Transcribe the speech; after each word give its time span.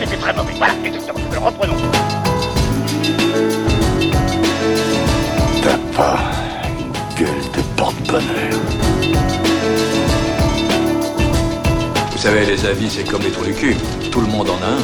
c'était 0.00 0.16
très 0.16 0.32
mauvais. 0.34 0.54
Voilà, 0.56 0.74
exactement. 0.84 1.20
Alors 1.30 1.44
reprenons. 1.44 1.76
T'as 5.62 5.78
pas 5.94 6.32
une 6.78 6.92
gueule 7.18 7.44
de 7.54 7.76
porte-bonheur. 7.76 8.60
Vous 12.12 12.18
savez, 12.18 12.46
les 12.46 12.64
avis, 12.64 12.88
c'est 12.90 13.04
comme 13.04 13.22
les 13.22 13.30
trous 13.30 13.44
du 13.44 13.52
cul. 13.52 13.76
Tout 14.10 14.20
le 14.20 14.26
monde 14.26 14.48
en 14.48 14.56
a 14.62 14.66
un. 14.66 14.78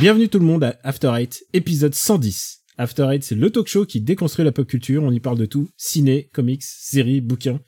Bienvenue 0.00 0.28
tout 0.28 0.38
le 0.38 0.44
monde 0.46 0.64
à 0.64 0.76
After 0.82 1.12
Eight, 1.16 1.44
épisode 1.52 1.94
110. 1.94 2.62
After 2.78 3.08
Eight, 3.12 3.22
c'est 3.22 3.34
le 3.34 3.50
talk 3.50 3.68
show 3.68 3.86
qui 3.86 4.00
déconstruit 4.00 4.44
la 4.44 4.52
pop 4.52 4.66
culture. 4.66 5.02
On 5.02 5.12
y 5.12 5.20
parle 5.20 5.38
de 5.38 5.46
tout. 5.46 5.68
Ciné, 5.76 6.30
comics, 6.32 6.62
séries, 6.64 7.20
bouquins. 7.20 7.60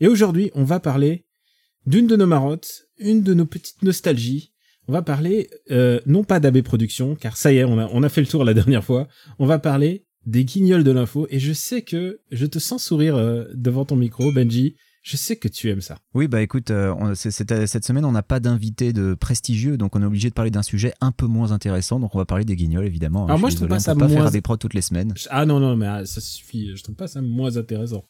Et 0.00 0.08
aujourd'hui, 0.08 0.50
on 0.54 0.64
va 0.64 0.80
parler 0.80 1.26
d'une 1.86 2.06
de 2.06 2.16
nos 2.16 2.26
marottes, 2.26 2.82
une 2.98 3.22
de 3.22 3.34
nos 3.34 3.46
petites 3.46 3.82
nostalgies. 3.82 4.52
On 4.88 4.92
va 4.92 5.02
parler, 5.02 5.48
euh, 5.70 6.00
non 6.06 6.24
pas 6.24 6.40
d'AB 6.40 6.62
Productions, 6.62 7.14
car 7.14 7.36
ça 7.36 7.52
y 7.52 7.58
est, 7.58 7.64
on 7.64 7.78
a, 7.78 7.88
on 7.92 8.02
a 8.02 8.08
fait 8.08 8.20
le 8.20 8.26
tour 8.26 8.44
la 8.44 8.54
dernière 8.54 8.84
fois. 8.84 9.06
On 9.38 9.46
va 9.46 9.58
parler 9.58 10.04
des 10.26 10.44
guignols 10.44 10.84
de 10.84 10.90
l'info. 10.90 11.26
Et 11.30 11.38
je 11.38 11.52
sais 11.52 11.82
que 11.82 12.20
je 12.30 12.46
te 12.46 12.58
sens 12.58 12.82
sourire 12.84 13.16
euh, 13.16 13.44
devant 13.54 13.84
ton 13.84 13.96
micro, 13.96 14.32
Benji. 14.32 14.76
Je 15.02 15.16
sais 15.16 15.36
que 15.36 15.48
tu 15.48 15.70
aimes 15.70 15.80
ça. 15.80 15.96
Oui, 16.12 16.28
bah 16.28 16.42
écoute, 16.42 16.70
euh, 16.70 16.94
on- 16.98 17.14
c'est- 17.14 17.30
c'est- 17.30 17.66
cette 17.66 17.86
semaine, 17.86 18.04
on 18.04 18.12
n'a 18.12 18.22
pas 18.22 18.38
d'invité 18.38 18.92
de 18.92 19.14
prestigieux, 19.14 19.78
donc 19.78 19.96
on 19.96 20.02
est 20.02 20.06
obligé 20.06 20.28
de 20.28 20.34
parler 20.34 20.50
d'un 20.50 20.62
sujet 20.62 20.92
un 21.00 21.10
peu 21.10 21.24
moins 21.26 21.52
intéressant. 21.52 22.00
Donc 22.00 22.14
on 22.14 22.18
va 22.18 22.26
parler 22.26 22.44
des 22.44 22.54
guignols, 22.54 22.84
évidemment. 22.84 23.24
Alors 23.24 23.38
moi, 23.38 23.48
je 23.48 23.56
trouve 23.56 23.68
désolé, 23.68 23.76
pas 23.78 23.82
ça 23.82 23.92
on 23.92 23.94
peut 23.94 24.00
pas 24.00 24.08
moins- 24.08 24.22
faire 24.24 24.30
des 24.30 24.42
prods 24.42 24.58
toutes 24.58 24.74
les 24.74 24.82
semaines. 24.82 25.14
Ah 25.30 25.46
non, 25.46 25.58
non, 25.58 25.74
mais 25.74 25.86
ah, 25.86 26.04
ça 26.04 26.20
suffit. 26.20 26.76
Je 26.76 26.82
trouve 26.82 26.96
pas 26.96 27.08
ça 27.08 27.22
moins 27.22 27.56
intéressant. 27.56 28.04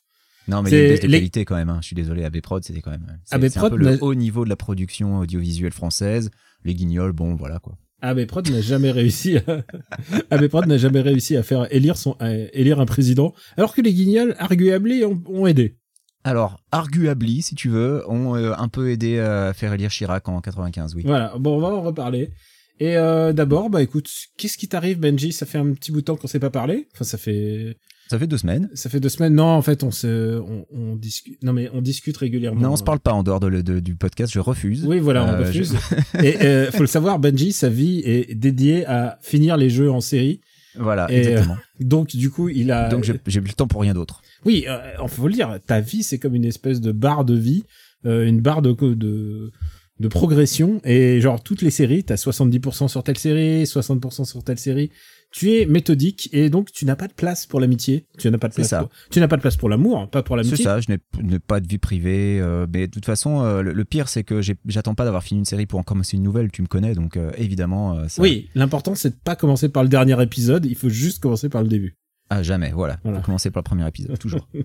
Non, 0.51 0.63
mais 0.63 0.71
il 0.71 0.77
y 0.77 0.77
a 0.77 0.83
une 0.83 0.89
baisse 0.91 1.01
de 1.01 1.07
les- 1.07 1.19
qualité 1.19 1.45
quand 1.45 1.57
même. 1.57 1.69
hein. 1.71 1.79
Je 1.81 1.87
suis 1.87 1.97
désolé, 1.97 2.25
AB 2.25 2.41
Prod, 2.41 2.63
c'était 2.65 2.81
quand 2.81 2.91
même. 2.91 3.07
C'est 3.25 3.35
AB 3.37 3.49
c'est 3.49 3.59
un 3.59 3.71
peu 3.71 3.77
le 3.77 3.99
haut 4.03 4.15
niveau 4.15 4.45
de 4.45 4.49
la 4.51 4.57
production 4.57 5.19
audiovisuelle 5.19 5.73
française. 5.73 6.31
Les 6.65 6.75
guignols, 6.75 7.13
bon, 7.13 7.35
voilà 7.37 7.59
quoi. 7.59 7.79
AB 8.03 8.25
Prod 8.27 8.49
n'a 8.51 8.61
jamais 8.63 8.91
réussi 8.91 9.37
à... 9.39 9.63
AB 10.31 10.49
Prod 10.49 10.67
n'a 10.67 10.79
jamais 10.79 11.01
réussi 11.03 11.37
à 11.37 11.43
faire 11.43 11.67
élire 11.73 11.97
son 11.99 12.13
à 12.19 12.33
élire 12.35 12.81
un 12.81 12.87
président 12.87 13.35
alors 13.59 13.75
que 13.75 13.83
les 13.83 13.93
guignols 13.93 14.35
arguably 14.39 15.05
ont, 15.05 15.23
ont 15.27 15.47
aidé. 15.47 15.77
Alors, 16.25 16.61
arguably, 16.71 17.41
si 17.43 17.55
tu 17.55 17.69
veux, 17.71 18.03
ont 18.09 18.37
euh, 18.37 18.53
un 18.57 18.69
peu 18.69 18.91
aidé 18.91 19.19
à 19.19 19.53
faire 19.55 19.73
élire 19.73 19.91
Chirac 19.91 20.29
en 20.29 20.41
95, 20.41 20.95
oui. 20.95 21.03
Voilà, 21.07 21.35
bon 21.39 21.57
on 21.57 21.61
va 21.61 21.69
en 21.69 21.83
reparler. 21.83 22.31
Et 22.79 22.97
euh, 22.97 23.33
d'abord 23.35 23.69
bah 23.71 23.83
écoute, 23.83 24.11
qu'est-ce 24.39 24.57
qui 24.57 24.67
t'arrive 24.69 24.99
Benji? 24.99 25.33
Ça 25.33 25.45
fait 25.47 25.59
un 25.59 25.73
petit 25.75 25.93
bout 25.93 26.01
de 26.01 26.05
temps 26.07 26.17
qu'on 26.17 26.27
s'est 26.27 26.41
pas 26.41 26.51
parlé. 26.51 26.89
Enfin 26.95 27.05
ça 27.05 27.19
fait 27.19 27.77
Ça 28.11 28.19
fait 28.19 28.27
deux 28.27 28.39
semaines. 28.39 28.69
ça 28.75 28.91
fait 28.91 28.99
deux 28.99 29.09
semaines. 29.09 29.35
Non 29.35 29.45
en 29.45 29.63
fait 29.63 29.85
on 29.85 29.91
se 29.93 30.41
on, 30.41 30.67
on 30.73 30.97
discute. 30.97 31.41
Non 31.45 31.53
mais 31.53 31.71
on 31.73 31.81
discute 31.81 32.17
régulièrement. 32.17 32.61
Non, 32.61 32.73
on 32.73 32.77
se 32.77 32.83
parle 32.83 32.99
pas 32.99 33.13
en 33.13 33.23
dehors 33.23 33.39
de 33.39 33.47
le- 33.47 33.63
de- 33.63 33.79
du 33.79 33.95
podcast, 33.95 34.33
je 34.33 34.41
refuse. 34.41 34.85
Oui 34.85 34.99
voilà 34.99 35.25
on 35.25 35.29
Euh, 35.35 35.39
refuse. 35.47 35.77
Et 36.23 36.43
euh, 36.43 36.71
faut 36.73 36.81
le 36.81 36.87
savoir 36.89 37.19
Benji 37.21 37.53
sa 37.53 37.69
vie 37.69 38.03
est 38.05 38.35
dédiée 38.35 38.85
à 38.87 39.19
finir 39.23 39.57
les 39.57 39.71
jeux 39.71 39.91
en 39.93 40.01
série. 40.01 40.41
Voilà, 40.77 41.07
Et, 41.13 41.19
exactement. 41.19 41.57
Donc 41.79 42.09
du 42.17 42.31
coup 42.31 42.49
il 42.49 42.73
a 42.73 42.89
Donc 42.89 43.05
j'ai 43.05 43.41
plus 43.41 43.51
le 43.51 43.55
temps 43.55 43.69
pour 43.69 43.81
rien 43.83 43.95
d'autre. 43.95 44.23
Oui, 44.45 44.65
euh, 44.69 45.07
faut 45.07 45.29
le 45.29 45.35
dire, 45.35 45.59
ta 45.67 45.81
vie, 45.81 46.03
c'est 46.03 46.19
comme 46.19 46.35
une 46.35 46.45
espèce 46.45 46.81
de 46.81 46.93
barre 46.93 47.25
de 47.25 47.35
vie, 47.37 47.65
euh, 48.07 48.27
une 48.27 48.41
barre 48.41 48.63
de, 48.63 48.73
de, 48.73 49.53
de 50.01 50.09
progression, 50.09 50.81
et 50.85 51.21
genre, 51.21 51.43
toutes 51.43 51.61
les 51.63 51.71
séries, 51.71 52.05
t'as 52.05 52.15
70% 52.15 52.89
sur 52.89 53.03
telle 53.03 53.19
série, 53.19 53.65
60% 53.65 54.25
sur 54.25 54.43
telle 54.43 54.59
série, 54.59 54.91
tu 55.31 55.53
es 55.53 55.67
méthodique, 55.67 56.29
et 56.33 56.51
donc, 56.51 56.73
tu 56.73 56.85
n'as 56.85 56.97
pas 56.97 57.07
de 57.09 57.13
place 57.13 57.47
pour 57.47 57.61
l'amitié, 57.61 58.07
tu 58.19 58.31
n'as 58.31 58.39
pas 58.39 58.49
de 58.49 58.53
C'est 58.55 58.63
place 58.63 58.71
ça. 58.71 58.79
pour, 58.81 58.89
tu 59.11 59.21
n'as 59.21 59.29
pas 59.29 59.37
de 59.37 59.41
place 59.43 59.57
pour 59.57 59.69
l'amour, 59.69 60.09
pas 60.11 60.23
pour 60.23 60.37
C'est 60.39 60.43
l'amitié. 60.45 60.65
ça, 60.65 60.81
je 60.81 60.91
n'ai 61.23 61.39
pas 61.39 61.61
de 61.61 61.69
vie 61.69 61.79
privée, 61.79 62.39
euh, 62.41 62.67
mais 62.73 62.87
de 62.87 62.93
toute 62.93 63.05
façon, 63.07 63.43
euh, 63.45 63.63
le, 63.63 63.73
le 63.73 63.85
pire 63.85 64.09
c'est 64.09 64.25
que 64.25 64.41
j'attends 64.67 64.95
pas 64.95 65.05
d'avoir 65.05 65.23
fini 65.23 65.39
une 65.41 65.45
série 65.45 65.67
pour 65.67 65.79
en 65.79 65.83
commencer 65.85 66.17
une 66.17 66.23
nouvelle, 66.25 66.51
tu 66.51 66.63
me 66.63 66.67
connais, 66.67 66.95
donc 66.95 67.17
euh, 67.17 67.31
évidemment, 67.39 68.09
ça, 68.09 68.21
Oui, 68.23 68.49
l'important, 68.55 68.95
c'est 68.95 69.11
de 69.11 69.15
pas 69.23 69.37
commencer 69.37 69.69
par 69.69 69.83
le 69.83 69.89
dernier 69.89 70.21
épisode, 70.23 70.67
il 70.67 70.75
faut 70.77 70.89
juste 70.89 71.21
commencer 71.23 71.49
par 71.49 71.63
le 71.63 71.69
début. 71.69 71.95
À 72.31 72.43
jamais, 72.43 72.71
voilà. 72.71 72.99
Voilà. 73.03 73.19
Faut 73.19 73.25
commencer 73.27 73.51
par 73.51 73.61
le 73.63 73.67
premier 73.69 73.87
épisode, 73.87 74.19
toujours. 74.19 74.49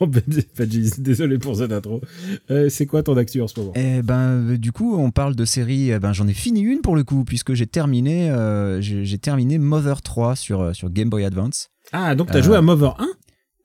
Bon, 0.00 0.06
Benji, 0.06 0.46
Benji, 0.56 0.90
désolé 0.98 1.38
pour 1.38 1.56
cette 1.56 1.72
intro. 1.72 2.00
Euh, 2.50 2.70
c'est 2.70 2.86
quoi 2.86 3.02
ton 3.02 3.18
actu 3.18 3.42
en 3.42 3.46
ce 3.48 3.60
moment? 3.60 3.72
Et 3.74 4.00
ben, 4.00 4.50
euh, 4.52 4.56
du 4.56 4.72
coup, 4.72 4.96
on 4.96 5.10
parle 5.10 5.36
de 5.36 5.44
série, 5.44 5.90
eh 5.90 5.98
ben, 5.98 6.14
j'en 6.14 6.26
ai 6.26 6.32
fini 6.32 6.60
une 6.62 6.80
pour 6.80 6.96
le 6.96 7.04
coup, 7.04 7.24
puisque 7.26 7.52
j'ai 7.52 7.66
terminé, 7.66 8.30
euh, 8.30 8.80
j'ai 8.80 9.18
terminé 9.18 9.58
Mother 9.58 10.00
3 10.00 10.36
sur, 10.36 10.74
sur 10.74 10.88
Game 10.88 11.10
Boy 11.10 11.24
Advance. 11.26 11.68
Ah, 11.92 12.14
donc 12.14 12.28
t'as 12.30 12.38
Euh, 12.38 12.42
joué 12.42 12.56
à 12.56 12.62
Mother 12.62 12.98
1 12.98 13.08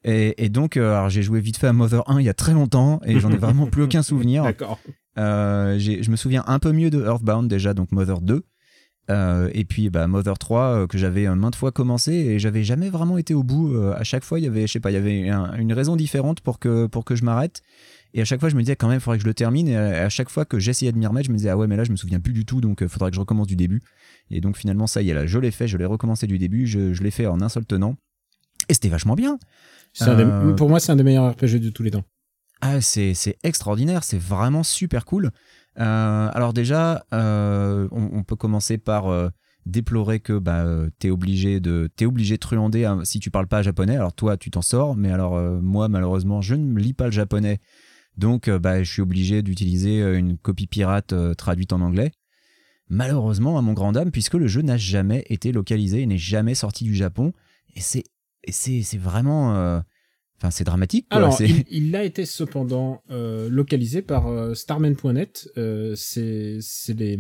Et, 0.03 0.43
et 0.43 0.49
donc, 0.49 0.75
alors 0.75 1.09
j'ai 1.09 1.23
joué 1.23 1.39
vite 1.39 1.55
fait 1.55 1.67
à 1.67 1.73
Mother 1.73 2.03
1 2.09 2.19
il 2.19 2.25
y 2.25 2.29
a 2.29 2.33
très 2.33 2.51
longtemps, 2.53 2.99
et 3.05 3.21
j'en 3.21 3.31
ai 3.31 3.37
vraiment 3.37 3.65
plus 3.71 3.83
aucun 3.83 4.03
souvenir. 4.03 4.43
D'accord. 4.43 4.79
J'ai- 5.15 6.03
je 6.03 6.11
me 6.11 6.17
souviens 6.17 6.43
un 6.47 6.59
peu 6.59 6.73
mieux 6.73 6.89
de 6.89 7.01
Earthbound 7.01 7.49
déjà, 7.49 7.73
donc 7.73 7.93
Mother 7.93 8.19
2. 8.19 8.43
Euh, 9.09 9.49
et 9.53 9.63
puis 9.63 9.89
bah, 9.89 10.05
Mother 10.07 10.37
3 10.37 10.61
euh, 10.83 10.87
que 10.87 10.97
j'avais 10.97 11.27
euh, 11.27 11.35
maintes 11.35 11.55
fois 11.55 11.71
commencé 11.71 12.11
et 12.11 12.39
j'avais 12.39 12.63
jamais 12.63 12.89
vraiment 12.89 13.17
été 13.17 13.33
au 13.33 13.43
bout. 13.43 13.75
À 13.93 14.03
chaque 14.03 14.23
fois, 14.23 14.39
il 14.39 14.43
y 14.43 14.47
avait, 14.47 14.67
je 14.67 14.73
sais 14.73 14.79
pas, 14.81 14.91
il 14.91 14.95
y 14.95 14.97
avait 14.97 15.29
un- 15.29 15.53
une 15.57 15.71
raison 15.73 15.95
différente 15.95 16.41
pour 16.41 16.59
que, 16.59 16.87
pour 16.87 17.05
que 17.05 17.15
je 17.15 17.23
m'arrête. 17.23 17.61
Et 18.13 18.21
à 18.21 18.25
chaque 18.25 18.39
fois, 18.39 18.49
je 18.49 18.55
me 18.55 18.61
disais 18.61 18.75
quand 18.75 18.87
même, 18.87 18.97
il 18.97 19.01
faudrait 19.01 19.17
que 19.17 19.23
je 19.23 19.27
le 19.27 19.33
termine. 19.33 19.67
Et 19.67 19.75
à, 19.77 20.05
à 20.05 20.09
chaque 20.09 20.29
fois 20.29 20.43
que 20.45 20.59
j'essayais 20.59 20.91
de 20.91 20.97
m'y 20.97 21.05
remettre, 21.05 21.27
je 21.27 21.31
me 21.31 21.37
disais, 21.37 21.49
ah 21.49 21.57
ouais, 21.57 21.67
mais 21.67 21.75
là, 21.77 21.83
je 21.83 21.91
me 21.91 21.95
souviens 21.97 22.19
plus 22.19 22.33
du 22.33 22.45
tout, 22.45 22.59
donc 22.61 22.79
il 22.81 22.89
faudrait 22.89 23.09
que 23.11 23.15
je 23.15 23.19
recommence 23.21 23.47
du 23.47 23.55
début. 23.55 23.81
Et 24.29 24.41
donc 24.41 24.57
finalement, 24.57 24.87
ça 24.87 25.01
y 25.01 25.09
est, 25.09 25.13
là, 25.13 25.25
je 25.25 25.39
l'ai 25.39 25.51
fait, 25.51 25.67
je 25.67 25.77
l'ai 25.77 25.85
recommencé 25.85 26.27
du 26.27 26.37
début, 26.37 26.67
je, 26.67 26.93
je 26.93 27.03
l'ai 27.03 27.11
fait 27.11 27.27
en 27.27 27.41
un 27.41 27.49
seul 27.49 27.65
tenant. 27.65 27.95
Et 28.69 28.73
c'était 28.73 28.89
vachement 28.89 29.15
bien. 29.15 29.37
Des- 30.15 30.55
Pour 30.55 30.67
moi, 30.69 30.79
c'est 30.81 30.91
un 30.91 30.95
des 30.97 31.03
meilleurs 31.03 31.31
RPG 31.31 31.59
de 31.59 31.69
tous 31.69 31.83
les 31.83 31.91
temps. 31.91 32.03
Ah, 32.59 32.81
c'est 32.81 33.13
c'est 33.13 33.37
extraordinaire, 33.43 34.03
c'est 34.03 34.17
vraiment 34.19 34.63
super 34.63 35.05
cool. 35.05 35.29
Euh, 35.79 36.29
alors 36.33 36.53
déjà, 36.53 37.05
euh, 37.13 37.87
on, 37.91 38.23
peut 38.23 38.35
commencer 38.35 38.77
par 38.77 39.07
euh, 39.09 39.29
déplorer 39.65 40.19
que 40.19 40.37
bah, 40.39 40.65
t'es 40.97 41.11
obligé 41.11 41.59
de 41.59 41.89
t'es 41.95 42.05
obligé 42.05 42.35
de 42.35 42.39
truander 42.39 42.91
si 43.03 43.19
tu 43.19 43.29
parles 43.29 43.47
pas 43.47 43.61
japonais. 43.61 43.95
Alors 43.95 44.13
toi, 44.13 44.37
tu 44.37 44.49
t'en 44.49 44.61
sors, 44.61 44.95
mais 44.95 45.11
alors 45.11 45.39
moi, 45.61 45.87
malheureusement, 45.87 46.41
je 46.41 46.55
ne 46.55 46.79
lis 46.79 46.93
pas 46.93 47.05
le 47.05 47.11
japonais, 47.11 47.59
donc 48.17 48.49
bah, 48.49 48.81
je 48.81 48.91
suis 48.91 49.01
obligé 49.01 49.43
d'utiliser 49.43 50.01
une 50.17 50.37
copie 50.37 50.67
pirate 50.67 51.13
traduite 51.37 51.73
en 51.73 51.81
anglais. 51.81 52.11
Malheureusement, 52.89 53.57
à 53.57 53.61
mon 53.61 53.73
grand 53.73 53.91
dame, 53.91 54.11
puisque 54.11 54.35
le 54.35 54.47
jeu 54.47 54.61
n'a 54.61 54.77
jamais 54.77 55.25
été 55.29 55.51
localisé, 55.51 56.01
il 56.01 56.07
n'est 56.07 56.17
jamais 56.17 56.55
sorti 56.55 56.85
du 56.85 56.95
Japon, 56.95 57.33
et 57.75 57.81
c'est 57.81 58.03
c'est 58.49 58.97
vraiment 58.97 59.83
Enfin, 60.39 60.51
c'est 60.51 60.63
dramatique. 60.63 61.07
Quoi. 61.09 61.17
Alors, 61.17 61.41
il, 61.41 61.63
il 61.69 61.95
a 61.95 62.03
été 62.03 62.25
cependant 62.25 63.01
euh, 63.09 63.49
localisé 63.49 64.01
par 64.01 64.27
euh, 64.27 64.53
Starman.net. 64.53 65.49
Euh, 65.57 65.93
c'est 65.95 66.57
c'est 66.61 66.93
les 66.93 67.17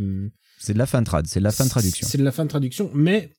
C'est 0.59 0.73
de 0.73 0.77
la 0.77 0.85
fan 0.85 1.03
trad, 1.03 1.25
c'est 1.27 1.39
de 1.39 1.43
la 1.43 1.51
fan 1.51 1.67
traduction. 1.67 2.07
C'est 2.07 2.17
de 2.19 2.23
la 2.23 2.31
fan 2.31 2.47
traduction, 2.47 2.91
mais 2.93 3.31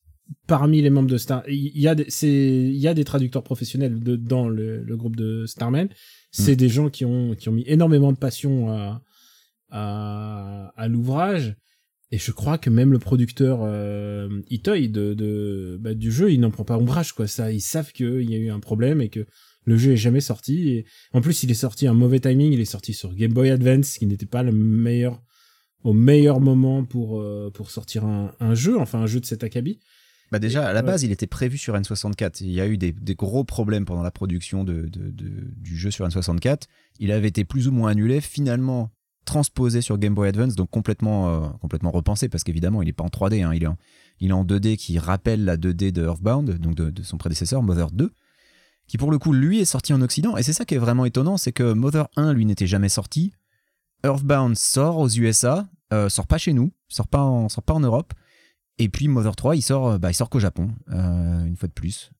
parmi 0.47 0.83
les 0.83 0.91
membres 0.91 1.09
de 1.09 1.16
Star, 1.16 1.43
il 1.49 1.78
y 1.78 1.87
a 1.89 1.94
des, 1.94 2.06
il 2.22 2.77
y 2.77 2.89
a 2.89 2.94
des 2.94 3.05
traducteurs 3.05 3.44
professionnels 3.44 4.00
de, 4.00 4.16
dans 4.16 4.49
le, 4.49 4.83
le 4.83 4.97
groupe 4.97 5.16
de 5.16 5.47
Starman. 5.47 5.89
C'est 6.33 6.53
Mm. 6.53 6.56
des 6.56 6.69
gens 6.69 6.91
qui 6.91 7.05
ont 7.05 7.34
qui 7.34 7.49
ont 7.49 7.53
mis 7.53 7.65
énormément 7.66 8.12
de 8.12 8.19
passion 8.19 8.71
à 8.71 9.03
à, 9.71 10.72
à 10.77 10.89
l'ouvrage. 10.89 11.55
Et 12.10 12.16
je 12.19 12.33
crois 12.33 12.56
que 12.56 12.71
même 12.71 12.91
le 12.91 12.99
producteur 12.99 13.60
euh, 13.62 14.41
Itoy 14.49 14.89
de, 14.89 15.12
de 15.12 15.77
bah, 15.78 15.93
du 15.95 16.10
jeu, 16.10 16.33
il 16.33 16.41
n'en 16.41 16.50
prend 16.50 16.65
pas 16.65 16.78
ombrage 16.78 17.12
quoi. 17.12 17.27
Ça, 17.27 17.53
ils 17.53 17.60
savent 17.60 17.93
qu'il 17.93 18.31
y 18.31 18.34
a 18.34 18.39
eu 18.39 18.49
un 18.50 18.60
problème 18.60 19.03
et 19.03 19.10
que 19.10 19.27
le 19.68 19.76
jeu 19.76 19.92
est 19.92 19.96
jamais 19.96 20.20
sorti. 20.20 20.68
Et 20.70 20.86
en 21.12 21.20
plus, 21.20 21.42
il 21.44 21.50
est 21.50 21.54
sorti 21.54 21.86
à 21.86 21.90
un 21.90 21.94
mauvais 21.94 22.20
timing. 22.20 22.52
Il 22.52 22.60
est 22.60 22.64
sorti 22.64 22.92
sur 22.94 23.14
Game 23.14 23.32
Boy 23.32 23.50
Advance, 23.50 23.98
qui 23.98 24.06
n'était 24.06 24.26
pas 24.26 24.42
le 24.42 24.52
meilleur 24.52 25.22
au 25.84 25.92
meilleur 25.92 26.40
moment 26.40 26.84
pour 26.84 27.20
euh, 27.20 27.50
pour 27.54 27.70
sortir 27.70 28.04
un, 28.04 28.32
un 28.40 28.54
jeu, 28.54 28.78
enfin 28.78 28.98
un 29.00 29.06
jeu 29.06 29.20
de 29.20 29.26
cet 29.26 29.44
acabit. 29.44 29.78
Bah 30.32 30.38
déjà, 30.38 30.66
à 30.66 30.72
la 30.72 30.80
Ouais. 30.80 30.86
base, 30.86 31.04
il 31.04 31.12
était 31.12 31.26
prévu 31.28 31.56
sur 31.56 31.74
N64. 31.74 32.38
Il 32.42 32.50
y 32.50 32.60
a 32.60 32.66
eu 32.66 32.76
des, 32.76 32.92
des 32.92 33.14
gros 33.14 33.44
problèmes 33.44 33.84
pendant 33.86 34.03
la 34.03 34.10
production 34.10 34.62
de, 34.65 34.82
de- 34.82 35.10
de- 35.10 35.53
du 35.56 35.76
jeu 35.76 35.91
sur 35.91 36.06
N64. 36.06 36.62
Il 36.98 37.12
avait 37.12 37.28
été 37.28 37.44
plus 37.44 37.66
ou 37.68 37.72
moins 37.72 37.91
annulé, 37.92 38.21
finalement 38.21 38.91
transposé 39.24 39.80
sur 39.82 39.98
Game 39.98 40.14
Boy 40.14 40.28
Advance, 40.28 40.54
donc 40.54 40.71
complètement, 40.71 41.28
euh, 41.28 41.48
complètement 41.60 41.91
repensé, 41.91 42.28
parce 42.30 42.44
qu'évidemment, 42.44 42.80
il 42.82 42.86
n'est 42.86 42.92
pas 42.94 43.04
en 43.04 43.09
3D, 43.09 43.42
hein, 43.44 43.53
il, 43.54 43.62
est 43.62 43.66
en, 43.66 43.76
il 44.21 44.30
est 44.30 44.32
en 44.32 44.44
2D 44.44 44.76
qui 44.76 44.98
rappelle 44.98 45.44
la 45.44 45.56
2D 45.59 45.92
de 45.92 46.03
Earthbound, 46.03 46.59
donc 46.59 46.74
de, 46.74 46.88
de 46.91 47.03
son 47.03 47.18
prédécesseur, 47.18 47.62
Mother 47.62 47.91
2, 47.91 48.10
qui 48.88 48.98
pour 48.98 49.10
le 49.10 49.18
coup, 49.18 49.32
lui, 49.32 49.60
est 49.60 49.64
sorti 49.64 49.92
en 49.92 50.00
Occident. 50.00 50.36
Et 50.36 50.42
c'est 50.42 50.52
ça 50.52 50.64
qui 50.64 50.74
est 50.74 50.78
vraiment 50.78 51.04
étonnant, 51.04 51.36
c'est 51.36 51.52
que 51.52 51.72
Mother 51.72 52.08
1, 52.16 52.32
lui, 52.32 52.44
n'était 52.46 52.66
jamais 52.66 52.88
sorti. 52.88 53.32
Earthbound 54.04 54.56
sort 54.56 54.98
aux 54.98 55.08
USA, 55.08 55.68
euh, 55.92 56.08
sort 56.08 56.26
pas 56.26 56.38
chez 56.38 56.52
nous, 56.52 56.72
sort 56.88 57.06
pas 57.08 57.20
en, 57.22 57.48
sort 57.48 57.62
pas 57.62 57.74
en 57.74 57.80
Europe. 57.80 58.12
Et 58.78 58.88
puis 58.88 59.08
Mother 59.08 59.34
3, 59.36 59.56
il 59.56 59.62
sort, 59.62 59.88
euh, 59.88 59.98
bah, 59.98 60.10
il 60.10 60.14
sort 60.14 60.30
qu'au 60.30 60.38
Japon, 60.38 60.70
euh, 60.92 61.44
une 61.44 61.56
fois 61.56 61.68
de 61.68 61.72
plus. 61.72 62.10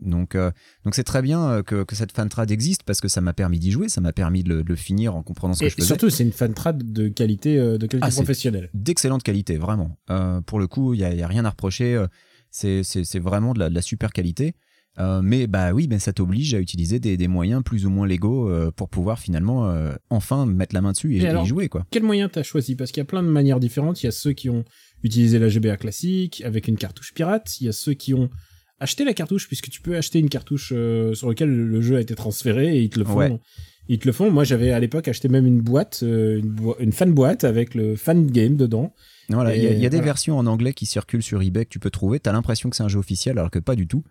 Donc, 0.00 0.34
euh, 0.34 0.50
donc 0.84 0.94
c'est 0.94 1.02
très 1.04 1.20
bien 1.22 1.62
que, 1.64 1.82
que 1.82 1.96
cette 1.96 2.12
fantrad 2.12 2.50
existe 2.50 2.84
parce 2.84 3.00
que 3.00 3.08
ça 3.08 3.20
m'a 3.20 3.32
permis 3.32 3.58
d'y 3.58 3.70
jouer, 3.72 3.88
ça 3.88 4.00
m'a 4.00 4.12
permis 4.12 4.44
de 4.44 4.48
le, 4.50 4.62
de 4.62 4.68
le 4.68 4.76
finir 4.76 5.16
en 5.16 5.22
comprenant 5.22 5.54
ce 5.54 5.60
que 5.60 5.64
Et 5.66 5.70
je 5.70 5.74
faisais. 5.74 5.86
surtout, 5.86 6.10
c'est 6.10 6.22
une 6.22 6.32
fan 6.32 6.54
trad 6.54 6.92
de 6.92 7.08
qualité 7.08 7.56
de 7.56 7.86
qualité 7.86 7.98
Ah, 8.00 8.10
professionnelle. 8.10 8.70
D'excellente 8.72 9.22
qualité, 9.22 9.56
vraiment. 9.56 9.98
Pour 10.46 10.60
le 10.60 10.68
coup, 10.68 10.94
il 10.94 10.98
n'y 10.98 11.04
a, 11.04 11.12
il 11.12 11.18
y 11.18 11.22
a 11.22 11.26
rien 11.26 11.44
à 11.44 11.50
reprocher. 11.50 12.02
c'est 12.50 13.18
vraiment 13.18 13.52
de 13.52 13.58
la, 13.58 13.68
de 13.70 13.74
la 13.74 13.82
super 13.82 14.12
qualité. 14.12 14.54
Euh, 14.98 15.22
mais 15.22 15.46
bah 15.46 15.72
oui, 15.72 15.88
ben 15.88 15.98
ça 15.98 16.12
t'oblige 16.12 16.54
à 16.54 16.60
utiliser 16.60 17.00
des, 17.00 17.16
des 17.16 17.28
moyens 17.28 17.62
plus 17.64 17.84
ou 17.84 17.90
moins 17.90 18.06
légaux 18.06 18.48
euh, 18.48 18.70
pour 18.70 18.88
pouvoir 18.88 19.18
finalement 19.18 19.68
euh, 19.68 19.92
enfin 20.08 20.46
mettre 20.46 20.74
la 20.74 20.80
main 20.80 20.92
dessus 20.92 21.16
et, 21.16 21.22
Et 21.22 21.26
alors 21.26 21.44
jouer 21.44 21.68
quoi. 21.68 21.84
Quel 21.90 22.04
moyen 22.04 22.28
t'as 22.28 22.42
choisi? 22.44 22.76
Parce 22.76 22.92
qu'il 22.92 23.00
y 23.00 23.02
a 23.02 23.06
plein 23.06 23.22
de 23.22 23.28
manières 23.28 23.58
différentes. 23.58 24.02
Il 24.02 24.06
y 24.06 24.08
a 24.08 24.12
ceux 24.12 24.32
qui 24.32 24.48
ont 24.50 24.64
utilisé 25.02 25.38
la 25.38 25.48
GBA 25.48 25.76
classique 25.76 26.42
avec 26.44 26.68
une 26.68 26.76
cartouche 26.76 27.12
pirate. 27.12 27.60
Il 27.60 27.66
y 27.66 27.68
a 27.68 27.72
ceux 27.72 27.94
qui 27.94 28.14
ont 28.14 28.30
acheté 28.78 29.04
la 29.04 29.14
cartouche 29.14 29.48
puisque 29.48 29.68
tu 29.68 29.80
peux 29.80 29.96
acheter 29.96 30.20
une 30.20 30.28
cartouche 30.28 30.68
sur 30.68 31.28
laquelle 31.28 31.54
le 31.54 31.80
jeu 31.80 31.96
a 31.96 32.00
été 32.00 32.14
transféré 32.14 32.76
et 32.76 32.82
ils 32.82 32.90
te 32.90 32.98
le 32.98 33.04
font. 33.04 33.16
Ouais. 33.16 33.40
Ils 33.88 33.98
te 33.98 34.06
le 34.06 34.12
font. 34.12 34.30
Moi, 34.30 34.44
j'avais 34.44 34.70
à 34.72 34.80
l'époque 34.80 35.08
acheté 35.08 35.28
même 35.28 35.46
une 35.46 35.60
boîte, 35.60 36.00
euh, 36.02 36.38
une, 36.38 36.48
boi- 36.48 36.76
une 36.80 36.92
fan 36.92 37.12
boîte 37.12 37.44
avec 37.44 37.74
le 37.74 37.96
fan 37.96 38.26
game 38.26 38.56
dedans. 38.56 38.94
Voilà, 39.28 39.54
il 39.56 39.62
y 39.62 39.66
a, 39.66 39.70
Et 39.70 39.74
il 39.74 39.80
y 39.82 39.86
a 39.86 39.88
des 39.90 39.96
voilà. 39.96 40.04
versions 40.12 40.38
en 40.38 40.46
anglais 40.46 40.72
qui 40.72 40.86
circulent 40.86 41.22
sur 41.22 41.42
eBay 41.42 41.64
que 41.64 41.70
tu 41.70 41.78
peux 41.78 41.90
trouver. 41.90 42.18
T'as 42.20 42.32
l'impression 42.32 42.70
que 42.70 42.76
c'est 42.76 42.82
un 42.82 42.88
jeu 42.88 42.98
officiel 42.98 43.38
alors 43.38 43.50
que 43.50 43.58
pas 43.58 43.74
du 43.76 43.86
tout. 43.86 44.04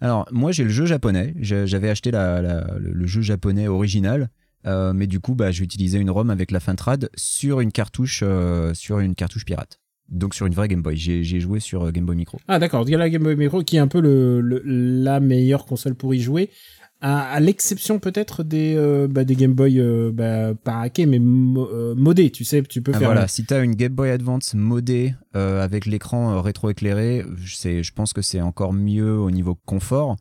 Alors 0.00 0.26
moi 0.30 0.52
j'ai 0.52 0.64
le 0.64 0.70
jeu 0.70 0.86
japonais. 0.86 1.34
J'avais 1.40 1.88
acheté 1.90 2.10
la, 2.10 2.40
la- 2.42 2.76
le, 2.78 3.06
jeu 3.06 3.20
japonais 3.22 3.66
original. 3.68 4.28
Euh, 4.66 4.92
mais 4.92 5.06
du 5.06 5.20
coup, 5.20 5.34
bah, 5.34 5.50
j'ai 5.52 5.62
utilisé 5.64 5.98
une 5.98 6.10
ROM 6.10 6.30
avec 6.30 6.50
la 6.50 6.58
Fintrad 6.60 7.08
sur 7.14 7.60
une 7.60 7.70
cartouche, 7.70 8.20
euh, 8.26 8.74
sur 8.74 8.98
une 8.98 9.14
cartouche 9.14 9.44
pirate. 9.44 9.78
Donc 10.08 10.34
sur 10.34 10.46
une 10.46 10.54
vraie 10.54 10.68
Game 10.68 10.82
Boy. 10.82 10.96
J'ai 10.96 11.22
joué 11.40 11.60
sur 11.60 11.92
Game 11.92 12.04
Boy 12.06 12.16
Micro. 12.16 12.38
Ah 12.48 12.58
d'accord, 12.58 12.84
il 12.86 12.92
y 12.92 12.94
a 12.94 12.98
la 12.98 13.08
Game 13.10 13.22
Boy 13.22 13.36
Micro 13.36 13.62
qui 13.62 13.76
est 13.76 13.78
un 13.80 13.88
peu 13.88 14.00
le, 14.00 14.40
le- 14.40 14.62
la 14.64 15.20
meilleure 15.20 15.64
console 15.66 15.94
pour 15.94 16.14
y 16.14 16.20
jouer, 16.20 16.50
à, 17.00 17.30
à 17.30 17.40
l'exception 17.40 17.98
peut-être 17.98 18.42
des, 18.42 18.74
euh, 18.76 19.06
bah, 19.08 19.24
des 19.24 19.36
Game 19.36 19.52
Boy 19.54 19.78
euh, 19.80 20.10
bah, 20.12 20.54
pas 20.54 20.80
hackés 20.80 21.06
mais 21.06 21.18
mo- 21.18 21.68
euh, 21.72 21.94
modés, 21.94 22.30
tu 22.30 22.44
sais, 22.44 22.62
tu 22.62 22.82
peux 22.82 22.92
Ah, 22.94 22.98
faire 22.98 23.08
voilà, 23.08 23.28
si 23.28 23.44
t'as 23.44 23.62
une 23.62 23.74
Game 23.74 23.92
Boy 23.94 24.10
Advance 24.10 24.54
modée 24.54 25.14
euh, 25.36 25.62
avec 25.62 25.86
l'écran 25.86 26.40
rétroéclairé, 26.42 27.24
c'est- 27.46 27.82
je 27.82 27.92
pense 27.92 28.12
que 28.12 28.22
c'est 28.22 28.40
encore 28.40 28.72
mieux 28.72 29.16
au 29.18 29.30
niveau 29.30 29.54
confort. 29.54 30.16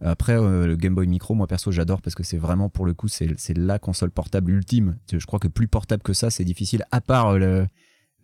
Après, 0.00 0.34
le 0.34 0.76
Game 0.76 0.94
Boy 0.94 1.06
Micro, 1.06 1.34
moi 1.34 1.46
perso, 1.46 1.70
j'adore 1.70 2.02
parce 2.02 2.14
que 2.14 2.22
c'est 2.24 2.36
vraiment 2.36 2.68
pour 2.68 2.84
le 2.84 2.92
coup, 2.92 3.08
c'est 3.08 3.56
la 3.56 3.78
console 3.78 4.10
portable 4.10 4.50
ultime. 4.50 4.98
Je 5.10 5.24
crois 5.24 5.38
que 5.38 5.48
plus 5.48 5.68
portable 5.68 6.02
que 6.02 6.12
ça, 6.12 6.28
c'est 6.30 6.44
difficile. 6.44 6.84
À 6.90 7.00
part 7.00 7.38
le, 7.38 7.66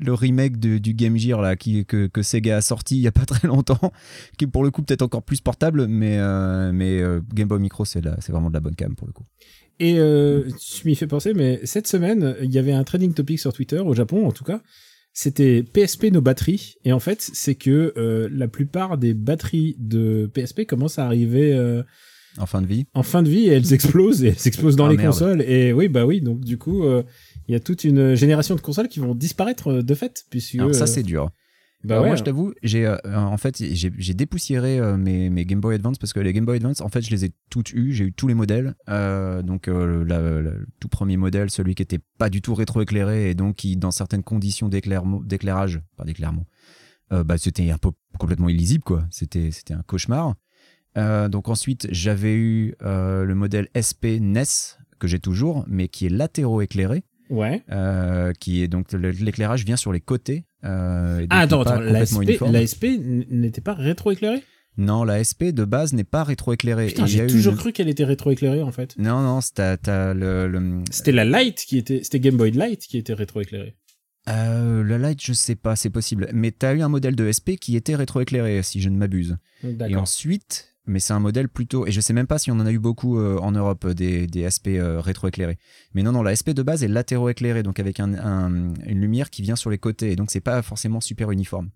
le 0.01 0.15
remake 0.15 0.59
de- 0.59 0.79
du 0.79 0.95
Game 0.95 1.17
Gear 1.17 1.41
là, 1.43 1.57
qui, 1.57 1.85
que, 1.85 2.07
que 2.07 2.23
Sega 2.23 2.57
a 2.57 2.61
sorti 2.61 2.97
il 2.97 3.03
y 3.03 3.07
a 3.07 3.13
pas 3.13 3.25
très 3.27 3.47
longtemps, 3.47 3.93
qui 4.39 4.45
est 4.47 4.49
pour 4.49 4.65
le 4.65 4.71
coup 4.71 4.83
peut-être 4.83 5.03
encore 5.03 5.23
plus 5.23 5.41
portable, 5.41 5.87
mais, 5.87 6.17
euh, 6.19 6.73
mais 6.73 7.01
euh, 7.01 7.21
Game 7.35 7.49
Boy 7.49 7.61
Micro, 7.61 7.85
c'est 7.85 8.01
vraiment 8.29 8.49
de 8.49 8.55
la 8.55 8.61
bonne 8.61 8.75
cam 8.75 8.95
pour 8.95 9.07
le 9.07 9.13
coup. 9.13 9.25
Et 9.79 9.99
euh, 9.99 10.45
tu 10.61 10.87
m'y 10.87 10.95
fais 10.95 11.07
penser, 11.07 11.33
mais 11.35 11.61
cette 11.65 11.87
semaine, 11.87 12.37
il 12.43 12.53
y 12.53 12.59
avait 12.59 12.73
un 12.73 12.85
trending 12.85 13.15
topic 13.15 13.39
sur 13.39 13.53
Twitter, 13.53 13.79
au 13.79 13.95
Japon 13.95 14.27
en 14.27 14.33
tout 14.33 14.45
cas. 14.45 14.61
C'était 15.13 15.63
PSP 15.65 16.05
nos 16.13 16.21
batteries. 16.21 16.75
Et 16.85 16.93
en 16.93 17.01
fait, 17.01 17.21
c'est 17.21 17.55
que 17.57 17.93
la 18.31 18.47
plupart 18.47 18.97
des 18.99 19.13
batteries 19.15 19.75
de 19.79 20.31
PSP 20.33 20.67
commencent 20.67 20.99
à 21.01 21.07
arriver 21.07 21.53
En 22.39 22.47
fin 22.47 22.63
de 22.63 22.67
vie. 22.67 22.85
en 22.95 23.03
fin 23.03 23.23
de 23.23 23.29
vie 23.29 23.47
et 23.49 23.53
elles 23.55 23.73
explosent. 23.75 24.23
Et 24.23 24.29
elles 24.29 24.47
explosent 24.47 24.77
dans 24.77 24.87
Ah, 24.87 24.91
les 24.91 24.97
merde. 24.99 25.13
consoles. 25.13 25.43
Et 25.43 25.73
oui, 25.73 25.89
bah 25.89 26.07
oui, 26.07 26.21
donc 26.21 26.41
du 26.45 26.59
coup, 26.59 26.85
il 27.49 27.53
y 27.53 27.55
a 27.57 27.61
toute 27.61 27.85
une 27.85 28.15
génération 28.15 28.55
de 28.55 28.61
consoles 28.61 28.89
qui 28.89 29.01
vont 29.01 29.15
disparaître 29.15 29.69
euh, 29.69 29.83
de 29.83 29.95
fait. 29.95 30.25
Puisque, 30.31 30.55
Alors 30.57 30.75
ça, 30.75 30.85
euh, 30.85 30.87
c'est 30.87 31.03
dur. 31.03 31.31
bah 31.83 32.01
ouais, 32.01 32.09
moi, 32.09 32.17
je 32.17 32.23
t'avoue, 32.23 32.53
j'ai 32.63 32.87
euh, 32.87 32.97
en 33.15 33.37
fait 33.39 33.57
j'ai 33.75 34.15
dépoussiéré 34.15 34.79
euh, 34.79 34.97
mes, 34.97 35.31
mes 35.31 35.45
Game 35.47 35.61
Boy 35.61 35.75
Advance 35.75 35.99
parce 35.99 36.13
que 36.13 36.21
les 36.21 36.33
Game 36.33 36.45
Boy 36.45 36.57
Advance, 36.57 36.81
en 36.81 36.89
fait, 36.89 37.01
je 37.03 37.11
les 37.11 37.25
ai 37.25 37.33
toutes 37.49 37.73
eues. 37.73 37.93
J'ai 37.93 38.05
eu 38.05 38.13
tous 38.13 38.29
les 38.29 38.35
modèles. 38.35 38.75
Euh, 38.89 39.43
donc 39.43 39.67
la- 39.67 40.05
la- 40.05 40.41
le 40.41 40.67
tout 40.79 40.89
premier 40.89 41.17
modèle, 41.17 41.51
celui 41.51 41.75
qui 41.75 41.83
était 41.83 42.01
pas 42.19 42.29
du 42.31 42.43
tout 42.43 42.55
rétroéclairé 42.55 43.31
et 43.31 43.35
donc 43.35 43.57
qui, 43.57 43.77
dans 43.77 43.91
certaines 43.91 44.23
conditions 44.23 44.69
d'éclairage, 44.69 45.81
pas 45.97 46.05
d'éclairement, 46.05 46.47
bah, 47.11 47.39
c'était 47.39 47.71
un 47.71 47.79
peu 47.79 47.91
complètement 48.19 48.49
illisible 48.49 48.85
quoi. 48.85 49.05
C'était 49.11 49.51
c'était 49.51 49.75
un 49.75 49.83
cauchemar. 49.83 50.35
Donc 50.97 51.49
ensuite, 51.49 51.89
j'avais 51.91 52.35
eu 52.35 52.75
le 52.81 53.33
modèle 53.35 53.69
SP 53.75 54.21
NES 54.21 54.45
que 54.99 55.07
j'ai 55.09 55.19
toujours, 55.19 55.65
mais 55.67 55.89
qui 55.89 56.07
est 56.07 56.11
latéraux 56.11 56.61
éclairé. 56.61 57.05
Ouais. 57.31 57.63
euh, 57.71 58.33
qui 58.39 58.63
est 58.63 58.69
donc 58.69 58.93
l'éclairage 58.93 59.65
vient 59.65 59.77
sur 59.77 59.93
les 59.93 60.01
côtés. 60.01 60.45
euh, 60.65 61.21
et 61.21 61.27
Ah, 61.31 61.41
attends, 61.41 61.63
attends, 61.63 61.81
la 61.81 61.87
complètement 62.05 62.21
SP, 62.21 62.29
uniforme. 62.29 62.53
la 62.53 62.67
SP 62.67 62.85
n- 62.85 63.25
n'était 63.31 63.61
pas 63.63 63.75
rétroéclairée? 63.75 64.43
Non, 64.77 65.05
la 65.05 65.23
SP 65.25 65.51
de 65.53 65.65
base 65.65 65.93
n'est 65.93 66.05
pas 66.05 66.23
rétroéclairée. 66.25 66.95
J'ai 67.07 67.27
toujours 67.27 67.53
une- 67.55 67.59
cru 67.59 67.73
qu'elle 67.73 67.89
était 67.89 68.05
rétroéclairée 68.05 68.63
en 68.63 68.71
fait. 68.71 68.97
Non, 68.99 69.21
non, 69.21 69.41
t'as 69.55 70.15
le, 70.15 70.47
le, 70.49 70.83
C'était 70.91 71.13
la 71.13 71.25
Light 71.25 71.57
qui 71.67 71.77
était, 71.79 72.03
c'était 72.05 72.21
Game 72.21 72.37
Boy 72.37 72.53
Light 72.53 72.81
qui 72.81 72.97
était 72.99 73.15
rétroéclairée. 73.15 73.75
euh, 74.29 74.83
le 74.83 74.97
Light, 74.97 75.21
je 75.23 75.33
sais 75.33 75.57
pas, 75.57 75.77
c'est 75.77 75.91
possible. 75.91 76.29
Mais 76.33 76.51
t'as 76.53 76.75
eu 76.75 76.83
un 76.83 76.89
modèle 76.89 77.17
de 77.17 77.31
SP 77.31 77.57
qui 77.61 77.75
était 77.77 77.97
rétroéclairé, 77.97 78.63
si 78.63 78.81
je 78.81 78.89
ne 78.89 78.97
m'abuse. 78.97 79.39
Et 79.89 79.97
ensuite, 79.97 80.75
mais 80.91 81.01
c'est 81.01 81.13
un 81.13 81.21
modèle 81.21 81.49
plutôt, 81.49 81.87
et 81.87 81.93
je 81.93 82.01
sais 82.01 82.13
même 82.13 82.27
pas 82.27 82.39
si 82.39 82.51
on 82.51 82.55
en 82.55 82.67
a 82.67 82.73
eu 82.73 82.79
beaucoup 82.79 83.19
euh, 83.19 83.39
en 83.39 83.53
Europe 83.53 83.87
des, 83.89 84.27
des 84.27 84.43
SP 84.51 84.77
euh, 84.77 85.01
rétroéclairés. 85.01 85.59
Mais 85.95 86.03
non, 86.03 86.13
non, 86.13 86.23
la 86.23 86.37
SP 86.37 86.51
de 86.51 86.63
base 86.63 86.83
est 86.85 86.89
latéro-éclairée, 86.89 87.63
donc 87.63 87.81
avec 87.81 88.01
un, 88.01 88.13
un- 88.15 88.75
une 88.87 89.01
lumière 89.01 89.31
qui 89.31 89.43
vient 89.43 89.57
sur 89.57 89.71
les 89.71 89.79
côtés, 89.79 90.13
et 90.13 90.17
donc 90.17 90.31
c'est 90.31 90.41
pas 90.41 90.61
forcément 90.63 91.01
super 91.01 91.31
uniforme. 91.31 91.71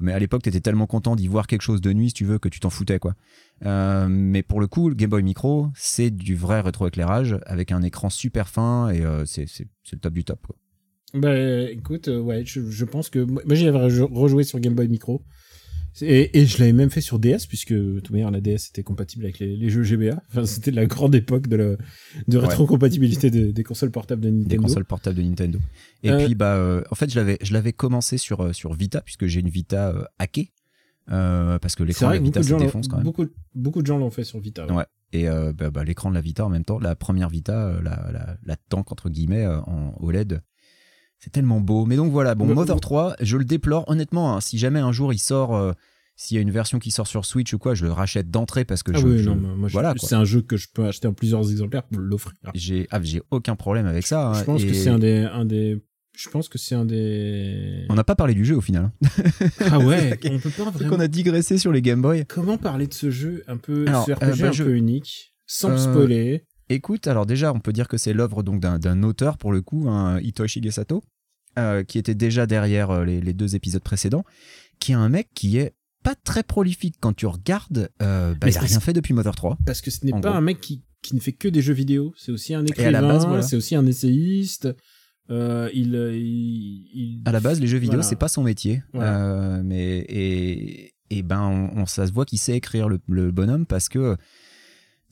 Mais 0.00 0.12
à 0.12 0.18
l'époque, 0.18 0.42
t'étais 0.42 0.60
tellement 0.60 0.86
content 0.86 1.14
d'y 1.16 1.28
voir 1.28 1.46
quelque 1.46 1.62
chose 1.62 1.80
de 1.80 1.92
nuit, 1.92 2.08
si 2.08 2.14
tu 2.14 2.24
veux, 2.24 2.38
que 2.38 2.48
tu 2.48 2.60
t'en 2.60 2.70
foutais, 2.70 2.98
quoi. 2.98 3.14
Euh, 3.66 4.06
mais 4.08 4.42
pour 4.42 4.60
le 4.60 4.66
coup, 4.66 4.88
le 4.88 4.94
Game 4.94 5.10
Boy 5.10 5.22
Micro, 5.22 5.68
c'est 5.74 6.10
du 6.10 6.34
vrai 6.34 6.60
rétroéclairage 6.60 7.36
avec 7.46 7.70
un 7.72 7.82
écran 7.82 8.10
super 8.10 8.48
fin, 8.48 8.88
et 8.90 9.02
euh, 9.02 9.24
c'est 9.26 9.46
le 9.92 9.98
top 9.98 10.14
du 10.14 10.24
top, 10.24 10.40
quoi. 10.46 10.56
Bah 11.14 11.36
écoute, 11.70 12.08
euh, 12.08 12.20
ouais, 12.20 12.42
je, 12.46 12.84
pense 12.86 13.10
que 13.10 13.18
moi 13.18 13.42
j'y 13.50 13.68
avais 13.68 13.78
re- 13.78 14.12
rejoué 14.14 14.44
sur 14.44 14.58
Game 14.60 14.74
Boy 14.74 14.88
Micro. 14.88 15.22
Et, 16.00 16.40
et 16.40 16.46
je 16.46 16.58
l'avais 16.58 16.72
même 16.72 16.90
fait 16.90 17.00
sur 17.02 17.18
DS, 17.18 17.46
puisque 17.48 17.72
de 17.74 18.00
toute 18.00 18.10
manière 18.10 18.30
la 18.30 18.40
DS 18.40 18.68
était 18.70 18.82
compatible 18.82 19.24
avec 19.24 19.38
les, 19.38 19.56
les 19.56 19.68
jeux 19.70 19.82
GBA. 19.82 20.22
Enfin, 20.30 20.46
c'était 20.46 20.70
la 20.70 20.86
grande 20.86 21.14
époque 21.14 21.48
de, 21.48 21.56
la, 21.56 21.64
de 22.28 22.38
Ouais. 22.38 22.46
rétrocompatibilité 22.46 23.30
des, 23.30 23.52
des 23.52 23.62
consoles 23.62 23.90
portables 23.90 24.22
de 24.22 24.30
des 24.30 24.36
Nintendo. 24.36 24.62
consoles 24.62 24.84
portables 24.86 25.16
de 25.16 25.22
Nintendo. 25.22 25.58
Et 26.02 26.10
Euh, 26.10 26.24
puis 26.24 26.34
bah 26.34 26.54
euh, 26.56 26.82
en 26.90 26.94
fait 26.94 27.10
je 27.10 27.16
l'avais 27.18 27.36
je 27.42 27.52
l'avais 27.52 27.72
commencé 27.72 28.16
sur 28.18 28.40
euh, 28.40 28.52
sur 28.52 28.72
Vita 28.72 29.00
puisque 29.02 29.26
j'ai 29.26 29.40
une 29.40 29.50
Vita 29.50 29.90
euh, 29.90 30.04
hackée 30.18 30.52
parce 31.06 31.74
que 31.74 31.82
l'écran 31.82 32.08
de 32.08 32.14
la 32.14 32.20
Vita 32.20 32.40
de, 32.40 32.44
se 32.46 32.54
défonce 32.54 32.88
quand 32.88 32.96
même. 32.96 33.04
beaucoup, 33.04 33.26
beaucoup 33.54 33.82
de 33.82 33.86
gens 33.86 33.98
l'ont 33.98 34.10
fait 34.10 34.24
sur 34.24 34.40
Vita. 34.40 34.66
ouais. 34.66 34.72
Ouais. 34.72 34.84
Et 35.14 35.26
bah, 35.26 35.70
bah, 35.70 35.84
l'écran 35.84 36.08
de 36.08 36.14
la 36.14 36.22
Vita 36.22 36.42
en 36.46 36.48
même 36.48 36.64
temps, 36.64 36.78
la 36.78 36.96
première 36.96 37.28
Vita, 37.28 37.78
la, 37.82 38.10
la, 38.12 38.36
la 38.42 38.56
tank 38.70 38.90
entre 38.92 39.10
guillemets 39.10 39.44
en 39.46 39.94
OLED, 40.00 40.40
c'est 41.22 41.30
tellement 41.30 41.60
beau. 41.60 41.84
Mais 41.86 41.96
donc 41.96 42.10
voilà, 42.10 42.34
bon, 42.34 42.46
Le- 42.48 42.54
Mother 42.54 42.80
3, 42.80 43.16
je 43.20 43.36
le 43.36 43.44
déplore 43.44 43.84
honnêtement. 43.88 44.34
hein, 44.36 44.40
si 44.40 44.58
jamais 44.58 44.80
un 44.80 44.92
jour 44.92 45.12
il 45.12 45.18
sort, 45.18 45.54
euh, 45.54 45.72
s'il 46.16 46.36
y 46.36 46.38
a 46.38 46.42
une 46.42 46.50
version 46.50 46.78
qui 46.78 46.90
sort 46.90 47.06
sur 47.06 47.24
Switch 47.24 47.52
ou 47.54 47.58
quoi, 47.58 47.74
je 47.74 47.84
le 47.84 47.92
rachète 47.92 48.30
d'entrée 48.30 48.64
parce 48.64 48.82
que 48.82 48.92
Ah 48.94 48.98
je, 49.00 49.06
oui, 49.06 49.18
je- 49.18 49.30
non, 49.30 49.36
moi, 49.36 49.68
voilà, 49.70 49.94
c'est 49.98 50.14
un 50.14 50.24
jeu 50.24 50.42
que 50.42 50.56
je 50.56 50.68
peux 50.72 50.84
acheter 50.84 51.06
en 51.08 51.12
plusieurs 51.14 51.48
exemplaires 51.50 51.84
pour 51.84 51.98
l'offrir. 52.00 52.34
j'ai 52.54 52.86
ah, 52.90 53.00
j'ai 53.02 53.22
aucun 53.30 53.56
problème 53.56 53.86
avec 53.86 54.06
ça. 54.06 54.28
hein, 54.30 54.34
Je 54.34 54.44
pense 54.44 54.64
que 54.64 54.72
c'est 54.74 54.90
un 54.90 54.98
des, 54.98 55.18
un 55.32 55.44
des, 55.44 55.82
je 56.16 56.28
pense 56.28 56.48
que 56.48 56.58
c'est 56.58 56.74
un 56.74 56.84
des. 56.84 57.86
On 57.88 57.94
n'a 57.94 58.04
pas 58.04 58.14
parlé 58.16 58.34
du 58.34 58.44
jeu 58.44 58.56
au 58.56 58.60
final. 58.60 58.84
hein. 58.84 58.92
Ah 59.70 59.78
ouais, 59.78 60.18
on 60.30 60.38
peut 60.40 60.50
pas 60.50 60.70
vraiment. 60.70 60.96
on 60.96 61.00
a 61.00 61.08
digressé 61.08 61.56
sur 61.56 61.72
les 61.72 61.82
Game 61.82 62.02
Boy. 62.02 62.24
Comment 62.26 62.58
parler 62.58 62.86
de 62.88 62.94
ce 62.94 63.10
jeu 63.10 63.42
un 63.46 63.56
peu, 63.56 63.86
Alors, 63.88 64.04
ce 64.06 64.12
RPG 64.12 64.22
euh, 64.24 64.36
bah, 64.42 64.48
un 64.48 64.52
je- 64.52 64.64
peu 64.64 64.74
unique, 64.74 65.34
sans 65.46 65.70
Euh, 65.70 65.76
spoiler? 65.76 66.44
Écoute, 66.68 67.06
alors 67.06 67.26
déjà, 67.26 67.52
on 67.52 67.60
peut 67.60 67.72
dire 67.72 67.86
que 67.88 67.96
c'est 67.98 68.14
l'œuvre 68.14 68.42
donc 68.42 68.60
d'un 68.60 69.02
auteur 69.02 69.36
pour 69.36 69.52
le 69.52 69.60
coup, 69.60 69.88
un 69.90 70.18
Hitoshi 70.20 70.60
Shigesato, 70.60 71.02
euh, 71.58 71.82
qui 71.84 71.98
était 71.98 72.14
déjà 72.14 72.46
derrière 72.46 72.90
euh, 72.90 73.04
les, 73.04 73.20
les 73.20 73.32
deux 73.32 73.54
épisodes 73.56 73.82
précédents, 73.82 74.24
qui 74.80 74.92
est 74.92 74.96
un 74.96 75.08
mec 75.08 75.28
qui 75.34 75.58
est 75.58 75.74
pas 76.02 76.14
très 76.14 76.42
prolifique 76.42 76.96
quand 77.00 77.12
tu 77.14 77.26
regardes. 77.26 77.90
euh, 78.02 78.34
bah, 78.34 78.48
il 78.48 78.56
a 78.56 78.60
rien 78.60 78.80
fait 78.80 78.92
depuis 78.92 79.14
Mother 79.14 79.34
3. 79.34 79.58
Parce 79.66 79.80
que 79.80 79.90
ce 79.90 80.04
n'est 80.04 80.12
pas 80.12 80.20
gros. 80.20 80.28
un 80.30 80.40
mec 80.40 80.60
qui, 80.60 80.82
qui 81.02 81.14
ne 81.14 81.20
fait 81.20 81.32
que 81.32 81.48
des 81.48 81.62
jeux 81.62 81.74
vidéo. 81.74 82.12
C'est 82.16 82.32
aussi 82.32 82.54
un 82.54 82.64
écrivain, 82.66 83.18
voilà. 83.18 83.42
c'est 83.42 83.56
aussi 83.56 83.76
un 83.76 83.86
essayiste. 83.86 84.68
Euh, 85.30 85.70
il, 85.72 85.94
euh, 85.94 86.16
il, 86.16 86.84
il- 86.92 87.22
À 87.24 87.30
la 87.32 87.38
base, 87.40 87.60
les 87.60 87.68
jeux 87.68 87.78
vidéo, 87.78 87.92
Voilà. 87.92 88.02
c'est 88.08 88.16
pas 88.16 88.26
son 88.28 88.42
métier. 88.42 88.82
Voilà. 88.92 89.60
Mais 89.62 89.98
et, 90.08 90.94
et 91.10 91.22
ben, 91.22 91.42
on, 91.76 91.82
on- 91.82 91.86
ça 91.86 92.06
se 92.08 92.12
voit 92.12 92.24
qu'il 92.24 92.38
sait 92.40 92.56
écrire 92.56 92.88
le, 92.88 92.98
le 93.08 93.30
bonhomme 93.30 93.64
parce 93.64 93.88
que 93.88 94.16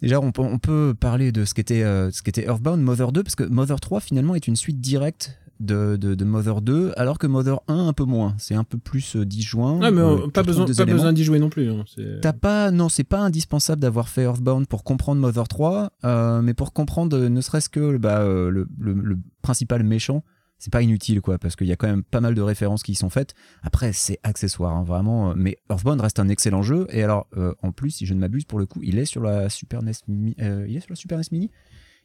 déjà, 0.02 0.20
on 0.20 0.32
peut, 0.32 0.42
on 0.42 0.59
peut 0.59 0.94
parler 0.99 1.30
de 1.30 1.44
ce 1.44 1.54
qu'était 1.54 1.85
euh, 1.85 2.11
ce 2.11 2.23
qu'était 2.23 2.44
Earthbound, 2.47 2.82
Mother 2.82 3.12
2, 3.12 3.23
parce 3.23 3.37
que 3.37 3.44
Mother 3.44 3.78
3 3.78 4.00
finalement 4.00 4.35
est 4.35 4.49
une 4.49 4.56
suite 4.56 4.80
directe. 4.80 5.38
De, 5.61 5.97
de, 5.97 6.14
de 6.14 6.25
Mother 6.25 6.62
2, 6.62 6.93
alors 6.97 7.19
que 7.19 7.26
Mother 7.26 7.61
1 7.69 7.88
un 7.88 7.93
peu 7.93 8.05
moins. 8.05 8.35
C'est 8.38 8.55
un 8.55 8.64
peu 8.64 8.79
plus 8.79 9.17
euh, 9.17 9.26
disjoint. 9.26 9.79
Ah, 9.83 9.90
mais 9.90 10.00
Euh, 10.00 10.17
euh, 10.25 10.29
pas 10.31 10.43
besoin, 10.43 10.64
pas 10.64 10.87
besoin 10.95 11.12
d'y 11.12 11.23
jouer 11.23 11.38
non 11.38 11.50
plus. 11.50 11.71
hein. 11.71 11.85
T'as 12.23 12.33
pas, 12.33 12.71
non, 12.71 12.88
c'est 12.88 13.05
pas 13.05 13.19
indispensable 13.21 13.83
d'avoir 13.83 14.09
fait 14.09 14.23
Earthbound 14.23 14.67
pour 14.69 14.85
comprendre 14.85 15.21
Mother 15.21 15.47
3, 15.47 15.93
euh, 16.05 16.40
mais 16.40 16.55
pour 16.55 16.73
comprendre 16.73 17.19
ne 17.19 17.40
serait-ce 17.43 17.69
que 17.69 17.99
bah, 17.99 18.21
euh, 18.21 18.49
le, 18.49 18.67
le- 18.79 18.95
le 18.95 19.19
principal 19.43 19.83
méchant, 19.83 20.25
c'est 20.59 20.73
pas 20.73 20.81
inutile 20.81 21.21
quoi, 21.21 21.37
parce 21.38 21.57
qu'il 21.57 21.67
y 21.67 21.73
a 21.73 21.76
quand 21.76 21.88
même 21.88 22.05
pas 22.05 22.23
mal 22.23 22.35
de 22.35 22.40
références 22.40 22.83
qui 22.83 22.93
y 22.93 22.95
sont 22.95 23.11
faites. 23.11 23.35
Après, 23.62 23.93
c'est 23.93 24.19
accessoire, 24.23 24.75
hein, 24.75 24.85
vraiment. 24.85 25.35
Mais 25.37 25.59
Earthbound 25.69 26.00
reste 26.00 26.21
un 26.21 26.29
excellent 26.29 26.62
jeu, 26.62 26.87
et 26.88 27.02
alors 27.02 27.26
en 27.62 27.73
plus, 27.73 27.90
si 27.90 28.07
je 28.07 28.14
ne 28.14 28.21
m'abuse, 28.21 28.47
pour 28.47 28.59
le 28.59 28.64
coup, 28.64 28.81
il 28.83 28.99
est 28.99 29.05
sur 29.05 29.23
la 29.23 29.50
Super 29.50 29.83
NES, 29.83 29.93
il 30.09 30.75
est 30.75 30.81
sur 30.81 30.90
la 30.90 30.97
Super 30.97 31.19
NES 31.19 31.25
Mini. 31.33 31.50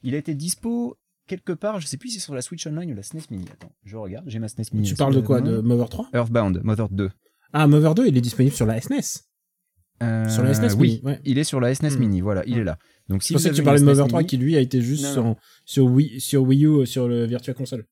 Il 0.04 0.14
a 0.14 0.18
été 0.18 0.36
dispo 0.36 0.98
quelque 1.28 1.54
part, 1.54 1.80
je 1.80 1.88
sais 1.88 1.98
plus 1.98 2.10
si 2.10 2.20
c'est 2.20 2.26
sur 2.26 2.36
la 2.36 2.42
Switch 2.42 2.66
Online 2.68 2.92
ou 2.92 2.96
la 2.96 3.04
SNES 3.04 3.22
Mini. 3.32 3.46
Attends, 3.52 3.72
je 3.84 3.96
regarde, 3.98 4.26
j'ai 4.28 4.40
ma 4.40 4.48
SNES 4.48 4.66
Mini. 4.74 4.88
Tu 4.88 4.96
parles 4.96 5.16
de 5.16 5.22
quoi. 5.22 5.42
De 5.42 5.60
Mother 5.62 5.90
3 5.90 6.10
Earthbound, 6.14 6.62
Mother 6.64 6.90
2. 6.90 7.10
Ah, 7.54 7.68
Mother 7.68 7.96
2, 7.96 8.08
il 8.08 8.18
est 8.18 8.22
disponible 8.22 8.56
sur 8.56 8.66
la 8.66 8.80
SNES. 8.82 9.24
Euh, 10.04 10.28
Sur 10.28 10.44
la 10.44 10.54
SNES 10.54 10.74
oui, 10.78 10.88
Mini, 10.90 11.02
ouais. 11.06 11.22
il 11.24 11.38
est 11.38 11.46
sur 11.46 11.62
la 11.62 11.74
SNES 11.74 11.92
Hmm. 11.96 12.00
Mini, 12.00 12.20
voilà, 12.22 12.44
il 12.46 12.58
est 12.58 12.64
là. 12.66 12.78
Donc 13.08 13.24
si 13.24 13.30
Je 13.30 13.34
pensais 13.38 13.50
que 13.52 13.56
tu 13.56 13.64
parlais 13.64 13.80
de 13.80 13.86
Mother 13.86 14.04
SNES 14.04 14.10
3 14.10 14.20
Mini, 14.20 14.28
qui 14.28 14.38
lui 14.38 14.56
a 14.58 14.60
été 14.60 14.82
juste 14.82 15.04
Non, 15.06 15.14
sur, 15.14 15.24
non. 15.24 15.36
sur, 15.66 15.86
Wii, 15.86 16.20
sur 16.20 16.42
Wii 16.44 16.66
U, 16.66 16.86
sur 16.86 17.08
le 17.08 17.26
Virtua 17.26 17.54
Console. 17.54 17.86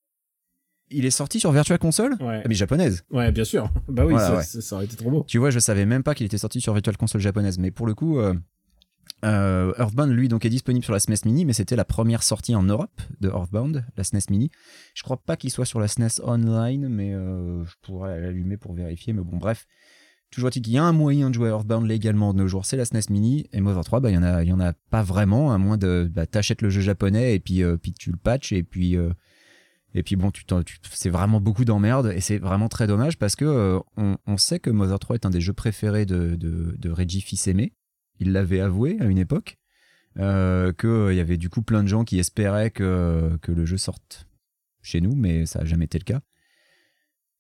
il 0.90 1.06
est 1.06 1.12
sorti 1.12 1.40
sur 1.40 1.52
Virtua 1.54 1.78
Console, 1.78 2.16
Ouais, 2.20 2.42
Ah, 2.44 2.48
mais 2.48 2.56
japonaise. 2.56 3.04
ouais 3.10 3.32
bien 3.32 3.46
sûr. 3.46 3.72
Bah 3.88 4.06
oui, 4.06 4.12
Voilà, 4.14 4.28
ça, 4.28 4.36
ouais. 4.36 4.44
ça- 4.44 4.62
ça 4.62 4.76
aurait 4.76 4.86
été 4.86 4.98
trop 4.98 5.10
beau. 5.10 5.24
Tu 5.28 5.38
vois, 5.38 5.50
je 5.50 5.60
savais 5.60 5.86
même 5.86 6.04
pas 6.04 6.14
qu'il 6.14 6.26
était 6.26 6.38
sorti 6.38 6.60
sur 6.60 6.74
Virtual 6.74 6.98
Console 6.98 7.22
japonaise, 7.22 7.58
mais 7.58 7.72
pour 7.72 7.88
le 7.88 7.96
coup, 7.96 8.20
euh, 8.20 8.34
euh, 9.24 9.74
Earthbound, 9.78 10.12
lui, 10.12 10.28
donc 10.28 10.46
est 10.46 10.50
disponible 10.50 10.84
sur 10.84 10.94
la 10.94 11.00
SNES 11.00 11.26
Mini, 11.26 11.46
mais 11.46 11.54
c'était 11.54 11.76
la 11.76 11.86
première 11.86 12.24
sortie 12.24 12.56
en 12.56 12.64
Europe 12.64 13.02
de 13.22 13.30
Earthbound, 13.30 13.86
la 13.96 14.04
SNES 14.04 14.30
Mini. 14.30 14.52
Je 14.94 15.04
crois 15.04 15.18
pas 15.18 15.38
qu'il 15.38 15.50
soit 15.50 15.66
sur 15.66 15.80
la 15.80 15.88
SNES 15.88 16.22
Online, 16.24 16.90
mais 16.90 17.14
euh, 17.14 17.64
je 17.64 17.74
pourrais 17.82 18.20
l'allumer 18.20 18.58
pour 18.58 18.74
vérifier. 18.74 19.14
Mais 19.14 19.22
bon, 19.22 19.38
bref. 19.38 19.66
Toujours 20.30 20.50
est-il 20.50 20.64
qu'il 20.64 20.74
y 20.74 20.80
a 20.80 20.84
un 20.84 20.94
moyen 20.94 21.30
de 21.30 21.36
jouer 21.36 21.50
à 21.50 21.52
Earthbound 21.52 21.88
légalement 21.88 22.34
de 22.34 22.40
nos 22.40 22.48
jours, 22.48 22.66
c'est 22.66 22.76
la 22.76 22.86
SNES 22.86 23.12
Mini. 23.12 23.48
Et 23.54 23.62
Mother 23.62 23.84
3, 23.84 24.00
bah, 24.00 24.10
il 24.10 24.16
y 24.16 24.18
en 24.18 24.24
a, 24.24 24.44
y 24.44 24.52
en 24.52 24.60
a 24.60 24.74
pas 24.90 25.04
vraiment, 25.04 25.54
à 25.54 25.58
moins 25.60 25.78
de, 25.78 26.10
bah, 26.12 26.26
t'achètes 26.26 26.64
le 26.64 26.72
jeu 26.72 26.82
japonais 26.82 27.36
et 27.36 27.40
puis, 27.40 27.62
euh, 27.62 27.78
puis 27.78 27.94
tu 27.94 28.12
le 28.12 28.18
patches 28.18 28.52
et 28.52 28.64
puis, 28.64 28.98
et 29.94 30.02
puis 30.02 30.16
bon, 30.16 30.32
tu, 30.32 30.44
c'est 30.92 31.12
vraiment 31.12 31.40
beaucoup 31.40 31.66
d'emmerde 31.66 32.12
et 32.16 32.20
c'est 32.20 32.40
vraiment 32.40 32.68
très 32.68 32.88
dommage 32.88 33.20
parce 33.20 33.36
que 33.36 33.80
on, 33.96 34.18
on 34.26 34.38
sait 34.38 34.60
que 34.60 34.72
Mother 34.72 34.98
3 34.98 35.18
est 35.18 35.26
un 35.28 35.30
des 35.30 35.40
jeux 35.40 35.54
préférés 35.54 36.08
de, 36.08 36.36
de, 36.36 36.76
de 36.80 36.90
Reggie 36.90 37.22
Fils-Aimé. 37.22 37.74
Il 38.20 38.32
l'avait 38.32 38.60
avoué 38.60 38.98
à 39.00 39.06
une 39.06 39.18
époque. 39.18 39.58
Euh, 40.20 40.72
qu'il 40.74 41.16
y 41.16 41.20
avait 41.20 41.38
du 41.38 41.50
coup 41.50 41.64
plein 41.64 41.82
de 41.82 41.88
gens 41.88 42.04
qui 42.04 42.20
espéraient 42.20 42.70
que, 42.70 43.36
que 43.42 43.52
le 43.52 43.66
jeu 43.66 43.78
sorte 43.78 44.28
chez 44.84 45.02
nous, 45.02 45.16
mais 45.16 45.48
ça 45.48 45.60
n'a 45.60 45.66
jamais 45.66 45.86
été 45.86 45.98
le 45.98 46.04
cas. 46.04 46.22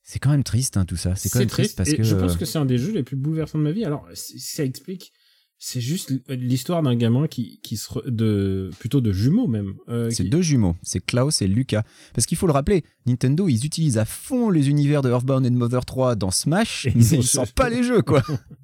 C'est 0.01 0.17
quand 0.19 0.31
même 0.31 0.43
triste 0.43 0.75
hein, 0.77 0.85
tout 0.85 0.95
ça. 0.97 1.15
C'est 1.15 1.29
quand 1.29 1.39
même 1.39 1.47
triste, 1.49 1.77
parce 1.77 1.89
et 1.89 1.97
que 1.97 2.03
je 2.03 2.15
pense 2.15 2.35
que 2.35 2.45
c'est 2.45 2.57
un 2.57 2.65
des 2.65 2.77
jeux 2.79 2.91
les 2.91 3.03
plus 3.03 3.15
bouleversants 3.15 3.59
de 3.59 3.63
ma 3.63 3.71
vie. 3.71 3.85
Alors, 3.85 4.07
ça 4.15 4.63
explique. 4.65 5.13
C'est 5.59 5.79
juste 5.79 6.11
l'histoire 6.27 6.81
d'un 6.83 6.95
gamin 6.95 7.27
qui, 7.27 7.59
qui 7.61 7.77
se 7.77 7.87
re- 7.89 8.09
de 8.09 8.69
plutôt 8.79 8.99
de 8.99 9.13
jumeaux 9.13 9.47
même. 9.47 9.75
euh, 9.87 10.09
c'est 10.09 10.23
qui- 10.23 10.29
deux 10.29 10.41
jumeaux, 10.41 10.75
c'est 10.81 10.99
Klaus 10.99 11.41
et 11.41 11.47
Lucas. 11.47 11.83
Parce 12.13 12.25
qu'il 12.25 12.37
faut 12.37 12.47
le 12.47 12.51
rappeler, 12.53 12.83
Nintendo, 13.05 13.47
ils 13.47 13.65
utilisent 13.65 13.97
à 13.97 14.03
fond 14.03 14.49
les 14.49 14.67
univers 14.67 15.01
de 15.03 15.09
Earthbound 15.09 15.45
et 15.45 15.49
de 15.49 15.55
Mother 15.55 15.85
3 15.85 16.15
dans 16.15 16.31
Smash, 16.31 16.87
Et 16.87 16.91
mais 16.95 17.01
ils 17.01 17.13
ils 17.19 17.23
sortent 17.23 17.53
pas 17.53 17.69
les 17.69 17.83
jeux, 17.83 18.01
quoi. 18.01 18.23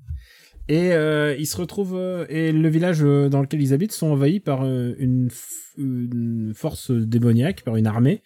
Et 0.69 0.93
euh, 0.93 1.35
ils 1.37 1.47
se 1.47 1.57
retrouvent 1.57 1.95
euh, 1.95 2.27
et 2.29 2.51
le 2.51 2.69
village 2.69 2.99
euh, 3.01 3.27
dans 3.27 3.41
lequel 3.41 3.59
ils 3.59 3.73
habitent 3.73 3.91
sont 3.91 4.11
envahis 4.11 4.39
par 4.39 4.61
euh, 4.63 4.93
une, 4.99 5.29
force 6.53 6.91
démoniaque, 6.91 7.63
par 7.63 7.75
une 7.75 7.87
armée, 7.87 8.21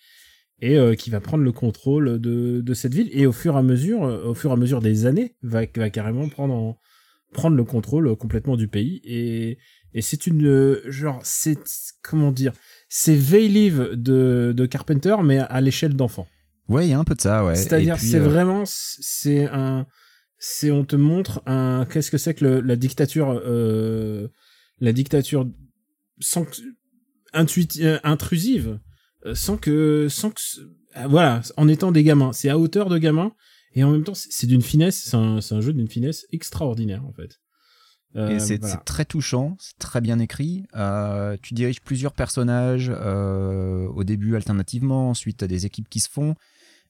et 0.61 0.77
qui 0.97 1.09
va 1.09 1.19
prendre 1.19 1.43
le 1.43 1.51
contrôle 1.51 2.19
de, 2.19 2.61
de 2.61 2.73
cette 2.73 2.93
ville. 2.93 3.09
Et 3.11 3.25
au 3.25 3.31
fur 3.31 3.55
et 3.55 3.57
à 3.57 3.61
mesure, 3.61 4.01
au 4.01 4.33
fur 4.33 4.49
et 4.49 4.53
à 4.53 4.55
mesure 4.55 4.81
des 4.81 5.05
années, 5.05 5.35
va, 5.43 5.61
va 5.75 5.89
carrément 5.89 6.27
prendre 6.29 6.53
en- 6.53 6.77
prendre 7.33 7.57
le 7.57 7.63
contrôle 7.63 8.15
complètement 8.15 8.55
du 8.55 8.67
pays. 8.67 9.01
Et, 9.03 9.57
et 9.93 10.01
c'est 10.01 10.25
une 10.25 10.79
genre 10.87 11.19
c'est 11.23 11.59
comment 12.01 12.31
dire, 12.31 12.53
c'est 12.87 13.15
Veilive 13.15 13.91
de, 13.93 14.53
de 14.55 14.65
Carpenter, 14.65 15.17
mais 15.23 15.39
à 15.39 15.61
l'échelle 15.61 15.95
d'enfant. 15.95 16.27
Ouais, 16.69 16.87
il 16.87 16.91
y 16.91 16.93
a 16.93 16.99
un 16.99 17.03
peu 17.03 17.15
de 17.15 17.21
ça, 17.21 17.43
ouais. 17.45 17.55
C'est-à-dire, 17.55 17.97
c'est 17.99 18.19
vraiment, 18.19 18.63
c'est 18.65 19.45
un, 19.45 19.85
c'est 20.45 20.71
on 20.71 20.83
te 20.83 20.97
montre 20.97 21.41
un, 21.45 21.85
qu'est-ce 21.89 22.11
que 22.11 22.17
c'est 22.17 22.33
que 22.33 22.43
le- 22.43 22.59
la 22.59 22.75
dictature, 22.75 23.29
euh, 23.45 24.27
la 24.81 24.91
dictature 24.91 25.47
sans 26.19 26.43
que- 26.43 26.57
intuiti- 27.33 27.81
euh, 27.83 27.97
intrusive, 28.03 28.79
euh, 29.25 29.35
sans 29.35 29.55
que, 29.55 30.07
sans 30.09 30.31
que, 30.31 30.41
ah, 30.95 31.07
voilà, 31.07 31.41
en 31.55 31.69
étant 31.69 31.93
des 31.93 32.03
gamins, 32.03 32.33
c'est 32.33 32.49
à 32.49 32.57
hauteur 32.59 32.89
de 32.89 32.97
gamins 32.97 33.31
et 33.73 33.85
en 33.85 33.91
même 33.91 34.03
temps 34.03 34.13
c'est 34.15 34.45
d'une 34.45 34.61
finesse, 34.61 35.01
c'est 35.05 35.15
un, 35.15 35.39
c'est 35.39 35.55
un 35.55 35.61
jeu 35.61 35.71
d'une 35.71 35.87
finesse 35.87 36.25
extraordinaire 36.33 37.05
en 37.05 37.13
fait. 37.13 37.39
Euh, 38.15 38.35
Et 38.35 38.39
c'est 38.39 38.59
voilà. 38.59 38.75
très 38.85 39.05
touchant, 39.05 39.55
c'est 39.59 39.77
très 39.79 40.01
bien 40.01 40.19
écrit. 40.19 40.65
Euh, 40.75 41.35
tu 41.41 41.53
diriges 41.53 41.81
plusieurs 41.81 42.13
personnages 42.13 42.91
euh, 42.93 43.87
au 43.95 44.03
début 44.03 44.35
alternativement, 44.35 45.09
ensuite 45.09 45.37
tu 45.37 45.45
as 45.45 45.47
des 45.47 45.65
équipes 45.65 45.87
qui 45.89 46.01
se 46.01 46.09
font. 46.09 46.35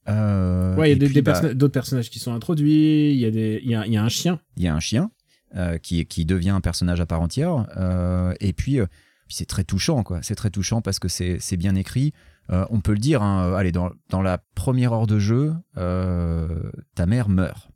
Euh, 0.09 0.75
Ouais, 0.75 0.91
il 0.91 1.01
y 1.01 1.17
a 1.17 1.21
bah, 1.21 1.53
d'autres 1.53 1.71
personnages 1.73 2.09
qui 2.09 2.19
sont 2.19 2.33
introduits, 2.33 3.11
il 3.13 3.17
y 3.19 3.25
a 3.25 3.31
des, 3.31 3.61
il 3.63 3.69
y 3.71 3.75
a, 3.75 3.85
il 3.85 3.93
y 3.93 3.97
a 3.97 4.03
un 4.03 4.09
chien. 4.09 4.39
il 4.57 4.63
y 4.63 4.67
a 4.67 4.75
un 4.75 4.79
chien 4.79 5.11
euh, 5.55 5.77
qui, 5.77 6.05
qui 6.05 6.25
devient 6.25 6.49
un 6.49 6.61
personnage 6.61 6.99
à 6.99 7.05
part 7.05 7.21
entière. 7.21 7.67
euh, 7.77 8.33
et 8.39 8.53
puis, 8.53 8.79
puis 9.27 9.35
c'est 9.35 9.45
très 9.45 9.63
touchant, 9.63 10.03
quoi. 10.03 10.19
C'est 10.21 10.35
très 10.35 10.49
touchant 10.49 10.81
parce 10.81 10.99
que 10.99 11.07
c'est 11.07 11.57
bien 11.57 11.75
écrit. 11.75 12.13
On 12.49 12.81
peut 12.81 12.91
le 12.91 12.97
dire, 12.99 13.21
hein, 13.23 13.53
allez, 13.55 13.71
dans, 13.71 13.91
dans 14.09 14.21
la 14.21 14.39
première 14.55 14.91
heure 14.93 15.07
de 15.07 15.19
jeu, 15.19 15.53
ta 15.75 17.05
mère 17.05 17.29
meurt. 17.29 17.69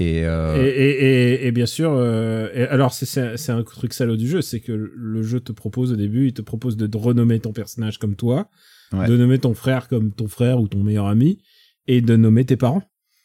Et, 0.00 0.24
euh, 0.24 0.54
Et, 0.62 0.68
et, 0.68 1.42
et, 1.42 1.46
et 1.48 1.50
bien 1.52 1.66
sûr, 1.66 1.90
euh, 1.92 2.68
alors 2.70 2.92
c'est- 2.94 3.50
un 3.50 3.62
truc 3.64 3.92
salaud 3.92 4.16
du 4.16 4.28
jeu, 4.28 4.42
c'est 4.42 4.60
que 4.60 4.70
le 4.70 5.22
jeu 5.24 5.40
te 5.40 5.50
propose 5.50 5.90
au 5.92 5.96
début, 5.96 6.28
il 6.28 6.32
te 6.32 6.42
propose 6.42 6.76
de 6.76 6.96
renommer 6.96 7.40
ton 7.40 7.52
personnage 7.52 7.98
comme 7.98 8.14
toi, 8.14 8.48
Ouais. 8.92 9.06
de 9.06 9.16
nommer 9.16 9.38
ton 9.38 9.54
frère 9.54 9.88
comme 9.88 10.12
ton 10.12 10.28
frère 10.28 10.60
ou 10.60 10.68
ton 10.68 10.82
meilleur 10.82 11.06
ami, 11.06 11.38
et 11.86 12.00
de 12.00 12.16
nommer 12.16 12.44
tes 12.44 12.56
parents. 12.56 12.82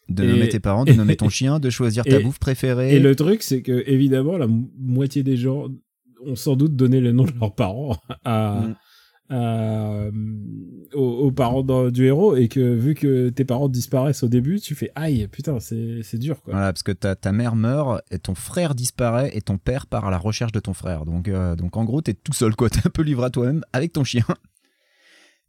de 0.10 0.24
et- 0.24 0.28
nommer 0.28 0.50
tes 0.50 0.60
parents, 0.60 0.84
de 0.84 0.92
nommer 0.94 1.16
ton 1.16 1.30
chien, 1.38 1.60
de 1.60 1.70
choisir 1.70 2.04
ta 2.04 2.20
et- 2.20 2.24
bouffe 2.24 2.40
préférée. 2.40 2.96
Et 2.96 3.00
le 3.00 3.16
truc, 3.16 3.42
c'est 3.44 3.62
que 3.62 3.84
évidemment, 3.88 4.38
la 4.38 4.48
mo- 4.48 4.70
moitié 4.78 5.24
des 5.24 5.38
gens 5.38 5.68
ont 6.26 6.36
sans 6.36 6.56
doute 6.58 6.76
donné 6.76 7.00
le 7.00 7.12
nom 7.14 7.24
de 7.26 7.32
leurs 7.40 7.56
parents 7.56 7.98
à, 8.26 8.62
Mm. 8.68 8.76
à, 9.30 9.36
euh, 9.94 10.12
aux, 10.94 11.00
aux 11.28 11.32
parents 11.32 11.64
du 11.90 12.06
héros, 12.06 12.36
et 12.36 12.50
que 12.50 12.60
vu 12.76 12.94
que 12.96 13.30
tes 13.30 13.46
parents 13.46 13.70
disparaissent 13.70 14.24
au 14.24 14.28
début, 14.28 14.60
tu 14.60 14.76
fais 14.76 14.92
aïe, 14.96 15.28
putain, 15.32 15.60
c'est 15.62 16.02
c'est 16.04 16.18
dur 16.20 16.42
quoi. 16.42 16.54
Voilà, 16.54 16.74
parce 16.74 16.84
que 16.84 16.92
ta, 16.92 17.16
ta 17.16 17.32
mère 17.32 17.56
meurt, 17.56 18.02
et 18.12 18.20
ton 18.20 18.36
frère 18.36 18.76
disparaît, 18.76 19.32
et 19.34 19.42
ton 19.42 19.58
père 19.58 19.88
part 19.88 20.06
à 20.06 20.12
la 20.12 20.18
recherche 20.18 20.52
de 20.52 20.60
ton 20.60 20.74
frère. 20.74 21.06
Donc, 21.06 21.30
euh, 21.30 21.56
donc 21.56 21.78
en 21.78 21.86
gros, 21.86 22.02
t'es 22.02 22.14
tout 22.14 22.34
seul, 22.34 22.56
quoi. 22.56 22.70
T'es 22.70 22.82
un 22.86 22.90
peu 22.90 23.02
livré 23.04 23.26
à 23.26 23.30
toi-même 23.30 23.64
avec 23.72 23.94
ton 23.94 24.04
chien. 24.04 24.26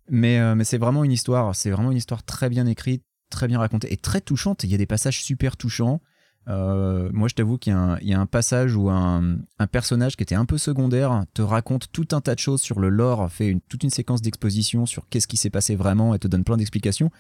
Mais, 0.09 0.39
euh, 0.39 0.55
mais 0.55 0.65
c'est 0.65 0.79
vraiment 0.79 1.05
une 1.05 1.13
histoire, 1.13 1.55
c'est 1.55 1.71
vraiment 1.71 1.91
une 1.91 1.97
histoire 1.97 2.23
très 2.23 2.49
bien 2.49 2.67
écrite, 2.67 3.03
très 3.31 3.49
bien 3.49 3.59
racontée, 3.59 3.93
et 3.93 3.97
très 3.97 4.21
touchante. 4.21 4.65
Il 4.65 4.71
y 4.71 4.75
a 4.75 4.79
des 4.79 4.87
passages 4.87 5.23
super 5.23 5.57
touchants. 5.57 6.01
Euh, 6.49 7.09
moi, 7.13 7.29
je 7.29 7.35
t'avoue 7.35 7.57
qu'il 7.57 7.73
y, 7.73 8.13
a 8.13 8.21
un- 8.21 8.27
passage 8.27 8.77
où 8.77 8.91
un, 8.91 9.39
un 9.59 9.67
personnage 9.67 10.17
qui 10.17 10.23
était 10.23 10.35
un 10.35 10.45
peu 10.45 10.59
secondaire 10.59 11.25
te 11.33 11.41
raconte 11.41 11.91
tout 11.91 12.09
un 12.13 12.21
tas 12.21 12.35
de 12.35 12.41
choses 12.41 12.61
sur 12.61 12.81
le 12.81 12.91
lore, 12.91 13.31
fait 13.33 13.57
toute 13.69 13.83
une 13.83 13.91
séquence 13.91 14.21
d'exposition 14.21 14.85
sur 14.85 15.09
qu'est-ce 15.09 15.27
qui 15.27 15.39
s'est 15.39 15.51
passé 15.51 15.75
vraiment 15.75 16.15
et 16.15 16.19
te 16.19 16.29
donne 16.29 16.45
plein 16.45 16.59
d'explications. 16.59 17.11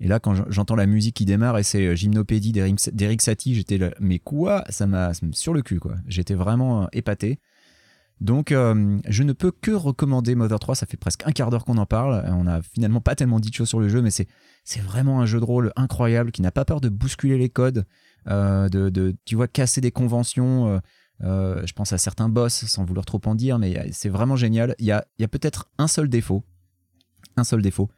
Et 0.00 0.08
là, 0.08 0.18
quand 0.18 0.50
j'entends 0.50 0.74
la 0.74 0.86
musique 0.86 1.14
qui 1.14 1.24
démarre 1.24 1.56
et 1.58 1.62
c'est 1.62 1.86
euh, 1.86 1.94
Gymnopédie 1.94 2.50
d'Eric 2.52 3.22
Satie, 3.22 3.54
j'étais 3.54 3.78
là, 3.78 3.94
mais 4.00 4.18
quoi? 4.18 4.64
Ça 4.68 4.88
m'a 4.88 5.12
sur 5.32 5.54
le 5.54 5.62
cul, 5.62 5.78
quoi. 5.78 5.94
J'étais 6.08 6.34
vraiment 6.34 6.88
épaté. 6.92 7.38
Donc, 8.20 8.52
euh, 8.52 8.98
je 9.08 9.22
ne 9.22 9.32
peux 9.32 9.50
que 9.50 9.72
recommander 9.72 10.34
Mother 10.34 10.58
3. 10.58 10.74
Ça 10.76 10.86
fait 10.86 10.96
presque 10.96 11.26
un 11.26 11.32
quart 11.32 11.50
d'heure 11.50 11.64
qu'on 11.64 11.78
en 11.78 11.86
parle. 11.86 12.24
On 12.28 12.46
a 12.46 12.62
finalement 12.62 13.00
pas 13.00 13.14
tellement 13.14 13.40
dit 13.40 13.50
de 13.50 13.54
choses 13.54 13.68
sur 13.68 13.80
le 13.80 13.88
jeu, 13.88 14.02
mais 14.02 14.10
c'est 14.10 14.28
c'est 14.64 14.80
vraiment 14.80 15.20
un 15.20 15.26
jeu 15.26 15.40
de 15.40 15.44
rôle 15.44 15.72
incroyable 15.76 16.30
qui 16.32 16.40
n'a 16.40 16.50
pas 16.52 16.64
peur 16.64 16.80
de 16.80 16.88
bousculer 16.88 17.36
les 17.36 17.50
codes, 17.50 17.84
euh, 18.28 18.68
de, 18.68 18.88
de 18.88 19.14
tu 19.24 19.34
vois 19.36 19.48
casser 19.48 19.80
des 19.80 19.90
conventions. 19.90 20.68
euh, 20.68 20.78
euh, 21.22 21.62
je 21.66 21.72
pense 21.74 21.92
à 21.92 21.98
certains 21.98 22.28
boss, 22.28 22.64
sans 22.66 22.84
vouloir 22.84 23.04
trop 23.06 23.20
en 23.26 23.34
dire, 23.34 23.58
mais 23.58 23.88
c'est 23.92 24.08
vraiment 24.08 24.36
génial. 24.36 24.74
Il 24.78 24.86
y 24.86 24.90
a, 24.92 25.04
il 25.18 25.22
y 25.22 25.24
a 25.24 25.28
peut-être 25.28 25.68
un 25.78 25.86
seul 25.86 26.08
défaut, 26.08 26.44
un 27.36 27.44
seul 27.44 27.62
défaut. 27.62 27.88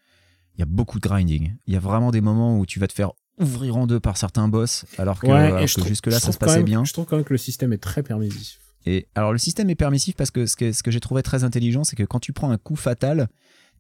Il 0.57 0.61
y 0.61 0.63
a 0.63 0.67
beaucoup 0.67 0.99
de 0.99 1.07
grinding. 1.09 1.55
Il 1.67 1.73
y 1.75 1.77
a 1.77 1.81
vraiment 1.81 2.11
des 2.11 2.21
moments 2.21 2.59
où 2.59 2.67
tu 2.67 2.79
vas 2.81 2.89
te 2.89 2.93
faire 2.93 3.13
ouvrir 3.39 3.77
en 3.77 3.87
deux 3.87 4.01
par 4.01 4.17
certains 4.17 4.49
boss, 4.49 4.85
alors 4.99 5.21
que, 5.21 5.27
alors 5.29 5.61
jusque-là 5.89 6.19
ça 6.19 6.33
se 6.33 6.39
passait 6.39 6.57
même- 6.57 6.65
bien. 6.65 6.85
Je 6.85 6.93
trouve 6.93 7.05
quand 7.07 7.17
même 7.17 7.25
que 7.25 7.35
le 7.35 7.39
système 7.39 7.73
est 7.73 7.79
très 7.83 8.03
permissif. 8.03 8.59
Et 8.87 9.09
alors 9.15 9.33
le 9.33 9.39
système 9.39 9.69
est 9.71 9.75
permissif 9.75 10.15
parce 10.17 10.31
que 10.31 10.47
ce 10.47 10.57
que, 10.57 10.73
ce 10.73 10.83
que 10.83 10.91
j'ai 10.91 11.01
trouvé 11.01 11.23
très 11.23 11.43
intelligent, 11.45 11.83
c'est 11.85 11.97
que 11.97 12.05
quand 12.05 12.21
tu 12.21 12.33
prends 12.33 12.51
un 12.51 12.59
coup 12.59 12.77
fatal, 12.77 13.29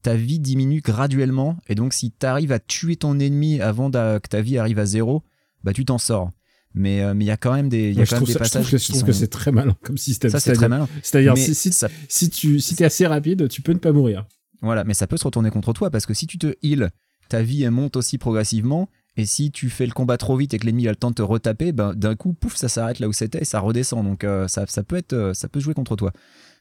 ta 0.02 0.14
vie 0.16 0.40
diminue 0.40 0.80
graduellement. 0.80 1.56
Et 1.68 1.74
donc 1.74 1.92
si 1.94 2.12
tu 2.12 2.26
arrives 2.26 2.52
à 2.52 2.58
tuer 2.58 2.96
ton 2.96 3.18
ennemi 3.18 3.60
avant 3.60 3.90
que 3.90 4.18
ta 4.28 4.40
vie 4.42 4.58
arrive 4.58 4.78
à 4.80 4.86
zéro, 4.86 5.22
bah 5.64 5.72
tu 5.72 5.84
t'en 5.84 5.98
sors. 5.98 6.30
Mais 6.74 7.00
euh, 7.02 7.14
mais 7.14 7.24
il 7.24 7.28
y 7.28 7.30
a 7.30 7.36
quand 7.38 7.54
même 7.54 7.68
des, 7.68 7.92
y 7.92 8.00
a 8.00 8.04
je 8.04 8.10
quand 8.10 8.16
même 8.16 8.24
trouve, 8.24 8.26
des 8.28 8.32
ça- 8.38 8.44
je 8.44 8.50
trouve 8.50 8.60
passages 8.62 8.70
que, 8.72 8.78
je 8.78 8.84
trouve 8.88 9.00
sont... 9.00 9.06
que 9.06 9.12
c'est 9.12 9.28
très 9.28 9.52
malin 9.52 9.76
comme 9.82 9.96
système. 9.96 10.30
ça 10.30 10.40
c'est 10.40 10.52
très 10.52 10.68
malin. 10.68 10.88
C'est-à-dire, 11.02 11.36
si, 11.38 11.54
si, 11.54 11.72
ça- 11.72 11.88
si 12.08 12.28
tu 12.28 12.60
si 12.60 12.74
es 12.82 12.84
assez 12.84 13.06
rapide, 13.06 13.48
tu 13.48 13.62
peux 13.62 13.72
ne 13.72 13.78
pas 13.78 13.92
mourir. 13.92 14.26
Voilà, 14.60 14.84
mais 14.84 14.92
ça 14.94 15.06
peut 15.06 15.16
se 15.16 15.24
retourner 15.24 15.50
contre 15.50 15.72
toi 15.72 15.90
parce 15.90 16.04
que 16.04 16.14
si 16.14 16.26
tu 16.26 16.36
te 16.38 16.54
heal, 16.62 16.90
ta 17.28 17.42
vie 17.42 17.62
elle 17.62 17.70
monte 17.70 17.96
aussi 17.96 18.18
progressivement. 18.18 18.88
Et 19.16 19.24
si 19.24 19.50
tu 19.50 19.70
fais 19.70 19.86
le 19.86 19.92
combat 19.92 20.18
trop 20.18 20.36
vite 20.36 20.52
et 20.52 20.58
que 20.58 20.66
l'ennemi 20.66 20.86
a 20.88 20.90
le 20.90 20.96
temps 20.96 21.10
de 21.10 21.14
te 21.14 21.22
retaper, 21.22 21.72
ben, 21.72 21.94
d'un 21.94 22.14
coup, 22.16 22.34
pouf, 22.34 22.54
ça 22.54 22.68
s'arrête 22.68 22.98
là 22.98 23.08
où 23.08 23.12
c'était 23.12 23.40
et 23.40 23.44
ça 23.44 23.60
redescend. 23.60 24.04
Donc 24.04 24.24
euh, 24.24 24.46
ça, 24.46 24.66
ça 24.66 24.82
peut 24.82 24.96
être, 24.96 25.14
euh, 25.14 25.34
ça 25.34 25.48
peut 25.48 25.60
jouer 25.60 25.74
contre 25.74 25.96
toi. 25.96 26.12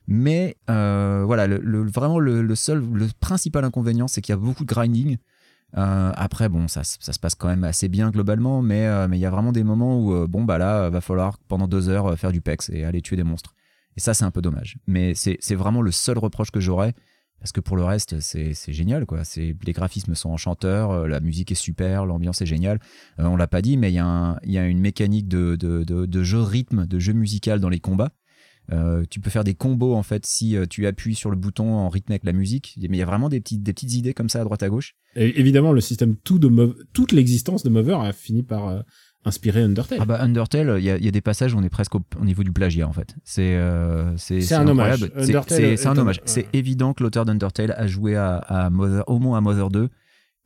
Mais 0.07 0.55
euh, 0.69 1.23
voilà, 1.25 1.47
le, 1.47 1.83
vraiment 1.83 2.19
le, 2.19 2.55
seul, 2.55 2.79
le 2.93 3.07
principal 3.19 3.65
inconvénient, 3.65 4.07
c'est 4.07 4.21
qu'il 4.21 4.31
y 4.33 4.37
a 4.37 4.39
beaucoup 4.39 4.63
de 4.63 4.69
grinding. 4.69 5.17
Après, 5.77 6.47
bon, 6.47 6.69
ça, 6.69 6.85
ça 6.85 7.11
se 7.11 7.19
passe 7.19 7.35
quand 7.35 7.49
même 7.49 7.65
assez 7.65 7.89
bien 7.89 8.09
globalement, 8.09 8.61
mais 8.61 8.87
il 9.11 9.17
y 9.17 9.25
a 9.25 9.29
vraiment 9.29 9.51
des 9.51 9.65
moments 9.65 9.99
où, 9.99 10.25
bon, 10.25 10.45
bah 10.45 10.57
là, 10.57 10.89
va 10.89 11.01
falloir 11.01 11.37
pendant 11.49 11.67
deux 11.67 11.89
heures 11.89 12.17
faire 12.17 12.31
du 12.31 12.39
pex 12.39 12.69
et 12.69 12.85
aller 12.85 13.01
tuer 13.01 13.17
des 13.17 13.25
monstres. 13.25 13.53
Et 13.97 13.99
ça, 13.99 14.13
c'est 14.13 14.23
un 14.23 14.31
peu 14.31 14.41
dommage. 14.41 14.77
Mais 14.87 15.15
c'est 15.15 15.55
vraiment 15.55 15.81
le 15.81 15.91
seul 15.91 16.17
reproche 16.17 16.49
que 16.49 16.61
j'aurais 16.61 16.93
Parce 17.45 17.51
que 17.51 17.61
pour 17.61 17.77
le 17.77 17.83
reste, 17.83 18.21
c'est 18.21 18.73
génial, 18.73 19.05
quoi. 19.05 19.21
Les 19.37 19.71
graphismes 19.71 20.15
sont 20.15 20.31
enchanteurs, 20.31 20.89
euh, 20.89 21.07
la 21.07 21.19
musique 21.19 21.51
est 21.51 21.53
super, 21.53 22.07
l'ambiance 22.07 22.41
est 22.41 22.47
géniale. 22.47 22.79
Euh, 23.19 23.25
on 23.25 23.35
l'a 23.35 23.45
pas 23.45 23.61
dit, 23.61 23.77
mais 23.77 23.91
il 23.91 23.93
y, 23.93 24.57
a 24.57 24.65
une 24.65 24.79
mécanique 24.79 25.27
de, 25.27 26.23
jeu 26.23 26.41
rythme, 26.41 26.87
de 26.87 26.97
jeu 26.97 27.13
musical 27.13 27.59
dans 27.59 27.69
les 27.69 27.79
combats. 27.79 28.09
Euh, 28.71 29.03
tu 29.11 29.19
peux 29.19 29.29
faire 29.29 29.43
des 29.43 29.53
combos 29.53 29.93
en 29.93 30.01
fait 30.01 30.25
si 30.25 30.57
euh, 30.57 30.65
tu 30.67 30.87
appuies 30.87 31.13
sur 31.13 31.29
le 31.29 31.35
bouton 31.35 31.71
en 31.71 31.87
rythme 31.87 32.13
avec 32.13 32.23
la 32.23 32.33
musique. 32.33 32.79
Mais 32.79 32.97
il 32.97 32.99
y 32.99 33.03
a 33.03 33.05
vraiment 33.05 33.29
des 33.29 33.39
petites, 33.41 33.93
idées 33.93 34.15
comme 34.15 34.27
ça 34.27 34.41
à 34.41 34.43
droite 34.43 34.63
à 34.63 34.69
gauche. 34.69 34.95
Évidemment, 35.15 35.71
le 35.71 35.81
système 35.81 36.15
tout 36.15 36.39
de 36.39 36.75
toute 36.93 37.11
l'existence 37.11 37.61
de 37.61 37.69
Mover 37.69 37.99
a 38.01 38.11
fini 38.11 38.41
par 38.41 38.83
euh, 39.25 39.29
inspirer 39.29 39.61
Undertale. 39.61 39.97
Ah 40.01 40.05
bah 40.05 40.21
Undertale, 40.21 40.75
il 40.79 40.83
y 40.85 40.89
a, 40.89 40.97
il 40.97 41.05
y 41.05 41.07
a 41.07 41.11
des 41.11 41.21
passages 41.21 41.53
où 41.53 41.57
on 41.57 41.63
est 41.63 41.69
presque 41.69 41.95
au, 41.95 42.01
au 42.21 42.25
niveau 42.25 42.43
du 42.43 42.51
plagiat 42.51 42.87
en 42.87 42.93
fait. 42.93 43.15
C'est 43.23 43.55
euh, 43.55 44.15
c'est 44.17 44.41
C'est 44.41 44.55
un 44.55 44.67
hommage. 44.67 45.03
incroyable. 45.03 45.25
C'est- 45.25 45.85
un 45.87 45.91
un- 45.91 45.97
hommage. 45.97 46.17
ouais. 46.17 46.21
C'est 46.25 46.47
évident 46.53 46.93
que 46.93 47.03
l'auteur 47.03 47.25
d'Undertale 47.25 47.73
a 47.77 47.87
joué 47.87 48.15
à, 48.15 48.37
à 48.37 48.69
Mother, 48.69 49.03
au 49.07 49.19
moins 49.19 49.37
à 49.37 49.41
Mother 49.41 49.69
2 49.69 49.89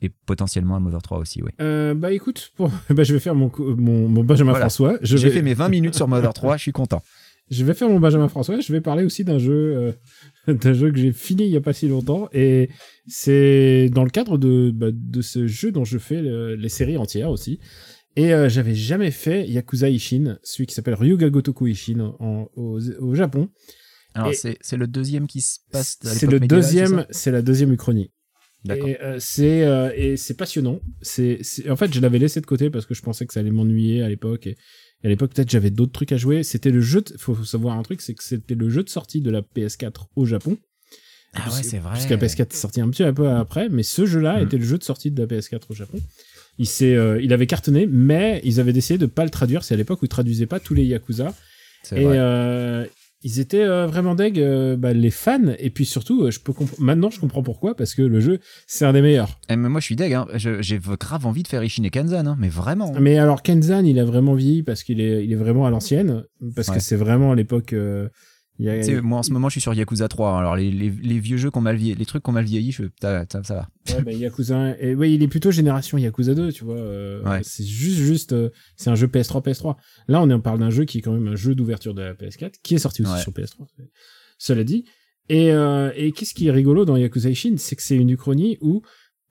et 0.02 0.10
potentiellement 0.26 0.76
à 0.76 0.80
Mother 0.80 1.02
3 1.02 1.18
aussi. 1.18 1.42
Oui. 1.44 1.52
Euh, 1.62 1.94
bah 1.94 2.12
écoute, 2.14 2.52
pour- 2.56 2.72
bah, 2.90 3.04
je 3.04 3.14
vais 3.14 3.20
faire 3.20 3.36
mon, 3.36 3.52
mon, 3.60 4.08
mon 4.08 4.24
Benjamin 4.24 4.52
Voilà. 4.52 4.66
François. 4.66 4.98
Je 5.02 5.18
J'ai 5.18 5.28
vais, 5.30 5.36
fait 5.36 5.42
mes 5.42 5.54
20 5.54 5.70
minutes 5.70 5.96
sur 5.96 6.08
Mother 6.08 6.34
3, 6.34 6.56
je 6.58 6.62
suis 6.62 6.72
content. 6.72 7.02
je 7.52 7.66
vais 7.66 7.74
faire 7.74 7.90
mon 7.90 8.00
Benjamin 8.00 8.30
François. 8.30 8.60
Je 8.62 8.72
vais 8.72 8.80
parler 8.80 9.04
aussi 9.04 9.24
d'un 9.26 9.40
jeu, 9.40 9.94
euh, 10.48 10.54
d'un 10.54 10.72
jeu 10.74 10.90
que 10.92 10.98
j'ai 10.98 11.12
fini 11.12 11.44
il 11.44 11.50
y 11.52 11.58
a 11.58 11.62
pas 11.62 11.74
si 11.74 11.88
longtemps, 11.90 12.30
et 12.32 12.70
c'est 13.08 13.90
dans 13.94 14.04
le 14.06 14.10
cadre 14.10 14.38
de 14.38 14.72
bah, 14.74 14.88
de 14.94 15.22
ce 15.22 15.48
jeu 15.48 15.72
dont 15.72 15.84
je 15.84 15.98
fais 15.98 16.22
le- 16.22 16.56
les 16.56 16.70
séries 16.70 16.96
entières 16.98 17.30
aussi. 17.32 17.60
Et 18.20 18.34
euh, 18.34 18.50
j'avais 18.50 18.76
jamais 18.76 19.12
fait 19.12 19.48
Yakuza 19.48 19.90
Ishin, 19.90 20.38
celui 20.44 20.66
qui 20.68 20.76
s'appelle 20.76 20.96
Ryuga 20.96 21.30
Gotoku 21.30 21.68
Ishin 21.68 22.14
en- 22.20 22.50
au, 22.56 22.80
au 23.00 23.16
Japon. 23.16 23.50
Alors 24.14 24.34
c'est 24.34 24.78
le 24.78 24.88
deuxième 24.88 25.28
qui 25.28 25.42
se 25.42 25.60
passe. 25.72 25.98
C'est 26.04 26.28
le 26.30 26.40
deuxième, 26.40 27.06
c'est 27.12 27.32
la 27.32 27.42
deuxième 27.42 27.72
uchronie. 27.72 28.12
D'accord. 28.66 28.90
Et 28.90 29.00
euh, 29.02 29.18
c'est 29.20 29.64
euh, 29.64 29.92
et 29.96 30.18
c'est 30.18 30.34
passionnant. 30.36 30.82
C'est 31.02 31.40
en 31.70 31.78
fait 31.78 31.94
je 31.94 32.02
l'avais 32.02 32.20
laissé 32.20 32.42
de 32.42 32.46
côté 32.46 32.70
parce 32.70 32.86
que 32.86 32.94
je 32.94 33.02
pensais 33.02 33.26
que 33.26 33.32
ça 33.34 33.40
allait 33.40 33.52
m'ennuyer 33.52 34.02
à 34.04 34.10
l'époque 34.10 34.48
et, 34.48 34.58
et 35.04 35.06
à 35.06 35.10
l'époque 35.10 35.34
peut-être 35.34 35.50
j'avais 35.50 35.70
d'autres 35.72 35.94
trucs 35.94 36.12
à 36.12 36.18
jouer. 36.18 36.44
C'était 36.44 36.72
le 36.72 36.82
jeu. 36.82 37.02
De, 37.02 37.16
faut, 37.18 37.42
savoir 37.46 37.78
un 37.78 37.84
truc, 37.84 38.02
c'est 38.02 38.16
que 38.16 38.24
c'était 38.24 38.56
le 38.56 38.70
jeu 38.70 38.84
de 38.84 38.90
sortie 38.90 39.22
de 39.22 39.32
la 39.32 39.42
PS4 39.44 40.08
au 40.18 40.26
Japon. 40.26 40.58
Ah 41.36 41.48
ouais, 41.56 41.62
c'est 41.64 41.78
vrai. 41.78 41.94
Puisque 41.94 42.10
la 42.10 42.18
PS4 42.18 42.42
est 42.52 42.54
sortie 42.56 42.82
un 42.82 42.90
petit 42.90 43.04
peu 43.14 43.30
après, 43.30 43.70
mais 43.70 43.84
ce 43.84 44.06
jeu-là 44.08 44.40
Mhm. 44.40 44.48
était 44.48 44.58
le 44.58 44.66
jeu 44.66 44.78
de 44.80 44.84
sortie 44.84 45.12
de 45.12 45.22
la 45.22 45.28
PS4 45.28 45.62
au 45.70 45.74
Japon. 45.76 46.00
Il 46.60 46.68
euh, 46.82 47.20
il 47.24 47.34
avait 47.34 47.48
cartonné, 47.48 47.88
mais 47.90 48.42
ils 48.44 48.60
avaient 48.60 48.74
décidé 48.74 48.98
de 49.00 49.06
pas 49.08 49.24
le 49.24 49.30
traduire. 49.32 49.64
C'est 49.64 49.74
à 49.74 49.78
l'époque 49.78 50.02
où 50.02 50.06
ils 50.06 50.10
traduisaient 50.10 50.46
pas 50.46 50.60
tous 50.60 50.74
les 50.74 50.84
Yakuza. 50.84 51.34
Et 51.96 52.04
euh, 52.06 52.86
ils 53.24 53.40
étaient 53.40 53.64
euh, 53.64 53.88
vraiment 53.88 54.14
deg, 54.16 54.40
euh, 54.40 54.76
bah, 54.76 54.92
les 54.94 55.10
fans. 55.10 55.54
Et 55.58 55.70
puis 55.70 55.86
surtout, 55.86 56.30
je 56.30 56.40
peux 56.40 56.52
maintenant 56.78 57.10
je 57.10 57.20
comprends 57.20 57.44
pourquoi, 57.44 57.76
parce 57.76 57.96
que 57.96 58.02
le 58.02 58.20
jeu, 58.20 58.40
c'est 58.68 58.84
un 58.86 58.92
des 58.94 59.02
meilleurs. 59.02 59.40
Eh, 59.50 59.56
mais 59.56 59.70
moi 59.70 59.80
je 59.80 59.86
suis 59.86 59.96
deg. 59.96 60.14
Hein. 60.14 60.28
J'ai 60.36 60.80
grave 61.00 61.26
envie 61.26 61.44
de 61.44 61.48
faire 61.48 61.64
Ishin 61.64 61.88
Kanzan, 61.90 62.28
hein, 62.28 62.36
mais 62.38 62.50
vraiment. 62.50 62.92
Mais 63.00 63.18
alors 63.18 63.42
Kenzan, 63.42 63.86
il 63.86 63.98
a 63.98 64.04
vraiment 64.06 64.36
vieilli 64.36 64.62
parce 64.64 64.84
qu'il 64.84 65.00
est, 65.00 65.24
il 65.26 65.32
est 65.32 65.36
vraiment 65.38 65.66
à 65.66 65.70
l'ancienne, 65.70 66.24
parce 66.56 66.68
Ouais. 66.68 66.76
que 66.76 66.82
c'est 66.82 66.98
vraiment 66.98 67.32
à 67.32 67.36
l'époque. 67.36 67.74
Y 68.66 68.70
a- 68.70 69.02
moi 69.02 69.20
en 69.20 69.24
ce 69.24 69.32
moment 69.32 69.48
je 69.50 69.54
suis 69.54 69.62
sur 69.62 69.74
Yakuza 69.74 70.08
3. 70.08 70.30
hein. 70.32 70.40
Alors 70.40 70.56
les, 70.56 70.70
les, 70.72 70.90
les 70.90 71.20
vieux 71.20 71.38
jeux 71.38 71.50
qu'on 71.52 71.62
mal 71.62 71.76
vieilli, 71.78 71.96
les 71.98 72.06
trucs 72.06 72.22
qu'on 72.24 72.32
mal 72.34 72.44
vieilli, 72.46 72.72
je, 72.72 72.84
ça, 73.02 73.24
ça, 73.32 73.44
ça 73.44 73.54
va. 73.56 73.70
Ouais, 73.96 74.02
bah, 74.04 74.12
Yakuza, 74.12 74.76
et 74.80 74.96
oui, 74.96 75.14
il 75.16 75.24
est 75.24 75.28
plutôt 75.28 75.52
génération 75.52 75.98
Yakuza 75.98 76.34
2, 76.36 76.52
tu 76.52 76.64
vois. 76.66 76.76
euh, 76.78 77.24
Ouais. 77.24 77.40
C'est 77.44 77.64
juste, 77.66 77.98
juste, 78.00 78.34
euh, 78.34 78.50
c'est 78.76 78.90
un 78.90 78.96
jeu 78.96 79.08
PS3, 79.08 79.42
PS3. 79.44 79.76
Là, 80.08 80.22
on 80.22 80.30
en 80.30 80.40
parle 80.40 80.60
d'un 80.60 80.70
jeu 80.70 80.86
qui 80.86 80.98
est 80.98 81.02
quand 81.02 81.14
même 81.14 81.28
un 81.28 81.36
jeu 81.36 81.56
d'ouverture 81.56 81.94
de 81.94 82.02
la 82.02 82.14
PS4, 82.14 82.54
qui 82.64 82.76
est 82.76 82.80
sorti 82.80 83.02
aussi 83.04 83.12
Ouais. 83.14 83.20
sur 83.22 83.32
PS3. 83.32 83.66
Cela 84.38 84.64
dit. 84.64 84.86
Et, 85.30 85.52
euh, 85.52 85.92
et 85.96 86.12
qu'est-ce 86.12 86.34
qui 86.34 86.48
est 86.48 86.52
rigolo 86.52 86.86
dans 86.86 86.98
Yakuza 86.98 87.30
Ishin, 87.30 87.56
c'est 87.58 87.76
que 87.76 87.84
c'est 87.84 87.96
une 87.96 88.10
uchronie 88.10 88.58
où 88.62 88.82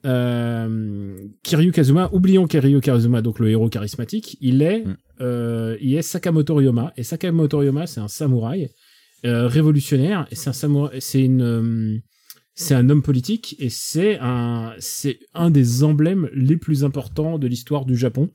euh, 0.07 1.17
Kiryu 1.43 1.73
Kazuma, 1.73 2.09
oublions 2.13 2.47
Kiryu 2.47 2.81
Kazuma, 2.81 3.23
donc 3.23 3.39
le 3.39 3.51
héros 3.51 3.69
charismatique, 3.69 4.37
il 4.41 4.63
est, 4.63 4.85
Mm. 4.85 4.97
euh, 5.21 5.77
il 5.81 5.95
est 5.97 6.03
Sakamoto 6.03 6.55
Ryoma. 6.55 6.93
Et 6.97 7.03
Sakamoto 7.03 7.59
Ryoma, 7.59 7.87
c'est 7.87 8.01
un 8.01 8.09
samouraï 8.09 8.65
euh, 8.65 8.69
révolutionnaire. 9.25 10.27
Et 10.31 10.35
c'est 10.35 10.51
un 10.51 10.53
samouraï, 10.53 11.01
c'est 11.01 11.23
une, 11.23 11.43
euh, 11.43 11.99
c'est 12.55 12.75
un 12.75 12.91
homme 12.91 13.03
politique 13.03 13.57
et 13.59 13.69
c'est 13.71 14.19
un, 14.21 14.73
c'est 14.79 15.19
un 15.35 15.51
des 15.51 15.85
emblèmes 15.85 16.29
les 16.33 16.57
plus 16.57 16.85
importants 16.85 17.39
de 17.39 17.47
l'histoire 17.47 17.85
du 17.85 17.97
Japon. 17.97 18.31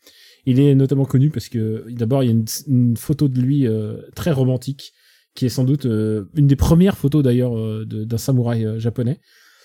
Il 0.46 0.60
est 0.60 0.76
notamment 0.76 1.06
connu 1.06 1.30
parce 1.30 1.50
que 1.50 1.86
d'abord 1.90 2.24
il 2.24 2.28
y 2.28 2.30
a 2.30 2.34
une, 2.34 2.46
une 2.68 2.98
photo 2.98 3.28
de 3.28 3.40
lui 3.40 3.68
euh, 3.68 3.98
très 4.16 4.32
romantique 4.32 4.92
qui 5.36 5.46
est 5.46 5.50
sans 5.50 5.64
doute 5.64 5.86
euh, 5.86 6.26
une 6.36 6.48
des 6.48 6.56
premières 6.56 6.98
photos 6.98 7.24
d'ailleurs 7.24 7.58
euh, 7.58 7.86
d'un 7.86 8.18
samouraï 8.18 8.66
euh, 8.66 8.80
japonais. 8.80 9.20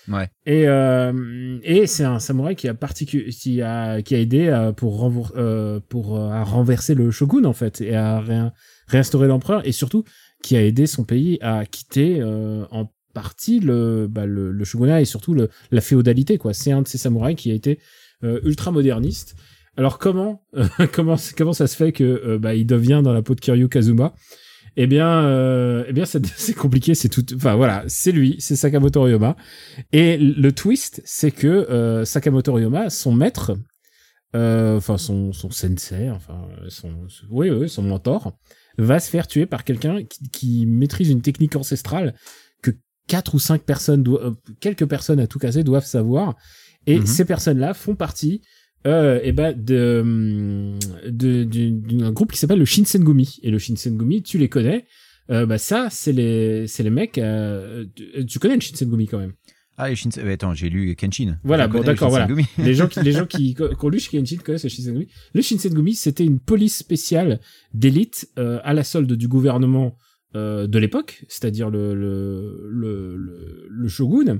Ouais. 0.07 0.27
Et, 0.47 0.67
euh, 0.67 1.59
et 1.61 1.85
c'est 1.85 2.03
un 2.03 2.19
samouraï 2.19 2.55
qui 2.55 2.67
a, 2.67 2.73
qui 2.73 3.61
a, 3.61 4.01
qui 4.01 4.15
a 4.15 4.19
aidé 4.19 4.49
à, 4.49 4.73
pour, 4.73 4.97
renvour- 4.99 5.33
euh, 5.37 5.79
pour 5.87 6.17
euh, 6.17 6.29
à 6.31 6.43
renverser 6.43 6.95
le 6.95 7.11
shogun 7.11 7.45
en 7.45 7.53
fait 7.53 7.81
et 7.81 7.95
à 7.95 8.19
réin- 8.19 8.51
réinstaurer 8.87 9.27
l'empereur 9.27 9.65
et 9.67 9.71
surtout 9.71 10.03
qui 10.43 10.55
a 10.55 10.63
aidé 10.63 10.87
son 10.87 11.03
pays 11.03 11.37
à 11.41 11.65
quitter 11.65 12.19
euh, 12.19 12.65
en 12.71 12.91
partie 13.13 13.59
le, 13.59 14.07
bah, 14.09 14.25
le, 14.25 14.51
le 14.51 14.65
shogunat 14.65 15.01
et 15.01 15.05
surtout 15.05 15.33
le, 15.33 15.49
la 15.71 15.81
féodalité 15.81 16.37
quoi. 16.37 16.53
C'est 16.53 16.71
un 16.71 16.81
de 16.81 16.87
ces 16.87 16.97
samouraïs 16.97 17.35
qui 17.35 17.51
a 17.51 17.53
été 17.53 17.79
euh, 18.23 18.39
ultra 18.43 18.71
moderniste. 18.71 19.35
Alors 19.77 19.97
comment 19.97 20.45
comment 20.93 21.15
comment 21.37 21.53
ça 21.53 21.67
se 21.67 21.75
fait 21.75 21.91
que 21.91 22.03
euh, 22.03 22.37
bah, 22.37 22.55
il 22.55 22.65
devient 22.65 23.01
dans 23.03 23.13
la 23.13 23.21
peau 23.21 23.35
de 23.35 23.41
Kiryu 23.41 23.69
Kazuma? 23.69 24.13
Eh 24.81 24.87
bien, 24.87 25.25
euh, 25.25 25.83
eh 25.87 25.93
bien, 25.93 26.05
c'est 26.05 26.25
c'est 26.37 26.53
compliqué, 26.53 26.95
c'est 26.95 27.09
tout. 27.09 27.25
Enfin 27.35 27.55
voilà, 27.55 27.83
c'est 27.87 28.11
lui, 28.11 28.37
c'est 28.39 28.55
Sakamoto 28.55 29.01
Ryoma. 29.01 29.35
Et 29.91 30.17
le 30.17 30.51
twist, 30.51 31.01
c'est 31.05 31.31
que 31.31 31.47
euh, 31.47 32.05
Sakamoto 32.05 32.53
Ryoma, 32.53 32.89
son 32.89 33.11
maître, 33.11 33.57
euh, 34.35 34.77
enfin 34.77 34.97
son 34.97 35.33
son 35.33 35.49
sensei, 35.49 36.09
enfin 36.09 36.47
son, 36.69 36.93
oui, 37.29 37.49
oui, 37.49 37.67
son 37.67 37.83
mentor, 37.83 38.37
va 38.81 38.99
se 38.99 39.09
faire 39.09 39.27
tuer 39.27 39.45
par 39.45 39.63
quelqu'un 39.63 40.03
qui, 40.03 40.29
qui 40.31 40.65
maîtrise 40.65 41.09
une 41.09 41.21
technique 41.21 41.55
ancestrale 41.55 42.15
que 42.61 42.71
quatre 43.07 43.35
ou 43.35 43.39
cinq 43.39 43.63
personnes, 43.63 44.03
doivent, 44.03 44.25
euh, 44.25 44.51
quelques 44.59 44.85
personnes 44.85 45.19
à 45.19 45.27
tout 45.27 45.39
casser 45.39 45.63
doivent 45.63 45.85
savoir. 45.85 46.35
Et 46.87 46.99
Mhm. 46.99 47.05
ces 47.05 47.25
personnes-là 47.25 47.73
font 47.73 47.95
partie 47.95 48.41
euh, 48.87 49.19
et 49.23 49.33
ben 49.33 49.51
de 49.53 50.75
de- 51.09 51.43
d'un 51.43 52.11
groupe 52.11 52.31
qui 52.31 52.37
s'appelle 52.39 52.59
le 52.59 52.65
Shinsengumi 52.65 53.37
et 53.43 53.51
le 53.51 53.59
Shinsengumi 53.59 54.23
tu 54.23 54.37
les 54.37 54.47
connais 54.47 54.85
euh, 55.29 55.45
bah 55.45 55.57
ça 55.57 55.89
c'est 55.91 56.13
les 56.13 56.65
c'est 56.67 56.83
les 56.83 56.89
mecs 56.89 57.17
euh, 57.17 57.85
tu, 57.93 58.25
tu 58.25 58.39
connais 58.39 58.55
le 58.55 58.61
Shinsengumi 58.61 59.07
quand 59.07 59.19
même 59.19 59.33
Ah, 59.81 59.89
et 59.89 59.95
Shinse- 59.95 60.19
euh, 60.19 60.33
attends, 60.33 60.53
j'ai 60.53 60.69
lu 60.69 60.93
Kenshin. 60.95 61.37
Voilà, 61.43 61.67
bon, 61.69 61.81
d'accord, 61.81 62.09
voilà. 62.09 62.27
Shinsengumi. 62.27 62.47
les 62.67 62.73
gens 62.73 62.87
qui 62.87 62.99
les 63.01 63.11
gens 63.13 63.25
qui 63.33 63.55
qui 63.55 63.61
ont 63.63 63.89
lu 63.89 63.99
Kenshin 64.01 64.37
connaissent 64.43 64.63
le 64.65 64.69
Shinsengumi 64.69 65.07
le 65.33 65.41
Shinsengumi 65.41 65.95
c'était 65.95 66.25
une 66.25 66.39
police 66.39 66.75
spéciale 66.77 67.39
d'élite 67.73 68.29
euh, 68.37 68.59
à 68.63 68.73
la 68.73 68.83
solde 68.83 69.13
du 69.13 69.27
gouvernement 69.29 69.95
euh, 70.35 70.67
de 70.67 70.77
l'époque 70.79 71.23
c'est-à-dire 71.29 71.69
le 71.69 71.95
le, 71.95 72.69
le 72.69 73.15
le 73.15 73.67
le 73.69 73.87
shogun 73.87 74.39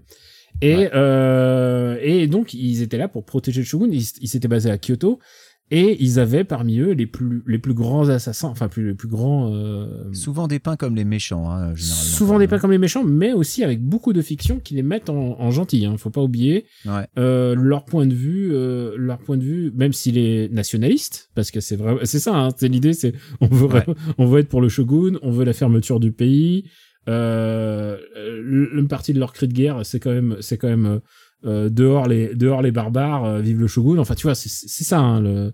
et 0.61 0.75
Ouais. 0.75 0.89
euh, 0.93 1.97
et 2.01 2.27
donc 2.27 2.53
ils 2.53 2.81
étaient 2.81 2.97
là 2.97 3.07
pour 3.07 3.23
protéger 3.25 3.61
le 3.61 3.65
shogun 3.65 3.87
ils 3.91 4.03
ils 4.19 4.27
s'étaient 4.27 4.47
basés 4.49 4.69
à 4.71 4.77
Kyoto 4.77 5.19
et 5.71 6.01
ils 6.03 6.19
avaient 6.19 6.43
parmi 6.43 6.79
eux 6.79 6.91
les 6.91 7.05
plus 7.05 7.43
les 7.45 7.59
plus 7.59 7.73
grands 7.73 8.09
assassins 8.09 8.47
enfin 8.49 8.67
plus 8.67 8.87
les 8.87 8.93
plus 8.95 9.07
grands 9.07 9.53
euh, 9.53 9.85
Souvent 10.13 10.47
dépeints 10.47 10.75
comme 10.75 10.95
les 10.95 11.05
méchants, 11.05 11.49
hein, 11.49 11.75
généralement. 11.75 12.03
souvent 12.03 12.39
des 12.39 12.47
pas 12.47 12.57
comme 12.59 12.71
les 12.71 12.77
méchants 12.77 13.03
mais 13.03 13.33
aussi 13.33 13.63
avec 13.63 13.81
beaucoup 13.81 14.11
de 14.13 14.21
fiction 14.21 14.59
qui 14.59 14.73
les 14.75 14.83
mettent 14.83 15.09
en, 15.09 15.39
en 15.39 15.51
gentils 15.51 15.85
hein, 15.85 15.95
faut 15.97 16.09
pas 16.09 16.21
oublier 16.23 16.65
Ouais. 16.85 17.05
euh, 17.19 17.55
leur 17.55 17.85
point 17.85 18.05
de 18.07 18.13
vue 18.15 18.49
euh, 18.53 18.95
leur 18.97 19.19
point 19.19 19.37
de 19.37 19.43
vue 19.43 19.71
même 19.75 19.93
s'il 19.93 20.17
est 20.17 20.51
nationaliste 20.51 21.29
parce 21.35 21.51
que 21.51 21.59
c'est 21.59 21.75
vrai 21.75 21.97
c'est 22.03 22.19
ça 22.19 22.35
hein, 22.35 22.49
c'est 22.57 22.67
l'idée 22.69 22.93
c'est 22.93 23.13
on 23.41 23.47
veut 23.47 23.67
Ouais. 23.67 23.85
on 24.17 24.25
veut 24.25 24.39
être 24.39 24.49
pour 24.49 24.61
le 24.61 24.69
shogun 24.69 25.19
on 25.21 25.31
veut 25.31 25.45
la 25.45 25.53
fermeture 25.53 25.99
du 25.99 26.11
pays 26.11 26.65
euh, 27.07 27.97
une 28.75 28.87
partie 28.87 29.13
de 29.13 29.19
leur 29.19 29.33
cri 29.33 29.47
de 29.47 29.53
guerre 29.53 29.79
c'est 29.85 29.99
quand 29.99 30.11
même 30.11 30.37
c'est 30.41 30.57
quand 30.57 30.67
même 30.67 30.85
euh, 30.85 30.99
dehors 31.43 32.07
les 32.07 32.35
dehors 32.35 32.61
les 32.61 32.71
barbares 32.71 33.25
euh, 33.25 33.41
vive 33.41 33.59
le 33.59 33.67
shogun. 33.67 33.97
Enfin 33.99 34.15
tu 34.15 34.23
vois 34.23 34.35
c'est 34.35 34.49
c'est 34.49 34.83
ça 34.83 34.99
hein, 34.99 35.21
le 35.21 35.53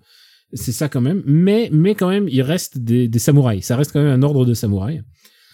c'est 0.53 0.71
ça 0.71 0.89
quand 0.89 1.01
même. 1.01 1.21
Mais 1.25 1.69
mais 1.71 1.95
quand 1.95 2.09
même 2.09 2.27
il 2.29 2.41
reste 2.41 2.77
des, 2.77 3.07
des 3.07 3.19
samouraïs. 3.19 3.65
Ça 3.65 3.75
reste 3.75 3.91
quand 3.91 4.01
même 4.01 4.11
un 4.11 4.23
ordre 4.23 4.45
de 4.45 4.53
samouraïs. 4.53 5.01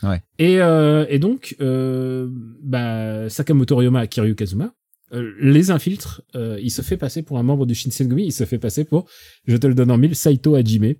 Ouais. 0.04 0.20
et 0.40 0.60
euh, 0.60 1.06
et 1.10 1.20
donc 1.20 1.56
euh, 1.62 2.28
bah 2.64 3.30
Sakamoto 3.30 3.76
Ryoma 3.76 4.08
Kiryu 4.08 4.34
Kazuma 4.34 4.74
euh, 5.14 5.34
les 5.40 5.70
infiltre 5.70 6.24
euh, 6.36 6.58
il 6.60 6.72
se 6.72 6.82
fait 6.82 6.98
passer 6.98 7.22
pour 7.22 7.38
un 7.38 7.44
membre 7.44 7.68
du 7.68 7.76
Shinsengumi 7.76 8.26
il 8.26 8.32
se 8.32 8.46
fait 8.46 8.58
passer 8.58 8.84
pour 8.84 9.08
je 9.46 9.58
te 9.58 9.68
le 9.68 9.76
donne 9.76 9.92
en 9.92 10.00
mille 10.00 10.16
Saito 10.16 10.56
Hajime 10.56 10.96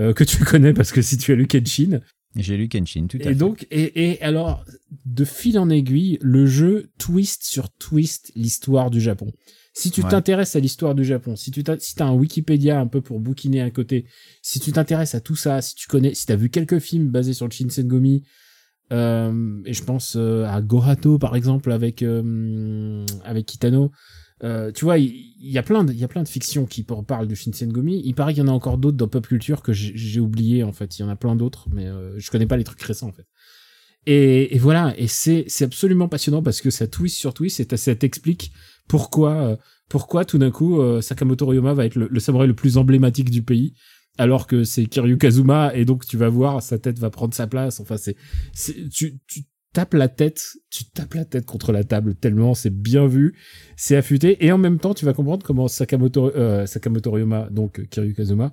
euh, 0.00 0.12
que 0.12 0.24
tu 0.24 0.42
connais 0.44 0.72
parce 0.72 0.90
que 0.90 1.02
si 1.02 1.18
tu 1.18 1.30
as 1.30 1.36
lu 1.36 1.46
Kenshin 1.46 2.00
J'ai 2.36 2.56
lu 2.56 2.68
Kenshin, 2.68 3.06
tout 3.08 3.18
à 3.18 3.20
et 3.20 3.24
fait. 3.24 3.34
donc, 3.34 3.66
et, 3.70 4.10
et 4.12 4.22
alors, 4.22 4.64
de 5.04 5.24
fil 5.24 5.58
en 5.58 5.68
aiguille, 5.68 6.18
le 6.22 6.46
jeu 6.46 6.90
twist 6.98 7.42
sur 7.44 7.70
twist 7.70 8.32
l'histoire 8.34 8.90
du 8.90 9.00
Japon. 9.00 9.32
Si 9.74 9.90
tu 9.90 10.02
Ouais. 10.02 10.10
t'intéresses 10.10 10.54
à 10.56 10.60
l'histoire 10.60 10.94
du 10.94 11.04
Japon, 11.04 11.34
si 11.36 11.50
tu 11.50 11.62
t'as, 11.64 11.78
si 11.78 11.94
t'as 11.94 12.06
un 12.06 12.12
Wikipédia 12.14 12.78
un 12.80 12.86
peu 12.86 13.00
pour 13.00 13.20
bouquiner 13.20 13.60
à 13.62 13.70
côté, 13.70 14.06
si 14.42 14.60
tu 14.60 14.72
t'intéresses 14.72 15.14
à 15.14 15.20
tout 15.20 15.36
ça, 15.36 15.62
si 15.62 15.74
tu 15.74 15.86
connais, 15.88 16.14
si 16.14 16.26
t'as 16.26 16.36
vu 16.36 16.50
quelques 16.50 16.78
films 16.78 17.08
basés 17.08 17.34
sur 17.34 17.46
le 17.46 17.52
Shinsengumi, 17.52 18.22
Euh, 18.92 19.62
et 19.64 19.72
je 19.72 19.82
pense 19.84 20.16
euh, 20.16 20.44
à 20.44 20.60
Gorato 20.60 21.18
par 21.18 21.34
exemple 21.34 21.72
avec 21.72 22.02
euh, 22.02 23.06
avec 23.24 23.46
Kitano. 23.46 23.90
Euh, 24.44 24.72
tu 24.72 24.84
vois, 24.84 24.98
il 24.98 25.32
y, 25.40 25.58
a 25.58 25.62
plein 25.62 25.84
de 25.84 25.92
il 25.92 25.98
y 25.98 26.04
a 26.04 26.08
plein 26.08 26.22
de 26.22 26.28
fictions 26.28 26.66
qui 26.66 26.82
parlent 26.82 27.28
du 27.28 27.36
Shinsengumi. 27.36 28.02
Il 28.04 28.14
paraît 28.14 28.34
qu'il 28.34 28.42
y 28.42 28.46
en 28.46 28.48
a 28.48 28.54
encore 28.54 28.78
d'autres 28.78 28.96
dans 28.96 29.08
pop 29.08 29.26
culture 29.26 29.62
que 29.62 29.72
j'ai 29.72 30.20
oublié 30.20 30.64
en 30.64 30.72
fait. 30.72 30.98
Il 30.98 31.02
y 31.02 31.04
en 31.04 31.08
a 31.08 31.16
plein 31.16 31.36
d'autres, 31.36 31.68
mais 31.70 31.86
euh, 31.86 32.18
je 32.18 32.30
connais 32.30 32.46
pas 32.46 32.56
les 32.56 32.64
trucs 32.64 32.82
récents 32.82 33.08
en 33.08 33.12
fait. 33.12 33.26
Et, 34.06 34.56
et 34.56 34.58
voilà, 34.58 34.94
et 34.98 35.06
c'est 35.06 35.44
c'est 35.46 35.64
absolument 35.64 36.08
passionnant 36.08 36.42
parce 36.42 36.60
que 36.60 36.70
ça 36.70 36.88
twist 36.88 37.16
sur 37.16 37.34
twist 37.34 37.60
et 37.60 37.76
ça 37.76 37.94
t'explique 37.94 38.52
pourquoi 38.88 39.32
euh, 39.34 39.56
pourquoi 39.88 40.24
tout 40.24 40.38
d'un 40.38 40.50
coup 40.50 40.80
euh, 40.80 41.00
Sakamoto 41.00 41.46
Ryoma 41.46 41.72
va 41.72 41.84
être 41.84 41.94
le, 41.94 42.08
le 42.10 42.20
samouraï 42.20 42.48
le 42.48 42.54
plus 42.54 42.78
emblématique 42.78 43.30
du 43.30 43.42
pays 43.42 43.74
alors 44.18 44.46
que 44.46 44.64
c'est 44.64 44.86
Kiryu 44.86 45.18
Kazuma 45.18 45.72
et 45.74 45.84
donc 45.84 46.04
tu 46.04 46.16
vas 46.16 46.28
voir 46.28 46.62
sa 46.62 46.78
tête 46.78 46.98
va 46.98 47.10
prendre 47.10 47.32
sa 47.32 47.46
place 47.46 47.78
enfin 47.78 47.96
c'est 47.96 48.16
tu 48.90 49.20
tu 49.26 49.42
tapes 49.72 49.94
la 49.94 50.08
tête 50.08 50.44
tu 50.70 50.84
tapes 50.84 51.14
la 51.14 51.24
tête 51.24 51.46
contre 51.46 51.72
la 51.72 51.84
table 51.84 52.14
tellement 52.14 52.54
c'est 52.54 52.70
bien 52.74 53.06
vu 53.06 53.34
c'est 53.76 53.96
affûté 53.96 54.44
et 54.44 54.52
en 54.52 54.58
même 54.58 54.78
temps 54.78 54.94
tu 54.94 55.04
vas 55.04 55.12
comprendre 55.14 55.44
comment 55.44 55.68
Sakamoto 55.68 56.30
euh, 56.36 56.66
Sakamoto 56.66 57.10
Ryoma 57.10 57.48
donc 57.50 57.86
Kiryu 57.88 58.14
Kazuma 58.14 58.52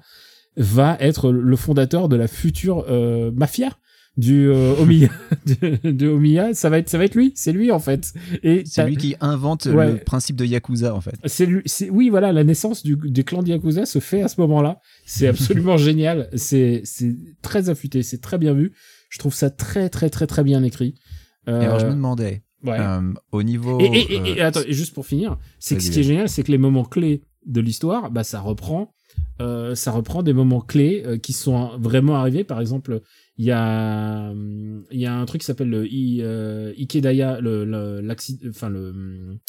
va 0.58 0.98
être 1.00 1.32
le 1.32 1.56
fondateur 1.56 2.10
de 2.10 2.16
la 2.16 2.28
future 2.28 2.86
euh, 2.90 3.32
mafia 3.32 3.70
du 4.18 4.50
euh, 4.50 4.74
Omiya 4.80 5.10
du, 5.46 5.94
du 5.94 6.08
Omiya. 6.08 6.54
Ça 6.54 6.70
va 6.70 6.80
être 6.80 6.90
ça 6.90 6.98
va 6.98 7.06
être 7.06 7.16
lui 7.16 7.32
c'est 7.36 7.54
lui 7.54 7.72
en 7.72 7.80
fait. 7.80 8.12
Et 8.44 8.64
C'est 8.66 8.86
lui 8.86 8.98
qui 8.98 9.16
invente 9.22 9.66
Ouais. 9.68 9.94
le 9.94 9.98
principe 10.00 10.36
de 10.36 10.44
Yakuza 10.46 10.94
en 10.94 11.00
fait. 11.00 11.14
c'est 11.26 11.46
lui- 11.46 11.62
c'est 11.66 11.90
oui 11.90 12.10
voilà 12.10 12.34
la 12.34 12.44
naissance 12.44 12.84
du, 12.84 12.98
des 12.98 13.24
clans 13.24 13.44
de 13.44 13.50
Yakuza 13.50 13.86
se 13.86 14.00
fait 14.00 14.22
à 14.22 14.28
ce 14.28 14.42
moment-là. 14.42 14.80
C'est 15.06 15.28
absolument 15.28 15.78
génial. 15.90 16.28
C'est 16.34 16.82
c'est 16.84 17.16
très 17.42 17.70
affûté 17.70 18.04
c'est 18.04 18.20
très 18.20 18.38
bien 18.38 18.54
vu 18.54 18.74
je 19.10 19.18
trouve 19.20 19.34
ça 19.34 19.50
très 19.50 19.90
très 19.90 20.10
très 20.10 20.28
très 20.28 20.44
bien 20.44 20.64
écrit 20.64 20.96
Euh, 21.48 21.62
Et 21.62 21.66
alors 21.66 21.80
je 21.80 21.86
me 21.88 21.94
demandais, 21.94 22.44
ouais. 22.64 22.80
euh, 22.80 23.14
au 23.32 23.42
niveau... 23.44 23.80
et, 23.80 23.86
et, 23.86 24.14
et- 24.14 24.30
et 24.38 24.42
euh, 24.42 24.48
attends 24.48 24.62
et 24.68 24.74
juste 24.74 24.94
pour 24.94 25.06
finir 25.06 25.38
c'est 25.60 25.76
que 25.78 25.82
ce 25.84 25.90
qui 25.92 26.00
est 26.00 26.04
génial 26.04 26.28
c'est 26.30 26.44
que 26.44 26.52
les 26.52 26.58
moments 26.58 26.86
clés 26.86 27.24
de 27.46 27.62
l'histoire 27.62 28.12
bah 28.12 28.24
ça 28.24 28.40
reprend 28.42 28.94
euh, 29.42 29.74
ça 29.74 29.92
reprend 29.92 30.22
des 30.22 30.34
moments 30.34 30.60
clés 30.62 31.02
euh, 31.06 31.18
qui 31.18 31.34
sont 31.34 31.78
vraiment 31.80 32.16
arrivés 32.18 32.44
par 32.44 32.60
exemple 32.60 33.02
il 33.38 33.46
y 33.46 33.52
a 33.52 34.30
hum, 34.32 34.84
y 34.92 35.06
a 35.06 35.16
un 35.16 35.26
truc 35.26 35.40
qui 35.42 35.48
s'appelle 35.48 35.70
le 35.70 35.88
I, 35.88 36.20
euh, 36.22 36.74
Ikedaya 36.78 37.40
le 37.40 37.64
le- 37.66 38.04
enfin 38.50 38.70
le 38.70 39.40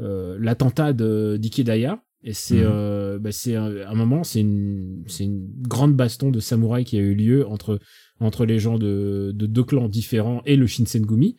euh, 0.00 0.36
l'attentat 0.40 0.92
de 0.92 1.36
d'Ikedaya 1.40 2.02
et 2.22 2.32
c'est 2.32 2.56
Mhm. 2.62 2.70
euh, 2.72 3.18
bah, 3.18 3.32
c'est 3.32 3.54
un, 3.56 3.70
un 3.86 3.94
moment 3.94 4.24
c'est 4.24 4.40
une 4.40 5.04
c'est 5.06 5.24
une 5.24 5.46
grande 5.68 5.94
baston 5.94 6.30
de 6.30 6.40
samouraï 6.40 6.84
qui 6.84 6.96
a 6.96 7.00
eu 7.00 7.14
lieu 7.14 7.46
entre 7.46 7.78
entre 8.20 8.44
les 8.46 8.58
gens 8.58 8.78
de 8.78 9.32
de 9.34 9.46
deux 9.46 9.64
clans 9.64 9.88
différents 9.88 10.42
et 10.46 10.56
le 10.56 10.66
Shinsengumi 10.66 11.36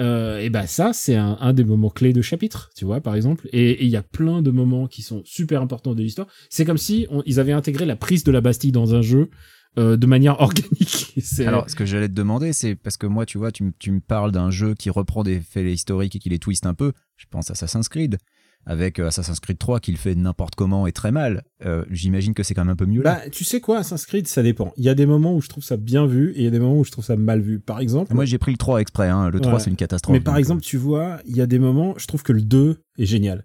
euh, 0.00 0.38
et 0.38 0.50
bah 0.50 0.66
ça 0.66 0.92
c'est 0.92 1.16
un, 1.16 1.52
des 1.52 1.64
moments 1.64 1.90
clés 1.90 2.12
de 2.12 2.22
chapitre 2.22 2.70
tu 2.76 2.84
vois 2.84 3.00
par 3.00 3.14
exemple 3.14 3.48
et 3.52 3.84
il 3.84 3.90
y 3.90 3.96
a 3.96 4.02
plein 4.02 4.40
de 4.40 4.50
moments 4.50 4.86
qui 4.86 5.02
sont 5.02 5.22
super 5.24 5.60
importants 5.62 5.94
de 5.94 6.02
l'histoire 6.02 6.28
c'est 6.48 6.64
comme 6.64 6.78
si 6.78 7.06
on- 7.10 7.22
ils 7.26 7.38
avaient 7.40 7.52
intégré 7.52 7.84
la 7.86 7.96
prise 7.96 8.24
de 8.24 8.32
la 8.32 8.40
Bastille 8.40 8.72
dans 8.72 8.94
un 8.94 9.02
jeu 9.02 9.30
euh, 9.78 9.96
de 9.96 10.06
manière 10.06 10.40
organique 10.40 11.14
Alors, 11.46 11.70
ce 11.70 11.76
que 11.76 11.84
j'allais 11.86 12.08
te 12.08 12.12
demander, 12.14 12.52
c'est 12.52 12.74
parce 12.74 12.96
que 12.96 13.06
moi, 13.06 13.24
tu 13.24 13.38
vois, 13.38 13.52
tu, 13.52 13.62
me 13.62 14.00
parles 14.00 14.32
d'un 14.32 14.50
jeu 14.50 14.74
qui 14.74 14.90
reprend 14.90 15.22
des 15.22 15.38
faits 15.40 15.64
historiques 15.64 16.16
et 16.16 16.18
qui 16.18 16.28
les 16.28 16.40
twist 16.40 16.66
un 16.66 16.74
peu. 16.74 16.92
Je 17.16 17.26
pense 17.30 17.50
à 17.50 17.52
Assassin's 17.52 17.88
Creed. 17.88 18.18
Avec 18.66 18.98
euh, 18.98 19.08
Assassin's 19.08 19.40
Creed 19.40 19.58
3 19.58 19.80
qui 19.80 19.90
le 19.90 19.96
fait 19.96 20.14
n'importe 20.14 20.54
comment 20.54 20.86
et 20.86 20.92
très 20.92 21.12
mal. 21.12 21.42
Euh, 21.64 21.84
J'imagine 21.90 22.34
que 22.34 22.42
c'est 22.42 22.54
quand 22.54 22.62
même 22.64 22.72
un 22.72 22.76
peu 22.76 22.86
mieux 22.86 23.02
là. 23.02 23.20
Bah, 23.24 23.30
tu 23.30 23.42
sais 23.44 23.60
quoi, 23.60 23.78
Assassin's 23.78 24.06
Creed, 24.06 24.28
ça 24.28 24.42
dépend. 24.42 24.72
Il 24.76 24.84
y 24.84 24.88
a 24.88 24.94
des 24.94 25.06
moments 25.06 25.34
où 25.34 25.40
je 25.40 25.48
trouve 25.48 25.64
ça 25.64 25.76
bien 25.76 26.06
vu 26.06 26.32
et 26.32 26.38
il 26.40 26.44
y 26.44 26.46
a 26.46 26.50
des 26.50 26.60
moments 26.60 26.78
où 26.78 26.84
je 26.84 26.90
trouve 26.90 27.04
ça 27.04 27.16
mal 27.16 27.40
vu. 27.40 27.58
Par 27.58 27.80
exemple, 27.80 28.14
Moi, 28.14 28.24
j'ai 28.26 28.38
pris 28.38 28.52
le 28.52 28.58
3 28.58 28.80
exprès. 28.80 29.08
Hein. 29.08 29.30
Le 29.30 29.40
3, 29.40 29.54
Ouais. 29.54 29.60
c'est 29.60 29.70
une 29.70 29.76
catastrophe. 29.76 30.12
mais 30.12 30.20
par 30.20 30.36
exemple, 30.36 30.62
tu 30.62 30.76
vois, 30.76 31.18
il 31.26 31.36
y 31.36 31.40
a 31.40 31.46
des 31.46 31.58
moments, 31.58 31.94
je 31.96 32.06
trouve 32.06 32.22
que 32.22 32.32
le 32.32 32.42
2 32.42 32.76
est 32.98 33.06
génial. 33.06 33.44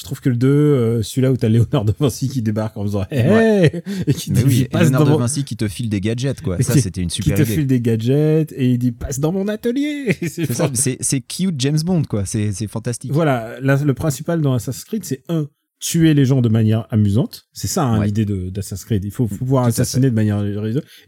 Je 0.00 0.04
trouve 0.06 0.20
que 0.22 0.30
le 0.30 0.36
2, 0.36 0.48
euh, 0.48 1.02
celui-là 1.02 1.30
où 1.30 1.36
t'as 1.36 1.50
Léonard 1.50 1.84
de 1.84 1.92
Vinci 2.00 2.30
qui 2.30 2.40
débarque 2.40 2.74
en 2.78 2.84
faisant 2.84 3.04
hey, 3.10 3.20
hey 3.20 3.82
et 4.06 4.14
qui 4.14 4.32
Mais 4.32 4.42
oui, 4.44 4.66
passe 4.70 4.84
Léonard 4.84 5.04
dans 5.04 5.14
de 5.16 5.18
Vinci 5.20 5.44
qui 5.44 5.56
te 5.58 5.68
file 5.68 5.90
des 5.90 6.00
gadgets, 6.00 6.40
quoi. 6.40 6.56
Ça, 6.62 6.72
qui- 6.72 6.80
c'était 6.80 7.02
une 7.02 7.08
qui 7.08 7.16
super 7.16 7.36
te 7.36 7.42
idée. 7.42 7.52
file 7.52 7.66
des 7.66 7.80
gadgets 7.82 8.50
et 8.52 8.70
il 8.70 8.78
dit 8.78 8.92
passe 8.92 9.20
dans 9.20 9.30
mon 9.30 9.46
atelier. 9.46 10.16
C'est 10.22 10.28
C'est 10.30 10.46
ça, 10.46 10.68
fort. 10.68 10.70
c'est 10.74 10.96
c'est 11.00 11.20
cute 11.20 11.54
James 11.58 11.78
Bond, 11.84 12.02
quoi. 12.08 12.24
C'est 12.24 12.52
c'est 12.52 12.66
fantastique. 12.66 13.12
Voilà, 13.12 13.60
là, 13.60 13.76
le 13.84 13.92
principal 13.92 14.40
dans 14.40 14.54
Assassin's 14.54 14.84
Creed, 14.84 15.04
c'est 15.04 15.22
un 15.28 15.46
tuer 15.80 16.14
les 16.14 16.24
gens 16.24 16.40
de 16.40 16.48
manière 16.48 16.86
amusante. 16.90 17.44
C'est 17.52 17.68
ça 17.68 17.84
hein, 17.84 18.00
Ouais. 18.00 18.06
l'idée 18.06 18.24
d'Assassin's 18.24 18.84
Creed. 18.86 19.04
Il 19.04 19.10
faut 19.10 19.26
pouvoir 19.26 19.64
Tout 19.64 19.66
à 19.66 19.68
assassiner 19.70 20.08
de 20.10 20.14
manière. 20.14 20.42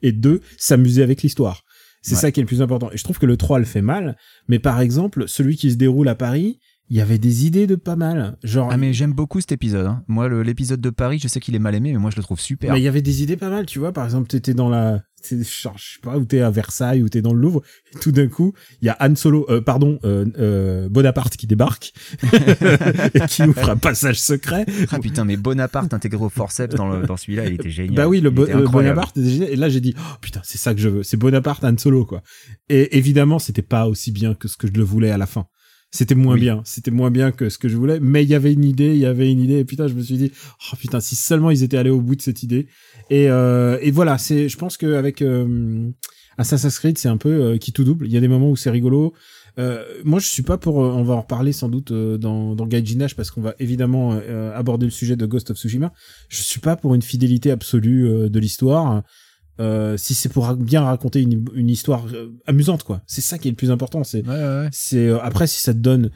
Et 0.02 0.12
deux, 0.12 0.42
s'amuser 0.58 1.02
avec 1.02 1.22
l'histoire. 1.22 1.62
C'est 2.02 2.14
Ouais. 2.16 2.20
ça 2.20 2.30
qui 2.32 2.40
est 2.40 2.42
le 2.42 2.46
plus 2.46 2.60
important. 2.62 2.90
Et 2.92 2.96
je 2.98 3.04
trouve 3.04 3.18
que 3.18 3.26
le 3.26 3.36
3 3.36 3.58
le 3.58 3.64
fait 3.64 3.80
mal. 3.80 4.16
Mais 4.48 4.58
par 4.58 4.80
exemple, 4.80 5.24
celui 5.28 5.56
qui 5.56 5.70
se 5.70 5.76
déroule 5.76 6.08
à 6.08 6.14
Paris, 6.14 6.58
il 6.90 6.96
y 6.96 7.00
avait 7.00 7.18
des 7.18 7.46
idées 7.46 7.66
de 7.66 7.74
pas 7.76 7.96
mal. 7.96 8.36
Genre, 8.42 8.68
Ah, 8.70 8.76
mais 8.76 8.92
j'aime 8.92 9.12
beaucoup 9.12 9.40
cet 9.40 9.52
épisode. 9.52 9.86
hein. 9.86 10.02
Moi, 10.08 10.28
l'épisode 10.42 10.80
de 10.80 10.90
Paris, 10.90 11.18
je 11.22 11.28
sais 11.28 11.40
qu'il 11.40 11.54
est 11.54 11.58
mal 11.60 11.74
aimé, 11.74 11.92
mais 11.92 11.98
moi, 11.98 12.10
je 12.10 12.16
le 12.16 12.22
trouve 12.22 12.40
super. 12.40 12.72
mais 12.72 12.80
il 12.80 12.84
y 12.84 12.88
avait 12.88 13.02
des 13.02 13.22
idées 13.22 13.36
pas 13.36 13.48
mal, 13.50 13.64
tu 13.66 13.78
vois. 13.78 13.92
Par 13.92 14.04
exemple, 14.04 14.28
t'étais 14.28 14.52
dans 14.52 14.68
la, 14.68 15.02
genre, 15.30 15.78
je 15.78 15.94
sais 15.94 16.00
pas, 16.02 16.18
ou 16.18 16.24
t'es 16.26 16.40
à 16.40 16.50
Versailles, 16.50 17.02
ou 17.02 17.08
t'es 17.08 17.22
dans 17.22 17.32
le 17.32 17.40
Louvre, 17.40 17.62
et 17.94 17.98
tout 17.98 18.12
d'un 18.12 18.28
coup, 18.28 18.52
il 18.82 18.86
y 18.86 18.88
a 18.90 18.96
Han 19.00 19.14
Solo, 19.14 19.46
euh, 19.48 19.60
pardon, 19.62 19.98
euh, 20.04 20.26
euh, 20.38 20.88
Bonaparte 20.90 21.36
qui 21.36 21.46
débarque, 21.46 21.92
et 23.14 23.20
qui 23.28 23.42
ouvre 23.44 23.70
un 23.70 23.76
passage 23.76 24.20
secret. 24.20 24.66
Ah 24.90 24.98
putain, 24.98 25.24
mais 25.24 25.36
Bonaparte 25.36 25.94
intégré 25.94 26.22
au 26.22 26.28
forceps 26.28 26.74
dans, 26.74 27.16
celui-là, 27.16 27.46
il 27.46 27.54
était 27.54 27.70
génial. 27.70 27.94
Bah 27.94 28.08
oui, 28.08 28.20
le, 28.20 28.30
Bo- 28.30 28.42
incroyable. 28.42 28.70
Bonaparte, 28.70 29.16
et 29.16 29.56
là 29.56 29.68
j'ai 29.68 29.80
dit, 29.80 29.94
oh, 29.98 30.16
putain, 30.20 30.40
c'est 30.44 30.58
ça 30.58 30.74
que 30.74 30.80
je 30.80 30.88
veux, 30.88 31.02
c'est 31.02 31.16
Bonaparte 31.16 31.64
Han 31.64 31.78
Solo, 31.78 32.04
quoi. 32.04 32.22
Et 32.68 32.98
évidemment, 32.98 33.38
c'était 33.38 33.62
pas 33.62 33.86
aussi 33.86 34.12
bien 34.12 34.34
que 34.34 34.48
ce 34.48 34.56
que 34.56 34.66
je 34.66 34.72
le 34.72 34.82
voulais 34.82 35.10
à 35.10 35.16
la 35.18 35.26
fin. 35.26 35.46
C'était 35.94 36.14
moins 36.14 36.34
Oui. 36.34 36.40
bien, 36.40 36.62
c'était 36.64 36.90
moins 36.90 37.10
bien 37.10 37.32
que 37.32 37.50
ce 37.50 37.58
que 37.58 37.68
je 37.68 37.76
voulais, 37.76 38.00
mais 38.00 38.22
il 38.22 38.28
y 38.30 38.34
avait 38.34 38.52
une 38.52 38.64
idée, 38.64 38.92
il 38.94 38.98
y 39.00 39.04
avait 39.06 39.30
une 39.30 39.40
idée, 39.40 39.58
et 39.58 39.64
putain, 39.66 39.88
je 39.88 39.92
me 39.94 40.00
suis 40.02 40.16
dit, 40.16 40.32
oh 40.72 40.76
putain, 40.78 41.00
si 41.00 41.14
seulement 41.16 41.50
ils 41.50 41.62
étaient 41.62 41.76
allés 41.76 41.90
au 41.90 42.00
bout 42.00 42.16
de 42.16 42.22
cette 42.22 42.42
idée. 42.42 42.66
Et, 43.10 43.28
euh, 43.28 43.78
et 43.82 43.90
voilà, 43.90 44.16
c'est, 44.16 44.48
je 44.48 44.56
pense 44.56 44.78
qu'avec 44.78 45.20
euh, 45.20 45.90
Assassin's 46.38 46.78
Creed, 46.78 46.96
c'est 46.96 47.08
un 47.10 47.18
peu 47.18 47.28
euh, 47.28 47.58
qui 47.58 47.72
tout 47.72 47.84
double. 47.84 48.06
Il 48.06 48.12
y 48.12 48.16
a 48.16 48.20
des 48.20 48.28
moments 48.28 48.50
où 48.50 48.56
c'est 48.56 48.70
rigolo. 48.70 49.12
Euh, 49.58 49.84
moi, 50.02 50.18
je 50.18 50.26
suis 50.26 50.42
pas 50.42 50.56
pour. 50.56 50.82
euh, 50.82 50.88
on 50.92 51.02
va 51.02 51.12
en 51.12 51.20
reparler 51.20 51.52
sans 51.52 51.68
doute 51.68 51.90
euh, 51.92 52.16
dans 52.16 52.54
dans 52.54 52.66
Gaijinash 52.66 53.14
parce 53.14 53.30
qu'on 53.30 53.42
va 53.42 53.54
évidemment 53.58 54.14
euh, 54.14 54.50
aborder 54.56 54.86
le 54.86 54.90
sujet 54.90 55.14
de 55.14 55.26
Ghost 55.26 55.50
of 55.50 55.58
Tsushima. 55.58 55.92
Je 56.30 56.40
suis 56.40 56.60
pas 56.60 56.74
pour 56.76 56.94
une 56.94 57.02
fidélité 57.02 57.50
absolue 57.50 58.06
euh, 58.08 58.28
de 58.30 58.38
l'histoire. 58.40 59.02
Euh, 59.60 59.96
si 59.98 60.14
c'est 60.14 60.30
pour 60.30 60.54
bien 60.56 60.82
raconter 60.82 61.20
une, 61.20 61.44
une 61.54 61.68
histoire 61.68 62.06
euh, 62.14 62.32
amusante, 62.46 62.84
quoi. 62.84 63.02
C'est 63.06 63.20
ça 63.20 63.38
qui 63.38 63.48
est 63.48 63.50
le 63.50 63.56
plus 63.56 63.70
important. 63.70 64.02
C'est 64.02 64.26
Ouais, 64.26 64.34
ouais, 64.34 64.60
ouais. 64.62 64.68
c'est 64.72 65.08
euh, 65.08 65.18
après 65.20 65.46
si 65.46 65.60
ça 65.60 65.74
te 65.74 65.78
donne 65.78 66.10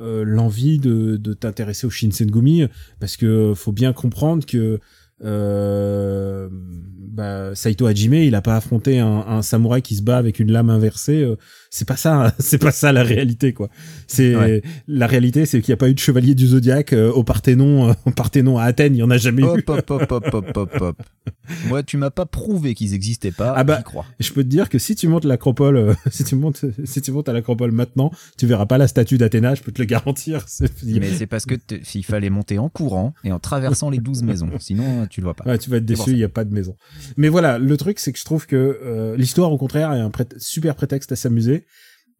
euh, 0.00 0.24
l'envie 0.24 0.78
de, 0.78 1.16
de 1.16 1.32
t'intéresser 1.34 1.86
au 1.86 1.90
Shinsengumi 1.90 2.66
parce 3.00 3.16
que 3.16 3.52
faut 3.54 3.72
bien 3.72 3.92
comprendre 3.92 4.44
que 4.46 4.80
euh, 5.24 6.48
bah, 6.52 7.54
Saito 7.54 7.86
Hajime 7.86 8.14
il 8.14 8.34
a 8.34 8.42
pas 8.42 8.56
affronté 8.56 8.98
un, 9.00 9.06
un 9.26 9.42
samouraï 9.42 9.82
qui 9.82 9.96
se 9.96 10.02
bat 10.02 10.16
avec 10.16 10.38
une 10.40 10.52
lame 10.52 10.70
inversée 10.70 11.26
c'est 11.70 11.86
pas 11.86 11.96
ça 11.96 12.34
c'est 12.38 12.58
pas 12.58 12.70
ça 12.70 12.92
la 12.92 13.02
réalité 13.02 13.52
quoi 13.52 13.68
c'est 14.06 14.34
Ouais. 14.36 14.62
la 14.86 15.06
réalité 15.06 15.46
c'est 15.46 15.60
qu'il 15.60 15.70
y 15.70 15.72
a 15.72 15.76
pas 15.76 15.88
eu 15.88 15.94
de 15.94 15.98
chevalier 15.98 16.34
du 16.34 16.46
zodiaque 16.46 16.92
euh, 16.92 17.10
au 17.12 17.24
Parthénon 17.24 17.90
euh, 17.90 17.92
au 18.06 18.10
Parthénon 18.10 18.58
à 18.58 18.64
Athènes 18.64 18.94
il 18.94 18.98
y 18.98 19.02
en 19.02 19.10
a 19.10 19.16
jamais 19.18 19.42
eu 19.42 19.46
Hop, 19.46 19.68
hop, 19.68 19.90
hop, 20.10 20.28
hop, 20.32 20.50
hop, 20.56 20.76
hop. 20.80 21.02
Moi, 21.68 21.82
tu 21.82 21.96
m'as 21.96 22.10
pas 22.10 22.26
prouvé 22.26 22.74
qu'ils 22.74 22.94
existaient 22.94 23.30
pas. 23.32 23.52
Ah 23.56 23.64
bah, 23.64 23.82
crois. 23.82 24.04
Je 24.20 24.32
peux 24.32 24.42
te 24.42 24.48
dire 24.48 24.68
que 24.68 24.78
si 24.78 24.94
tu 24.94 25.08
montes 25.08 25.24
l'acropole, 25.24 25.76
euh, 25.76 25.94
si 26.10 26.24
tu 26.24 26.36
montes, 26.36 26.64
si 26.84 27.00
tu 27.02 27.10
montes 27.12 27.28
à 27.28 27.32
l'acropole 27.32 27.70
maintenant, 27.72 28.10
tu 28.38 28.46
verras 28.46 28.66
pas 28.66 28.76
la 28.78 28.86
statue 28.88 29.18
d'Athéna, 29.18 29.54
je 29.54 29.62
peux 29.62 29.72
te 29.72 29.80
le 29.80 29.86
garantir. 29.86 30.44
C'est- 30.46 30.70
Mais 30.84 31.10
c'est 31.12 31.26
parce 31.26 31.44
que 31.46 31.54
s'il 31.82 32.04
fallait 32.04 32.30
monter 32.30 32.58
en 32.58 32.68
courant 32.68 33.14
et 33.24 33.32
en 33.32 33.38
traversant 33.38 33.90
les 33.90 33.98
douze 33.98 34.22
maisons. 34.22 34.50
Sinon, 34.58 35.06
tu 35.08 35.20
le 35.20 35.24
vois 35.24 35.34
pas. 35.34 35.44
Ouais, 35.44 35.58
tu 35.58 35.68
vas 35.70 35.78
être 35.78 35.84
déçu, 35.86 36.10
il 36.12 36.18
y 36.18 36.24
a 36.24 36.28
pas 36.28 36.44
de 36.44 36.52
maison. 36.54 36.76
Mais 37.16 37.28
voilà, 37.28 37.58
le 37.58 37.76
truc 37.76 37.98
c'est 37.98 38.12
que 38.12 38.18
je 38.18 38.24
trouve 38.24 38.46
que 38.46 38.78
euh, 38.82 39.16
l'histoire 39.16 39.50
au 39.52 39.58
contraire 39.58 39.92
est 39.92 40.00
un 40.00 40.10
prét- 40.10 40.38
super 40.38 40.74
prétexte 40.74 41.12
à 41.12 41.16
s'amuser. 41.16 41.57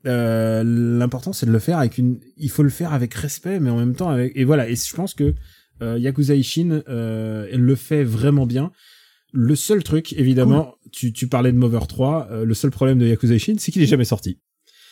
Euh, 0.07 0.63
L'important 0.65 1.33
c'est 1.33 1.47
de 1.47 1.51
le 1.51 1.59
faire 1.59 1.79
avec 1.79 1.99
une, 1.99 2.21
il 2.37 2.51
faut 2.51 2.63
le 2.63 2.71
faire 2.71 2.93
avec 2.93 3.13
respect, 3.15 3.59
mais 3.61 3.71
en 3.71 3.77
même 3.77 3.95
temps 3.95 4.09
avec 4.09 4.33
et 4.37 4.45
voilà. 4.45 4.69
Et 4.69 4.77
je 4.77 4.95
pense 4.95 5.15
que 5.15 5.35
euh, 5.83 5.99
Yakuza 5.99 6.35
Ishin 6.35 6.83
euh, 6.89 7.47
elle 7.51 7.61
le 7.61 7.75
fait 7.75 8.05
vraiment 8.05 8.47
bien. 8.47 8.71
Le 9.33 9.55
seul 9.57 9.83
truc, 9.85 10.15
évidemment, 10.15 10.77
tu, 10.91 11.13
tu 11.13 11.29
parlais 11.29 11.53
de 11.53 11.59
Mover 11.59 11.87
3, 11.87 12.29
euh, 12.31 12.45
le 12.47 12.55
seul 12.55 12.71
problème 12.71 12.99
de 12.99 13.07
Yakuza 13.07 13.35
Ishin, 13.35 13.57
c'est 13.59 13.71
qu'il 13.73 13.83
est 13.83 13.87
jamais 13.87 14.07
sorti. 14.07 14.39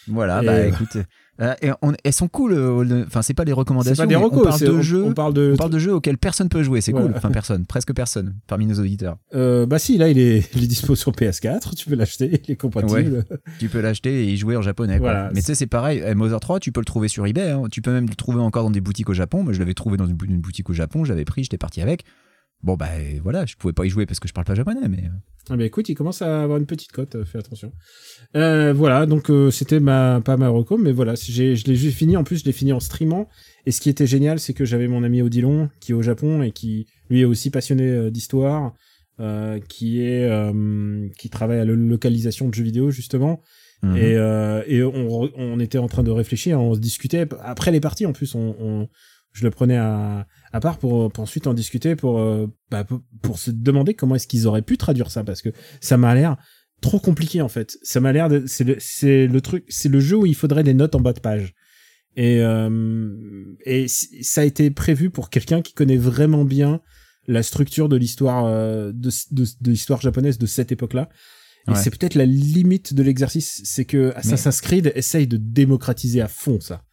Voilà, 0.09 0.42
Et 0.42 0.47
bah 0.47 0.53
euh, 0.53 0.69
écoute. 0.69 0.99
Euh, 1.40 1.55
et 1.62 1.70
on- 1.83 1.92
elles 2.05 2.12
sont 2.12 2.29
cool. 2.29 2.53
euh, 2.53 3.05
Enfin, 3.07 3.22
c'est 3.22 3.35
pas 3.35 3.44
des 3.44 3.53
recommandations. 3.53 4.03
pas 4.03 4.07
des 4.07 4.16
recos, 4.16 4.40
on 4.40 4.44
parle 4.49 4.61
de 4.61 4.70
on, 4.70 4.83
jeux. 4.83 5.05
on 5.05 5.12
parle 5.12 5.35
de. 5.35 5.51
On 5.55 5.57
parle 5.57 5.70
de 5.70 5.79
jeux 5.79 5.94
auxquels 5.94 6.18
personne 6.18 6.49
peut 6.49 6.62
jouer, 6.62 6.81
c'est 6.81 6.92
Voilà. 6.92 7.09
cool. 7.09 7.16
Enfin, 7.16 7.31
personne, 7.31 7.66
presque 7.66 7.92
personne 7.94 8.35
parmi 8.46 8.66
nos 8.66 8.79
auditeurs. 8.81 9.16
Euh, 9.35 9.66
bah 9.66 9.79
si, 9.79 9.99
là 9.99 10.09
il 10.09 10.18
est, 10.18 10.49
il 10.55 10.64
est 10.64 10.66
dispo 10.66 10.94
sur 10.94 11.12
PS4, 11.12 11.75
tu 11.75 11.88
peux 11.88 11.94
l'acheter, 11.94 12.40
il 12.44 12.51
est 12.53 12.57
compatible. 12.57 13.25
Tu 13.59 13.68
peux 13.68 13.81
l'acheter 13.81 14.25
et 14.25 14.33
y 14.33 14.37
jouer 14.37 14.57
en 14.57 14.62
japonais. 14.62 14.99
quoi. 14.99 15.12
Voilà. 15.12 15.31
Mais 15.35 15.40
tu 15.40 15.46
sais, 15.46 15.55
c'est 15.55 15.66
pareil. 15.66 16.03
eh, 16.07 16.14
Mother 16.14 16.40
3, 16.40 16.61
tu 16.61 16.72
peux 16.72 16.81
le 16.81 16.87
trouver 16.87 17.09
sur 17.09 17.27
eBay. 17.27 17.51
hein. 17.51 17.62
Tu 17.70 17.83
peux 17.83 17.92
même 17.92 18.07
le 18.09 18.14
trouver 18.14 18.40
encore 18.40 18.64
dans 18.64 18.70
des 18.70 18.81
boutiques 18.81 19.09
au 19.11 19.14
Japon. 19.14 19.42
Moi, 19.42 19.53
je 19.53 19.59
l'avais 19.59 19.75
trouvé 19.75 19.96
dans 19.96 20.07
une 20.07 20.14
boutique 20.40 20.70
au 20.70 20.72
Japon. 20.75 21.05
J'avais 21.05 21.25
pris, 21.25 21.42
j'étais 21.42 21.59
parti 21.59 21.81
avec. 21.83 22.05
Bon 22.62 22.75
bah 22.77 22.88
voilà, 23.23 23.47
je 23.47 23.55
pouvais 23.57 23.73
pas 23.73 23.85
y 23.85 23.88
jouer 23.88 24.07
parce 24.07 24.21
que 24.21 24.29
je 24.29 24.33
parle 24.33 24.45
pas 24.47 24.55
japonais, 24.55 24.88
mais 24.88 25.05
Ah 25.51 25.57
bah 25.57 25.64
écoute, 25.64 25.88
il 25.88 25.95
commence 25.95 26.23
à 26.23 26.42
avoir 26.42 26.59
une 26.59 26.66
petite 26.66 26.90
cote, 26.92 27.14
euh, 27.14 27.25
fais 27.25 27.38
attention. 27.38 27.73
Euh, 28.37 28.73
voilà, 28.73 29.07
donc 29.07 29.31
euh, 29.31 29.51
c'était 29.51 29.81
ma 29.81 30.21
pas 30.25 30.37
ma 30.37 30.49
reco, 30.49 30.77
mais 30.77 30.92
voilà, 30.92 31.14
j'ai 31.14 31.55
je 31.57 31.66
l'ai 31.66 31.77
juste 31.77 31.97
fini. 31.97 32.16
En 32.16 32.25
plus, 32.25 32.40
je 32.40 32.45
l'ai 32.45 32.53
fini 32.53 32.73
en 32.73 32.81
streamant. 32.81 33.29
Et 33.66 33.71
ce 33.73 33.81
qui 33.81 33.88
était 33.90 34.07
génial, 34.07 34.38
c'est 34.40 34.55
que 34.55 34.64
j'avais 34.64 34.88
mon 34.88 35.03
ami 35.05 35.23
Odilon 35.23 35.69
qui 35.81 35.92
est 35.92 35.95
au 35.95 36.03
Japon 36.03 36.42
et 36.42 36.51
qui 36.53 36.87
lui 37.11 37.21
est 37.21 37.25
aussi 37.25 37.51
passionné 37.51 37.85
euh, 37.88 38.11
d'histoire, 38.11 38.73
euh, 39.21 39.59
qui 39.69 40.03
est 40.03 40.25
euh, 40.29 41.09
qui 41.19 41.31
travaille 41.31 41.59
à 41.61 41.64
la 41.64 41.73
localisation 41.75 42.49
de 42.49 42.55
jeux 42.55 42.64
vidéo 42.64 42.90
justement. 42.90 43.40
Mhm. 43.83 43.97
Et, 43.97 44.14
euh, 44.16 44.62
et 44.66 44.83
on, 44.83 45.29
on 45.37 45.61
était 45.61 45.79
en 45.79 45.87
train 45.87 46.03
de 46.03 46.11
réfléchir, 46.11 46.59
on 46.61 46.75
se 46.75 46.81
discutait 46.81 47.27
après 47.42 47.71
les 47.71 47.81
parties. 47.81 48.07
En 48.07 48.12
plus, 48.12 48.35
on, 48.35 48.57
on- 48.59 48.88
je 49.37 49.44
le 49.44 49.51
prenais 49.51 49.77
à, 49.77 50.27
à 50.53 50.61
part 50.61 50.79
pour, 50.79 51.12
pour 51.12 51.22
ensuite 51.22 51.46
en 51.46 51.55
discuter 51.55 51.94
pour, 51.94 52.18
euh, 52.18 52.46
bah, 52.70 52.85
pour, 52.85 53.03
pour 53.22 53.38
se 53.38 53.51
demander 53.51 53.94
comment 53.94 54.14
est-ce 54.14 54.27
qu'ils 54.27 54.46
auraient 54.46 54.62
pu 54.62 54.79
traduire 54.79 55.11
ça 55.11 55.25
parce 55.25 55.42
que 55.42 55.51
ça 55.81 55.96
m'a 55.96 56.14
l'air 56.14 56.37
trop 56.81 56.99
compliqué 56.99 57.40
en 57.42 57.49
fait. 57.49 57.77
Ça 57.83 58.01
m'a 58.01 58.12
l'air 58.12 58.29
de 58.29 58.44
c'est 58.46 58.64
le 58.64 58.77
c'est 58.79 59.27
le 59.27 59.40
truc 59.40 59.64
c'est 59.68 59.88
le 59.88 60.01
jeu 60.01 60.16
où 60.16 60.27
il 60.27 60.35
faudrait 60.35 60.62
des 60.62 60.75
notes 60.75 60.94
en 60.94 61.01
bas 61.01 61.12
de 61.12 61.20
page. 61.20 61.53
Et 62.16 62.40
euh, 62.40 63.11
et 63.66 63.87
ça 63.88 64.40
a 64.40 64.44
été 64.44 64.70
prévu 64.70 65.11
pour 65.11 65.29
quelqu'un 65.29 65.61
qui 65.61 65.75
connaît 65.75 65.99
vraiment 65.99 66.44
bien 66.44 66.81
la 67.27 67.42
structure 67.42 67.88
de 67.88 67.96
l'histoire 67.96 68.46
euh, 68.46 68.92
de, 68.94 69.11
de, 69.33 69.44
de 69.61 69.70
l'histoire 69.70 70.01
japonaise 70.01 70.38
de 70.38 70.46
cette 70.46 70.72
époque-là. 70.72 71.09
Et 71.68 71.72
Ouais. 71.72 71.77
c'est 71.77 71.90
peut-être 71.90 72.14
la 72.14 72.27
limite 72.27 72.94
de 72.94 73.03
l'exercice, 73.03 73.61
c'est 73.64 73.85
que 73.85 74.12
Assassin's 74.14 74.61
Creed 74.61 74.92
essaye 74.94 75.27
de 75.27 75.37
démocratiser 75.37 76.20
à 76.20 76.29
fond 76.29 76.61
ça. 76.61 76.85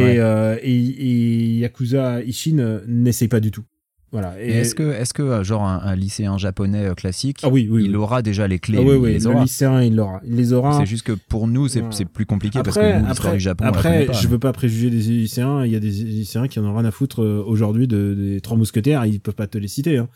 Et, 0.00 0.18
euh, 0.20 0.56
et, 0.62 0.74
et 0.74 1.58
Yakuza 1.58 2.22
Ishin 2.22 2.58
euh, 2.58 2.80
n'essaye 2.86 3.28
pas 3.28 3.40
du 3.40 3.50
tout. 3.50 3.64
Voilà. 4.12 4.34
Et 4.40 4.50
est-ce 4.52 4.74
que, 4.74 4.92
est-ce 4.92 5.12
que 5.12 5.22
euh, 5.22 5.42
genre 5.44 5.64
un, 5.64 5.80
un 5.82 5.96
lycéen 5.96 6.38
japonais 6.38 6.86
euh, 6.86 6.94
classique, 6.94 7.40
ah 7.42 7.48
oui 7.48 7.68
oui 7.70 7.84
il 7.84 7.90
oui. 7.90 7.96
aura 7.96 8.22
déjà 8.22 8.46
les 8.46 8.58
clés 8.60 8.78
Ah 8.80 8.82
oui 8.84 9.12
les 9.12 9.18
le 9.18 9.26
aura. 9.26 9.42
lycéen 9.42 9.82
il 9.82 9.96
l'aura, 9.96 10.20
il 10.24 10.36
les 10.36 10.52
aura. 10.52 10.78
C'est 10.78 10.86
juste 10.86 11.04
que 11.04 11.12
pour 11.12 11.48
nous, 11.48 11.68
c'est 11.68 11.82
plus 12.04 12.24
compliqué 12.24 12.60
parce 12.62 12.76
que 12.76 13.00
nous, 13.00 13.06
l'histoire 13.08 13.26
après, 13.28 13.32
du 13.36 13.40
Japon, 13.40 13.64
après, 13.64 14.06
je 14.12 14.28
veux 14.28 14.38
pas 14.38 14.52
préjuger 14.52 14.90
des 14.90 14.98
lycéens. 14.98 15.64
Il 15.66 15.72
y 15.72 15.76
a 15.76 15.80
des 15.80 15.90
lycéens 15.90 16.46
qui 16.48 16.60
en 16.60 16.64
ont 16.64 16.74
rien 16.76 16.84
à 16.86 16.90
foutre 16.92 17.22
aujourd'hui 17.46 17.88
de, 17.88 18.14
des 18.16 18.40
trois 18.40 18.56
mousquetaires. 18.56 19.04
Ils 19.06 19.20
peuvent 19.20 19.34
pas 19.34 19.48
te 19.48 19.58
les 19.58 19.68
citer. 19.68 19.98
Hein. 19.98 20.08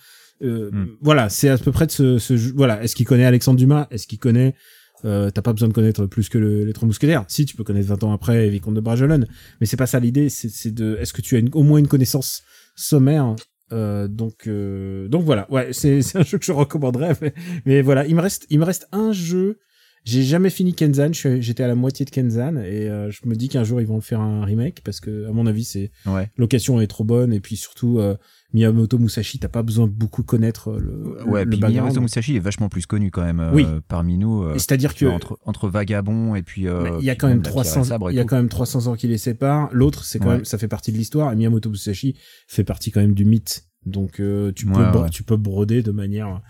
Euh, 0.42 0.70
Hmm. 0.70 0.86
Voilà, 1.02 1.28
c'est 1.28 1.50
à 1.50 1.58
peu 1.58 1.70
près 1.72 1.86
de 1.86 1.90
ce, 1.90 2.18
ce 2.18 2.32
voilà. 2.54 2.82
Est-ce 2.82 2.96
qu'il 2.96 3.04
connaît 3.06 3.26
Alexandre 3.26 3.58
Dumas? 3.58 3.88
Est-ce 3.90 4.06
qu'il 4.06 4.18
connaît 4.18 4.54
euh, 5.04 5.30
T'as 5.30 5.42
pas 5.42 5.52
besoin 5.52 5.68
de 5.68 5.72
connaître 5.74 6.06
plus 6.06 6.28
que 6.28 6.38
le- 6.38 6.64
les 6.64 6.72
trois 6.72 6.86
mousquetaires. 6.86 7.24
Si 7.28 7.44
tu 7.46 7.56
peux 7.56 7.64
connaître 7.64 7.88
20 7.88 8.02
ans 8.04 8.12
après 8.12 8.48
Vicomte 8.48 8.74
de 8.74 8.80
Bragelonne, 8.80 9.26
mais 9.60 9.66
c'est 9.66 9.76
pas 9.76 9.86
ça 9.86 10.00
l'idée. 10.00 10.28
C'est 10.28 10.70
de. 10.74 10.96
Est-ce 11.00 11.12
que 11.12 11.22
tu 11.22 11.36
as 11.36 11.38
une- 11.38 11.50
au 11.54 11.62
moins 11.62 11.78
une 11.78 11.88
connaissance 11.88 12.42
sommaire 12.76 13.34
euh, 13.72 14.08
donc 14.08 14.48
euh, 14.48 15.06
donc 15.06 15.22
voilà 15.24 15.46
ouais 15.52 15.72
c'est 15.72 16.02
c'est 16.02 16.18
un 16.18 16.22
jeu 16.24 16.38
que 16.38 16.44
je 16.44 16.50
recommanderais 16.50 17.12
mais, 17.22 17.32
mais 17.66 17.82
voilà 17.82 18.04
il 18.04 18.16
me 18.16 18.20
reste 18.20 18.44
il 18.50 18.58
me 18.58 18.64
reste 18.64 18.88
un 18.90 19.12
jeu 19.12 19.58
j'ai 20.04 20.22
jamais 20.22 20.50
fini 20.50 20.74
Kenzan, 20.74 21.10
j'étais 21.12 21.62
à 21.62 21.68
la 21.68 21.74
moitié 21.74 22.04
de 22.06 22.10
Kenzan 22.10 22.56
et 22.56 22.88
euh, 22.88 23.10
je 23.10 23.20
me 23.28 23.34
dis 23.34 23.48
qu'un 23.48 23.64
jour 23.64 23.80
ils 23.80 23.86
vont 23.86 23.96
le 23.96 24.00
faire 24.00 24.20
un 24.20 24.44
remake 24.44 24.80
parce 24.84 24.98
que 25.00 25.28
à 25.28 25.32
mon 25.32 25.46
avis 25.46 25.64
c'est 25.64 25.90
Ouais. 26.06 26.30
location 26.36 26.80
est 26.80 26.86
trop 26.86 27.04
bonne 27.04 27.32
et 27.32 27.40
puis 27.40 27.56
surtout 27.56 27.98
euh, 27.98 28.16
Miyamoto 28.54 28.98
Musashi 28.98 29.38
t'as 29.38 29.48
pas 29.48 29.62
besoin 29.62 29.86
de 29.86 29.92
beaucoup 29.92 30.22
connaître 30.22 30.72
le, 30.72 31.22
Ouais, 31.26 31.44
le 31.44 31.50
puis. 31.50 31.60
Miyamoto 31.60 32.00
Musashi 32.00 32.36
est 32.36 32.40
vachement 32.40 32.68
plus 32.68 32.86
connu 32.86 33.10
quand 33.10 33.22
même 33.24 33.40
euh, 33.40 33.52
Oui. 33.52 33.66
parmi 33.88 34.16
nous. 34.18 34.42
euh, 34.42 34.54
c'est-à-dire 34.54 34.94
que 34.94 35.06
entre, 35.06 35.38
entre 35.44 35.68
Vagabond 35.68 36.34
et 36.34 36.42
puis. 36.42 36.66
euh, 36.66 36.96
il 36.98 37.04
y 37.04 37.10
a 37.10 37.14
quand 37.14 37.28
même 37.28 37.42
la 37.42 37.50
Pierre 37.50 37.60
et 37.62 37.64
300 37.64 37.84
Sabre 37.84 38.10
et 38.10 38.14
il 38.14 38.16
y 38.16 38.20
a 38.20 38.24
quand 38.24 38.36
même 38.36 38.48
300 38.48 38.86
ans 38.86 38.96
qui 38.96 39.06
les 39.06 39.18
séparent 39.18 39.68
l'autre 39.72 40.04
c'est 40.04 40.18
quand 40.18 40.28
Ouais. 40.28 40.36
même 40.36 40.44
ça 40.44 40.56
fait 40.58 40.68
partie 40.68 40.92
de 40.92 40.96
l'histoire 40.96 41.32
et 41.32 41.36
Miyamoto 41.36 41.68
Musashi 41.70 42.16
fait 42.48 42.64
partie 42.64 42.90
quand 42.90 43.00
même 43.00 43.14
du 43.14 43.24
mythe 43.24 43.64
donc 43.86 44.20
euh, 44.20 44.52
tu 44.52 44.66
Ouais, 44.68 44.74
peux 44.92 45.08
tu 45.10 45.22
peux 45.24 45.36
broder 45.36 45.82
de 45.82 45.90
manière 45.90 46.40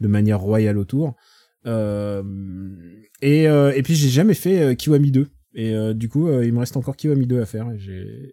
de 0.00 0.08
manière 0.08 0.40
royale 0.40 0.78
autour 0.78 1.08
euh, 1.08 1.12
et 1.64 3.48
euh, 3.48 3.72
et 3.74 3.82
puis 3.82 3.94
j'ai 3.94 4.08
jamais 4.08 4.34
fait 4.34 4.60
euh, 4.62 4.74
Kiwami 4.74 5.10
2 5.10 5.28
et 5.54 5.74
euh, 5.74 5.94
du 5.94 6.08
coup 6.08 6.28
euh, 6.28 6.44
il 6.46 6.52
me 6.52 6.58
reste 6.60 6.76
encore 6.76 6.96
Kiwami 6.96 7.26
2 7.26 7.40
à 7.40 7.46
faire 7.46 7.66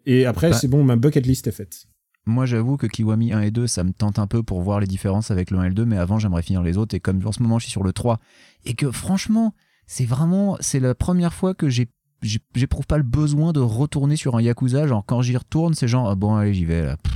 et, 0.06 0.26
après 0.26 0.52
Bah- 0.52 0.58
c'est 0.58 0.68
bon 0.68 0.84
ma 0.84 0.96
bucket 0.96 1.26
list 1.26 1.48
est 1.48 1.52
faite 1.52 1.86
Moi, 2.26 2.46
j'avoue 2.46 2.76
que 2.78 2.88
Kiwami 2.88 3.32
1 3.34 3.42
et 3.42 3.52
2, 3.52 3.68
ça 3.68 3.84
me 3.86 3.92
tente 3.94 4.20
un 4.20 4.28
peu 4.28 4.44
pour 4.44 4.62
voir 4.62 4.80
les 4.82 4.88
différences 4.88 5.32
avec 5.32 5.50
le 5.50 5.60
1 5.60 5.64
et 5.64 5.68
le 5.70 5.74
2, 5.74 5.86
mais 5.86 5.98
avant, 5.98 6.20
j'aimerais 6.20 6.42
finir 6.42 6.62
les 6.62 6.78
autres. 6.78 6.94
Et 6.94 7.00
comme 7.00 7.26
en 7.26 7.32
ce 7.32 7.42
moment, 7.42 7.58
je 7.58 7.64
suis 7.64 7.72
sur 7.72 7.84
le 7.84 7.94
3, 7.94 8.20
et 8.66 8.74
que 8.74 8.92
franchement, 8.92 9.54
c'est 9.86 10.04
vraiment, 10.04 10.58
c'est 10.60 10.82
la 10.82 10.94
première 10.94 11.34
fois 11.34 11.54
que 11.54 11.70
j'ai 11.70 11.88
j'ai- 12.24 12.40
j'éprouve 12.56 12.86
pas 12.88 12.98
le 12.98 13.04
besoin 13.06 13.54
de 13.54 13.62
retourner 13.62 14.18
sur 14.18 14.36
un 14.36 14.42
Yakuza. 14.42 14.88
Genre, 14.88 15.06
quand 15.06 15.22
j'y 15.22 15.38
retourne, 15.38 15.74
c'est 15.74 15.88
genre, 15.88 16.10
ah 16.10 16.16
bon, 16.16 16.36
allez, 16.36 16.54
j'y 16.54 16.66
vais 16.66 16.82
là. 16.82 16.98
Pff. 16.98 17.14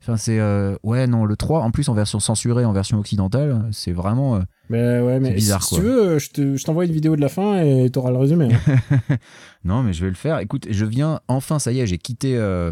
Enfin, 0.00 0.16
c'est. 0.16 0.38
euh, 0.38 0.76
ouais, 0.84 1.06
non, 1.06 1.24
le 1.24 1.36
3, 1.36 1.60
en 1.62 1.70
plus 1.70 1.88
en 1.88 1.94
version 1.94 2.20
censurée, 2.20 2.64
en 2.64 2.72
version 2.72 2.98
occidentale, 2.98 3.68
c'est 3.72 3.92
vraiment. 3.92 4.36
euh, 4.36 4.40
mais 4.70 5.00
ouais 5.00 5.18
mais 5.18 5.32
bizarre, 5.32 5.62
si 5.62 5.70
quoi. 5.70 5.78
tu 5.78 5.84
veux 5.84 6.02
euh, 6.02 6.18
je 6.18 6.30
te- 6.30 6.56
je 6.56 6.64
t'envoie 6.64 6.84
une 6.84 6.92
vidéo 6.92 7.16
de 7.16 7.20
la 7.20 7.28
fin 7.28 7.60
et 7.62 7.90
t'auras 7.90 8.10
le 8.10 8.16
résumé 8.18 8.48
hein. 8.52 9.16
non, 9.64 9.82
mais 9.82 9.92
je 9.92 10.04
vais 10.04 10.10
le 10.10 10.16
faire. 10.16 10.38
Écoute, 10.38 10.66
je 10.70 10.84
viens, 10.84 11.20
enfin, 11.28 11.58
ça 11.58 11.72
y 11.72 11.80
est, 11.80 11.86
j'ai 11.86 11.98
quitté. 11.98 12.36
euh, 12.36 12.70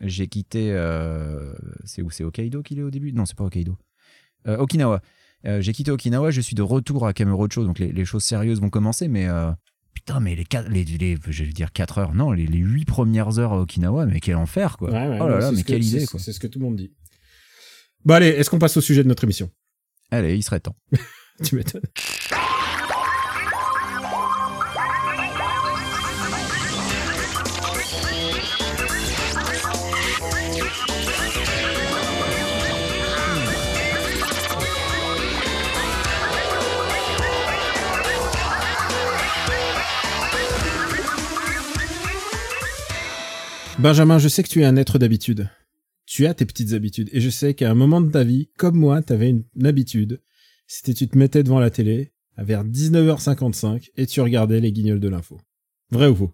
j'ai 0.00 0.26
quitté. 0.28 0.70
c'est 1.84 2.02
où 2.02 2.10
C'est 2.10 2.22
Hokkaido 2.24 2.62
qu'il 2.62 2.78
est 2.78 2.82
au 2.82 2.90
début? 2.90 3.12
Non, 3.12 3.24
c'est 3.26 3.36
pas 3.36 3.44
Hokkaido. 3.44 3.76
Okinawa. 4.46 5.00
J'ai 5.44 5.72
quitté 5.72 5.90
Okinawa, 5.90 6.30
je 6.30 6.40
suis 6.40 6.54
de 6.54 6.62
retour 6.62 7.06
à 7.06 7.12
Kamurocho, 7.12 7.64
donc 7.64 7.78
les, 7.78 7.92
les 7.92 8.04
choses 8.04 8.24
sérieuses 8.24 8.60
vont 8.60 8.70
commencer, 8.70 9.08
mais. 9.08 9.26
Putain, 9.94 10.20
mais 10.20 10.34
les, 10.34 10.44
quatre- 10.44 10.68
les, 10.70 10.84
les, 10.84 11.16
je 11.28 11.44
vais 11.44 11.52
dire 11.52 11.72
4 11.72 11.98
heures, 11.98 12.14
non, 12.14 12.32
les, 12.32 12.46
les 12.46 12.58
8 12.58 12.84
premières 12.84 13.38
heures 13.38 13.52
à 13.52 13.60
Okinawa, 13.60 14.06
mais 14.06 14.20
quel 14.20 14.36
enfer, 14.36 14.76
quoi. 14.78 14.90
Ouais, 14.90 15.08
ouais, 15.08 15.18
oh 15.20 15.28
là 15.28 15.38
là, 15.38 15.52
mais 15.52 15.62
que- 15.62 15.68
quelle 15.68 15.84
idée, 15.84 16.06
quoi. 16.06 16.18
c'est 16.20 16.32
ce 16.32 16.40
que 16.40 16.46
tout 16.46 16.58
le 16.58 16.64
monde 16.64 16.76
dit 16.76 16.92
bon 18.04 18.14
allez 18.14 18.28
est-ce 18.28 18.48
qu'on 18.50 18.58
passe 18.58 18.76
au 18.76 18.80
sujet 18.80 19.02
de 19.02 19.08
notre 19.08 19.24
émission? 19.24 19.50
Allez, 20.10 20.36
il 20.36 20.42
serait 20.42 20.60
temps. 20.60 20.76
tu 21.44 21.54
m'étonnes 21.56 21.82
Benjamin, 43.78 44.18
je 44.18 44.26
sais 44.28 44.42
que 44.42 44.48
tu 44.48 44.60
es 44.60 44.64
un 44.64 44.74
être 44.74 44.98
d'habitude. 44.98 45.48
Tu 46.04 46.26
as 46.26 46.34
tes 46.34 46.44
petites 46.44 46.72
habitudes. 46.72 47.08
Et 47.12 47.20
je 47.20 47.30
sais 47.30 47.54
qu'à 47.54 47.70
un 47.70 47.74
moment 47.74 48.00
de 48.00 48.10
ta 48.10 48.24
vie, 48.24 48.50
comme 48.58 48.76
moi, 48.76 49.02
tu 49.02 49.12
avais 49.12 49.30
une, 49.30 49.44
habitude. 49.64 50.20
C'était 50.66 50.94
tu 50.94 51.06
te 51.06 51.16
mettais 51.16 51.44
devant 51.44 51.60
la 51.60 51.70
télé 51.70 52.12
à 52.36 52.42
vers 52.42 52.64
19h55 52.64 53.90
et 53.96 54.06
tu 54.06 54.20
regardais 54.20 54.58
les 54.58 54.72
guignols 54.72 54.98
de 54.98 55.08
l'info. 55.08 55.38
Vrai 55.92 56.08
ou 56.08 56.16
faux? 56.16 56.32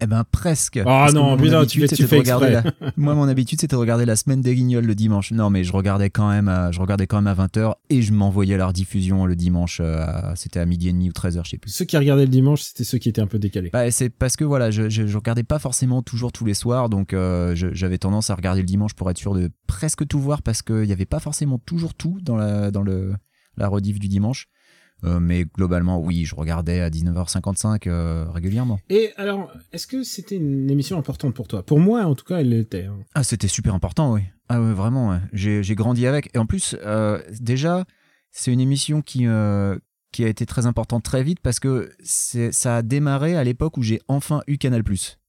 Eh 0.00 0.06
ben, 0.06 0.24
presque. 0.30 0.78
Ah 0.86 1.08
non, 1.14 1.36
putain, 1.38 1.60
habitude, 1.60 1.88
tu 1.88 1.88
fais- 1.88 1.96
tu 1.96 2.06
fais 2.06 2.18
exprès. 2.18 2.50
la- 2.52 2.90
Moi, 2.98 3.14
mon 3.14 3.28
habitude, 3.28 3.60
c'était 3.60 3.76
de 3.76 3.80
regarder 3.80 4.04
la 4.04 4.14
semaine 4.16 4.42
des 4.42 4.54
guignols 4.54 4.84
le 4.84 4.94
dimanche. 4.94 5.32
Non, 5.32 5.48
mais 5.48 5.64
je 5.64 5.72
regardais 5.72 6.10
quand 6.10 6.28
même 6.28 6.48
à, 6.48 6.70
je 6.70 6.80
regardais 6.80 7.06
quand 7.06 7.16
même 7.22 7.26
à 7.26 7.34
20h 7.46 7.74
et 7.88 8.02
je 8.02 8.12
m'envoyais 8.12 8.56
la 8.58 8.66
rediffusion 8.66 9.24
le 9.24 9.34
dimanche. 9.36 9.78
euh, 9.80 9.96
à- 10.04 10.36
C'était 10.36 10.60
à 10.60 10.66
midi 10.66 10.88
et 10.88 10.92
demi 10.92 11.08
ou 11.08 11.12
13h, 11.12 11.44
je 11.44 11.50
sais 11.50 11.58
plus. 11.58 11.70
Ceux 11.70 11.86
qui 11.86 11.96
regardaient 11.96 12.24
le 12.26 12.30
dimanche, 12.30 12.62
c'était 12.62 12.84
ceux 12.84 12.98
qui 12.98 13.08
étaient 13.08 13.22
un 13.22 13.26
peu 13.26 13.38
décalés. 13.38 13.70
Bah, 13.72 13.90
c'est 13.90 14.10
parce 14.10 14.36
que 14.36 14.44
voilà, 14.44 14.70
je, 14.70 14.90
je, 14.90 15.06
je 15.06 15.16
regardais 15.16 15.44
pas 15.44 15.58
forcément 15.58 16.02
toujours 16.02 16.30
tous 16.32 16.44
les 16.44 16.54
soirs, 16.54 16.88
donc 16.90 17.14
euh, 17.14 17.54
j'avais 17.54 17.98
tendance 17.98 18.28
à 18.28 18.34
regarder 18.34 18.60
le 18.60 18.66
dimanche 18.66 18.92
pour 18.94 19.10
être 19.10 19.18
sûr 19.18 19.34
de 19.34 19.50
presque 19.66 20.06
tout 20.06 20.20
voir 20.20 20.42
parce 20.42 20.60
qu'il 20.62 20.82
n'y 20.82 20.92
avait 20.92 21.06
pas 21.06 21.20
forcément 21.20 21.58
toujours 21.58 21.94
tout 21.94 22.18
dans 22.22 22.36
la, 22.36 22.70
dans 22.70 22.82
le, 22.82 23.14
la 23.56 23.68
rediff 23.68 23.98
du 23.98 24.08
dimanche. 24.08 24.46
Euh, 25.04 25.20
mais 25.20 25.44
globalement, 25.44 26.00
oui, 26.00 26.24
je 26.24 26.34
regardais 26.34 26.80
à 26.80 26.88
19h55 26.90 27.86
euh, 27.86 28.24
régulièrement. 28.30 28.78
Et 28.88 29.12
alors, 29.16 29.52
est-ce 29.72 29.86
que 29.86 30.02
c'était 30.02 30.36
une 30.36 30.70
émission 30.70 30.98
importante 30.98 31.34
pour 31.34 31.48
toi? 31.48 31.62
Pour 31.64 31.78
moi, 31.80 32.04
en 32.06 32.14
tout 32.14 32.24
cas, 32.24 32.38
elle 32.38 32.48
l'était. 32.48 32.84
hein. 32.84 32.98
Ah, 33.14 33.22
c'était 33.22 33.48
super 33.48 33.74
important, 33.74 34.12
oui. 34.14 34.22
Ah 34.48 34.60
ouais, 34.60 34.72
vraiment, 34.72 35.10
ouais. 35.10 35.18
J'ai, 35.32 35.62
grandi 35.74 36.06
avec. 36.06 36.30
Et 36.34 36.38
en 36.38 36.46
plus, 36.46 36.76
euh, 36.84 37.20
déjà, 37.40 37.84
c'est 38.30 38.52
une 38.52 38.60
émission 38.60 39.02
qui, 39.02 39.26
qui 40.12 40.24
a 40.24 40.28
été 40.28 40.46
très 40.46 40.66
importante 40.66 41.02
très 41.02 41.22
vite 41.22 41.40
parce 41.40 41.60
que 41.60 41.90
ça 42.02 42.76
a 42.76 42.82
démarré 42.82 43.36
à 43.36 43.44
l'époque 43.44 43.76
où 43.76 43.82
j'ai 43.82 44.00
enfin 44.08 44.40
eu 44.46 44.56
Canal+. 44.56 44.82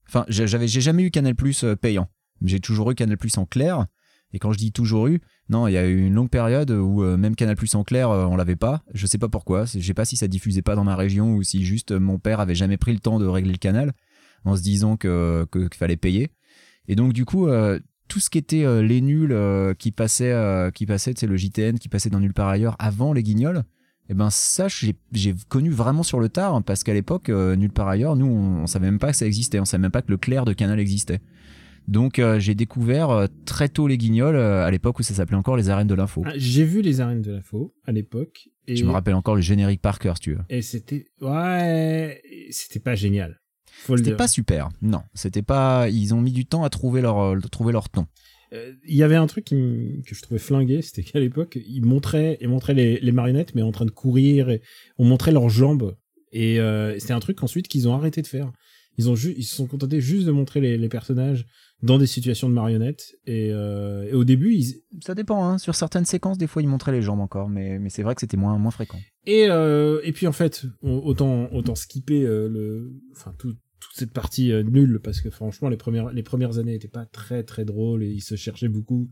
Enfin, 0.08 0.23
j'ai- 0.30 0.47
j'avais, 0.47 0.67
j'ai 0.67 0.82
jamais 0.82 1.03
eu 1.03 1.12
Canal+, 1.12 1.36
payant. 1.82 2.08
J'ai 2.43 2.60
toujours 2.62 2.91
eu 2.91 2.95
Canal+, 2.95 3.17
en 3.36 3.45
clair. 3.45 3.86
Et 4.34 4.39
quand 4.39 4.51
je 4.51 4.58
dis 4.58 4.71
toujours 4.71 5.08
eu, 5.08 5.19
non, 5.49 5.67
il 5.67 5.73
y 5.73 5.77
a 5.77 5.88
eu 5.88 6.05
une 6.05 6.13
longue 6.13 6.29
période 6.29 6.71
où 6.71 7.03
euh, 7.03 7.15
même 7.17 7.36
Canal+ 7.36 7.55
en 7.73 7.83
clair, 7.83 8.10
euh, 8.10 8.25
on 8.25 8.36
l'avait 8.36 8.55
pas. 8.57 8.83
Je 8.93 9.07
sais 9.07 9.17
pas 9.17 9.29
pourquoi. 9.29 9.65
C'est- 9.65 9.79
Je 9.79 9.88
sais 9.88 9.93
pas 9.93 10.05
si 10.05 10.17
ça 10.17 10.27
diffusait 10.27 10.62
pas 10.62 10.75
dans 10.75 10.83
ma 10.83 10.95
région 10.95 11.33
ou 11.36 11.43
si 11.43 11.63
juste 11.63 11.91
euh, 11.91 11.99
mon 11.99 12.19
père 12.19 12.39
avait 12.39 12.55
jamais 12.55 12.77
pris 12.77 12.93
le 12.93 12.99
temps 12.99 13.17
de 13.19 13.25
régler 13.25 13.53
le 13.53 13.57
canal 13.57 13.93
en 14.45 14.55
se 14.55 14.62
disant 14.62 14.97
que, 14.97 15.47
qu'il 15.51 15.67
fallait 15.75 15.97
payer. 15.97 16.29
Et 16.88 16.95
donc 16.95 17.13
du 17.13 17.25
coup, 17.25 17.47
tout 18.07 18.19
ce 18.21 18.29
qui 18.29 18.38
était 18.38 18.81
les 18.81 19.01
nuls 19.01 19.36
qui 19.77 19.91
passaient, 19.91 20.71
qui 20.73 20.86
passaient, 20.86 21.13
sais, 21.17 21.27
le 21.27 21.36
JTN 21.36 21.77
qui 21.79 21.89
passait 21.89 22.10
dans 22.10 22.21
nulle 22.21 22.33
part 22.33 22.47
ailleurs 22.47 22.75
avant 22.79 23.12
les 23.12 23.23
Guignols. 23.23 23.63
Et 24.10 24.13
ben 24.13 24.29
ça, 24.29 24.67
j'ai 24.69 25.36
connu 25.49 25.69
vraiment 25.69 26.03
sur 26.03 26.21
le 26.21 26.29
tard 26.29 26.63
parce 26.63 26.86
qu'à 26.86 26.93
l'époque, 26.93 27.27
nulle 27.27 27.71
part 27.73 27.89
ailleurs, 27.89 28.15
nous, 28.15 28.27
on, 28.27 28.62
on 28.63 28.67
savait 28.67 28.86
même 28.86 28.99
pas 28.99 29.12
que 29.12 29.17
ça 29.17 29.25
existait, 29.25 29.60
on 29.60 29.65
savait 29.65 29.81
même 29.81 29.91
pas 29.91 30.01
que 30.01 30.12
le 30.12 30.17
clair 30.17 30.45
de 30.45 30.53
Canal 30.53 30.79
existait. 30.79 31.19
Donc 31.88 32.19
euh, 32.19 32.38
j'ai 32.39 32.54
découvert 32.56 33.10
euh, 33.12 33.28
très 33.45 33.69
tôt 33.69 33.88
les 33.88 33.97
Guignols 33.97 34.36
euh, 34.36 34.65
à 34.65 34.71
l'époque 34.71 35.00
où 35.00 35.04
ça 35.04 35.13
s'appelait 35.13 35.38
encore 35.38 35.56
les 35.56 35.69
arènes 35.69 35.88
de 35.88 35.93
l'info. 35.95 36.23
Ah, 36.26 36.34
J'ai 36.36 36.65
vu 36.65 36.82
les 36.82 37.00
arènes 37.00 37.21
de 37.21 37.32
l'info 37.32 37.73
à 37.86 37.91
l'époque. 37.91 38.50
Et, 38.67 38.76
Je 38.76 38.84
me 38.84 38.91
rappelle 38.91 39.13
encore 39.15 39.36
le 39.36 39.41
générique 39.41 39.82
par 39.82 39.97
cœur 40.00 40.17
si 40.17 40.21
tu 40.23 40.34
veux. 40.34 40.41
Et 40.50 40.62
c'était, 40.62 41.06
ouais, 41.21 42.21
c'était 42.52 42.80
pas 42.82 42.95
génial. 42.95 43.39
C'était 43.86 44.15
pas 44.15 44.28
super. 44.28 44.69
Non, 44.82 45.02
c'était 45.13 45.43
pas. 45.43 45.88
Ils 45.89 46.13
ont 46.13 46.19
mis 46.21 46.32
du 46.32 46.45
temps 46.45 46.63
à 46.63 46.69
trouver 46.69 47.00
leur 47.02 47.39
trouver 47.52 47.71
leur 47.71 47.89
ton. 47.89 48.08
Il 48.52 48.95
y 48.95 49.04
avait 49.04 49.15
un 49.15 49.28
truc 49.28 49.45
qui 49.45 50.02
que 50.06 50.15
je 50.15 50.21
trouvais 50.21 50.39
flingué, 50.39 50.82
c'était 50.82 51.04
qu'à 51.04 51.19
l'époque, 51.19 51.58
ils 51.67 51.86
montraient, 51.86 52.38
ils 52.41 52.47
montraient 52.47 52.73
les, 52.73 53.00
les 53.00 53.12
marionnettes, 53.12 53.54
mais 53.56 53.62
en 53.62 53.71
train 53.71 53.86
de 53.86 53.91
courir, 53.91 54.50
et 54.50 54.62
on 54.97 55.06
montrait 55.06 55.32
leurs 55.32 55.50
jambes. 55.50 55.95
Et 56.32 56.60
c'était 56.97 57.13
un 57.13 57.19
truc 57.19 57.43
ensuite 57.43 57.67
qu'ils 57.67 57.88
ont 57.88 57.93
arrêté 57.93 58.21
de 58.21 58.28
faire. 58.28 58.52
Ils 58.97 59.10
ont 59.12 59.15
ju- 59.15 59.36
ils 59.38 59.43
se 59.43 59.56
sont 59.56 59.67
contentés 59.67 60.02
juste 60.02 60.26
de 60.26 60.32
montrer 60.32 60.60
les, 60.60 60.76
les 60.78 60.89
personnages 60.89 61.45
dans 61.83 61.97
des 61.99 62.07
situations 62.07 62.49
de 62.49 62.53
marionnettes. 62.55 63.15
Et, 63.25 63.51
euh, 63.51 64.03
et 64.09 64.13
au 64.13 64.23
début, 64.23 64.53
ils, 64.55 64.81
Ça 65.05 65.13
dépend. 65.15 65.43
Hein. 65.47 65.57
Sur 65.57 65.75
certaines 65.75 66.05
séquences, 66.05 66.37
des 66.37 66.47
fois, 66.47 66.61
ils 66.61 66.67
montraient 66.67 66.91
les 66.91 67.01
jambes 67.03 67.19
encore, 67.19 67.49
mais 67.49 67.77
mais 67.79 67.89
c'est 67.89 68.03
vrai 68.03 68.15
que 68.15 68.21
c'était 68.21 68.37
moins 68.37 68.57
moins 68.57 68.71
fréquent. 68.71 68.99
Et, 69.25 69.45
euh, 69.49 69.99
et 70.03 70.11
puis 70.11 70.25
en 70.27 70.31
fait, 70.31 70.65
autant, 70.81 71.51
autant 71.53 71.75
skipper 71.75 72.23
euh, 72.23 72.47
le, 72.49 72.93
enfin 73.15 73.33
tout, 73.37 73.53
toute 73.79 73.93
cette 73.95 74.11
partie 74.13 74.51
euh, 74.51 74.63
nulle 74.63 74.99
parce 75.03 75.21
que 75.21 75.29
franchement 75.29 75.69
les 75.69 75.77
premières, 75.77 76.11
les 76.11 76.23
premières 76.23 76.57
années 76.57 76.73
étaient 76.73 76.87
pas 76.87 77.05
très 77.05 77.43
très 77.43 77.63
drôles 77.65 78.03
et 78.03 78.09
ils 78.09 78.21
se 78.23 78.35
cherchaient 78.35 78.69
beaucoup. 78.69 79.09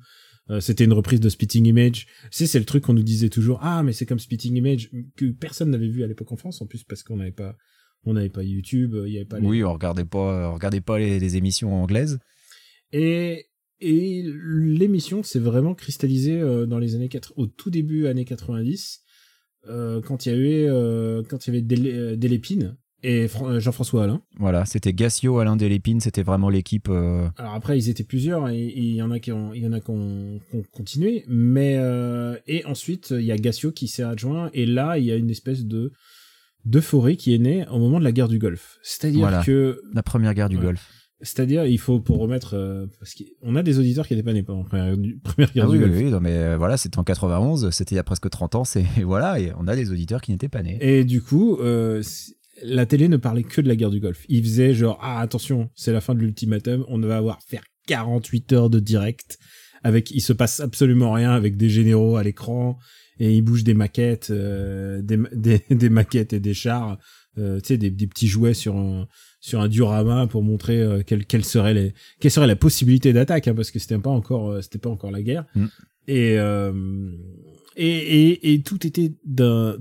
Euh, 0.50 0.60
c'était 0.60 0.86
une 0.86 0.94
reprise 0.94 1.20
de 1.20 1.30
Spitting 1.30 1.66
Image. 1.68 2.08
C'est 2.32 2.48
c'est 2.48 2.60
le 2.60 2.66
truc 2.66 2.84
qu'on 2.84 2.94
nous 2.94 3.04
disait 3.04 3.30
toujours. 3.30 3.60
Ah 3.62 3.84
mais 3.84 3.94
c'est 3.94 4.06
comme 4.06 4.20
Spitting 4.20 4.56
Image 4.56 4.90
que 5.18 5.26
personne 5.32 5.70
n'avait 5.72 5.88
vu 5.90 6.04
à 6.04 6.08
l'époque 6.08 6.32
en 6.32 6.38
France 6.38 6.62
en 6.62 6.66
plus 6.68 6.84
parce 6.84 7.04
qu'on 7.04 7.18
n'avait 7.18 7.32
pas, 7.32 7.56
on 8.06 8.14
n'avait 8.14 8.30
pas 8.30 8.44
YouTube, 8.44 8.96
il 9.06 9.14
y 9.14 9.18
avait 9.18 9.26
pas. 9.26 9.40
les- 9.40 9.48
Oui, 9.48 9.64
on 9.64 9.74
regardait 9.74 10.06
pas 10.06 10.50
on 10.52 10.54
regardait 10.54 10.82
pas 10.82 10.98
les, 11.00 11.20
les 11.20 11.36
émissions 11.38 11.74
anglaises. 11.74 12.20
Et 12.98 13.46
et 13.82 14.24
l'émission 14.26 15.22
s'est 15.22 15.40
vraiment 15.40 15.74
cristallisée 15.76 16.40
euh, 16.40 16.66
dans 16.66 16.80
les 16.80 16.96
années 16.96 17.10
4 17.10 17.34
au 17.36 17.46
tout 17.46 17.70
début 17.70 18.08
années 18.08 18.24
90 18.24 19.02
euh, 19.68 20.00
quand 20.02 20.26
il 20.26 20.32
y 20.32 20.36
avait 20.36 20.66
euh, 20.70 21.22
quand 21.30 21.46
il 21.46 21.54
y 21.54 21.58
avait 21.58 21.66
Délé- 21.66 21.92
euh, 21.94 22.16
Delépine 22.16 22.78
et 23.04 23.28
Fran- 23.28 23.60
Jean-François 23.60 24.06
Alain. 24.06 24.22
Voilà, 24.40 24.66
c'était 24.66 24.94
Gassio, 24.94 25.40
Alain 25.40 25.58
Delépine, 25.58 26.00
c'était 26.00 26.24
vraiment 26.24 26.50
l'équipe. 26.50 26.88
euh, 26.90 27.28
Alors 27.36 27.54
après 27.54 27.78
ils 27.78 27.90
étaient 27.90 28.06
plusieurs 28.06 28.48
et 28.50 28.64
il 28.74 28.96
y 28.96 29.02
en 29.02 29.12
a 29.12 29.20
qui 29.20 29.34
ont 29.34 29.54
il 29.54 29.62
y 29.64 29.68
en 29.68 29.74
a 29.74 29.82
qui 29.82 29.90
ont, 29.92 30.40
qui 30.50 30.56
ont 30.56 30.64
continué 30.72 31.26
mais 31.28 31.76
euh, 31.78 32.38
et 32.48 32.64
ensuite 32.66 33.10
il 33.12 33.26
y 33.26 33.32
a 33.34 33.38
Gassio 33.38 33.72
qui 33.74 33.90
s'est 33.90 34.04
adjoint 34.04 34.50
et 34.54 34.66
là 34.66 34.98
il 34.98 35.04
y 35.04 35.12
a 35.12 35.18
une 35.18 35.30
espèce 35.30 35.66
de 35.66 35.92
d'euphorie 36.64 37.18
qui 37.18 37.34
est 37.36 37.40
née 37.40 37.66
au 37.70 37.78
moment 37.78 38.00
de 38.00 38.06
la 38.06 38.12
guerre 38.14 38.30
du 38.30 38.40
Golfe. 38.40 38.80
C'est-à-dire 38.82 39.20
Voilà. 39.20 39.44
que 39.44 39.82
la 39.94 40.02
première 40.02 40.34
guerre 40.34 40.50
du 40.50 40.58
Ouais. 40.58 40.64
Golfe. 40.64 40.90
C'est-à-dire 41.26 41.66
il 41.66 41.78
faut 41.80 42.00
pour 42.00 42.20
remettre 42.20 42.54
euh, 42.56 42.86
parce 43.00 43.14
qu'on 43.16 43.56
a 43.58 43.64
des 43.64 43.78
auditeurs 43.80 44.08
qui 44.08 44.14
n'étaient 44.14 44.24
pas 44.26 44.34
nés 44.34 44.44
pendant 44.44 44.60
la 44.64 44.66
première, 44.70 44.98
du- 44.98 45.18
première 45.24 45.52
guerre 45.52 45.66
Ah 45.68 45.72
du 45.72 45.78
oui, 45.78 45.84
oui, 45.84 45.90
Golfe. 45.90 46.04
oui, 46.06 46.12
non, 46.12 46.20
mais 46.22 46.32
euh, 46.38 46.58
voilà, 46.58 46.78
c'était 46.78 46.98
en 47.00 47.04
91, 47.04 47.70
c'était 47.72 47.96
il 47.96 47.98
y 47.98 48.00
a 48.00 48.04
presque 48.04 48.30
30 48.30 48.56
ans, 48.56 48.64
c'est 48.64 48.86
et 48.98 49.04
voilà, 49.04 49.40
et 49.40 49.52
on 49.60 49.68
a 49.68 49.76
des 49.76 49.92
auditeurs 49.92 50.22
qui 50.22 50.32
n'étaient 50.32 50.48
pas 50.50 50.64
nés. 50.64 50.78
Et 50.80 51.04
du 51.04 51.22
coup, 51.22 51.58
euh, 51.60 52.02
la 52.64 52.86
télé 52.86 53.08
ne 53.10 53.18
parlait 53.18 53.44
que 53.44 53.60
de 53.60 53.68
la 53.68 53.76
guerre 53.76 53.90
du 53.92 54.00
Golfe. 54.00 54.26
Il 54.30 54.42
faisait 54.44 54.74
genre 54.74 54.98
ah 55.02 55.20
attention, 55.20 55.70
c'est 55.76 55.92
la 55.92 56.00
fin 56.02 56.14
de 56.16 56.20
l'ultimatum, 56.20 56.86
on 56.88 57.00
va 57.00 57.18
avoir 57.18 57.40
faire 57.48 57.64
48 57.88 58.54
heures 58.54 58.70
de 58.70 58.80
direct 58.80 59.38
avec 59.84 60.10
il 60.12 60.22
se 60.22 60.34
passe 60.34 60.60
absolument 60.62 61.12
rien 61.12 61.32
avec 61.32 61.58
des 61.58 61.70
généraux 61.70 62.16
à 62.16 62.24
l'écran 62.24 62.78
et 63.20 63.36
ils 63.36 63.42
bougent 63.42 63.64
des 63.64 63.74
maquettes, 63.76 64.30
euh, 64.32 65.02
des, 65.02 65.18
des, 65.34 65.62
des 65.70 65.90
maquettes 65.90 66.34
et 66.34 66.40
des 66.40 66.54
chars, 66.54 66.98
euh, 67.38 67.60
tu 67.60 67.68
sais 67.68 67.78
des, 67.78 67.90
des 67.92 68.08
petits 68.08 68.28
jouets 68.28 68.54
sur 68.54 68.76
un 68.78 69.08
sur 69.46 69.62
un 69.62 69.68
diorama 69.68 70.26
pour 70.26 70.42
montrer 70.42 70.82
euh, 70.82 71.04
quelle 71.06 71.24
quelle 71.28 71.46
serait 71.46 71.76
les 71.76 71.94
quelle 72.20 72.32
serait 72.32 72.48
la 72.48 72.56
possibilité 72.56 73.14
d'attaque 73.14 73.48
hein, 73.48 73.54
parce 73.54 73.70
que 73.70 73.78
c'était 73.78 74.00
pas 74.00 74.10
encore 74.10 74.50
euh, 74.50 74.62
c'était 74.62 74.80
pas 74.80 74.90
encore 74.90 75.12
la 75.12 75.22
guerre. 75.22 75.46
Mm. 75.54 75.66
et 76.08 76.40
euh, 76.40 76.74
et, 77.78 77.90
et, 78.30 78.54
et 78.54 78.62
tout 78.62 78.88
était 78.88 79.12
d'un 79.26 79.76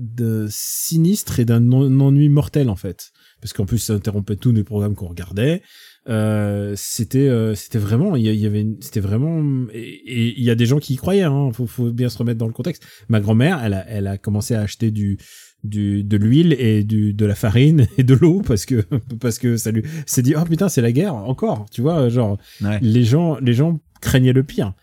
sinistre 0.49 1.39
et 1.39 1.45
d'un 1.45 1.71
en- 1.71 1.99
ennui 2.01 2.27
mortel 2.29 2.69
en 2.69 2.75
fait. 2.75 3.11
Parce 3.41 3.53
qu'en 3.53 3.65
plus 3.65 3.77
ça 3.79 3.93
interrompait 3.93 4.35
tous 4.35 4.51
les 4.51 4.63
programmes 4.63 4.95
qu'on 4.95 5.07
regardait. 5.07 5.61
Euh, 6.07 6.73
c'était 6.75 7.29
euh, 7.29 7.55
c'était 7.55 7.79
vraiment 7.79 8.15
il 8.15 8.23
y, 8.27 8.45
avait 8.45 8.67
c'était 8.81 8.99
vraiment 8.99 9.65
et 9.73 9.79
et 9.79 10.37
il 10.37 10.43
y 10.43 10.51
a 10.51 10.55
des 10.55 10.67
gens 10.67 10.77
qui 10.77 10.93
y 10.93 10.97
croyaient 10.97 11.23
hein 11.23 11.49
faut, 11.51 11.65
faut 11.65 11.91
bien 11.91 12.09
se 12.09 12.17
remettre 12.19 12.37
dans 12.37 12.45
le 12.47 12.53
contexte. 12.53 12.85
Ma 13.09 13.19
grand-mère 13.19 13.63
elle 13.63 13.73
a 13.73 13.83
elle 13.87 14.05
a 14.05 14.17
commencé 14.19 14.53
à 14.53 14.61
acheter 14.61 14.91
du 14.91 15.17
du 15.65 16.03
de 16.03 16.17
l'huile 16.17 16.53
et 16.59 16.83
du 16.83 17.13
de 17.13 17.25
la 17.25 17.35
farine 17.35 17.87
et 17.97 18.03
de 18.03 18.13
l'eau 18.13 18.41
parce 18.45 18.65
que 18.65 18.83
parce 19.19 19.39
que 19.39 19.57
ça 19.57 19.71
lui 19.71 19.83
s'est 20.05 20.21
dit 20.21 20.33
oh 20.39 20.43
putain 20.45 20.69
c'est 20.69 20.81
la 20.81 20.91
guerre 20.91 21.15
encore 21.15 21.65
tu 21.71 21.81
vois 21.81 22.09
genre 22.09 22.37
Ouais. 22.61 22.79
les 22.81 23.03
gens 23.03 23.37
les 23.39 23.53
gens 23.53 23.79
craignaient 24.01 24.33
le 24.33 24.43
pire 24.43 24.73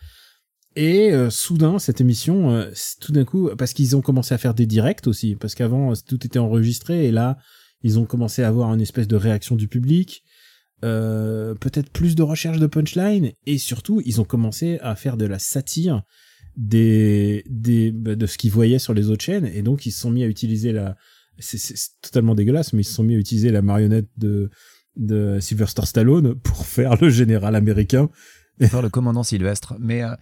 et 0.75 1.11
euh, 1.13 1.29
soudain 1.29 1.77
cette 1.79 2.01
émission 2.01 2.51
euh, 2.51 2.71
tout 2.99 3.11
d'un 3.11 3.25
coup 3.25 3.49
parce 3.57 3.73
qu'ils 3.73 3.95
ont 3.95 4.01
commencé 4.01 4.33
à 4.33 4.37
faire 4.37 4.53
des 4.53 4.65
directs 4.65 5.07
aussi 5.07 5.35
parce 5.35 5.55
qu'avant 5.55 5.91
euh, 5.91 5.95
tout 6.07 6.25
était 6.25 6.39
enregistré 6.39 7.05
et 7.05 7.11
là 7.11 7.37
ils 7.83 7.99
ont 7.99 8.05
commencé 8.05 8.43
à 8.43 8.47
avoir 8.47 8.73
une 8.73 8.81
espèce 8.81 9.07
de 9.07 9.15
réaction 9.15 9.55
du 9.55 9.67
public 9.67 10.23
euh, 10.83 11.53
peut-être 11.55 11.89
plus 11.91 12.15
de 12.15 12.23
recherche 12.23 12.57
de 12.59 12.67
punchline 12.67 13.31
et 13.45 13.57
surtout 13.57 14.01
ils 14.05 14.19
ont 14.19 14.25
commencé 14.25 14.79
à 14.81 14.95
faire 14.95 15.15
de 15.15 15.25
la 15.25 15.39
satire 15.39 16.01
bah, 16.55 18.15
de 18.15 18.25
ce 18.25 18.37
qu'ils 18.37 18.51
voyaient 18.51 18.79
sur 18.79 18.93
les 18.93 19.09
autres 19.09 19.23
chaînes 19.23 19.45
et 19.45 19.61
donc 19.61 19.85
ils 19.85 19.91
se 19.91 20.01
sont 20.01 20.11
mis 20.11 20.23
à 20.23 20.27
utiliser 20.27 20.71
la 20.71 20.95
c'est 21.39 21.59
totalement 22.01 22.35
dégueulasse 22.35 22.73
mais 22.73 22.81
ils 22.81 22.85
se 22.85 22.93
sont 22.93 23.03
mis 23.03 23.15
à 23.15 23.17
utiliser 23.17 23.51
la 23.51 23.61
marionnette 23.61 24.09
de 24.17 24.49
de 24.95 25.39
Sylvester 25.39 25.85
Stallone 25.85 26.35
pour 26.35 26.65
faire 26.65 26.95
le 27.01 27.09
général 27.09 27.55
américain 27.55 28.09
faire 28.61 28.81
le 28.81 28.89
commandant 28.89 29.23
Sylvestre. 29.23 29.75
Mais 29.79 30.03
euh, 30.03 30.15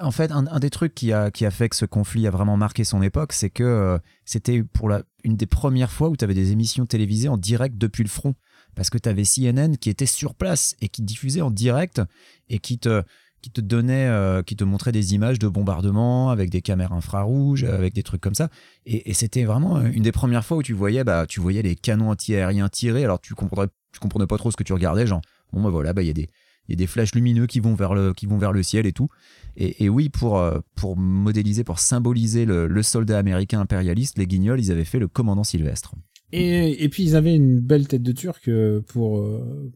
en 0.00 0.10
fait, 0.10 0.30
un, 0.30 0.46
un 0.46 0.58
des 0.58 0.70
trucs 0.70 0.94
qui 0.94 1.12
a, 1.12 1.30
qui 1.30 1.44
a 1.44 1.50
fait 1.50 1.68
que 1.68 1.76
ce 1.76 1.84
conflit 1.84 2.26
a 2.26 2.30
vraiment 2.30 2.56
marqué 2.56 2.84
son 2.84 3.02
époque, 3.02 3.32
c'est 3.32 3.50
que 3.50 3.62
euh, 3.62 3.98
c'était 4.24 4.62
pour 4.62 4.88
la, 4.88 5.02
une 5.24 5.36
des 5.36 5.46
premières 5.46 5.92
fois 5.92 6.08
où 6.08 6.16
tu 6.16 6.24
avais 6.24 6.34
des 6.34 6.52
émissions 6.52 6.86
télévisées 6.86 7.28
en 7.28 7.36
direct 7.36 7.76
depuis 7.76 8.02
le 8.02 8.08
front. 8.08 8.34
Parce 8.74 8.90
que 8.90 8.98
tu 8.98 9.08
avais 9.08 9.24
CNN 9.24 9.76
qui 9.76 9.88
était 9.88 10.06
sur 10.06 10.34
place 10.34 10.76
et 10.82 10.88
qui 10.88 11.02
diffusait 11.02 11.40
en 11.40 11.50
direct 11.50 12.02
et 12.50 12.58
qui 12.58 12.78
te, 12.78 13.02
qui 13.46 13.52
te 13.52 13.60
donnait, 13.60 14.08
euh, 14.08 14.42
qui 14.42 14.56
te 14.56 14.64
montrait 14.64 14.90
des 14.90 15.14
images 15.14 15.38
de 15.38 15.46
bombardements 15.46 16.30
avec 16.30 16.50
des 16.50 16.62
caméras 16.62 16.96
infrarouges, 16.96 17.62
avec 17.62 17.94
des 17.94 18.02
trucs 18.02 18.20
comme 18.20 18.34
ça. 18.34 18.48
Et, 18.86 19.08
et 19.08 19.14
c'était 19.14 19.44
vraiment 19.44 19.80
une 19.80 20.02
des 20.02 20.10
premières 20.10 20.44
fois 20.44 20.56
où 20.56 20.64
tu 20.64 20.72
voyais, 20.72 21.04
bah, 21.04 21.26
tu 21.28 21.38
voyais 21.38 21.62
les 21.62 21.76
canons 21.76 22.10
antiaériens 22.10 22.68
tirer. 22.68 23.04
Alors 23.04 23.20
tu 23.20 23.34
comprenais, 23.34 23.68
tu 23.92 24.00
comprenais 24.00 24.26
pas 24.26 24.36
trop 24.36 24.50
ce 24.50 24.56
que 24.56 24.64
tu 24.64 24.72
regardais, 24.72 25.06
genre, 25.06 25.20
bon, 25.52 25.62
bah 25.62 25.70
voilà, 25.70 25.92
bah, 25.92 26.02
il 26.02 26.08
y 26.08 26.10
a 26.10 26.12
des, 26.12 26.28
il 26.66 26.72
y 26.72 26.72
a 26.72 26.76
des 26.76 26.88
flashs 26.88 27.14
lumineux 27.14 27.46
qui 27.46 27.60
vont 27.60 27.76
vers 27.76 27.94
le, 27.94 28.14
qui 28.14 28.26
vont 28.26 28.36
vers 28.36 28.50
le 28.50 28.64
ciel 28.64 28.84
et 28.84 28.92
tout. 28.92 29.08
Et, 29.56 29.84
et 29.84 29.88
oui, 29.88 30.08
pour, 30.08 30.38
euh, 30.38 30.58
pour 30.74 30.96
modéliser, 30.96 31.62
pour 31.62 31.78
symboliser 31.78 32.46
le, 32.46 32.66
le 32.66 32.82
soldat 32.82 33.16
américain 33.16 33.60
impérialiste, 33.60 34.18
les 34.18 34.26
guignols, 34.26 34.58
ils 34.58 34.72
avaient 34.72 34.84
fait 34.84 34.98
le 34.98 35.06
commandant 35.06 35.44
Sylvestre. 35.44 35.94
Et, 36.32 36.82
et 36.82 36.88
puis 36.88 37.04
ils 37.04 37.14
avaient 37.14 37.36
une 37.36 37.60
belle 37.60 37.86
tête 37.86 38.02
de 38.02 38.10
turc 38.10 38.48
euh, 38.48 38.80
pour 38.88 39.24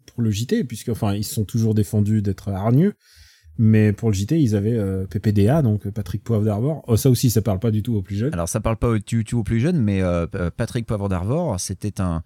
pour 0.07 0.23
le 0.23 0.33
JT 0.33 0.65
puisque 0.65 0.89
enfin 0.89 1.15
ils 1.15 1.23
se 1.23 1.35
sont 1.35 1.45
toujours 1.45 1.75
défendus 1.75 2.23
d'être 2.23 2.49
hargneux 2.49 2.95
mais 3.63 3.93
pour 3.93 4.09
le 4.09 4.15
JT 4.15 4.41
ils 4.41 4.57
avaient 4.57 4.73
euh, 4.79 5.05
PPDA 5.07 5.61
donc 5.61 5.87
Patrick 5.91 6.25
Poivre 6.25 6.45
d'Arvor 6.45 6.83
oh, 6.89 6.97
ça 6.97 7.11
aussi 7.11 7.29
ça 7.29 7.43
parle 7.43 7.59
pas 7.59 7.71
du 7.71 7.83
tout 7.83 7.95
aux 7.95 8.01
plus 8.03 8.17
jeunes 8.17 8.33
Alors 8.33 8.49
ça 8.49 8.59
parle 8.61 8.77
pas 8.79 8.89
au 8.89 8.99
tu, 8.99 9.23
tu 9.23 9.35
aux 9.35 9.43
plus 9.45 9.61
jeunes, 9.61 9.81
mais 9.83 10.01
euh, 10.03 10.27
Patrick 10.57 10.87
Poivre 10.87 11.09
d'Arvor, 11.11 11.61
c'était 11.61 12.01
un, 12.01 12.23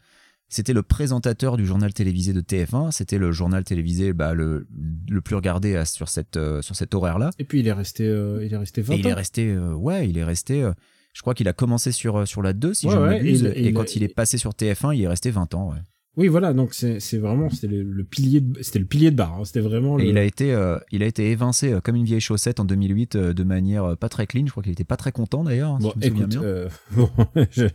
c'était 0.48 0.72
le 0.72 0.82
présentateur 0.82 1.56
du 1.56 1.66
journal 1.66 1.92
télévisé 1.92 2.32
de 2.32 2.40
TF1. 2.40 2.92
C'était 2.92 3.18
le 3.18 3.32
journal 3.32 3.64
télévisé 3.64 4.12
bah, 4.12 4.34
le, 4.34 4.68
le 5.08 5.20
plus 5.20 5.34
regardé 5.34 5.74
à- 5.74 5.84
sur 5.84 6.08
cette, 6.08 6.36
euh, 6.36 6.62
sur 6.62 6.76
cet 6.76 6.94
horaire-là. 6.94 7.30
et 7.40 7.44
puis 7.44 7.58
il 7.60 7.66
est 7.66 7.72
resté 7.72 8.06
euh, 8.06 8.44
il 8.44 8.52
est 8.52 8.56
resté 8.56 8.80
20 8.82 8.94
Et 8.94 8.98
il 9.00 9.06
ans 9.06 9.10
est 9.10 9.14
resté, 9.14 9.50
euh, 9.50 9.72
ouais, 9.74 10.08
il 10.08 10.16
est 10.18 10.22
resté. 10.24 10.62
euh, 10.62 10.72
je 11.14 11.22
crois 11.22 11.34
qu'il 11.34 11.48
a 11.48 11.52
commencé 11.52 11.90
sur, 11.90 12.18
euh, 12.20 12.26
sur 12.26 12.42
la 12.42 12.52
2, 12.52 12.74
si 12.74 12.86
Ouais, 12.86 12.92
je 12.92 12.96
ne 12.98 13.02
ouais, 13.02 13.08
m'abuse. 13.16 13.40
il- 13.40 13.46
Et, 13.58 13.68
il- 13.68 13.74
quand 13.74 13.96
il 13.96 14.02
est 14.04 14.08
passé 14.14 14.38
sur 14.38 14.52
TF1, 14.54 14.94
il 14.94 15.02
est 15.02 15.08
resté 15.08 15.30
20 15.30 15.52
ans. 15.54 15.70
ouais. 15.70 15.78
Oui 16.16 16.28
voilà 16.28 16.52
donc 16.52 16.74
c'est 16.74 17.18
vraiment 17.18 17.50
c'était 17.50 17.66
le, 17.66 17.82
le 17.82 18.04
pilier 18.04 18.40
de, 18.40 18.62
c'était 18.62 18.78
le 18.78 18.84
pilier 18.84 19.10
de 19.10 19.16
barre 19.16 19.34
hein. 19.40 19.44
c'était 19.44 19.60
vraiment 19.60 19.98
Et 19.98 20.04
le, 20.04 20.08
il 20.10 20.18
a 20.18 20.22
été, 20.22 20.52
euh, 20.52 20.78
il 20.92 21.02
a 21.02 21.06
été 21.06 21.30
évincé 21.30 21.72
euh, 21.72 21.80
comme 21.80 21.96
une 21.96 22.04
vieille 22.04 22.20
chaussette 22.20 22.60
en 22.60 22.64
2008 22.64 23.16
euh, 23.16 23.34
de 23.34 23.44
manière 23.44 23.96
pas 23.96 24.08
très 24.08 24.26
clean. 24.26 24.46
Je 24.46 24.50
crois 24.50 24.62
qu'il 24.62 24.72
était 24.72 24.84
pas 24.84 24.96
très 24.96 25.12
content 25.12 25.44
d'ailleurs. 25.44 25.78
bon 25.78 25.92
si 26.00 26.08
écoute 26.08 26.28
bien. 26.28 26.42
bon, 26.92 27.10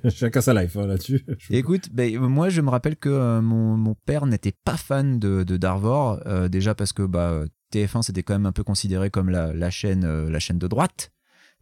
chacun 0.09 0.41
sa 0.41 0.53
life 0.53 0.77
hein, 0.77 0.87
là-dessus 0.87 1.25
Écoute, 1.49 1.89
ben, 1.91 2.17
moi 2.17 2.49
je 2.49 2.61
me 2.61 2.69
rappelle 2.69 2.95
que 2.95 3.39
mon, 3.39 3.75
mon 3.77 3.95
père 4.05 4.25
n'était 4.25 4.53
pas 4.63 4.77
fan 4.77 5.19
de, 5.19 5.43
de 5.43 5.57
Darvor, 5.57 6.19
déjà 6.49 6.75
parce 6.75 6.93
que 6.93 7.03
bah, 7.03 7.31
euh, 7.31 7.47
TF1 7.73 8.03
c'était 8.03 8.23
quand 8.23 8.33
même 8.33 8.45
un 8.45 8.51
peu 8.51 8.63
considéré 8.63 9.09
comme 9.09 9.29
la, 9.29 9.53
la 9.53 9.69
chaîne, 9.69 10.27
la 10.27 10.39
chaîne 10.39 10.59
de 10.59 10.67
droite. 10.67 11.11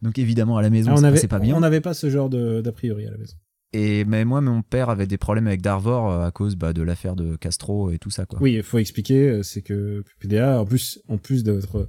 Donc 0.00 0.18
évidemment 0.18 0.56
à 0.56 0.62
la 0.62 0.70
maison 0.70 0.92
Ah, 0.92 0.94
on 0.94 1.00
ça 1.00 1.08
avait 1.08 1.26
pas 1.26 1.38
bien. 1.40 1.56
on 1.56 1.60
n'avait 1.60 1.80
pas 1.80 1.92
ce 1.94 2.08
genre 2.08 2.28
d'a 2.30 2.72
priori 2.72 3.06
à 3.06 3.10
la 3.10 3.18
maison 3.18 3.36
Et 3.72 4.04
mais 4.06 4.24
moi 4.24 4.40
mon 4.40 4.62
père 4.62 4.88
avait 4.88 5.06
des 5.06 5.18
problèmes 5.18 5.46
avec 5.46 5.60
Darvor 5.60 6.10
euh, 6.10 6.26
à 6.26 6.30
cause 6.30 6.56
bah, 6.56 6.72
de 6.72 6.82
l'affaire 6.82 7.16
de 7.16 7.36
Castro 7.36 7.90
et 7.90 7.98
tout 7.98 8.10
ça 8.10 8.24
quoi. 8.24 8.40
Oui, 8.40 8.54
il 8.54 8.62
faut 8.62 8.78
expliquer, 8.78 9.28
euh, 9.28 9.42
c'est 9.42 9.60
que 9.60 10.02
PPDA, 10.20 10.60
en 10.60 10.64
plus, 10.64 11.02
en 11.08 11.18
plus 11.18 11.44
d'être 11.44 11.86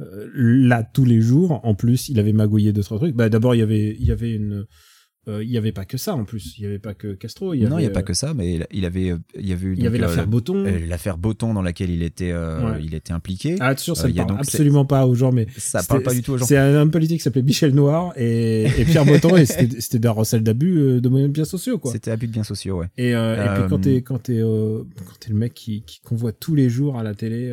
euh, 0.00 0.30
là 0.34 0.84
tous 0.84 1.04
les 1.04 1.20
jours, 1.20 1.60
en 1.64 1.74
plus, 1.74 2.08
il 2.08 2.20
avait 2.20 2.32
magouillé 2.32 2.72
d'autres 2.72 2.96
trucs. 2.98 3.16
Bah, 3.16 3.28
d'abord, 3.28 3.54
il 3.54 3.58
y 3.58 3.62
avait, 3.62 3.96
il 3.98 4.04
y 4.04 4.12
avait 4.12 4.32
une, 4.32 4.66
euh, 5.28 5.42
il 5.42 5.50
y 5.50 5.58
avait 5.58 5.72
pas 5.72 5.84
que 5.84 5.96
ça 5.98 6.14
en 6.14 6.24
plus. 6.24 6.54
Il 6.58 6.62
y 6.64 6.66
avait 6.66 6.78
pas 6.78 6.94
que 6.94 7.14
Castro. 7.14 7.52
Y 7.54 7.62
non, 7.64 7.78
il 7.78 7.82
n'y 7.82 7.84
avait, 7.84 7.86
a 7.86 7.90
pas 7.90 8.00
euh, 8.00 8.02
que 8.02 8.14
ça, 8.14 8.32
mais 8.34 8.60
il- 8.70 8.84
avait, 8.84 9.10
euh, 9.10 9.18
il 9.38 9.46
y 9.48 9.52
avait 9.52 9.72
Il 9.72 9.82
y 9.82 9.86
avait 9.86 9.98
l'affaire 9.98 10.26
Botton. 10.26 10.64
l'affaire 10.88 11.18
Botton 11.18 11.52
dans 11.54 11.62
laquelle 11.62 11.90
il 11.90 12.02
était, 12.02 12.30
euh, 12.32 12.72
Ouais. 12.72 12.78
il 12.82 12.94
était 12.94 13.12
impliqué. 13.12 13.56
Ah, 13.60 13.76
sûr, 13.76 13.96
ça 13.96 14.08
ne 14.08 14.12
parle 14.14 14.28
donc 14.28 14.38
absolument 14.40 14.84
pas 14.84 15.06
aux 15.06 15.14
gens, 15.14 15.32
mais 15.32 15.46
ça 15.56 15.82
parle 15.82 16.02
pas 16.02 16.14
du 16.14 16.22
tout 16.22 16.32
aux 16.32 16.38
gens. 16.38 16.46
C'est 16.46 16.56
un 16.56 16.74
homme 16.74 16.90
politique 16.90 17.18
qui 17.18 17.22
s'appelait 17.24 17.42
Michel 17.42 17.74
Noir 17.74 18.12
et, 18.16 18.64
et 18.78 18.84
Pierre 18.84 19.04
Botton, 19.04 19.36
et 19.36 19.46
c'était 19.46 19.98
d'un 19.98 20.10
recel 20.12 20.42
d'abus 20.42 21.00
de 21.00 21.08
moyens 21.08 21.32
bien 21.32 21.44
sociaux, 21.44 21.78
quoi. 21.78 21.92
C'était 21.92 22.10
abus 22.12 22.26
de 22.28 22.32
biens 22.32 22.44
sociaux, 22.44 22.78
ouais. 22.80 22.86
Et, 22.96 23.14
euh, 23.14 23.34
et 23.56 23.58
puis 23.60 23.68
quand 23.68 23.78
t'es 23.80 24.02
quand 24.02 24.18
t'es 24.22 24.40
euh, 24.40 24.82
quand 24.96 25.18
t'es 25.20 25.30
le 25.30 25.36
mec 25.36 25.54
qui, 25.54 25.82
qui 25.82 26.00
qu'on 26.00 26.14
voit 26.16 26.32
tous 26.32 26.54
les 26.54 26.68
jours 26.68 26.98
à 26.98 27.02
la 27.02 27.14
télé, 27.14 27.52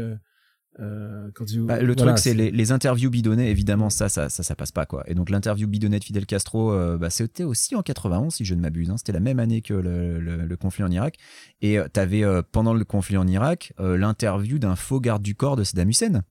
euh, 0.80 0.84
euh, 1.28 1.32
quand 1.34 1.45
tu 1.45 1.59
Bah, 1.59 1.82
le 1.82 1.95
voilà, 1.95 2.13
truc, 2.13 2.19
c'est 2.19 2.34
les, 2.34 2.51
les 2.51 2.71
interviews 2.71 3.09
bidonnées, 3.09 3.49
évidemment, 3.49 3.89
ça, 3.89 4.09
ça, 4.09 4.30
ça, 4.30 4.43
ça 4.43 4.55
passe 4.55 4.71
pas, 4.71 4.86
quoi. 4.86 5.03
Et 5.09 5.13
donc, 5.15 5.30
l'interview 5.30 5.67
bidonnée 5.67 5.99
de 5.99 6.03
Fidel 6.03 6.26
Castro, 6.26 6.74
euh, 6.74 6.97
bah, 6.97 7.09
c'était 7.09 7.43
aussi 7.45 7.76
en 7.76 7.82
91, 7.84 8.34
si 8.36 8.43
je 8.45 8.53
ne 8.53 8.61
m'abuse. 8.61 8.89
hein. 8.89 8.97
C'était 8.97 9.13
la 9.13 9.19
même 9.21 9.39
année 9.39 9.61
que 9.61 9.74
le, 9.74 10.19
le- 10.19 10.45
le 10.45 10.57
conflit 10.57 10.84
en 10.84 10.91
Irak. 10.91 11.17
Et 11.61 11.78
tu 11.84 11.89
t'avais, 11.91 12.24
euh, 12.24 12.41
pendant 12.51 12.74
le 12.74 12.84
conflit 12.86 13.17
en 13.17 13.28
Irak, 13.28 13.74
euh, 13.80 13.97
l'interview 13.97 14.59
d'un 14.59 14.76
faux 14.76 14.99
garde 14.99 15.24
du 15.24 15.36
corps 15.36 15.55
de 15.55 15.63
Saddam 15.63 15.89
Hussein. 15.89 16.24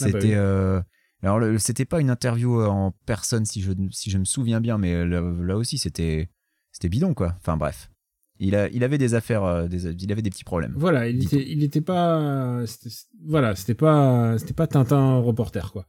Ah 0.00 0.08
bah 0.08 0.18
C'était. 0.18 0.28
oui. 0.28 0.34
euh, 0.34 0.80
alors, 1.22 1.60
c'était 1.60 1.84
pas 1.84 2.00
une 2.00 2.10
interview 2.10 2.60
euh, 2.60 2.66
en 2.68 2.92
personne, 3.06 3.44
si 3.44 3.60
je, 3.62 3.72
si 3.90 4.10
je 4.10 4.18
me 4.18 4.24
souviens 4.24 4.60
bien, 4.60 4.78
mais 4.78 4.94
euh, 4.94 5.04
là, 5.06 5.20
là 5.20 5.56
aussi, 5.56 5.78
c'était, 5.78 6.30
c'était 6.72 6.88
bidon, 6.88 7.14
quoi. 7.14 7.34
Enfin, 7.38 7.56
bref. 7.56 7.91
Il, 8.44 8.54
a, 8.56 8.68
il 8.70 8.82
avait 8.82 8.98
des 8.98 9.14
affaires, 9.14 9.44
euh, 9.44 9.68
des, 9.68 9.86
il 10.02 10.10
avait 10.12 10.22
des 10.22 10.30
petits 10.30 10.44
problèmes. 10.44 10.74
Voilà, 10.76 11.08
il 11.08 11.22
était, 11.22 11.44
il 11.48 11.62
était 11.62 11.80
pas, 11.80 12.62
c'était- 12.66 12.94
voilà, 13.26 13.54
c'était 13.54 13.74
pas, 13.74 14.36
c'était 14.38 14.52
pas 14.54 14.66
Tintin 14.66 15.18
reporter 15.18 15.72
quoi. 15.72 15.86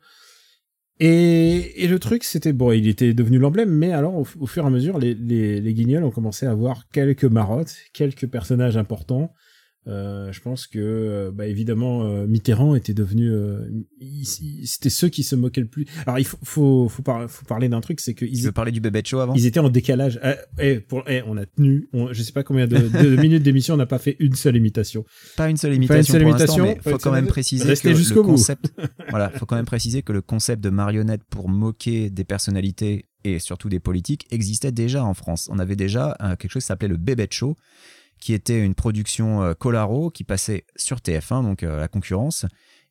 Et, 0.99 1.83
et 1.83 1.87
le 1.87 1.97
truc, 1.97 2.23
c'était 2.23 2.53
bon, 2.53 2.71
il 2.71 2.87
était 2.87 3.13
devenu 3.13 3.39
l'emblème, 3.39 3.71
mais 3.71 3.91
alors 3.91 4.13
au, 4.15 4.27
au 4.39 4.45
fur 4.45 4.63
et 4.63 4.67
à 4.67 4.69
mesure, 4.69 4.99
les, 4.99 5.15
les, 5.15 5.59
les 5.59 5.73
Guignols 5.73 6.03
ont 6.03 6.11
commencé 6.11 6.45
à 6.45 6.51
avoir 6.51 6.87
quelques 6.89 7.25
marottes, 7.25 7.75
quelques 7.93 8.27
personnages 8.27 8.77
importants. 8.77 9.33
Euh, 9.87 10.31
je 10.31 10.39
pense 10.39 10.65
que, 10.67 10.79
euh, 10.79 11.31
bah, 11.31 11.45
évidemment, 11.47 12.03
euh, 12.03 12.25
Mitterrand 12.25 12.73
était 12.75 12.93
devenu, 12.93 13.29
euh, 13.29 13.67
c'était 14.23 14.89
ceux 14.89 15.09
qui 15.09 15.23
se 15.23 15.35
moquaient 15.35 15.61
le 15.61 15.67
plus. 15.67 15.85
Alors 16.05 16.19
il 16.19 16.25
faut, 16.25 16.37
faut, 16.43 16.87
faut, 16.89 17.01
par- 17.01 17.29
faut 17.29 17.45
parler 17.45 17.67
d'un 17.69 17.81
truc, 17.81 17.99
c'est 17.99 18.13
Tu 18.13 18.27
qu'ils 18.27 18.43
veux 18.45 18.51
parler 18.51 18.71
du 18.71 18.79
bébé 18.79 19.01
de 19.01 19.07
show 19.07 19.19
avant? 19.19 19.33
ils 19.33 19.45
étaient 19.45 19.59
en 19.59 19.69
décalage. 19.69 20.19
Eh, 20.23 20.33
eh, 20.59 20.79
pour, 20.79 21.03
eh, 21.07 21.21
on 21.27 21.35
a 21.37 21.45
tenu, 21.45 21.89
on- 21.93 22.13
je 22.13 22.21
sais 22.23 22.31
pas 22.31 22.43
combien 22.43 22.67
de, 22.67 22.77
de 22.77 23.15
minutes 23.21 23.43
d'émission, 23.43 23.73
on 23.73 23.77
n'a 23.77 23.85
pas 23.85 23.99
fait 23.99 24.15
une 24.19 24.35
seule 24.35 24.55
imitation. 24.55 25.03
Pas 25.35 25.49
une 25.49 25.57
seule 25.57 25.71
Pas 25.71 25.75
une 25.75 25.83
imitation 25.83 26.13
seule 26.13 26.21
pour 26.21 26.29
imitation, 26.31 26.63
mais 26.65 26.75
faut 26.81 26.91
quand 26.91 26.99
seule- 26.99 27.11
même 27.13 27.27
préciser 27.27 27.65
Restez 27.65 27.89
que 27.91 27.95
jusqu'au 27.95 28.23
bout. 28.23 28.31
concept, 28.31 28.71
voilà, 29.09 29.29
faut 29.31 29.45
quand 29.45 29.55
même 29.55 29.65
préciser 29.65 30.01
que 30.01 30.13
le 30.13 30.21
concept 30.21 30.63
de 30.63 30.69
marionnette 30.69 31.23
pour 31.29 31.49
moquer 31.49 32.09
des 32.09 32.23
personnalités 32.23 33.05
et 33.25 33.39
surtout 33.39 33.69
des 33.69 33.79
politiques 33.79 34.27
existait 34.31 34.71
déjà 34.71 35.03
en 35.03 35.13
France. 35.13 35.49
On 35.51 35.59
avait 35.59 35.75
déjà 35.75 36.15
euh, 36.21 36.35
quelque 36.35 36.51
chose 36.51 36.63
qui 36.63 36.67
s'appelait 36.67 36.87
le 36.89 36.97
Bébé 36.97 37.27
Show, 37.31 37.55
qui 38.23 38.33
était 38.33 38.57
une 38.57 38.73
production 38.73 39.43
euh, 39.43 39.53
Colaro 39.53 40.09
qui 40.09 40.23
passait 40.23 40.63
sur 40.77 40.99
TF1, 40.99 41.43
donc 41.43 41.61
euh, 41.61 41.77
la 41.77 41.89
concurrence, 41.89 42.45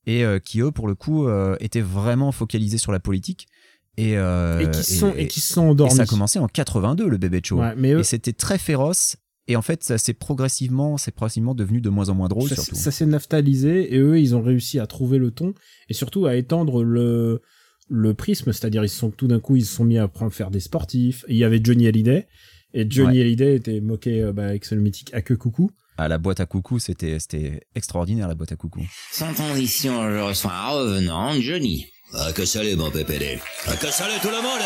et 0.04 0.26
euh, 0.26 0.38
qui 0.38 0.60
eux, 0.60 0.72
pour 0.72 0.86
le 0.86 0.94
coup, 0.94 1.26
étaient 1.58 1.80
vraiment 1.80 2.32
focalisés 2.32 2.76
sur 2.76 2.92
la 2.92 3.00
politique. 3.00 3.48
Et, 3.96 4.18
euh, 4.18 4.60
et 4.60 4.70
qui 4.70 4.82
sont, 4.82 5.14
et, 5.14 5.28
qui 5.28 5.40
sont 5.40 5.66
et 5.66 5.70
endormis. 5.70 5.94
ça 5.94 6.02
a 6.02 6.06
commencé 6.06 6.38
en 6.38 6.48
82, 6.48 7.08
le 7.08 7.16
Bébé 7.16 7.40
Show. 7.42 7.60
Ouais, 7.60 7.74
mais 7.76 7.92
eux, 7.92 8.00
Et 8.00 8.04
c'était 8.04 8.34
très 8.34 8.58
féroce. 8.58 9.16
Et 9.48 9.56
en 9.56 9.62
fait, 9.62 9.82
ça 9.82 9.96
s'est 9.96 10.12
progressivement, 10.12 10.98
c'est 10.98 11.12
progressivement 11.12 11.54
devenu 11.54 11.80
de 11.80 11.88
moins 11.88 12.10
en 12.10 12.14
moins 12.14 12.28
drôle, 12.28 12.48
ça, 12.50 12.56
surtout. 12.56 12.74
ça 12.74 12.90
s'est 12.90 13.06
naphthalisé 13.06 13.94
et 13.94 13.98
eux, 13.98 14.20
ils 14.20 14.36
ont 14.36 14.42
réussi 14.42 14.78
à 14.78 14.86
trouver 14.86 15.18
le 15.18 15.30
ton 15.30 15.54
et 15.88 15.94
surtout 15.94 16.26
à 16.26 16.36
étendre 16.36 16.84
le 16.84 17.40
le 17.88 18.14
prisme, 18.14 18.52
c'est-à-dire 18.52 18.84
ils 18.84 18.88
sont 18.88 19.10
tout 19.10 19.26
d'un 19.26 19.40
coup 19.40 19.56
ils 19.56 19.66
se 19.66 19.74
sont 19.74 19.84
mis 19.84 19.98
à 19.98 20.08
prendre 20.08 20.32
faire 20.32 20.50
des 20.50 20.60
sportifs. 20.60 21.24
Et 21.28 21.32
il 21.32 21.38
y 21.38 21.44
avait 21.44 21.60
Johnny 21.62 21.86
Hallyday 21.86 22.28
et 22.74 22.86
Johnny 22.88 23.20
Hallyday 23.20 23.56
était 23.56 23.80
moqué 23.80 24.22
euh, 24.22 24.32
bah, 24.32 24.44
avec 24.46 24.64
ce 24.64 24.74
mythique 24.74 25.12
à 25.14 25.22
que 25.22 25.34
coucou. 25.34 25.70
à 25.98 26.08
la 26.08 26.18
boîte 26.18 26.40
à 26.40 26.46
coucou, 26.46 26.78
c'était 26.78 27.18
c'était 27.18 27.60
extraordinaire 27.74 28.28
la 28.28 28.34
boîte 28.34 28.52
à 28.52 28.56
coucou. 28.56 28.80
Sans 29.12 29.32
transition, 29.34 30.02
je 30.10 30.18
reçois 30.18 30.52
un 30.52 30.68
revenant, 30.70 31.32
Johnny. 31.40 31.86
Ah, 32.14 32.32
que 32.34 32.44
salut, 32.44 32.76
mon 32.76 32.90
PPD. 32.90 33.38
Ah, 33.66 33.76
que 33.76 33.86
salut 33.90 34.18
tout 34.20 34.28
le 34.28 34.42
monde 34.42 34.60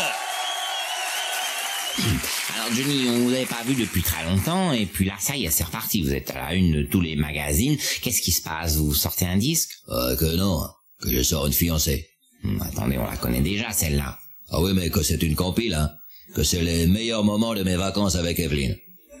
Alors 2.55 2.73
Johnny, 2.75 3.07
on 3.09 3.19
vous 3.27 3.33
avait 3.33 3.45
pas 3.45 3.63
vu 3.65 3.73
depuis 3.75 4.01
très 4.03 4.23
longtemps, 4.25 4.71
et 4.71 4.85
puis 4.85 5.05
là, 5.05 5.13
ça 5.19 5.35
y 5.35 5.45
est, 5.45 5.49
c'est 5.49 5.63
reparti. 5.63 6.03
Vous 6.03 6.13
êtes 6.13 6.29
à 6.31 6.35
la 6.49 6.53
une 6.53 6.73
de 6.73 6.83
tous 6.83 7.01
les 7.01 7.15
magazines. 7.15 7.77
Qu'est-ce 8.01 8.21
qui 8.21 8.31
se 8.31 8.41
passe? 8.41 8.75
Vous 8.75 8.93
sortez 8.93 9.25
un 9.25 9.37
disque? 9.37 9.71
Ah, 9.89 10.11
que 10.19 10.35
non, 10.35 10.61
que 11.01 11.09
je 11.09 11.21
sors 11.23 11.47
une 11.47 11.53
fiancée. 11.53 12.07
Hum, 12.43 12.61
Attendez, 12.61 12.97
on 12.97 13.05
la 13.09 13.17
connaît 13.17 13.41
déjà, 13.41 13.71
celle-là. 13.71 14.19
Ah 14.51 14.61
oui, 14.61 14.71
mais 14.75 14.89
que 14.89 15.01
c'est 15.01 15.21
une 15.23 15.35
compile, 15.35 15.73
hein. 15.73 15.89
Que 16.35 16.43
c'est 16.43 16.61
les 16.61 16.85
meilleurs 16.87 17.23
moments 17.23 17.55
de 17.55 17.63
mes 17.63 17.75
vacances 17.75 18.15
avec 18.15 18.39
Evelyne. 18.39 18.75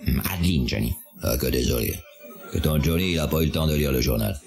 Hum, 0.07 0.21
Adeline, 0.31 0.67
Johnny. 0.67 0.93
Ah, 1.23 1.37
que 1.37 1.47
désolé. 1.47 1.95
Que 2.51 2.59
ton 2.59 2.81
Johnny, 2.81 3.11
il 3.13 3.19
a 3.19 3.27
pas 3.27 3.41
eu 3.41 3.45
le 3.47 3.51
temps 3.51 3.67
de 3.67 3.75
lire 3.75 3.91
le 3.91 4.01
journal. 4.01 4.39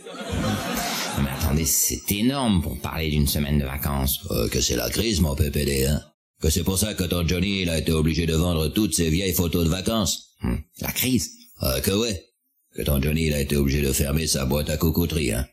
Mais 1.23 1.29
attendez, 1.39 1.65
c'est 1.67 2.11
énorme 2.13 2.63
pour 2.63 2.79
parler 2.81 3.11
d'une 3.11 3.27
semaine 3.27 3.59
de 3.59 3.65
vacances. 3.65 4.21
Ah, 4.31 4.47
que 4.51 4.61
c'est 4.61 4.77
la 4.77 4.89
crise, 4.89 5.21
mon 5.21 5.35
PPD, 5.35 5.87
hein. 5.87 6.01
Que 6.41 6.49
c'est 6.49 6.63
pour 6.65 6.79
ça 6.79 6.95
que 6.95 7.05
ton 7.05 7.27
Johnny, 7.27 7.63
il 7.63 7.69
a 7.71 7.77
été 7.79 7.93
obligé 7.93 8.25
de 8.25 8.35
vendre 8.35 8.69
toutes 8.69 8.95
ses 8.95 9.11
vieilles 9.11 9.35
photos 9.35 9.65
de 9.65 9.69
vacances. 9.71 10.31
Hum, 10.43 10.59
La 10.81 10.93
crise. 10.93 11.31
Ah, 11.61 11.81
que 11.83 11.91
ouais. 11.91 12.25
Que 12.75 12.83
ton 12.83 13.03
Johnny, 13.03 13.27
il 13.27 13.35
a 13.35 13.41
été 13.41 13.57
obligé 13.57 13.83
de 13.83 13.93
fermer 13.93 14.27
sa 14.27 14.45
boîte 14.47 14.71
à 14.71 14.77
coucouterie, 14.77 15.33
hein. 15.33 15.47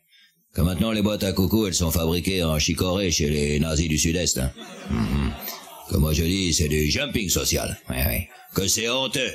Que 0.53 0.61
maintenant, 0.61 0.91
les 0.91 1.01
boîtes 1.01 1.23
à 1.23 1.33
coucou, 1.33 1.67
elles 1.67 1.73
sont 1.73 1.91
fabriquées 1.91 2.43
en 2.43 2.57
chicorée 2.57 3.11
chez 3.11 3.29
les 3.29 3.59
nazis 3.59 3.89
du 3.89 3.97
Sud-Est, 3.97 4.37
hein. 4.37 4.51
Mhm. 4.91 5.31
Que 5.89 5.97
moi 5.97 6.13
je 6.13 6.23
dis, 6.23 6.53
c'est 6.53 6.67
du 6.67 6.89
jumping 6.89 7.29
social. 7.29 7.77
Ouais, 7.89 8.05
ouais. 8.05 8.29
Que 8.53 8.67
c'est 8.67 8.89
honteux. 8.89 9.31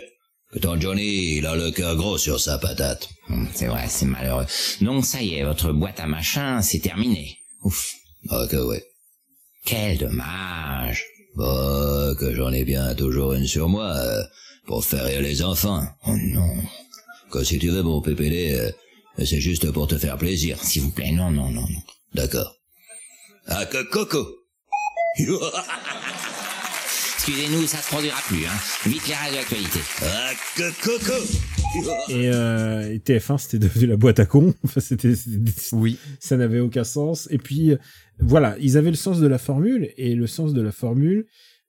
Que 0.52 0.58
ton 0.58 0.78
Johnny, 0.78 1.36
il 1.38 1.46
a 1.46 1.56
le 1.56 1.70
cœur 1.70 1.96
gros 1.96 2.18
sur 2.18 2.38
sa 2.38 2.58
patate. 2.58 3.08
Hum, 3.30 3.48
C'est 3.54 3.66
vrai, 3.68 3.86
c'est 3.88 4.04
malheureux. 4.04 4.44
Donc 4.82 5.04
ça 5.06 5.22
y 5.22 5.34
est, 5.36 5.44
votre 5.44 5.72
boîte 5.72 5.98
à 6.00 6.06
machin, 6.06 6.60
c'est 6.60 6.80
terminé. 6.80 7.38
Ouf. 7.64 7.94
Ah, 8.28 8.46
que 8.50 8.56
ouais. 8.56 8.84
Quel 9.64 9.96
dommage. 9.98 11.04
Bah, 11.36 12.12
que 12.18 12.34
j'en 12.34 12.52
ai 12.52 12.64
bien 12.64 12.94
toujours 12.94 13.32
une 13.32 13.46
sur 13.46 13.68
moi, 13.68 13.94
euh, 13.96 14.22
pour 14.66 14.84
faire 14.84 15.06
rire 15.06 15.22
les 15.22 15.42
enfants. 15.42 15.82
Oh 16.06 16.14
non. 16.16 16.54
Que 17.30 17.42
si 17.44 17.58
tu 17.58 17.70
veux, 17.70 17.82
mon 17.82 18.02
PPD, 18.02 18.52
euh, 18.52 18.70
c'est 19.24 19.40
juste 19.40 19.70
pour 19.70 19.86
te 19.86 19.96
faire 19.96 20.18
plaisir. 20.18 20.62
S'il 20.62 20.82
vous 20.82 20.90
plaît, 20.90 21.12
non, 21.12 21.30
non, 21.30 21.48
non, 21.50 21.62
non. 21.62 21.82
D'accord. 22.14 22.54
Ah, 23.46 23.64
que 23.64 23.82
coco. 23.84 24.28
Excusez-nous, 27.26 27.68
ça 27.68 27.78
se 27.78 27.88
produira 27.88 28.16
plus, 28.26 28.44
hein. 28.46 28.50
Vite 28.84 29.06
les 29.06 29.14
radios 29.14 29.36
d'actualité. 29.36 29.78
ah, 30.02 30.30
que 30.56 30.82
coco. 30.82 31.12
Et, 32.08 32.28
euh, 32.34 32.92
et 32.92 32.98
TF1 32.98 33.38
c'était 33.38 33.60
devenu 33.60 33.86
la 33.86 33.96
boîte 33.96 34.18
à 34.18 34.26
con. 34.26 34.52
Enfin, 34.64 34.80
c'était, 34.80 35.12
Oui. 35.70 35.98
ça 36.18 36.36
n'avait 36.36 36.58
aucun 36.58 36.82
sens. 36.82 37.28
Et 37.30 37.38
puis 37.38 37.70
euh, 37.70 37.76
voilà, 38.18 38.56
ils 38.60 38.76
avaient 38.76 38.90
le 38.90 38.96
sens 38.96 39.20
de 39.20 39.28
la 39.28 39.38
formule 39.38 39.90
et 39.96 40.16
le 40.16 40.26
sens 40.26 40.52
de 40.52 40.60
la 40.60 40.72
formule. 40.72 41.26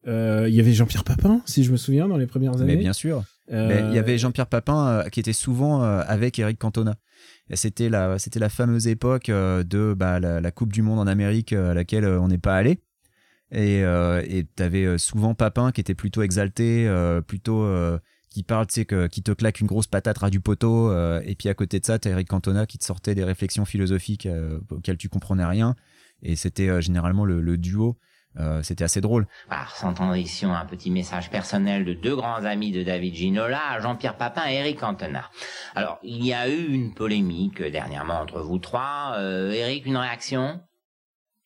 euh, 0.08 0.48
il 0.50 0.56
y 0.56 0.60
avait 0.60 0.74
Jean-Pierre 0.74 1.04
Papin, 1.04 1.44
si 1.46 1.64
je 1.64 1.72
me 1.72 1.78
souviens, 1.78 2.08
dans 2.08 2.18
les 2.18 2.26
premières 2.28 2.60
années. 2.60 2.76
Mais 2.76 2.82
bien 2.82 2.94
sûr. 2.94 3.24
Euh, 3.52 3.68
Mais 3.68 3.90
il 3.92 3.96
y 3.96 4.00
avait 4.00 4.18
Jean-Pierre 4.18 4.48
Papin 4.48 4.88
euh, 4.88 5.10
qui 5.10 5.20
était 5.20 5.34
souvent 5.34 5.84
euh, 5.84 6.02
avec 6.08 6.40
Eric 6.40 6.58
Cantona. 6.58 6.96
Et 7.52 7.58
C'était 7.58 7.90
la, 7.90 8.18
c'était 8.18 8.40
la 8.40 8.50
fameuse 8.50 8.88
époque 8.88 9.30
euh, 9.30 9.64
de 9.64 9.94
bah, 9.96 10.20
la, 10.20 10.42
la 10.42 10.52
Coupe 10.52 10.74
du 10.74 10.82
Monde 10.82 10.98
en 10.98 11.06
Amérique 11.06 11.54
euh, 11.54 11.72
à 11.72 11.74
laquelle 11.76 12.06
euh, 12.06 12.20
on 12.20 12.28
n'est 12.30 12.40
pas 12.40 12.56
allé. 12.56 12.80
Et 13.54 13.84
euh, 13.84 14.24
et 14.28 14.46
t'avais 14.46 14.84
euh, 14.84 14.98
souvent 14.98 15.36
Papin 15.36 15.72
qui 15.72 15.80
était 15.80 15.94
plutôt 15.94 16.24
exalté, 16.24 16.88
euh, 16.88 17.22
plutôt 17.22 17.64
euh, 17.64 18.00
qui 18.32 18.42
parle, 18.42 18.66
tu 18.66 18.74
sais, 18.74 18.86
que, 18.86 19.06
qui 19.06 19.22
te 19.22 19.32
claque 19.32 19.60
une 19.60 19.68
grosse 19.68 19.86
patate 19.86 20.18
ras 20.18 20.32
du 20.32 20.40
poteau. 20.40 20.90
euh, 20.90 21.22
et 21.24 21.36
puis 21.36 21.50
à 21.50 21.54
côté 21.54 21.80
de 21.80 21.86
ça, 21.86 22.00
t'as 22.00 22.10
Eric 22.10 22.28
Cantona 22.28 22.66
qui 22.66 22.80
te 22.80 22.84
sortait 22.84 23.14
des 23.14 23.24
réflexions 23.24 23.64
philosophiques 23.64 24.26
euh, 24.26 24.60
auxquelles 24.72 24.98
tu 24.98 25.08
comprenais 25.08 25.46
rien. 25.46 25.76
Et 26.24 26.36
c'était 26.36 26.68
euh, 26.68 26.82
généralement 26.82 27.26
le, 27.26 27.42
le 27.42 27.58
duo. 27.60 28.00
Euh, 28.40 28.64
c'était 28.64 28.84
assez 28.84 29.02
drôle. 29.02 29.28
Sans 29.76 29.94
transition, 29.94 30.52
un 30.52 30.66
petit 30.66 30.90
message 30.90 31.30
personnel 31.30 31.86
de 31.86 31.94
deux 31.94 32.16
grands 32.16 32.44
amis 32.46 32.72
de 32.72 32.82
David 32.82 33.14
Ginola, 33.14 33.80
Jean-Pierre 33.82 34.18
Papin 34.18 34.50
et 34.50 34.56
Eric 34.56 34.80
Cantona. 34.80 35.30
Alors, 35.76 36.00
il 36.02 36.26
y 36.26 36.34
a 36.34 36.50
eu 36.50 36.74
une 36.74 36.96
polémique 36.96 37.62
dernièrement 37.62 38.22
entre 38.22 38.42
vous 38.42 38.58
trois. 38.58 39.14
Euh, 39.18 39.52
Eric, 39.52 39.86
une 39.86 39.98
réaction? 39.98 40.60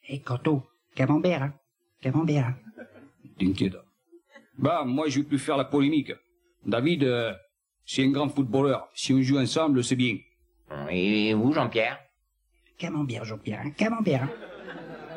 Hé, 0.07 0.21
Canto, 0.21 0.63
camembert, 0.95 1.43
hein 1.43 1.53
Camembert, 2.01 2.45
hein 2.47 2.55
T'inquiète. 3.39 3.75
Bah, 4.57 4.83
moi, 4.85 5.07
je 5.07 5.19
vais 5.19 5.25
plus 5.25 5.39
faire 5.39 5.57
la 5.57 5.65
polémique. 5.65 6.11
David, 6.65 7.03
euh, 7.03 7.33
c'est 7.85 8.03
un 8.03 8.09
grand 8.09 8.29
footballeur. 8.29 8.89
Si 8.93 9.13
on 9.13 9.21
joue 9.21 9.37
ensemble, 9.37 9.83
c'est 9.83 9.95
bien. 9.95 10.17
Et 10.89 11.33
vous, 11.33 11.53
Jean-Pierre? 11.53 11.99
Camembert, 12.77 13.25
Jean-Pierre, 13.25 13.61
hein 13.65 13.71
Camembert, 13.71 14.23
hein 14.23 14.29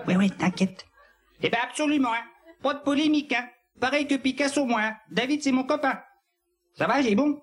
Ouais, 0.07 0.16
ouais, 0.16 0.28
t'inquiète. 0.31 0.87
Eh 1.43 1.51
ben, 1.51 1.59
absolument, 1.62 2.12
hein 2.12 2.24
Pas 2.62 2.74
de 2.74 2.81
polémique, 2.81 3.33
hein 3.33 3.49
Pareil 3.81 4.07
que 4.07 4.14
Picasso, 4.16 4.64
moi, 4.64 4.81
hein 4.83 4.97
David, 5.11 5.43
c'est 5.43 5.53
mon 5.53 5.64
copain. 5.64 6.01
Ça 6.74 6.87
va, 6.87 7.03
j'ai 7.03 7.14
bon? 7.14 7.43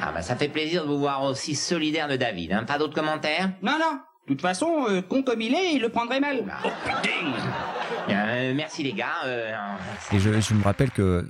Ah 0.00 0.10
bah 0.12 0.22
ça 0.22 0.34
fait 0.34 0.48
plaisir 0.48 0.82
de 0.82 0.88
vous 0.88 0.98
voir 0.98 1.22
aussi 1.22 1.54
solidaire 1.54 2.08
de 2.08 2.16
David. 2.16 2.52
Hein. 2.52 2.64
Pas 2.64 2.78
d'autres 2.78 2.94
commentaires? 2.94 3.52
Non, 3.62 3.78
non. 3.78 4.00
De 4.28 4.34
toute 4.34 4.40
façon, 4.40 4.68
euh, 4.88 5.02
con 5.02 5.22
comme 5.22 5.40
il 5.40 5.52
est, 5.52 5.74
il 5.74 5.80
le 5.82 5.88
prendrait 5.88 6.20
mal. 6.20 6.44
Euh, 8.08 8.12
euh, 8.12 8.52
merci 8.54 8.82
les 8.82 8.92
gars. 8.92 9.06
euh, 9.26 9.52
Et 10.12 10.18
je, 10.18 10.40
je 10.40 10.54
me 10.54 10.62
rappelle 10.62 10.90
que 10.90 11.26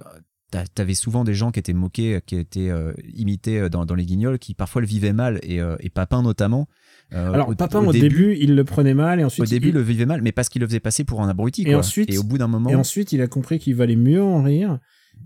t'a- 0.51 0.66
t'avais 0.66 0.95
souvent 0.95 1.24
des 1.24 1.34
gens 1.34 1.51
qui 1.51 1.59
étaient 1.59 1.72
moqués, 1.72 2.20
qui 2.26 2.36
étaient 2.36 2.68
euh, 2.68 2.93
imités 3.14 3.59
euh, 3.61 3.68
dans, 3.68 3.86
dans 3.86 3.95
les 3.95 4.05
guignols, 4.05 4.38
qui 4.38 4.55
parfois 4.55 4.80
le 4.82 4.86
vivaient 4.86 5.12
mal, 5.12 5.38
et, 5.43 5.61
euh, 5.61 5.76
et 5.80 5.88
Papin 5.90 6.22
notamment. 6.22 6.66
Euh, 7.14 7.32
Alors, 7.32 7.49
au- 7.51 7.55
Papin, 7.55 7.80
au, 7.84 7.93
début, 7.93 8.36
il 8.38 8.55
le 8.55 8.64
prenait 8.64 8.95
mal 8.95 9.20
et 9.20 9.24
ensuite. 9.24 9.47
au 9.47 9.51
début, 9.51 9.68
il... 9.68 9.74
le 9.74 9.80
vivait 9.82 10.07
mal, 10.07 10.20
mais 10.22 10.32
parce 10.32 10.49
qu'il 10.49 10.61
le 10.61 10.66
faisait 10.68 10.80
passer 10.80 11.05
pour 11.05 11.22
un 11.22 11.28
abruti. 11.28 11.62
Et 11.62 11.70
quoi. 11.70 11.76
ensuite- 11.78 12.12
et 12.12 12.18
au 12.18 12.22
bout 12.22 12.38
d'un 12.38 12.49
moment, 12.49 12.70
Et 12.70 12.74
ensuite, 12.74 13.12
il 13.12 13.20
a 13.22 13.26
compris 13.26 13.59
qu'il 13.59 13.74
valait 13.74 13.97
mieux 13.97 14.22
en 14.22 14.43
rire 14.43 14.78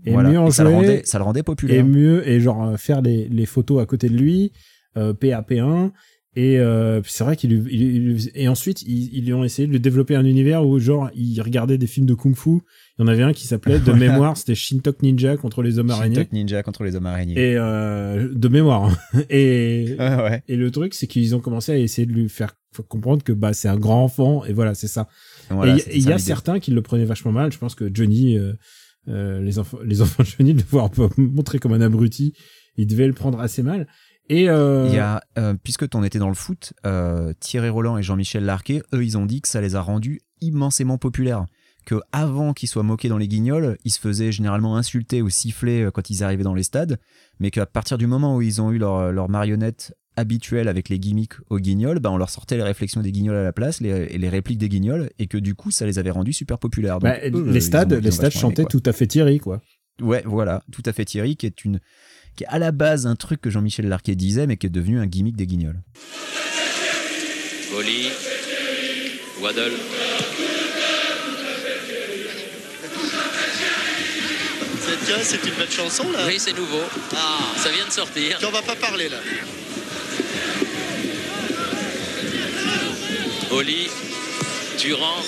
et 0.05 0.11
voilà, 0.13 0.29
mieux 0.29 0.39
en 0.39 0.47
et 0.47 0.51
ça, 0.51 0.63
le 0.63 0.69
jouer 0.69 0.75
rendait, 0.77 1.01
ça 1.05 1.17
le 1.17 1.23
rendait 1.25 1.39
et 1.41 1.43
populaire. 1.43 1.85
mieux 1.85 2.27
et 2.27 2.39
genre 2.39 2.63
euh, 2.63 2.77
faire 2.77 3.01
les, 3.01 3.27
les 3.29 3.45
photos 3.45 3.81
à 3.81 3.85
côté 3.85 4.09
de 4.09 4.15
lui, 4.17 4.51
euh, 4.97 5.13
PAP1 5.13 5.91
et 6.39 6.59
euh, 6.59 7.01
c'est 7.03 7.23
vrai 7.23 7.35
qu'il 7.35 7.51
il, 7.51 7.81
il- 7.81 8.31
et 8.35 8.47
ensuite 8.47 8.83
ils, 8.83 9.09
ils 9.11 9.33
ont 9.33 9.43
essayé 9.43 9.65
de 9.67 9.71
lui 9.71 9.79
développer 9.79 10.15
un 10.15 10.23
univers 10.25 10.63
où 10.67 10.77
genre 10.77 11.09
il 11.15 11.41
regardait 11.41 11.79
des 11.79 11.87
films 11.87 12.05
de 12.05 12.13
kung-fu. 12.13 12.59
Il 12.97 13.01
y 13.01 13.03
en 13.03 13.07
avait 13.07 13.23
un 13.23 13.33
qui 13.33 13.47
s'appelait 13.47 13.79
de 13.89 13.91
mémoire, 13.91 14.37
c'était 14.37 14.53
Shintok 14.53 15.01
Ninja 15.01 15.35
contre 15.37 15.63
les 15.63 15.79
hommes 15.79 15.89
araignées 15.89 16.15
Shintok 16.15 16.31
Ninja 16.33 16.61
contre 16.63 16.83
les 16.83 16.95
hommes 16.95 17.07
araignées. 17.07 17.33
et 17.33 17.55
euh, 17.57 18.29
de 18.33 18.47
mémoire. 18.49 18.95
et 19.31 19.95
Ah 19.97 20.23
ouais. 20.23 20.43
et 20.47 20.55
le 20.55 20.69
truc 20.69 20.93
c'est 20.93 21.07
qu'ils 21.07 21.35
ont 21.35 21.39
commencé 21.39 21.71
à 21.71 21.77
essayer 21.77 22.05
de 22.05 22.13
lui 22.13 22.29
faire 22.29 22.53
comprendre 22.87 23.23
que 23.23 23.31
bah 23.33 23.53
c'est 23.53 23.67
un 23.69 23.77
grand 23.77 24.03
enfant 24.03 24.45
et 24.45 24.53
voilà 24.53 24.75
c'est 24.75 24.87
ça. 24.87 25.07
Voilà, 25.49 25.75
et 25.77 25.97
il 25.97 26.07
y 26.07 26.11
a 26.11 26.19
certains 26.19 26.59
qui 26.59 26.71
le 26.71 26.81
prenaient 26.83 27.05
vachement 27.05 27.31
mal. 27.31 27.51
Je 27.51 27.57
pense 27.57 27.73
que 27.73 27.89
Johnny, 27.91 28.37
euh, 28.37 28.53
euh, 29.07 29.41
les 29.41 29.57
enfants, 29.57 29.79
les 29.83 30.01
enfants 30.03 30.21
de 30.23 30.27
Johnny, 30.27 30.53
le 30.53 30.61
voir 30.69 30.91
montrer 31.17 31.57
comme 31.57 31.73
un 31.73 31.81
abruti, 31.81 32.33
ils 32.77 32.85
devaient 32.85 33.07
le 33.07 33.13
prendre 33.13 33.39
assez 33.39 33.63
mal. 33.63 33.87
Et 34.29 34.49
euh, 34.49 34.87
Il 34.87 34.95
y 34.95 34.99
a, 34.99 35.21
euh, 35.37 35.53
puisque 35.61 35.89
t'en 35.89 36.03
étais 36.03 36.19
dans 36.19 36.27
le 36.27 36.35
foot, 36.35 36.73
euh, 36.85 37.33
Thierry 37.39 37.69
Roland 37.69 37.97
et 37.97 38.03
Jean-Michel 38.03 38.43
Larquet, 38.43 38.81
eux, 38.93 39.03
ils 39.03 39.17
ont 39.17 39.25
dit 39.25 39.41
que 39.41 39.47
ça 39.47 39.61
les 39.61 39.75
a 39.75 39.81
rendus 39.81 40.21
immensément 40.41 40.97
populaires. 40.97 41.45
Que 41.85 41.95
avant 42.11 42.53
qu'ils 42.53 42.67
soient 42.67 42.83
moqués 42.83 43.07
dans 43.07 43.17
les 43.17 43.29
guignols, 43.29 43.77
ils 43.85 43.91
se 43.91 43.99
faisaient 43.99 44.33
généralement 44.33 44.75
insulter 44.75 45.21
ou 45.21 45.29
siffler 45.29 45.87
quand 45.93 46.09
ils 46.09 46.21
arrivaient 46.21 46.43
dans 46.43 46.53
les 46.53 46.63
stades, 46.63 46.99
mais 47.39 47.49
qu'à 47.49 47.65
partir 47.65 47.97
du 47.97 48.07
moment 48.07 48.35
où 48.35 48.41
ils 48.41 48.61
ont 48.61 48.71
eu 48.71 48.77
leur, 48.77 49.13
leur 49.13 49.29
marionnette 49.29 49.93
habituelle 50.17 50.67
avec 50.67 50.89
les 50.89 50.99
gimmicks 50.99 51.35
aux 51.49 51.59
guignols, 51.59 51.99
bah 51.99 52.11
on 52.11 52.17
leur 52.17 52.29
sortait 52.29 52.57
les 52.57 52.63
réflexions 52.63 53.01
des 53.01 53.11
guignols 53.13 53.37
à 53.37 53.43
la 53.43 53.53
place 53.53 53.79
les, 53.79 53.89
et 53.89 54.17
les 54.17 54.27
répliques 54.27 54.57
des 54.57 54.67
guignols, 54.67 55.11
et 55.17 55.27
que 55.27 55.37
du 55.37 55.55
coup, 55.55 55.71
ça 55.71 55.85
les 55.85 55.99
avait 55.99 56.11
rendus 56.11 56.33
super 56.33 56.59
populaires. 56.59 56.99
Donc, 56.99 57.09
bah, 57.09 57.19
eux, 57.23 57.49
les 57.49 57.61
stades, 57.61 57.93
les 57.93 58.11
stades 58.11 58.33
chantaient 58.33 58.65
tout 58.65 58.83
à 58.85 58.91
fait 58.91 59.07
Thierry, 59.07 59.39
quoi. 59.39 59.61
Ouais, 60.01 60.23
voilà, 60.25 60.63
tout 60.71 60.83
à 60.85 60.91
fait 60.91 61.05
Thierry, 61.05 61.37
qui 61.37 61.45
est 61.45 61.63
une 61.63 61.79
qui 62.37 62.43
est 62.43 62.47
à 62.47 62.59
la 62.59 62.71
base 62.71 63.05
un 63.07 63.15
truc 63.15 63.41
que 63.41 63.49
Jean-Michel 63.49 63.89
Larquet 63.89 64.15
disait, 64.15 64.47
mais 64.47 64.55
qui 64.57 64.67
est 64.67 64.69
devenu 64.69 64.99
un 64.99 65.07
gimmick 65.07 65.35
des 65.35 65.47
guignols. 65.47 65.81
Goli, 67.73 68.09
Waddle. 69.41 69.73
C'est 74.81 75.05
tiens, 75.05 75.17
c'est 75.21 75.43
une 75.45 75.53
belle 75.55 75.69
chanson 75.71 76.09
là. 76.11 76.19
Oui, 76.27 76.35
c'est 76.37 76.55
nouveau. 76.55 76.81
Ah, 77.15 77.39
Ça 77.57 77.69
vient 77.71 77.85
de 77.85 77.91
sortir. 77.91 78.37
qui 78.37 78.45
on 78.45 78.51
va 78.51 78.61
pas 78.61 78.75
parler 78.75 79.09
là. 79.09 79.17
Oli, 83.51 83.87
Durand. 84.79 85.23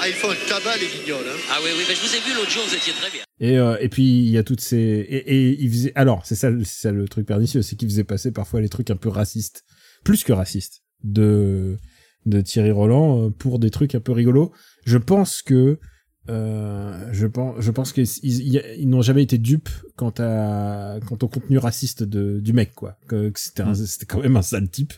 Ah, 0.00 0.08
ils 0.08 0.14
font 0.14 0.30
un 0.30 0.34
tabac 0.48 0.76
les 0.76 0.86
guignols. 0.86 1.24
Hein. 1.26 1.38
Ah 1.50 1.58
oui, 1.64 1.70
oui, 1.76 1.84
mais 1.88 1.94
je 1.94 2.00
vous 2.00 2.14
ai 2.14 2.20
vu 2.20 2.34
l'autre 2.34 2.50
jour, 2.50 2.62
vous 2.68 2.74
étiez 2.74 2.92
très 2.92 3.10
bien. 3.10 3.22
Et, 3.40 3.56
euh, 3.58 3.76
et 3.80 3.88
puis 3.88 4.02
il 4.24 4.30
y 4.30 4.38
a 4.38 4.42
toutes 4.42 4.60
ces 4.60 4.76
et, 4.76 5.16
et 5.50 5.62
il 5.62 5.70
faisait 5.70 5.92
alors 5.94 6.26
c'est 6.26 6.34
ça, 6.34 6.50
c'est 6.64 6.82
ça 6.88 6.92
le 6.92 7.06
truc 7.08 7.26
pernicieux, 7.26 7.62
c'est 7.62 7.76
qu'il 7.76 7.88
faisait 7.88 8.04
passer 8.04 8.32
parfois 8.32 8.60
les 8.60 8.68
trucs 8.68 8.90
un 8.90 8.96
peu 8.96 9.08
racistes, 9.08 9.64
plus 10.04 10.24
que 10.24 10.32
racistes, 10.32 10.82
de 11.04 11.76
de 12.26 12.40
Thierry 12.40 12.72
Roland 12.72 13.26
euh, 13.26 13.30
pour 13.30 13.58
des 13.60 13.70
trucs 13.70 13.94
un 13.94 14.00
peu 14.00 14.12
rigolos. 14.12 14.52
Je 14.84 14.98
pense 14.98 15.40
que 15.42 15.78
euh, 16.30 17.08
je 17.12 17.26
pense 17.26 17.54
je 17.60 17.70
pense 17.70 17.92
qu'ils 17.92 18.06
ils, 18.22 18.62
ils 18.78 18.88
n'ont 18.88 19.00
jamais 19.00 19.22
été 19.22 19.38
dupes 19.38 19.70
quant 19.96 20.12
à 20.18 20.98
quant 21.06 21.16
au 21.22 21.28
contenu 21.28 21.56
raciste 21.56 22.02
de 22.02 22.38
du 22.40 22.52
mec 22.52 22.74
quoi. 22.74 22.98
Que, 23.08 23.30
que 23.30 23.40
c'était 23.40 23.62
un- 23.62 23.74
c'était 23.74 24.04
quand 24.04 24.20
même 24.20 24.36
un 24.36 24.42
sale 24.42 24.68
type 24.68 24.92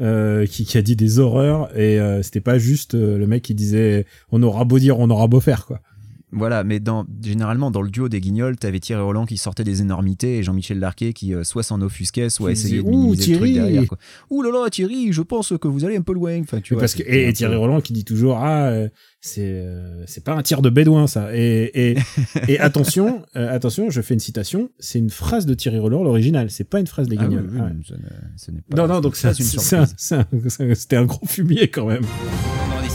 euh, 0.00 0.46
qui, 0.46 0.64
qui 0.64 0.78
a 0.78 0.82
dit 0.82 0.96
des 0.96 1.18
horreurs 1.18 1.76
et 1.76 2.00
euh, 2.00 2.22
c'était 2.22 2.40
pas 2.40 2.58
juste 2.58 2.94
euh, 2.94 3.18
le 3.18 3.26
mec 3.26 3.42
qui 3.42 3.54
disait 3.54 4.06
on 4.30 4.42
aura 4.42 4.64
beau 4.64 4.78
dire 4.78 4.98
on 5.00 5.10
aura 5.10 5.26
beau 5.26 5.40
faire 5.40 5.66
quoi. 5.66 5.82
Voilà, 6.32 6.62
mais 6.64 6.78
dans, 6.80 7.06
généralement, 7.22 7.70
dans 7.70 7.82
le 7.82 7.90
duo 7.90 8.08
des 8.08 8.20
guignols, 8.20 8.56
t'avais 8.56 8.78
Thierry 8.78 9.02
Roland 9.02 9.26
qui 9.26 9.36
sortait 9.36 9.64
des 9.64 9.80
énormités 9.80 10.38
et 10.38 10.42
Jean-Michel 10.42 10.78
Larquet 10.78 11.12
qui 11.12 11.34
euh, 11.34 11.42
soit 11.44 11.62
s'en 11.64 11.80
offusquait, 11.82 12.30
soit 12.30 12.52
essayait 12.52 12.82
de 12.82 12.88
minimiser 12.88 13.08
Ouh, 13.08 13.10
le 13.10 13.16
truc 13.16 13.24
Thierry 13.50 13.54
derrière. 13.54 13.86
Quoi. 13.88 13.98
Ouh 14.30 14.42
là 14.42 14.50
là, 14.52 14.70
Thierry, 14.70 15.12
je 15.12 15.22
pense 15.22 15.52
que 15.60 15.66
vous 15.68 15.84
allez 15.84 15.96
un 15.96 16.02
peu 16.02 16.12
loin. 16.12 16.38
Enfin, 16.40 16.60
tu 16.60 16.72
Oui, 16.72 16.76
vois, 16.76 16.82
parce 16.82 16.94
que 16.94 16.98
c'était 17.02 17.28
et, 17.28 17.32
Thierry 17.32 17.56
Roland 17.56 17.80
qui 17.80 17.92
dit 17.92 18.04
toujours 18.04 18.36
ah 18.38 18.66
euh, 18.68 18.88
c'est 19.20 19.42
euh, 19.42 20.04
c'est 20.06 20.22
pas 20.24 20.34
un 20.34 20.42
tir 20.42 20.62
de 20.62 20.70
bédouin 20.70 21.06
ça 21.06 21.28
et 21.36 21.70
et, 21.92 21.98
et 22.48 22.58
attention 22.60 23.22
attention 23.34 23.90
je 23.90 24.00
fais 24.00 24.14
une 24.14 24.20
citation 24.20 24.70
c'est 24.78 24.98
une 24.98 25.10
phrase 25.10 25.44
de 25.46 25.52
Thierry 25.54 25.78
Roland 25.78 26.02
l'original 26.02 26.50
c'est 26.50 26.64
pas 26.64 26.80
une 26.80 26.86
phrase 26.86 27.06
des 27.08 27.16
Ah 27.18 27.24
oui, 27.28 27.36
Guignols 27.36 27.50
Ouais. 27.60 27.70
ce 28.36 28.50
pas- 28.50 28.76
non 28.76 28.86
non 28.88 29.00
donc 29.00 29.16
c'est 29.16 29.28
un- 29.28 29.82
un- 29.82 30.16
un- 30.20 30.98
un 31.00 31.04
gros 31.04 31.26
fumier 31.26 31.68
quand 31.68 31.86
même 31.86 32.02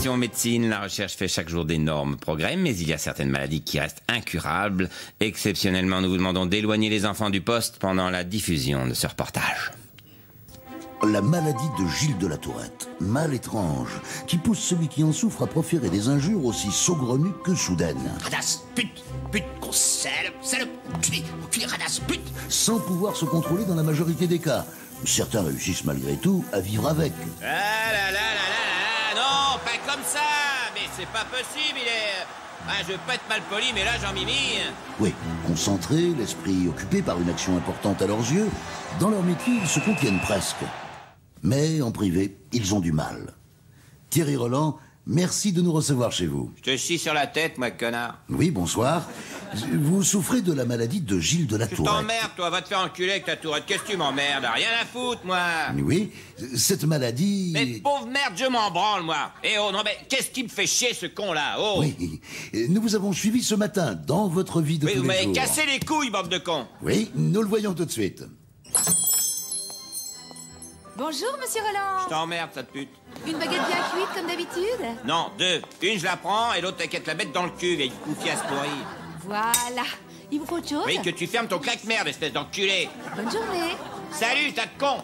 En 0.04 0.16
médecine, 0.18 0.68
la 0.68 0.82
recherche 0.82 1.14
fait 1.16 1.26
chaque 1.26 1.48
jour 1.48 1.64
d'énormes 1.64 2.16
progrès, 2.16 2.54
mais 2.54 2.76
il 2.76 2.88
y 2.88 2.92
a 2.92 2.98
certaines 2.98 3.28
maladies 3.28 3.62
qui 3.62 3.80
restent 3.80 4.04
incurables. 4.06 4.88
Exceptionnellement, 5.18 6.00
nous 6.00 6.08
vous 6.08 6.16
demandons 6.16 6.46
d'éloigner 6.46 6.88
les 6.88 7.06
enfants 7.06 7.28
du 7.28 7.40
poste 7.40 7.78
pendant 7.80 8.08
la 8.08 8.22
diffusion 8.22 8.86
de 8.86 8.94
ce 8.94 9.08
reportage. 9.08 9.72
La 11.02 11.20
maladie 11.22 11.68
de 11.80 11.88
Gilles 11.88 12.18
de 12.18 12.28
la 12.28 12.36
Tourette, 12.36 12.88
mal 13.00 13.34
étrange, 13.34 14.00
qui 14.28 14.36
pousse 14.36 14.60
celui 14.60 14.86
qui 14.86 15.02
en 15.02 15.12
souffre 15.12 15.42
à 15.42 15.48
proférer 15.48 15.90
des 15.90 16.08
injures 16.08 16.44
aussi 16.44 16.70
saugrenues 16.70 17.34
que 17.42 17.56
soudaines, 17.56 17.98
Radasse, 18.22 18.62
pute, 18.76 19.02
pute, 19.32 19.42
grosse 19.60 19.76
salope, 19.76 20.36
salope, 20.40 20.68
enculé, 20.94 21.24
enculé, 21.44 21.66
radasse, 21.66 21.98
pute. 21.98 22.20
sans 22.48 22.78
pouvoir 22.78 23.16
se 23.16 23.24
contrôler 23.24 23.64
dans 23.64 23.74
la 23.74 23.82
majorité 23.82 24.28
des 24.28 24.38
cas. 24.38 24.66
Certains 25.04 25.42
réussissent 25.42 25.84
malgré 25.84 26.16
tout 26.16 26.44
à 26.52 26.60
vivre 26.60 26.86
avec. 26.88 27.12
Ah 27.42 27.44
là 27.44 27.92
là 27.92 28.12
là 28.12 28.20
là 28.20 28.20
là, 28.20 28.85
non, 29.16 29.58
pas 29.64 29.78
comme 29.90 30.04
ça 30.04 30.20
Mais 30.74 30.86
c'est 30.96 31.08
pas 31.08 31.24
possible, 31.24 31.80
il 31.80 31.88
est... 31.88 32.26
Ah, 32.68 32.82
je 32.86 32.92
veux 32.92 32.98
pas 33.06 33.14
être 33.14 33.28
mal 33.28 33.40
poli, 33.48 33.66
mais 33.74 33.84
là, 33.84 33.92
j'en 34.02 34.12
mimi. 34.12 34.58
Oui, 34.98 35.14
concentrés, 35.46 36.12
l'esprit 36.18 36.68
occupé 36.68 37.00
par 37.00 37.20
une 37.20 37.30
action 37.30 37.56
importante 37.56 38.02
à 38.02 38.06
leurs 38.06 38.32
yeux, 38.32 38.48
dans 38.98 39.10
leur 39.10 39.22
métier, 39.22 39.54
ils 39.60 39.68
se 39.68 39.78
contiennent 39.80 40.20
presque. 40.20 40.64
Mais 41.42 41.80
en 41.80 41.92
privé, 41.92 42.36
ils 42.52 42.74
ont 42.74 42.80
du 42.80 42.92
mal. 42.92 43.34
Thierry 44.10 44.36
Roland, 44.36 44.78
merci 45.06 45.52
de 45.52 45.62
nous 45.62 45.72
recevoir 45.72 46.12
chez 46.12 46.26
vous. 46.26 46.52
Je 46.56 46.62
te 46.62 46.76
chie 46.76 46.98
sur 46.98 47.14
la 47.14 47.26
tête, 47.26 47.58
moi, 47.58 47.70
connard. 47.70 48.18
Oui, 48.28 48.50
bonsoir. 48.50 49.08
Vous 49.72 50.02
souffrez 50.02 50.42
de 50.42 50.52
la 50.52 50.64
maladie 50.64 51.00
de 51.00 51.18
Gilles 51.20 51.46
de 51.46 51.56
la 51.56 51.68
Je 51.68 51.76
Tourette. 51.76 51.92
t'emmerde, 51.94 52.30
toi, 52.36 52.50
va 52.50 52.62
te 52.62 52.68
faire 52.68 52.80
enculer 52.80 53.12
avec 53.12 53.24
ta 53.24 53.36
tourette. 53.36 53.64
Qu'est-ce 53.66 53.82
que 53.84 53.92
tu 53.92 53.96
m'emmerdes? 53.96 54.44
Rien 54.44 54.68
à 54.82 54.84
foutre, 54.84 55.20
moi 55.24 55.38
Oui, 55.76 56.12
cette 56.56 56.84
maladie... 56.84 57.52
Mais 57.54 57.66
pauvre 57.80 58.06
merde, 58.06 58.34
je 58.36 58.44
m'en 58.46 58.70
branle, 58.70 59.02
moi 59.04 59.30
Eh 59.44 59.56
oh, 59.58 59.70
non, 59.72 59.82
mais 59.84 59.96
qu'est-ce 60.08 60.30
qui 60.30 60.42
me 60.42 60.48
fait 60.48 60.66
chier, 60.66 60.92
ce 60.94 61.06
con-là? 61.06 61.56
Oh 61.58 61.76
Oui, 61.78 62.20
nous 62.68 62.82
vous 62.82 62.94
avons 62.96 63.12
suivi 63.12 63.42
ce 63.42 63.54
matin 63.54 63.94
dans 63.94 64.28
votre 64.28 64.60
vie 64.60 64.78
de 64.78 64.86
Oui, 64.86 64.92
tous 64.94 64.98
vous 64.98 65.08
les 65.08 65.08
m'avez 65.08 65.32
cassé 65.32 65.62
les 65.66 65.78
couilles, 65.78 66.10
bande 66.10 66.28
de 66.28 66.38
cons 66.38 66.66
Oui, 66.82 67.10
nous 67.14 67.40
le 67.40 67.48
voyons 67.48 67.72
tout 67.72 67.84
de 67.84 67.90
suite. 67.92 68.24
Bonjour, 70.96 71.36
monsieur 71.40 71.60
Je 71.60 71.66
Roland. 71.78 72.08
t'emmerde, 72.08 72.50
ça 72.54 72.62
de 72.62 72.68
pute. 72.68 72.88
Une 73.26 73.38
baguette 73.38 73.50
bien 73.66 73.82
cuite 73.92 74.14
comme 74.14 74.26
d'habitude 74.26 74.86
Non, 75.04 75.30
deux. 75.38 75.62
Une, 75.82 75.98
je 75.98 76.04
la 76.04 76.16
prends, 76.16 76.52
et 76.54 76.60
l'autre, 76.60 76.78
t'inquiète 76.78 77.06
la 77.06 77.14
bête 77.14 77.32
dans 77.32 77.44
le 77.44 77.50
cul, 77.50 77.76
vieille 77.76 77.92
coufiasse 78.04 78.40
pourrie. 78.42 78.68
Voilà. 79.24 79.82
Il 80.30 80.40
vous 80.40 80.46
faut 80.46 80.56
autre 80.56 80.68
chose 80.68 80.82
Oui, 80.86 81.00
que 81.02 81.10
tu 81.10 81.26
fermes 81.26 81.46
ton 81.48 81.58
claque-merde, 81.58 82.08
espèce 82.08 82.32
d'enculé 82.32 82.88
Bonne 83.14 83.30
journée. 83.30 83.76
Salut, 84.12 84.52
tas 84.52 84.66
de 84.66 84.78
con 84.78 85.02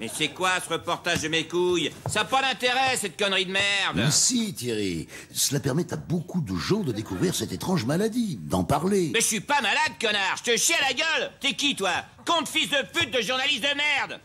Mais 0.00 0.10
c'est 0.12 0.28
quoi, 0.30 0.50
ce 0.64 0.72
reportage 0.72 1.20
de 1.22 1.28
mes 1.28 1.46
couilles? 1.46 1.92
Ça 2.08 2.20
n'a 2.20 2.24
pas 2.24 2.42
d'intérêt, 2.42 2.96
cette 2.96 3.16
connerie 3.16 3.46
de 3.46 3.52
merde 3.52 3.94
Mais 3.94 4.10
si, 4.10 4.52
Thierry, 4.54 5.06
cela 5.32 5.60
permet 5.60 5.92
à 5.92 5.96
beaucoup 5.96 6.40
de 6.40 6.56
gens 6.56 6.80
de 6.80 6.90
découvrir 6.90 7.34
cette 7.34 7.52
étrange 7.52 7.84
maladie, 7.84 8.38
d'en 8.42 8.64
parler. 8.64 9.10
Mais 9.14 9.20
je 9.20 9.26
suis 9.26 9.40
pas 9.40 9.60
malade, 9.60 9.92
connard 10.00 10.36
Je 10.44 10.52
te 10.52 10.56
chie 10.56 10.74
à 10.74 10.88
la 10.88 10.94
gueule 10.94 11.30
T'es 11.40 11.52
qui, 11.54 11.76
toi? 11.76 11.92
Compte 12.26 12.48
fils 12.48 12.70
de 12.70 12.82
pute 12.92 13.12
de 13.12 13.20
journaliste 13.22 13.62
de 13.62 13.76
merde 13.76 14.20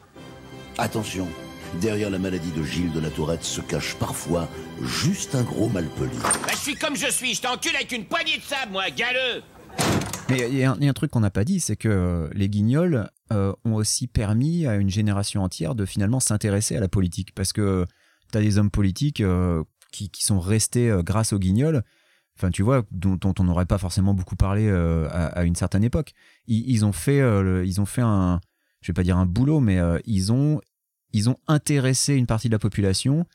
Attention, 0.78 1.28
derrière 1.82 2.10
la 2.10 2.20
maladie 2.20 2.52
de 2.52 2.64
Gilles 2.64 2.92
de 2.92 3.00
la 3.00 3.10
Tourette 3.10 3.44
se 3.44 3.62
cache 3.62 3.96
parfois 3.96 4.48
juste 4.84 5.34
un 5.36 5.44
gros 5.44 5.70
malpoli. 5.70 6.12
Bah, 6.22 6.32
je 6.52 6.58
suis 6.58 6.76
comme 6.76 6.96
je 6.96 7.10
suis, 7.12 7.34
je 7.34 7.42
t'encule 7.42 7.76
avec 7.76 7.92
une 7.92 8.06
poignée 8.06 8.38
de 8.38 8.44
sable, 8.44 8.72
moi, 8.74 8.90
galeux 8.92 9.42
Mais 10.30 10.48
il 10.50 10.56
y, 10.58 10.64
a 10.64 10.72
un- 10.72 10.78
il 10.78 10.84
y 10.84 10.88
a 10.88 10.90
un 10.90 10.94
truc 10.94 11.12
qu'on 11.12 11.20
n'a 11.22 11.32
pas 11.32 11.44
dit, 11.44 11.60
c'est 11.60 11.76
que 11.76 11.88
euh, 11.90 12.30
les 12.34 12.48
guignols 12.50 13.10
euh, 13.34 13.54
ont 13.66 13.74
aussi 13.76 14.08
permis 14.08 14.68
à 14.68 14.76
une 14.76 14.90
génération 14.90 15.42
entière 15.44 15.74
de 15.76 15.86
finalement 15.86 16.20
s'intéresser 16.20 16.76
à 16.78 16.80
la 16.80 16.88
politique. 16.88 17.34
Parce 17.34 17.54
que 17.54 17.86
tu 18.32 18.38
as 18.38 18.42
des 18.42 18.58
hommes 18.60 18.72
politiques 18.72 19.22
euh, 19.22 19.64
qui, 19.92 20.10
qui 20.10 20.24
sont 20.24 20.40
restés 20.40 20.90
euh, 20.92 21.02
grâce 21.02 21.34
aux 21.34 21.40
guignols, 21.40 21.82
enfin 22.38 22.52
tu 22.52 22.62
vois, 22.62 22.84
dont, 22.92 23.16
dont 23.16 23.34
on 23.40 23.44
n'aurait 23.46 23.66
pas 23.66 23.78
forcément 23.80 24.14
beaucoup 24.14 24.36
parlé 24.36 24.68
euh, 24.68 25.08
à, 25.10 25.26
à 25.40 25.44
une 25.44 25.56
certaine 25.56 25.84
époque. 25.84 26.14
Ils, 26.46 26.70
ils 26.70 26.86
ont 26.86 26.92
fait, 26.94 27.20
euh, 27.20 27.42
le- 27.42 27.66
ils 27.66 27.82
ont 27.82 27.86
fait 27.86 28.02
un, 28.04 28.40
je 28.82 28.92
vais 28.92 28.94
pas 28.94 29.04
dire 29.04 29.18
un 29.18 29.26
boulot, 29.26 29.60
mais 29.60 29.80
euh, 29.80 29.98
ils 30.06 30.32
ont, 30.32 30.62
ils 31.14 31.30
ont 31.30 31.38
intéressé 31.48 32.14
une 32.16 32.26
partie 32.28 32.48
de 32.50 32.54
la 32.54 32.60
population 32.60 33.26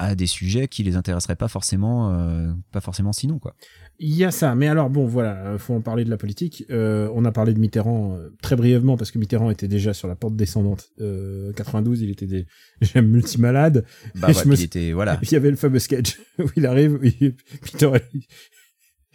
à 0.00 0.14
des 0.14 0.28
sujets 0.28 0.68
qui 0.68 0.84
les 0.84 0.94
intéresseraient 0.94 1.34
pas 1.34 1.48
forcément, 1.48 2.12
euh, 2.14 2.52
pas 2.70 2.80
forcément 2.80 3.12
sinon 3.12 3.40
quoi. 3.40 3.56
Il 3.98 4.14
y 4.14 4.24
a 4.24 4.30
ça, 4.30 4.54
mais 4.54 4.68
alors 4.68 4.90
bon, 4.90 5.06
voilà, 5.06 5.34
euh, 5.46 5.58
faut 5.58 5.74
en 5.74 5.80
parler 5.80 6.04
de 6.04 6.10
la 6.10 6.16
politique. 6.16 6.64
Euh, 6.70 7.10
on 7.14 7.24
a 7.24 7.32
parlé 7.32 7.52
de 7.52 7.58
Mitterrand 7.58 8.14
euh, 8.16 8.28
très 8.40 8.54
brièvement 8.54 8.96
parce 8.96 9.10
que 9.10 9.18
Mitterrand 9.18 9.50
était 9.50 9.66
déjà 9.66 9.92
sur 9.92 10.06
la 10.06 10.14
porte 10.14 10.36
descendante. 10.36 10.86
Euh, 11.00 11.52
92, 11.54 12.02
il 12.02 12.10
était 12.10 12.28
déjà 12.28 12.46
multimalade. 13.02 13.84
Bah 14.14 14.28
Et 14.30 14.34
ouais, 14.34 14.42
je 14.44 14.48
me 14.48 14.54
puis 14.54 14.62
il 14.62 14.66
était 14.66 14.92
voilà. 14.92 15.18
Il 15.22 15.32
y 15.32 15.34
avait 15.36 15.50
le 15.50 15.56
fameux 15.56 15.80
sketch 15.80 16.16
où 16.38 16.44
il 16.54 16.64
arrive, 16.66 17.00
il, 17.02 17.34
Mitterrand, 17.64 17.96
il- 18.14 18.22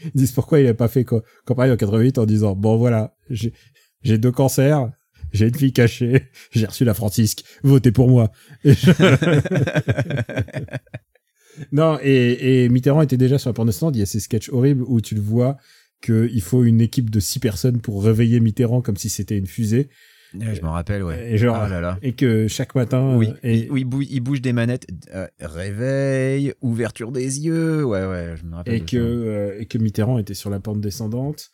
ils 0.04 0.12
disent 0.16 0.34
pourquoi 0.34 0.60
il 0.60 0.68
a 0.68 0.74
pas 0.74 0.90
fait 0.90 1.06
co- 1.06 1.22
campagne 1.46 1.72
en 1.72 1.78
88 1.78 2.18
en 2.18 2.26
disant 2.26 2.56
bon 2.58 2.76
voilà, 2.76 3.16
j'ai 3.30 4.18
deux 4.18 4.32
cancers, 4.34 4.90
j'ai 5.34 5.48
une 5.48 5.56
fille 5.56 5.74
cachée, 5.74 6.28
j'ai 6.52 6.66
reçu 6.66 6.86
la 6.86 6.94
Francisque, 6.94 7.44
votez 7.64 7.92
pour 7.92 8.10
moi. 8.10 8.32
Et 8.64 8.74
je- 8.74 8.92
non, 11.72 12.00
et, 12.02 12.64
et 12.64 12.70
Mitterrand 12.70 13.02
était 13.02 13.18
déjà 13.18 13.38
sur 13.38 13.50
la 13.50 13.54
porte 13.54 13.68
descendante. 13.68 13.96
Il 13.96 14.00
y 14.00 14.04
a 14.04 14.08
ces 14.08 14.20
sketchs 14.20 14.50
horribles 14.50 14.84
où 14.88 15.02
tu 15.02 15.16
le 15.16 15.22
vois 15.22 15.58
qu'il 16.02 16.42
faut 16.42 16.64
une 16.64 16.82
équipe 16.82 17.10
de 17.10 17.20
six 17.20 17.40
personnes 17.40 17.80
pour 17.80 18.04
réveiller 18.04 18.40
Mitterrand 18.40 18.82
comme 18.82 18.98
si 18.98 19.10
c'était 19.10 19.38
une 19.38 19.48
fusée. 19.48 19.90
Ouais, 20.34 20.56
je 20.56 20.62
me 20.64 20.68
rappelle, 20.68 21.04
ouais. 21.04 21.32
Et 21.32 21.38
genre, 21.38 21.56
Ah 21.56 21.70
là 21.70 21.80
là. 21.80 22.00
et 22.02 22.14
que 22.14 22.48
chaque 22.48 22.74
matin, 22.74 23.16
Oui, 23.18 23.28
euh, 23.30 23.34
et, 23.44 23.68
oui, 23.70 23.82
il 23.82 23.86
bou- 23.86 24.02
il 24.02 24.20
bouge 24.20 24.42
des 24.42 24.52
manettes, 24.52 24.88
euh, 25.14 25.28
réveil, 25.40 26.54
ouverture 26.62 27.12
des 27.12 27.46
yeux, 27.46 27.86
ouais, 27.86 28.04
ouais, 28.08 28.34
je 28.36 28.44
me 28.44 28.56
rappelle. 28.56 28.74
et 28.74 28.80
que 28.82 28.98
euh, 28.98 29.60
et 29.60 29.68
que 29.68 29.78
Mitterrand 29.78 30.18
était 30.18 30.34
sur 30.34 30.50
la 30.50 30.60
pente 30.60 30.82
descendante. 30.82 31.52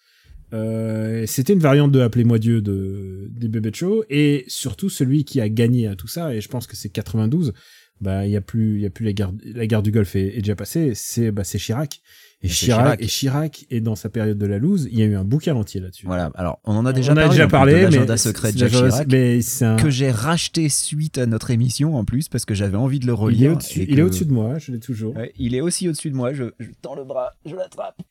Euh, 0.53 1.25
c'était 1.27 1.53
une 1.53 1.59
variante 1.59 1.91
de 1.91 1.99
Appelez-moi 1.99 2.39
Dieu 2.39 2.61
de 2.61 3.27
des 3.31 3.47
bébés 3.47 3.71
de 3.71 3.75
show 3.75 4.03
et 4.09 4.45
surtout 4.47 4.89
celui 4.89 5.23
qui 5.23 5.39
a 5.41 5.49
gagné 5.49 5.87
à 5.87 5.95
tout 5.95 6.07
ça 6.07 6.33
et 6.33 6.41
je 6.41 6.47
pense 6.49 6.65
que 6.67 6.75
c'est 6.75 6.89
92 6.89 7.53
bah 8.01 8.25
il 8.25 8.31
y 8.31 8.37
a 8.37 8.41
plus 8.41 8.75
il 8.77 8.81
y 8.81 8.85
a 8.85 8.89
plus 8.89 9.05
la 9.05 9.13
guerre 9.13 9.31
la 9.43 9.67
guerre 9.67 9.83
du 9.83 9.91
Golfe 9.91 10.15
est, 10.15 10.37
est 10.37 10.41
déjà 10.41 10.55
passée 10.55 10.93
c'est 10.95 11.31
bah 11.31 11.43
c'est 11.43 11.59
Chirac 11.59 11.99
et 12.41 12.47
C'est 12.47 12.53
Chirac, 12.55 12.83
Chirac. 12.99 13.01
et 13.03 13.07
Chirac 13.07 13.65
est 13.69 13.81
dans 13.81 13.95
sa 13.95 14.09
période 14.09 14.37
de 14.37 14.45
la 14.45 14.57
loose 14.57 14.87
il 14.89 14.97
y 14.97 15.01
a 15.01 15.05
eu 15.05 15.15
un 15.15 15.25
bouquin 15.25 15.53
entier 15.55 15.81
là-dessus 15.81 16.05
Voilà, 16.07 16.31
alors 16.35 16.59
on 16.63 16.75
en 16.77 16.85
a 16.85 16.93
déjà 16.93 17.11
on 17.13 17.17
a 17.17 17.21
parlé, 17.23 17.29
déjà 17.31 17.43
en 17.43 17.47
plus, 17.47 17.51
parlé 17.51 17.73
de 17.73 17.77
l'agenda 17.81 18.15
secret 18.17 18.53
de 18.53 18.57
c'est- 18.57 18.69
Jacques 18.69 18.71
Chirac, 18.89 19.07
mais 19.11 19.39
un 19.61 19.75
que 19.75 19.89
j'ai 19.89 20.09
racheté 20.11 20.69
suite 20.69 21.17
à 21.17 21.25
notre 21.25 21.51
émission 21.51 21.95
en 21.95 22.05
plus 22.05 22.29
parce 22.29 22.45
que 22.45 22.53
j'avais 22.55 22.77
envie 22.77 22.99
de 22.99 23.05
le 23.07 23.11
il 23.11 23.15
est 23.15 23.19
relire. 23.21 23.51
au-dessus 23.51 23.83
il 23.83 23.91
est 23.91 23.95
que- 23.97 24.01
au-dessus 24.03 24.25
de 24.25 24.31
moi 24.33 24.57
je 24.57 24.71
l'ai 24.71 24.79
toujours 24.79 25.15
Ouais, 25.17 25.33
il 25.37 25.53
est 25.53 25.61
aussi 25.61 25.89
au-dessus 25.89 26.09
de 26.09 26.15
moi, 26.15 26.33
je, 26.33 26.45
je 26.59 26.69
tends 26.81 26.95
le 26.95 27.03
bras, 27.03 27.33
je 27.45 27.55
l'attrape. 27.55 28.01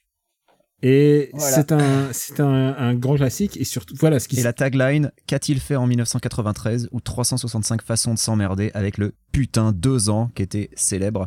Et 0.83 1.31
Voilà. 1.35 1.57
c'est 1.57 1.72
un 1.72 2.12
c'est 2.12 2.41
un, 2.41 2.74
un 2.76 2.95
grand 2.95 3.16
classique 3.16 3.57
et 3.57 3.64
surtout 3.64 3.95
voilà 3.99 4.20
ce 4.20 4.29
qui 4.29 4.39
Et 4.39 4.43
la 4.43 4.53
tagline, 4.53 5.11
qu'a-t-il 5.26 5.59
fait 5.61 5.76
en 5.76 5.87
1993 5.87 6.89
ou 6.93 7.01
365 7.01 7.83
façons 7.83 8.14
de 8.14 8.18
s'emmerder 8.18 8.70
avec 8.74 8.99
le 8.99 9.14
putain 9.33 9.72
deux 9.72 10.09
ans 10.09 10.31
qui 10.35 10.43
était 10.43 10.70
célèbre? 10.76 11.26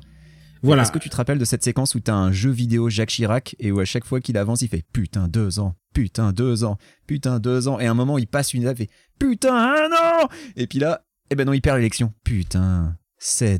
Voilà. 0.64 0.84
Est-ce 0.84 0.92
que 0.92 1.00
tu 1.00 1.10
te 1.10 1.16
rappelles 1.16 1.40
de 1.40 1.46
cette 1.46 1.64
séquence 1.64 1.96
où 1.96 2.00
t'as 2.00 2.14
un 2.14 2.32
jeu 2.32 2.52
vidéo 2.52 2.88
Jacques 2.90 3.10
Chirac 3.10 3.56
et 3.60 3.72
où 3.72 3.80
à 3.80 3.86
chaque 3.86 4.06
fois 4.06 4.22
qu'il 4.22 4.38
avance, 4.38 4.62
il 4.62 4.68
fait 4.68 4.86
putain 4.94 5.28
deux 5.28 5.60
ans, 5.60 5.76
putain 5.94 6.32
deux 6.34 6.64
ans, 6.64 6.78
putain 7.08 7.40
deux 7.40 7.68
ans, 7.68 7.80
et 7.80 7.88
à 7.88 7.92
un 7.92 7.96
moment 7.96 8.20
il 8.20 8.28
passe 8.28 8.54
une 8.54 8.62
étape 8.62 8.80
et 8.80 8.90
putain 9.18 9.56
un 9.56 9.90
an 9.92 10.30
Et 10.56 10.68
puis 10.68 10.78
là, 10.80 11.04
eh 11.32 11.36
ben 11.36 11.46
non, 11.46 11.54
il 11.54 11.62
perd 11.62 11.78
l'élection. 11.78 12.14
Putain, 12.24 12.96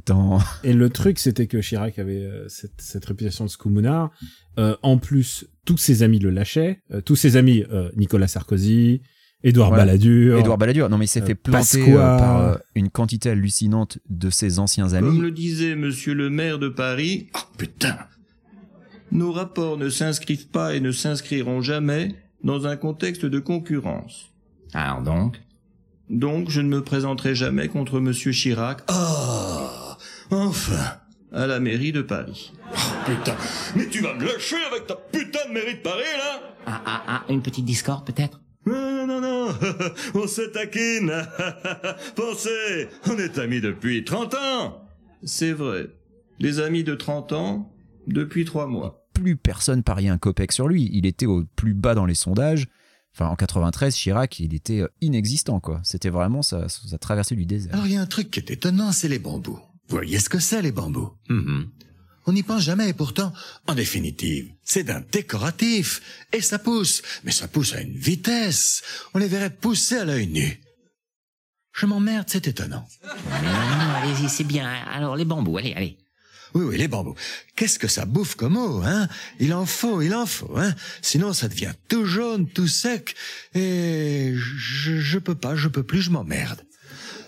ans. 0.10 0.40
Et 0.64 0.74
le 0.74 0.90
truc, 0.90 1.20
c'était 1.20 1.48
que 1.48 1.60
Chirac 1.60 2.00
avait 2.00 2.24
euh, 2.24 2.48
cette, 2.50 2.80
cette 2.80 3.06
réputation 3.06 3.46
de 3.46 3.50
scoumounard. 3.50 4.12
Euh, 4.58 4.76
en 4.82 4.98
plus, 4.98 5.46
tous 5.66 5.78
ses 5.78 6.04
amis 6.04 6.20
le 6.20 6.30
lâchaient. 6.30 6.82
Euh, 6.92 7.02
tous 7.02 7.16
ses 7.16 7.38
amis, 7.38 7.64
euh, 7.72 7.90
Nicolas 7.96 8.28
Sarkozy, 8.28 9.02
Édouard 9.44 9.70
Voilà. 9.70 9.86
Balladur. 9.86 10.40
Édouard 10.40 10.58
Balladur, 10.58 10.90
non 10.90 10.98
mais 10.98 11.06
il 11.06 11.08
s'est 11.08 11.22
euh, 11.22 11.26
fait 11.26 11.36
planter 11.36 11.94
euh, 11.94 12.18
par 12.18 12.42
euh, 12.42 12.56
une 12.76 12.90
quantité 12.90 13.30
hallucinante 13.32 13.98
de 14.10 14.30
ses 14.30 14.60
anciens 14.60 14.94
amis. 14.94 15.08
Comme 15.08 15.22
le 15.22 15.32
disait 15.32 15.76
monsieur 15.76 16.14
le 16.14 16.30
maire 16.30 16.60
de 16.60 16.70
Paris, 16.70 17.30
ah 17.34 17.48
putain, 17.58 17.98
nos 19.12 19.32
rapports 19.32 19.78
ne 19.78 19.90
s'inscrivent 19.90 20.50
pas 20.50 20.76
et 20.76 20.80
ne 20.80 20.92
s'inscriront 20.92 21.62
jamais 21.62 22.16
dans 22.44 22.68
un 22.68 22.78
contexte 22.78 23.26
de 23.26 23.40
concurrence. 23.40 24.32
Alors 24.74 25.02
donc? 25.02 25.42
Donc 26.12 26.50
je 26.50 26.60
ne 26.60 26.68
me 26.68 26.84
présenterai 26.84 27.36
jamais 27.36 27.70
contre 27.70 28.02
monsieur 28.02 28.34
Chirac. 28.34 28.82
Ah, 28.90 29.98
enfin, 30.30 31.00
à 31.32 31.48
la 31.48 31.62
mairie 31.62 31.94
de 31.94 32.02
Paris. 32.02 32.52
Ah 32.76 33.06
putain, 33.06 33.36
mais 33.78 33.88
tu 33.88 34.02
vas 34.02 34.14
me 34.14 34.26
lâcher 34.26 34.58
avec 34.70 34.88
ta 34.88 34.96
putain 34.96 35.48
de 35.48 35.54
mairie 35.54 35.76
de 35.76 35.82
Paris 35.82 36.04
là 36.18 36.54
Ah, 36.68 36.82
ah, 36.86 37.04
ah, 37.08 37.24
une 37.30 37.42
petite 37.42 37.64
discorde 37.64 38.06
peut-être? 38.06 38.42
Non, 38.66 39.08
non, 39.08 39.22
non, 39.22 39.56
on 40.14 40.28
se 40.28 40.42
taquine. 40.42 41.14
Pensez, 42.18 42.90
on 43.10 43.18
est 43.18 43.40
amis 43.40 43.62
depuis 43.62 44.04
30 44.04 44.36
ans. 44.36 44.86
C'est 45.24 45.54
vrai. 45.54 45.88
Les 46.40 46.60
amis 46.60 46.84
de 46.84 46.94
30 46.94 47.32
ans, 47.32 47.74
depuis 48.08 48.44
3 48.44 48.68
mois. 48.68 49.08
Plus 49.14 49.38
personne 49.38 49.82
pariait 49.82 50.10
un 50.10 50.18
copec 50.18 50.52
sur 50.52 50.68
lui. 50.68 50.90
Il 50.92 51.06
était 51.06 51.26
au 51.26 51.44
plus 51.56 51.74
bas 51.74 51.96
dans 51.96 52.06
les 52.06 52.16
sondages. 52.16 52.68
Enfin, 53.14 53.28
en 53.28 53.36
93, 53.36 53.94
Chirac, 53.94 54.40
il 54.40 54.54
était 54.54 54.82
euh, 54.82 54.88
inexistant, 55.02 55.60
quoi. 55.60 55.82
C'était 55.84 56.10
vraiment 56.10 56.42
sa, 56.42 56.70
sa 56.70 56.98
traversée 56.98 57.36
du 57.36 57.46
désert. 57.46 57.74
Alors 57.74 57.86
il 57.86 57.94
y 57.94 57.98
a 57.98 58.02
un 58.02 58.06
truc 58.06 58.32
qui 58.32 58.40
est 58.40 58.52
étonnant, 58.52 58.92
c'est 58.92 59.10
les 59.10 59.20
bambous. 59.20 59.60
Vous 59.90 59.98
voyez 59.98 60.20
ce 60.20 60.30
que 60.30 60.40
c'est 60.40 60.62
les 60.62 60.72
bambous? 60.72 61.12
On 62.28 62.34
n'y 62.34 62.44
pense 62.44 62.62
jamais 62.62 62.90
et 62.90 62.94
pourtant, 62.94 63.34
en 63.68 63.74
définitive, 63.74 64.54
c'est 64.64 64.84
d'un 64.84 65.02
décoratif. 65.12 66.02
Et 66.32 66.42
ça 66.42 66.60
pousse, 66.60 67.02
mais 67.24 67.32
ça 67.32 67.48
pousse 67.48 67.74
à 67.74 67.82
une 67.82 67.98
vitesse. 67.98 68.84
On 69.14 69.18
les 69.18 69.28
verrait 69.28 69.50
pousser 69.50 69.98
à 69.98 70.06
l'œil 70.06 70.28
nu. 70.28 70.62
Je 71.74 71.86
m'emmerde, 71.86 72.28
c'est 72.30 72.48
étonnant. 72.48 72.86
Non, 73.04 73.42
non, 73.42 73.94
allez-y, 73.96 74.30
c'est 74.30 74.44
bien. 74.44 74.70
Alors 74.70 75.16
les 75.16 75.26
bambous, 75.26 75.58
allez, 75.58 75.74
allez. 75.74 75.98
Oui, 76.54 76.64
oui, 76.66 76.78
les 76.78 76.88
bambous. 76.88 77.16
Qu'est-ce 77.56 77.80
que 77.80 77.88
ça 77.88 78.06
bouffe 78.06 78.36
comme 78.36 78.58
eau, 78.58 78.82
hein? 78.84 79.08
Il 79.40 79.54
en 79.54 79.66
faut, 79.66 80.02
il 80.02 80.14
en 80.14 80.26
faut, 80.26 80.58
hein 80.58 80.74
Sinon, 81.02 81.34
ça 81.34 81.48
devient 81.48 81.72
tout 81.88 82.06
jaune, 82.06 82.48
tout 82.48 82.68
sec. 82.68 83.16
Et 83.56 84.34
je, 84.36 85.20
peux 85.20 85.36
pas, 85.36 85.56
je 85.56 85.68
peux 85.68 85.84
plus, 85.84 86.02
je 86.02 86.12
m'emmerde. 86.12 86.62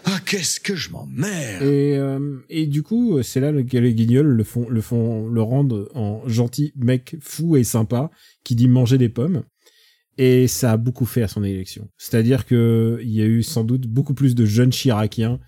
Ah, 0.05 0.19
qu'est-ce 0.25 0.59
que 0.59 0.75
je 0.75 0.89
m'emmerde 0.89 1.63
Et, 1.63 1.95
euh, 1.97 2.39
et 2.49 2.67
du 2.67 2.83
coup, 2.83 3.21
c'est 3.23 3.39
là 3.39 3.53
que 3.63 3.77
les 3.77 3.93
guignols 3.93 4.27
le 4.27 4.43
font, 4.43 4.67
le 4.67 4.81
font, 4.81 5.27
le 5.27 5.41
rendent 5.41 5.87
en 5.95 6.27
gentil 6.27 6.73
mec 6.75 7.15
fou 7.21 7.55
et 7.55 7.63
sympa 7.63 8.11
qui 8.43 8.55
dit 8.55 8.67
manger 8.67 8.97
des 8.97 9.09
pommes. 9.09 9.43
Et 10.17 10.47
ça 10.47 10.73
a 10.73 10.77
beaucoup 10.77 11.05
fait 11.05 11.23
à 11.23 11.27
son 11.27 11.43
élection. 11.43 11.89
C'est-à-dire 11.97 12.45
que 12.45 12.99
il 13.01 13.11
y 13.11 13.21
a 13.21 13.25
eu 13.25 13.41
sans 13.43 13.63
doute 13.63 13.87
beaucoup 13.87 14.13
plus 14.13 14.35
de 14.35 14.45
jeunes 14.45 14.71
Chiraciens 14.71 15.39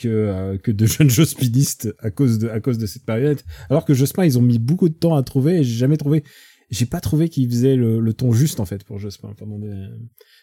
que 0.00 0.08
euh, 0.08 0.58
que 0.58 0.70
de 0.72 0.86
jeunes 0.94 1.10
jospinistes 1.10 1.94
à 2.00 2.10
cause 2.10 2.38
de 2.38 2.48
à 2.48 2.60
cause 2.60 2.78
de 2.78 2.86
cette 2.86 3.04
période. 3.04 3.40
Alors 3.68 3.84
que 3.84 3.94
Jospin, 3.94 4.24
ils 4.24 4.38
ont 4.38 4.42
mis 4.42 4.58
beaucoup 4.58 4.88
de 4.88 4.94
temps 4.94 5.14
à 5.16 5.22
trouver 5.22 5.58
et 5.58 5.64
j'ai 5.64 5.76
jamais 5.76 5.96
trouvé 5.96 6.24
j'ai 6.70 6.86
pas 6.86 7.00
trouvé 7.00 7.28
qu'ils 7.28 7.50
faisaient 7.50 7.74
le, 7.74 7.98
le 7.98 8.12
ton 8.14 8.30
juste 8.32 8.60
en 8.60 8.64
fait 8.64 8.84
pour 8.84 8.98
Jospin 9.00 9.34
pendant 9.36 9.58
des 9.58 9.88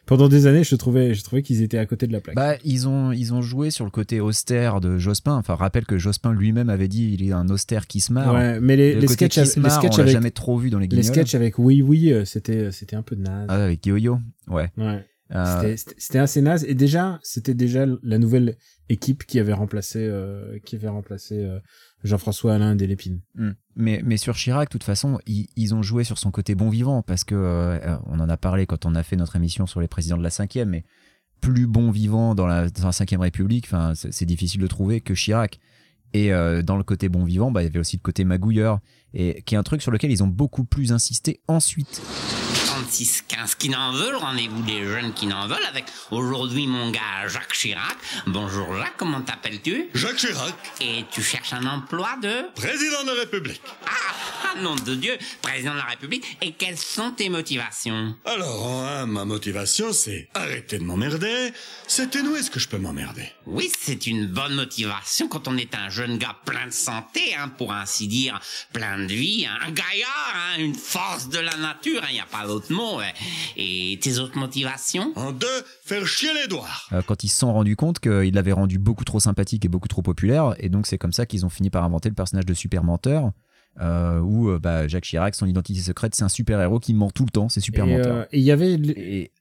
pendant 0.06 0.28
des 0.28 0.46
années 0.46 0.66
je 0.66 0.76
trouvais 0.76 1.14
je 1.14 1.24
trouvais 1.24 1.42
qu'ils 1.42 1.62
étaient 1.64 1.78
à 1.78 1.86
côté 1.86 2.06
de 2.06 2.12
la 2.12 2.20
plaque 2.20 2.36
Bah, 2.36 2.56
ils 2.66 2.86
ont, 2.88 3.14
ils 3.14 3.34
ont 3.34 3.42
joué 3.42 3.72
sur 3.72 3.86
le 3.86 3.92
côté 3.92 4.20
austère 4.20 4.82
de 4.82 4.98
Jospin. 4.98 5.36
Enfin, 5.38 5.56
rappelle 5.56 5.86
que 5.86 5.98
Jospin 5.98 6.34
lui-même 6.34 6.70
avait 6.70 6.90
dit 6.90 7.16
il 7.18 7.26
est 7.28 7.32
un 7.32 7.48
austère 7.50 7.88
qui 7.88 8.02
se 8.02 8.12
marre. 8.12 8.34
Ouais, 8.34 8.60
mais 8.60 8.76
les, 8.76 8.94
Le 8.96 9.02
les 9.02 9.08
sketchs, 9.08 9.36
se 9.42 9.60
les 9.60 9.70
sketchs 9.70 9.98
on 9.98 10.02
avec 10.02 10.12
jamais 10.12 10.32
trop 10.32 10.58
vu 10.58 10.70
dans 10.70 10.80
les 10.80 10.88
les 10.88 10.98
guignols. 10.98 11.06
sketchs 11.06 11.34
avec 11.36 11.58
oui 11.60 11.82
oui 11.82 12.12
euh, 12.12 12.26
c'était 12.26 12.72
c'était 12.74 12.98
un 12.98 13.04
peu 13.04 13.16
naze. 13.16 13.46
Ah, 13.48 13.64
avec 13.64 13.86
Yo-Yo, 13.86 14.20
ouais. 14.50 14.70
Ouais. 14.78 15.06
Euh, 15.34 15.76
c'était 15.98 16.20
assez 16.20 16.42
naze 16.42 16.64
et 16.68 16.74
déjà 16.74 17.20
c'était 17.22 17.54
déjà 17.54 17.86
la 18.02 18.18
nouvelle 18.18 18.56
équipe 18.90 19.26
qui 19.26 19.40
avait 19.40 19.54
remplacé 19.54 20.00
euh, 20.00 20.60
qui 20.66 20.76
avait 20.76 20.88
remplacé 20.88 21.36
euh, 21.44 21.60
Jean-François 22.04 22.56
Alain 22.56 22.76
Delépine. 22.76 23.22
Hmm. 23.36 23.52
Mais, 23.76 24.02
mais 24.04 24.18
sur 24.18 24.36
Chirac, 24.36 24.70
de 24.70 24.72
toute 24.72 24.84
façon, 24.84 25.20
ils, 25.26 25.48
ils 25.56 25.76
ont 25.76 25.84
joué 25.84 26.04
sur 26.04 26.18
son 26.18 26.32
côté 26.32 26.56
bon 26.56 26.70
vivant 26.70 27.02
parce 27.02 27.24
que 27.24 27.36
euh, 27.36 27.98
on 28.06 28.20
en 28.20 28.30
a 28.30 28.38
parlé 28.38 28.66
quand 28.66 28.86
on 28.86 28.96
a 28.96 29.04
fait 29.04 29.16
notre 29.16 29.36
émission 29.36 29.66
sur 29.66 29.82
les 29.82 29.88
présidents 29.88 30.18
de 30.18 30.24
la 30.24 30.30
cinquième, 30.30 30.70
mais 30.70 30.84
plus 31.42 31.68
bon 31.68 31.92
vivant 31.92 32.36
dans 32.36 32.48
la, 32.48 32.70
dans 32.70 32.86
la 32.86 32.92
cinquième 32.92 33.22
République, 33.22 33.66
enfin, 33.66 33.94
c'est 33.96 34.26
difficile 34.26 34.62
de 34.62 34.68
trouver 34.68 35.02
que 35.02 35.14
Chirac. 35.14 35.60
Et 36.14 36.34
euh, 36.34 36.62
dans 36.62 36.78
le 36.78 36.84
côté 36.84 37.10
bon 37.10 37.26
vivant, 37.26 37.52
bah, 37.52 37.62
il 37.62 37.66
y 37.66 37.68
avait 37.68 37.80
aussi 37.80 37.98
le 37.98 38.02
côté 38.02 38.24
magouilleur, 38.24 38.80
et 39.14 39.42
qui 39.44 39.56
est 39.56 39.58
un 39.58 39.64
truc 39.64 39.82
sur 39.82 39.92
lequel 39.92 40.12
ils 40.12 40.24
ont 40.24 40.28
beaucoup 40.28 40.64
plus 40.64 40.92
insisté 40.92 41.42
ensuite. 41.48 42.02
36-15 42.88 43.56
qui 43.58 43.70
n'en 43.70 43.92
veulent, 43.92 44.16
rendez-vous 44.16 44.62
des 44.64 44.84
jeunes 44.86 45.14
qui 45.14 45.28
n'en 45.28 45.48
veulent 45.48 45.66
avec 45.70 45.86
aujourd'hui 46.12 46.68
mon 46.68 46.90
gars 46.92 47.28
Jacques 47.28 47.52
Chirac. 47.54 47.98
Bonjour 48.28 48.76
Jacques, 48.78 48.96
comment 48.98 49.22
t'appelles-tu? 49.22 49.90
Jacques 49.94 50.16
Chirac, 50.16 50.54
Et 50.80 51.06
tu 51.12 51.22
cherches 51.22 51.54
un 51.54 51.66
emploi 51.66 52.16
de? 52.22 52.50
Président 52.56 53.04
de 53.04 53.12
la 53.12 53.22
République. 53.22 53.62
Ah 53.86 54.07
Ah, 54.44 54.60
nom 54.62 54.76
de 54.76 54.96
Dieu, 54.96 55.18
président 55.42 55.74
de 55.74 55.78
la 55.78 55.86
République, 55.86 56.38
et 56.42 56.52
quelles 56.52 56.78
sont 56.78 57.12
tes 57.12 57.30
motivations? 57.30 58.16
Alors, 58.26 58.66
en 58.66 58.84
un, 58.86 59.06
ma 59.06 59.26
motivation, 59.26 59.94
c'est 59.94 60.30
arrêter 60.34 60.78
de 60.80 60.84
m'emmerder. 60.84 61.52
C'est 61.88 62.16
où 62.16 62.36
est-ce 62.36 62.50
que 62.52 62.60
je 62.60 62.68
peux 62.68 62.78
m'emmerder 62.78 63.24
Oui, 63.46 63.72
c'est 63.80 64.08
une 64.08 64.26
bonne 64.28 64.56
motivation 64.56 65.28
quand 65.28 65.48
on 65.48 65.58
est 65.58 65.76
un 65.76 65.90
jeune 65.90 66.18
gars 66.18 66.36
plein 66.46 66.68
de 66.68 66.72
santé, 66.72 67.36
hein, 67.36 67.50
pour 67.50 67.74
ainsi 67.74 68.08
dire, 68.08 68.40
plein 68.74 68.98
de 69.00 69.06
vie, 69.06 69.46
hein, 69.46 69.58
un 69.66 69.72
gaillard, 69.72 70.34
hein, 70.36 70.60
une 70.60 70.76
force 70.76 71.30
de 71.30 71.40
la 71.40 71.56
nature, 71.58 72.02
il 72.10 72.14
n'y 72.14 72.20
a 72.20 72.26
pas 72.26 72.46
d'autre 72.46 72.72
mot. 72.72 72.98
ouais. 72.98 73.14
Et 73.56 73.98
tes 74.02 74.20
autres 74.20 74.38
motivations? 74.38 75.14
En 75.16 75.32
deux, 75.32 75.64
faire 75.86 76.06
chier 76.08 76.34
les 76.34 76.48
doigts. 76.48 76.68
Euh, 76.94 77.02
quand 77.02 77.24
ils 77.24 77.30
se 77.30 77.38
sont 77.40 77.54
rendus 77.54 77.76
compte 77.76 78.00
qu'il 78.00 78.34
l'avait 78.34 78.52
rendu 78.52 78.78
beaucoup 78.80 79.04
trop 79.06 79.20
sympathique 79.20 79.66
et 79.66 79.70
beaucoup 79.70 79.88
trop 79.88 80.02
populaire, 80.02 80.56
et 80.60 80.70
donc 80.70 80.88
c'est 80.88 80.98
comme 80.98 81.14
ça 81.14 81.26
qu'ils 81.26 81.46
ont 81.46 81.50
fini 81.50 81.70
par 81.70 81.84
inventer 81.84 82.10
le 82.10 82.16
personnage 82.16 82.46
de 82.46 82.54
super 82.54 82.84
menteur, 82.84 83.32
euh, 83.80 84.20
où 84.20 84.50
euh, 84.50 84.60
bah, 84.60 84.88
Jacques 84.88 85.04
Chirac, 85.06 85.36
son 85.36 85.46
identité 85.46 85.80
secrète, 85.80 86.16
c'est 86.16 86.24
un 86.24 86.30
super 86.30 86.60
héros 86.62 86.80
qui 86.80 86.94
ment 86.94 87.10
tout 87.12 87.24
le 87.26 87.30
temps, 87.32 87.50
c'est 87.50 87.60
super 87.62 87.86
Et, 87.86 87.98
menteur. 87.98 88.16
euh, 88.18 88.24
et 88.32 88.40
il 88.40 88.44
y 88.44 88.52
avait. 88.52 88.74
Et- 88.74 89.32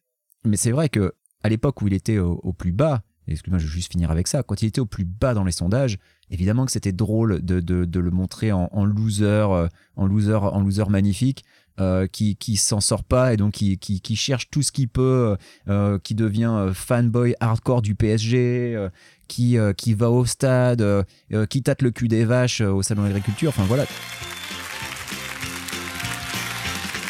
mais 0.45 0.57
c'est 0.57 0.71
vrai 0.71 0.89
que 0.89 1.15
à 1.43 1.49
l'époque 1.49 1.81
où 1.83 1.87
il 1.89 1.93
était 1.95 2.19
au, 2.19 2.41
au 2.43 2.53
plus 2.53 2.73
bas, 2.73 3.03
excuse-moi, 3.29 3.59
je 3.59 3.67
vais 3.67 3.73
juste 3.73 3.91
finir 3.93 4.11
avec 4.11 4.29
ça, 4.29 4.43
quand 4.43 4.63
il 4.63 4.67
était 4.67 4.81
au 4.81 4.87
plus 4.87 5.05
bas 5.05 5.35
dans 5.35 5.45
les 5.45 5.53
sondages, 5.53 5.99
évidemment 6.31 6.65
que 6.67 6.73
c'était 6.73 6.93
drôle 6.93 7.43
de, 7.45 7.61
de- 7.61 7.85
de 7.85 8.01
le 8.01 8.11
montrer 8.11 8.53
en, 8.53 8.69
en 8.73 8.85
loser, 8.85 9.25
euh, 9.25 9.69
en 9.97 10.07
loser, 10.07 10.35
en 10.35 10.61
loser 10.61 10.85
magnifique. 10.89 11.45
Euh, 11.81 12.07
qui 12.07 12.37
qui 12.37 12.57
s'en 12.57 12.81
sort 12.81 13.05
pas 13.05 13.33
et 13.33 13.37
donc 13.37 13.55
qui, 13.55 13.79
qui, 13.79 14.01
qui 14.01 14.17
cherche 14.17 14.51
tout 14.51 14.63
ce 14.63 14.73
qu'il 14.73 14.89
peut, 14.89 15.37
euh, 15.69 15.99
qui 15.99 16.15
devient 16.15 16.53
euh, 16.53 16.73
fanboy 16.75 17.35
hardcore 17.41 17.83
du 17.83 17.95
PSG, 17.95 18.75
euh, 18.75 18.89
qui, 19.29 19.59
euh, 19.59 19.73
qui 19.73 19.95
va 19.95 20.11
au 20.11 20.25
stade, 20.25 20.83
euh, 20.83 21.03
euh, 21.33 21.47
qui 21.47 21.63
tâte 21.63 21.83
le 21.83 21.91
cul 21.91 22.09
des 22.09 22.25
vaches 22.25 22.61
euh, 22.61 22.71
au 22.71 22.83
salon 22.83 23.03
de 23.03 23.09
l'agriculture. 23.09 23.49
Enfin 23.51 23.65
voilà, 23.65 23.87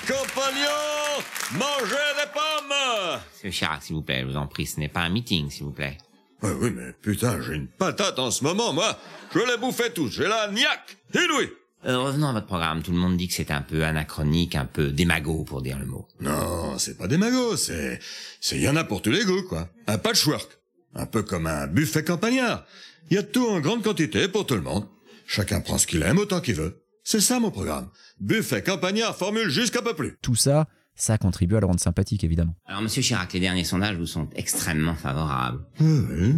Compagnons, 0.06 1.22
mangez 1.52 1.94
des 2.16 2.30
pommes 2.32 3.20
Monsieur 3.34 3.50
Chirac, 3.50 3.82
s'il 3.82 3.96
vous 3.96 4.02
plaît, 4.02 4.20
je 4.22 4.26
vous 4.26 4.36
en 4.36 4.46
prie, 4.46 4.66
ce 4.66 4.78
n'est 4.80 4.88
pas 4.88 5.00
un 5.00 5.08
meeting, 5.08 5.50
s'il 5.50 5.64
vous 5.64 5.72
plaît. 5.72 5.98
Ouais, 6.42 6.52
oui, 6.60 6.70
mais 6.74 6.92
putain, 7.02 7.40
j'ai 7.40 7.54
une 7.54 7.66
patate 7.66 8.18
en 8.18 8.30
ce 8.30 8.44
moment, 8.44 8.72
moi. 8.72 8.98
Je 9.34 9.38
les 9.38 9.56
bouffais 9.58 9.90
tous. 9.90 10.10
J'ai 10.10 10.28
la 10.28 10.50
niaque. 10.50 10.96
Inouï. 11.14 11.50
Euh, 11.84 11.98
revenons 11.98 12.28
à 12.28 12.32
votre 12.32 12.46
programme. 12.46 12.82
Tout 12.82 12.90
le 12.90 12.96
monde 12.96 13.16
dit 13.16 13.28
que 13.28 13.34
c'est 13.34 13.50
un 13.50 13.60
peu 13.62 13.84
anachronique, 13.84 14.56
un 14.56 14.64
peu 14.64 14.90
démago, 14.90 15.44
pour 15.44 15.62
dire 15.62 15.78
le 15.78 15.86
mot. 15.86 16.08
Non, 16.20 16.78
c'est 16.78 16.96
pas 16.96 17.06
des 17.06 17.16
magots, 17.18 17.56
c'est... 17.56 18.00
C'est 18.40 18.58
y 18.58 18.68
en 18.68 18.76
a 18.76 18.84
pour 18.84 19.02
tous 19.02 19.10
les 19.10 19.24
goûts, 19.24 19.42
quoi. 19.48 19.68
Un 19.86 19.98
patchwork. 19.98 20.58
Un 20.94 21.06
peu 21.06 21.22
comme 21.22 21.46
un 21.46 21.66
buffet 21.66 22.02
campagnard. 22.02 22.64
Il 23.10 23.14
y 23.14 23.18
a 23.18 23.22
tout 23.22 23.46
en 23.46 23.60
grande 23.60 23.82
quantité 23.84 24.26
pour 24.28 24.46
tout 24.46 24.54
le 24.54 24.62
monde. 24.62 24.86
Chacun 25.26 25.60
prend 25.60 25.78
ce 25.78 25.86
qu'il 25.86 26.02
aime 26.02 26.18
autant 26.18 26.40
qu'il 26.40 26.54
veut. 26.54 26.82
C'est 27.04 27.20
ça 27.20 27.38
mon 27.38 27.50
programme. 27.50 27.88
Buffet 28.18 28.62
campagnard 28.62 29.14
formule 29.14 29.48
jusqu'à 29.50 29.82
peu 29.82 29.94
plus. 29.94 30.16
tout 30.22 30.34
ça, 30.34 30.66
ça 30.96 31.18
contribue 31.18 31.56
à 31.56 31.60
le 31.60 31.66
rendre 31.66 31.78
sympathique 31.80 32.24
évidemment. 32.24 32.56
Alors, 32.66 32.82
monsieur 32.82 33.02
Chirac, 33.02 33.32
les 33.32 33.40
derniers 33.40 33.64
sondages 33.64 33.96
vous 33.96 34.06
sont 34.06 34.28
extrêmement 34.34 34.94
favorables. 34.94 35.60
oui. 35.80 36.34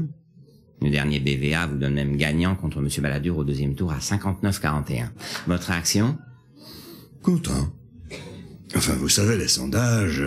Le 0.81 0.91
dernier 0.91 1.21
BVA 1.21 1.67
vous 1.67 1.77
donne 1.77 1.95
même 1.95 2.17
gagnant 2.17 2.55
contre 2.55 2.81
monsieur 2.81 3.03
Balladur 3.03 3.37
au 3.39 3.45
deuxième 3.45 3.75
tour 3.75 3.93
à 3.93 3.99
59-41. 3.99 5.11
Votre 5.47 5.69
réaction? 5.69 6.17
Content. 7.23 7.73
Enfin, 8.77 8.95
vous 8.95 9.09
savez, 9.09 9.37
les 9.37 9.49
sondages, 9.49 10.23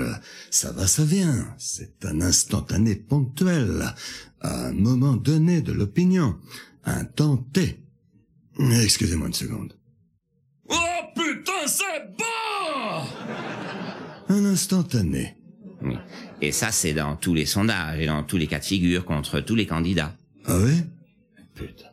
ça 0.50 0.72
va, 0.72 0.88
ça 0.88 1.06
vient. 1.06 1.54
C'est 1.58 2.04
un 2.06 2.22
instantané 2.22 2.96
ponctuel, 2.96 3.94
à 4.42 4.68
un 4.68 4.74
moment 4.74 5.16
donné 5.16 5.62
de 5.62 5.72
l'opinion, 5.72 6.38
un 6.84 7.06
temps 7.06 7.38
T. 7.38 7.84
Excusez-moi 8.60 9.28
une 9.28 9.34
seconde. 9.34 9.78
Oh 10.68 10.76
putain, 11.16 11.68
c'est 11.68 12.18
bon 12.18 13.06
Un 14.30 14.46
instantané. 14.46 15.38
Oui. 15.84 15.96
Et 16.42 16.52
ça, 16.52 16.72
c'est 16.72 16.94
dans 16.94 17.16
tous 17.16 17.34
les 17.34 17.46
sondages 17.46 18.00
et 18.00 18.08
dans 18.08 18.24
tous 18.24 18.38
les 18.38 18.48
cas 18.48 18.60
de 18.60 18.66
figure 18.66 19.06
contre 19.06 19.40
tous 19.40 19.56
les 19.56 19.68
candidats. 19.68 20.16
Ah 20.46 20.58
oui? 20.58 20.82
Putain. 21.56 21.86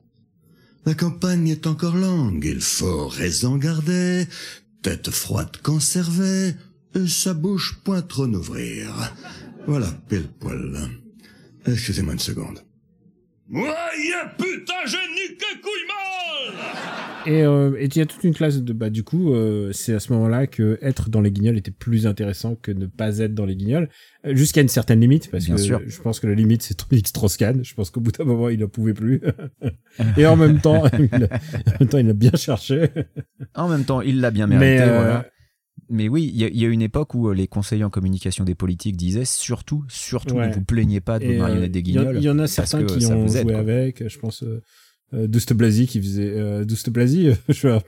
La 0.87 0.95
campagne 0.95 1.49
est 1.49 1.67
encore 1.67 1.97
longue, 1.97 2.45
il 2.45 2.61
faut 2.61 3.09
raison 3.09 3.57
garder, 3.57 4.27
tête 4.83 5.11
froide 5.11 5.57
conservée, 5.63 6.55
et 6.95 7.07
sa 7.07 7.35
bouche 7.35 7.79
point 7.85 8.03
trop 8.03 8.27
n'ouvrir. 8.27 9.15
Voilà, 9.67 9.89
pile 10.09 10.29
poil. 10.41 10.89
Excusez-moi 11.67 12.15
une 12.15 12.19
seconde. 12.19 12.65
Ouais, 13.51 13.63
putain, 14.37 14.75
j'ai 14.87 14.99
niqué 15.15 15.47
couille 15.63 15.87
mal 15.89 16.65
Et 17.27 17.43
euh, 17.45 17.75
et 17.79 17.87
il 17.87 17.97
y 17.97 18.01
a 18.03 18.07
toute 18.07 18.23
une 18.25 18.35
classe 18.35 18.59
de 18.63 18.73
bah 18.75 18.91
du 18.91 19.05
coup 19.05 19.33
euh, 19.33 19.73
c'est 19.73 19.95
à 19.95 20.01
ce 20.01 20.13
moment-là 20.13 20.47
que 20.47 20.79
être 20.83 21.09
dans 21.09 21.23
les 21.23 21.31
guignols 21.31 21.57
était 21.57 21.71
plus 21.71 22.07
intéressant 22.07 22.57
que 22.57 22.71
ne 22.73 22.85
pas 22.87 23.19
être 23.19 23.35
dans 23.35 23.47
les 23.47 23.57
guignols 23.57 23.89
Euh, 24.27 24.35
jusqu'à 24.35 24.61
une 24.61 24.69
certaine 24.69 25.01
limite 25.01 25.31
parce 25.31 25.47
Bien 25.47 25.55
que 25.57 25.61
sûr. 25.63 25.81
je 25.87 26.01
pense 26.03 26.21
que 26.21 26.27
la 26.27 26.35
limite 26.35 26.61
c'est 26.63 26.79
X 26.93 27.09
Strauss-Kahn 27.09 27.65
je 27.65 27.75
pense 27.75 27.91
qu'au 27.91 28.01
bout 28.01 28.13
d'un 28.13 28.25
moment 28.25 28.51
il 28.51 28.63
en 28.63 28.69
pouvait 28.69 28.93
plus 28.95 29.23
et 30.19 30.27
en 30.27 30.37
même 30.37 30.61
temps 30.61 30.85
il 30.99 31.25
a, 31.25 31.29
en 31.37 31.79
même 31.81 31.89
temps 31.89 31.99
il 31.99 32.11
a 32.11 32.15
bien 32.15 32.33
cherché 32.35 32.91
En 33.55 33.69
même 33.69 33.85
temps, 33.85 34.03
il 34.03 34.21
l'a 34.21 34.31
bien 34.31 34.47
mérité, 34.47 34.67
Mais, 34.67 34.81
euh, 34.83 35.01
voilà. 35.01 35.27
Mais 35.91 36.09
oui, 36.09 36.31
il 36.33 36.39
y, 36.41 36.45
a- 36.45 36.49
il 36.49 36.57
y 36.61 36.65
a 36.65 36.69
une 36.69 36.83
époque 36.83 37.15
où 37.15 37.29
euh, 37.29 37.35
les 37.35 37.47
conseillers 37.49 37.85
en 37.85 37.91
communication 37.91 38.45
des 38.45 38.55
politiques 38.55 38.97
disaient 38.97 39.25
surtout, 39.25 39.85
surtout, 39.89 40.35
Ouais. 40.37 40.49
ne 40.49 40.55
vous 40.55 40.63
plaignez 40.65 41.01
pas 41.01 41.19
de 41.19 41.25
vos 41.27 41.33
Et, 41.33 41.37
euh, 41.37 41.39
marionnettes 41.41 41.73
des 41.73 41.83
guignols. 41.83 42.17
il 42.17 42.23
y, 42.23 42.29
en 42.31 42.39
a 42.39 42.47
certains 42.47 42.85
qui 42.85 43.01
ça 43.03 43.17
ont 43.17 43.27
aide, 43.27 43.43
joué 43.49 43.55
avec 43.55 44.09
je 44.09 44.19
pense 44.19 44.43
euh, 44.43 44.63
euh, 45.15 45.27
Douste 45.27 45.53
Blasi 45.55 45.87
qui 45.87 46.01
faisait 46.03 46.31
euh, 46.31 46.65
Douste 46.65 46.91
Blasi 46.91 47.31
je 47.49 47.79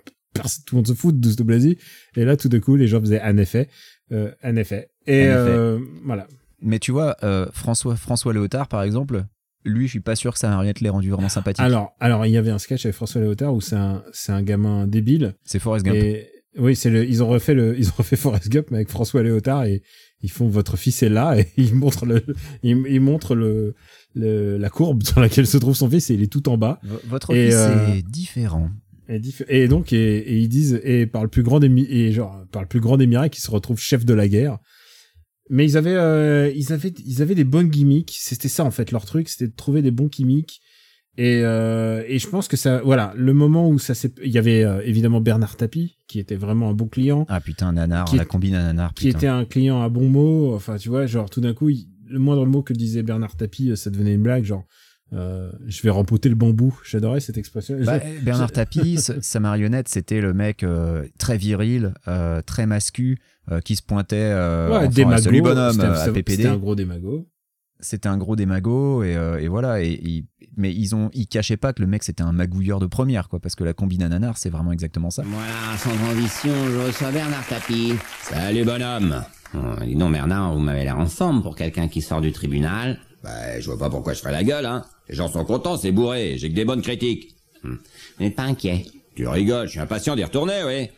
tout 0.64 0.74
le 0.74 0.76
monde 0.76 0.86
se 0.86 0.94
fout 0.94 1.14
de 1.14 1.20
Douste 1.20 1.42
Blasi 1.42 1.76
et 2.16 2.24
là 2.24 2.36
tout 2.36 2.48
d'un 2.48 2.60
coup 2.60 2.76
les 2.76 2.86
gens 2.86 3.00
faisaient 3.00 3.20
un 3.20 3.36
effet 3.36 3.68
euh, 4.12 4.30
un 4.42 4.56
effet 4.56 4.90
et 5.06 5.18
effet. 5.22 5.28
euh, 5.34 5.78
voilà 6.04 6.26
Mais 6.62 6.78
tu 6.78 6.92
vois, 6.92 7.16
euh, 7.22 7.46
François, 7.52 7.96
François 7.96 8.32
Léotard, 8.32 8.68
par 8.68 8.82
exemple, 8.82 9.24
lui, 9.64 9.86
je 9.86 9.90
suis 9.92 10.00
pas 10.00 10.14
sûr 10.16 10.32
que 10.32 10.38
sa 10.38 10.48
marionnette 10.48 10.80
l'ait 10.80 10.88
rendu 10.88 11.10
vraiment 11.10 11.28
sympathique. 11.28 11.64
Alors, 11.64 11.92
alors 12.00 12.24
il 12.26 12.32
y 12.32 12.36
avait 12.36 12.50
un 12.50 12.58
sketch 12.58 12.84
avec 12.86 12.94
François 12.96 13.20
Léotard 13.20 13.52
où 13.54 13.60
c'est 13.60 13.76
un, 13.76 14.02
c'est 14.12 14.32
un 14.32 14.42
gamin 14.42 14.86
débile. 14.86 15.34
C'est 15.44 15.58
Forrest 15.58 15.84
Gump. 15.84 15.96
Et 15.96 16.28
oui, 16.58 16.74
c'est 16.76 16.90
le, 16.90 17.04
ils 17.08 17.22
ont 17.22 17.28
refait 17.28 17.54
le, 17.54 17.78
ils 17.78 17.88
ont 17.88 17.94
refait 17.98 18.16
Forrest 18.16 18.48
Gump 18.48 18.66
mais 18.70 18.78
avec 18.78 18.88
François 18.88 19.22
Léotard 19.22 19.64
et 19.64 19.82
ils 20.22 20.30
font 20.30 20.48
votre 20.48 20.76
fils 20.76 21.02
est 21.02 21.08
là 21.08 21.38
et 21.38 21.46
ils 21.56 21.74
montrent 21.74 22.06
le, 22.06 22.22
ils, 22.62 22.82
ils 22.88 23.00
montrent 23.00 23.34
le, 23.34 23.74
le, 24.14 24.56
la 24.58 24.68
courbe 24.70 25.02
sur 25.02 25.20
laquelle 25.20 25.46
se 25.46 25.56
trouve 25.58 25.76
son 25.76 25.88
fils 25.88 26.10
et 26.10 26.14
il 26.14 26.22
est 26.22 26.32
tout 26.32 26.48
en 26.48 26.58
bas. 26.58 26.80
V- 26.82 26.96
Votre 27.08 27.34
Et, 27.34 27.46
fils 27.46 27.54
euh, 27.56 27.94
est 27.94 28.02
différent. 28.02 28.70
Et, 29.08 29.18
diff- 29.18 29.44
et 29.48 29.66
donc, 29.66 29.92
et, 29.92 30.18
et 30.18 30.36
ils 30.38 30.48
disent, 30.48 30.80
et 30.84 31.06
par 31.06 31.22
le 31.22 31.28
plus 31.28 31.42
grand 31.42 31.58
des, 31.58 31.66
et 31.88 32.12
genre, 32.12 32.44
par 32.52 32.62
le 32.62 32.68
plus 32.68 32.78
grand 32.80 32.96
des 32.96 33.06
miracles, 33.08 33.38
ils 33.38 33.42
se 33.42 33.50
retrouvent 33.50 33.80
chef 33.80 34.04
de 34.04 34.14
la 34.14 34.28
guerre. 34.28 34.58
Mais 35.48 35.64
ils 35.64 35.76
avaient, 35.76 35.96
euh, 35.96 36.52
ils 36.54 36.72
avaient, 36.72 36.94
ils 37.04 37.20
avaient 37.22 37.34
des 37.34 37.42
bonnes 37.42 37.70
gimmicks. 37.70 38.16
C'était 38.20 38.48
ça, 38.48 38.64
en 38.64 38.70
fait, 38.70 38.92
leur 38.92 39.04
truc, 39.04 39.28
c'était 39.28 39.48
de 39.48 39.56
trouver 39.56 39.82
des 39.82 39.90
bons 39.90 40.06
gimmicks. 40.06 40.60
Et, 41.18 41.42
euh, 41.44 42.02
et 42.06 42.18
je 42.18 42.28
pense 42.28 42.48
que 42.48 42.56
ça, 42.56 42.80
voilà, 42.82 43.12
le 43.16 43.34
moment 43.34 43.68
où 43.68 43.78
ça 43.78 43.94
s'est, 43.94 44.12
il 44.24 44.30
y 44.30 44.38
avait 44.38 44.62
euh, 44.64 44.80
évidemment 44.84 45.20
Bernard 45.20 45.56
Tapie, 45.56 45.96
qui 46.06 46.18
était 46.18 46.36
vraiment 46.36 46.70
un 46.70 46.74
bon 46.74 46.86
client. 46.86 47.26
Ah 47.28 47.40
putain, 47.40 47.68
un 47.68 47.72
nanar, 47.72 48.04
Qui 48.06 48.16
la 48.16 48.22
est- 48.22 48.26
combine 48.26 48.54
un 48.54 48.62
nanar, 48.62 48.94
Qui 48.94 49.08
était 49.08 49.26
un 49.26 49.44
client 49.44 49.82
à 49.82 49.88
bon 49.88 50.08
mot. 50.08 50.54
Enfin, 50.54 50.76
tu 50.76 50.88
vois, 50.88 51.06
genre, 51.06 51.28
tout 51.28 51.40
d'un 51.40 51.52
coup, 51.52 51.68
il- 51.68 51.88
le 52.08 52.18
moindre 52.18 52.46
mot 52.46 52.62
que 52.62 52.72
disait 52.72 53.02
Bernard 53.02 53.36
Tapie, 53.36 53.70
euh, 53.70 53.76
ça 53.76 53.90
devenait 53.90 54.14
une 54.14 54.22
blague, 54.22 54.44
genre, 54.44 54.64
euh, 55.12 55.50
je 55.66 55.82
vais 55.82 55.90
rempoter 55.90 56.28
le 56.28 56.36
bambou. 56.36 56.78
J'adorais 56.88 57.20
cette 57.20 57.36
expression. 57.38 57.76
Bah, 57.84 57.98
Bernard 58.22 58.52
Tapie, 58.52 58.96
sa 59.20 59.40
marionnette, 59.40 59.88
c'était 59.88 60.20
le 60.20 60.32
mec 60.32 60.62
euh, 60.62 61.04
très 61.18 61.36
viril, 61.36 61.92
euh, 62.08 62.40
très 62.42 62.66
mascu, 62.66 63.18
euh, 63.50 63.60
qui 63.60 63.74
se 63.76 63.82
pointait 63.82 64.16
euh, 64.16 64.70
Ouais, 64.80 64.88
démago, 64.88 65.30
bonhomme 65.42 65.80
un- 65.80 65.92
à 65.92 66.10
PPD. 66.10 66.36
C'était 66.44 66.48
un 66.48 66.56
gros 66.56 66.76
démago. 66.76 67.28
C'était 67.82 68.08
un 68.08 68.16
gros 68.18 68.36
démago 68.36 69.02
et, 69.02 69.16
euh, 69.16 69.38
et 69.40 69.48
voilà. 69.48 69.82
Et, 69.82 69.92
et- 69.92 70.24
mais 70.56 70.74
ils 70.74 70.94
ont, 70.94 71.10
ils 71.14 71.26
cachaient 71.28 71.56
pas 71.56 71.72
que 71.72 71.80
le 71.80 71.86
mec 71.86 72.02
c'était 72.02 72.22
un 72.24 72.32
magouilleur 72.32 72.80
de 72.80 72.86
première, 72.86 73.28
quoi, 73.28 73.38
parce 73.40 73.54
que 73.54 73.62
la 73.64 73.72
combine 73.72 74.02
à 74.02 74.08
nanar, 74.08 74.36
c'est 74.36 74.50
vraiment 74.50 74.72
exactement 74.72 75.10
ça. 75.10 75.22
Voilà, 75.24 75.76
sans 75.78 75.90
transition, 75.96 76.52
je 76.68 76.86
reçois 76.86 77.12
Bernard 77.12 77.46
Tapie. 77.46 77.94
Salut 78.22 78.64
bonhomme. 78.64 79.22
Oh, 79.54 79.58
dis 79.84 79.94
donc 79.94 80.12
Bernard, 80.12 80.52
vous 80.54 80.60
m'avez 80.60 80.84
l'air 80.84 80.98
en 80.98 81.06
forme 81.06 81.42
pour 81.42 81.56
quelqu'un 81.56 81.88
qui 81.88 82.02
sort 82.02 82.20
du 82.20 82.32
tribunal. 82.32 82.98
Bah, 83.22 83.60
je 83.60 83.66
vois 83.66 83.78
pas 83.78 83.88
pourquoi 83.90 84.12
je 84.12 84.20
ferais 84.20 84.32
la 84.32 84.42
gueule, 84.44 84.66
hein. 84.66 84.84
Les 85.08 85.14
gens 85.14 85.28
sont 85.28 85.44
contents, 85.44 85.76
c'est 85.76 85.92
bourré, 85.92 86.36
j'ai 86.36 86.48
que 86.50 86.54
des 86.54 86.64
bonnes 86.64 86.82
critiques. 86.82 87.36
Hum. 87.64 87.78
Vous 88.18 88.24
n'êtes 88.24 88.36
pas 88.36 88.42
inquiet 88.44 88.84
Tu 89.14 89.26
rigoles, 89.26 89.66
je 89.66 89.72
suis 89.72 89.80
impatient 89.80 90.16
d'y 90.16 90.24
retourner, 90.24 90.62
oui. 90.66 90.88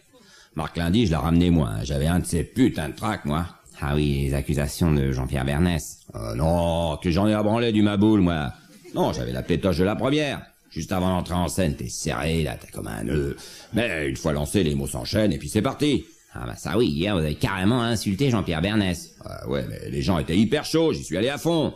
Marc 0.55 0.76
Lundi, 0.76 1.07
je 1.07 1.11
l'ai 1.11 1.16
ramené 1.16 1.51
moi, 1.51 1.70
j'avais 1.83 2.07
un 2.07 2.20
de 2.20 2.26
ces 2.26 2.43
putains 2.45 2.89
de 2.89 2.95
tracks, 2.95 3.24
moi. 3.24 3.47
Ah 3.85 3.97
oui, 3.97 4.26
les 4.26 4.35
accusations 4.35 4.93
de 4.93 5.11
Jean-Pierre 5.11 5.45
Bernès. 5.45 5.99
Ah 6.14 6.35
non, 6.37 6.97
que 6.99 7.11
j'en 7.11 7.26
ai 7.26 7.35
à 7.35 7.43
branler 7.43 7.72
du 7.72 7.83
maboule, 7.83 8.20
moi. 8.20 8.53
Non, 8.95 9.12
j'avais 9.12 9.33
la 9.33 9.43
pétoche 9.43 9.78
de 9.78 9.83
la 9.83 9.97
première. 9.97 10.41
Juste 10.70 10.93
avant 10.93 11.09
d'entrer 11.09 11.35
en 11.35 11.49
scène, 11.49 11.74
t'es 11.74 11.89
serré, 11.89 12.45
là, 12.45 12.55
t'es 12.55 12.70
comme 12.70 12.87
un 12.87 13.03
nœud. 13.03 13.37
Mais 13.72 14.09
une 14.09 14.16
fois 14.16 14.33
lancé, 14.33 14.62
les 14.62 14.76
mots 14.76 14.87
s'enchaînent 14.87 15.33
et 15.33 15.39
puis 15.39 15.49
c'est 15.49 15.62
parti. 15.62 16.05
Ah 16.33 16.45
bah 16.47 16.55
ça 16.57 16.78
oui, 16.78 16.87
hier 16.87 17.14
vous 17.14 17.24
avez 17.24 17.35
carrément 17.35 17.83
insulté 17.83 18.30
Jean-Pierre 18.30 18.62
Bernès. 18.62 19.16
Ah 19.24 19.49
ouais, 19.49 19.64
mais 19.68 19.91
les 19.91 20.01
gens 20.01 20.18
étaient 20.18 20.39
hyper 20.39 20.64
chauds, 20.64 20.93
j'y 20.93 21.03
suis 21.03 21.16
allé 21.16 21.28
à 21.28 21.37
fond. 21.37 21.74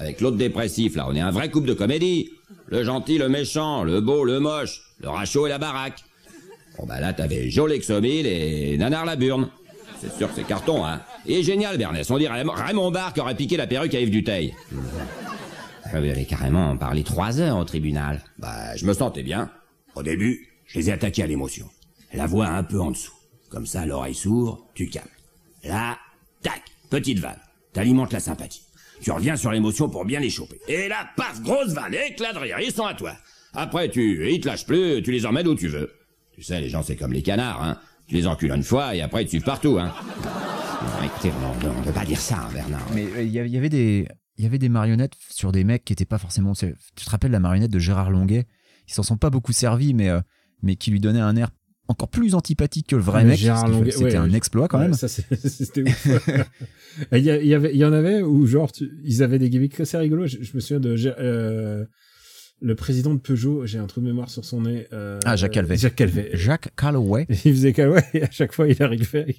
Avec 0.00 0.20
l'autre 0.20 0.36
dépressif, 0.36 0.96
là, 0.96 1.06
on 1.08 1.14
est 1.14 1.20
un 1.20 1.30
vrai 1.30 1.48
couple 1.48 1.68
de 1.68 1.74
comédie. 1.74 2.28
Le 2.66 2.82
gentil, 2.82 3.18
le 3.18 3.28
méchant, 3.28 3.84
le 3.84 4.00
beau, 4.00 4.24
le 4.24 4.40
moche, 4.40 4.82
le 5.00 5.08
rachot 5.10 5.46
et 5.46 5.50
la 5.50 5.58
baraque. 5.58 6.02
Bon 6.76 6.86
bah 6.86 6.98
là, 6.98 7.12
t'avais 7.12 7.48
Joe 7.50 7.70
Lexomil 7.70 8.26
et 8.26 8.76
Nanar 8.78 9.04
Laburne. 9.04 9.48
C'est 10.00 10.12
sûr 10.12 10.28
que 10.28 10.34
c'est 10.34 10.46
carton, 10.46 10.84
hein. 10.84 11.00
Et 11.28 11.42
génial, 11.42 11.76
Bernès. 11.78 12.08
On 12.10 12.18
dirait 12.18 12.42
Raymond 12.42 12.90
Barre 12.90 13.12
qui 13.12 13.20
aurait 13.20 13.34
piqué 13.34 13.56
la 13.56 13.66
perruque 13.66 13.94
à 13.94 14.00
Yves 14.00 14.10
Duteil. 14.10 14.54
Ah, 15.84 15.90
Vous 15.90 15.96
avez 16.08 16.24
carrément 16.24 16.76
parlé 16.76 17.02
trois 17.02 17.40
heures 17.40 17.56
au 17.58 17.64
tribunal. 17.64 18.22
Bah, 18.38 18.76
je 18.76 18.84
me 18.86 18.92
sentais 18.92 19.22
bien. 19.22 19.50
Au 19.94 20.02
début, 20.02 20.48
je 20.66 20.78
les 20.78 20.88
ai 20.90 20.92
attaqués 20.92 21.22
à 21.22 21.26
l'émotion. 21.26 21.68
La 22.12 22.26
voix 22.26 22.46
un 22.46 22.62
peu 22.62 22.80
en 22.80 22.90
dessous. 22.90 23.12
Comme 23.48 23.66
ça, 23.66 23.86
l'oreille 23.86 24.14
s'ouvre, 24.14 24.66
tu 24.74 24.88
calmes. 24.88 25.06
Là, 25.64 25.98
tac, 26.42 26.62
petite 26.90 27.18
vanne. 27.18 27.38
T'alimentes 27.72 28.12
la 28.12 28.20
sympathie. 28.20 28.62
Tu 29.02 29.10
reviens 29.10 29.36
sur 29.36 29.50
l'émotion 29.52 29.88
pour 29.88 30.04
bien 30.04 30.20
les 30.20 30.30
choper. 30.30 30.60
Et 30.68 30.88
là, 30.88 31.08
paf, 31.16 31.42
grosse 31.42 31.72
vanne, 31.72 31.94
éclat 31.94 32.32
de 32.32 32.38
rire, 32.38 32.56
ils 32.60 32.72
sont 32.72 32.86
à 32.86 32.94
toi. 32.94 33.12
Après, 33.54 33.88
tu, 33.88 34.30
ils 34.32 34.40
te 34.40 34.46
lâchent 34.48 34.66
plus, 34.66 35.02
tu 35.02 35.12
les 35.12 35.26
emmènes 35.26 35.48
où 35.48 35.54
tu 35.54 35.68
veux. 35.68 35.92
Tu 36.34 36.42
sais, 36.42 36.60
les 36.60 36.68
gens, 36.68 36.82
c'est 36.82 36.96
comme 36.96 37.12
les 37.12 37.22
canards, 37.22 37.62
hein. 37.62 37.78
Tu 38.08 38.14
les 38.14 38.26
encules 38.26 38.52
une 38.52 38.62
fois 38.62 38.94
et 38.94 39.02
après, 39.02 39.22
ils 39.22 39.26
te 39.26 39.30
suivent 39.30 39.42
partout, 39.42 39.78
hein. 39.78 39.92
Non, 40.86 41.02
écoutez, 41.04 41.30
on, 41.64 41.68
on 41.80 41.82
peut 41.82 41.92
pas 41.92 42.04
dire 42.04 42.20
ça, 42.20 42.36
hein, 42.38 42.48
Bernard. 42.52 42.86
Mais 42.94 43.06
euh, 43.16 43.22
il 43.22 43.30
y, 43.30 43.38
avait- 43.38 43.48
il 43.48 43.54
y 43.54 43.58
avait 43.58 43.68
des 43.68 44.08
il 44.38 44.44
y 44.44 44.46
avait 44.46 44.58
des 44.58 44.68
marionnettes 44.68 45.14
sur 45.30 45.50
des 45.50 45.64
mecs 45.64 45.84
qui 45.84 45.92
étaient 45.94 46.04
pas 46.04 46.18
forcément 46.18 46.52
tu 46.54 46.74
te 46.94 47.10
rappelles 47.10 47.30
la 47.30 47.40
marionnette 47.40 47.70
de 47.70 47.78
Gérard 47.78 48.10
Longuet? 48.10 48.46
Ils 48.86 48.92
s'en 48.92 49.02
sont 49.02 49.16
pas 49.16 49.30
beaucoup 49.30 49.52
servis 49.52 49.94
mais 49.94 50.10
euh, 50.10 50.20
mais 50.62 50.76
qui 50.76 50.90
lui 50.90 51.00
donnait 51.00 51.20
un 51.20 51.36
air 51.36 51.48
encore 51.88 52.08
plus 52.08 52.34
antipathique 52.34 52.88
que 52.88 52.96
le 52.96 53.02
vrai 53.02 53.22
Mais 53.24 53.30
mec 53.30 53.38
c'était 53.38 54.02
ouais, 54.04 54.16
un 54.16 54.32
exploit 54.32 54.68
quand 54.68 54.78
Ouais, 54.78 54.84
même 54.88 54.94
ça, 54.94 55.08
c'était 55.08 55.82
ouf. 55.82 56.06
il, 57.12 57.18
y 57.18 57.30
a- 57.30 57.40
il 57.40 57.46
y 57.46 57.54
avait, 57.54 57.70
il 57.72 57.78
y 57.78 57.84
en 57.84 57.92
avait 57.92 58.20
où, 58.22 58.46
genre, 58.46 58.70
tu- 58.72 58.90
ils 59.04 59.22
avaient 59.22 59.38
des 59.38 59.48
gimmicks 59.50 59.78
assez 59.80 59.96
rigolos. 59.96 60.26
Je, 60.26 60.42
je 60.42 60.50
me 60.54 60.60
souviens 60.60 60.80
de 60.80 60.94
euh, 61.18 61.84
le 62.60 62.74
président 62.74 63.14
de 63.14 63.20
Peugeot, 63.20 63.64
j'ai 63.66 63.78
un 63.78 63.86
trou 63.86 64.00
de 64.00 64.06
mémoire 64.06 64.28
sur 64.30 64.44
son 64.44 64.62
nez. 64.62 64.86
euh, 64.92 65.18
ah 65.24 65.36
Jacques 65.36 65.52
Calvet 65.52 65.76
Jacques 65.76 65.94
Calvet. 65.96 66.30
Jacques 66.34 66.74
Calloway 66.76 67.26
Il 67.44 67.52
faisait 67.54 67.72
Calvet 67.72 68.04
et 68.14 68.22
à 68.24 68.30
chaque 68.30 68.52
fois, 68.52 68.66
il 68.68 68.82
arrivait 68.82 69.36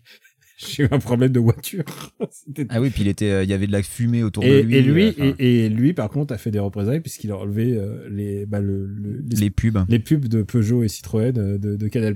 j'ai 0.75 0.83
eu 0.83 0.87
un 0.91 0.99
problème 0.99 1.31
de 1.31 1.39
voiture. 1.39 1.83
Ah 2.69 2.81
oui 2.81 2.89
puis 2.89 3.03
il 3.03 3.07
était 3.07 3.29
euh, 3.31 3.43
il 3.43 3.49
y 3.49 3.53
avait 3.53 3.67
de 3.67 3.71
la 3.71 3.83
fumée 3.83 4.23
autour 4.23 4.43
et, 4.43 4.63
de 4.63 4.67
lui 4.67 4.75
et 4.77 4.81
lui, 4.81 5.03
euh, 5.05 5.11
enfin, 5.11 5.35
et, 5.39 5.65
et 5.65 5.69
lui, 5.69 5.93
par 5.93 6.09
contre, 6.09 6.33
a 6.33 6.37
fait 6.37 6.51
des 6.51 6.59
représailles 6.59 7.01
puisqu'il 7.01 7.31
a 7.31 7.37
enlevé 7.37 7.77
euh, 7.77 8.07
les, 8.09 8.45
bah, 8.45 8.59
le, 8.59 8.85
le- 8.87 9.23
les 9.29 9.49
pubs 9.49 9.77
les 9.87 9.99
pubs 9.99 10.27
de 10.27 10.41
Peugeot 10.43 10.83
et 10.83 10.87
Citroën 10.87 11.31
de, 11.31 11.57
de 11.57 11.87
Canal+. 11.87 12.15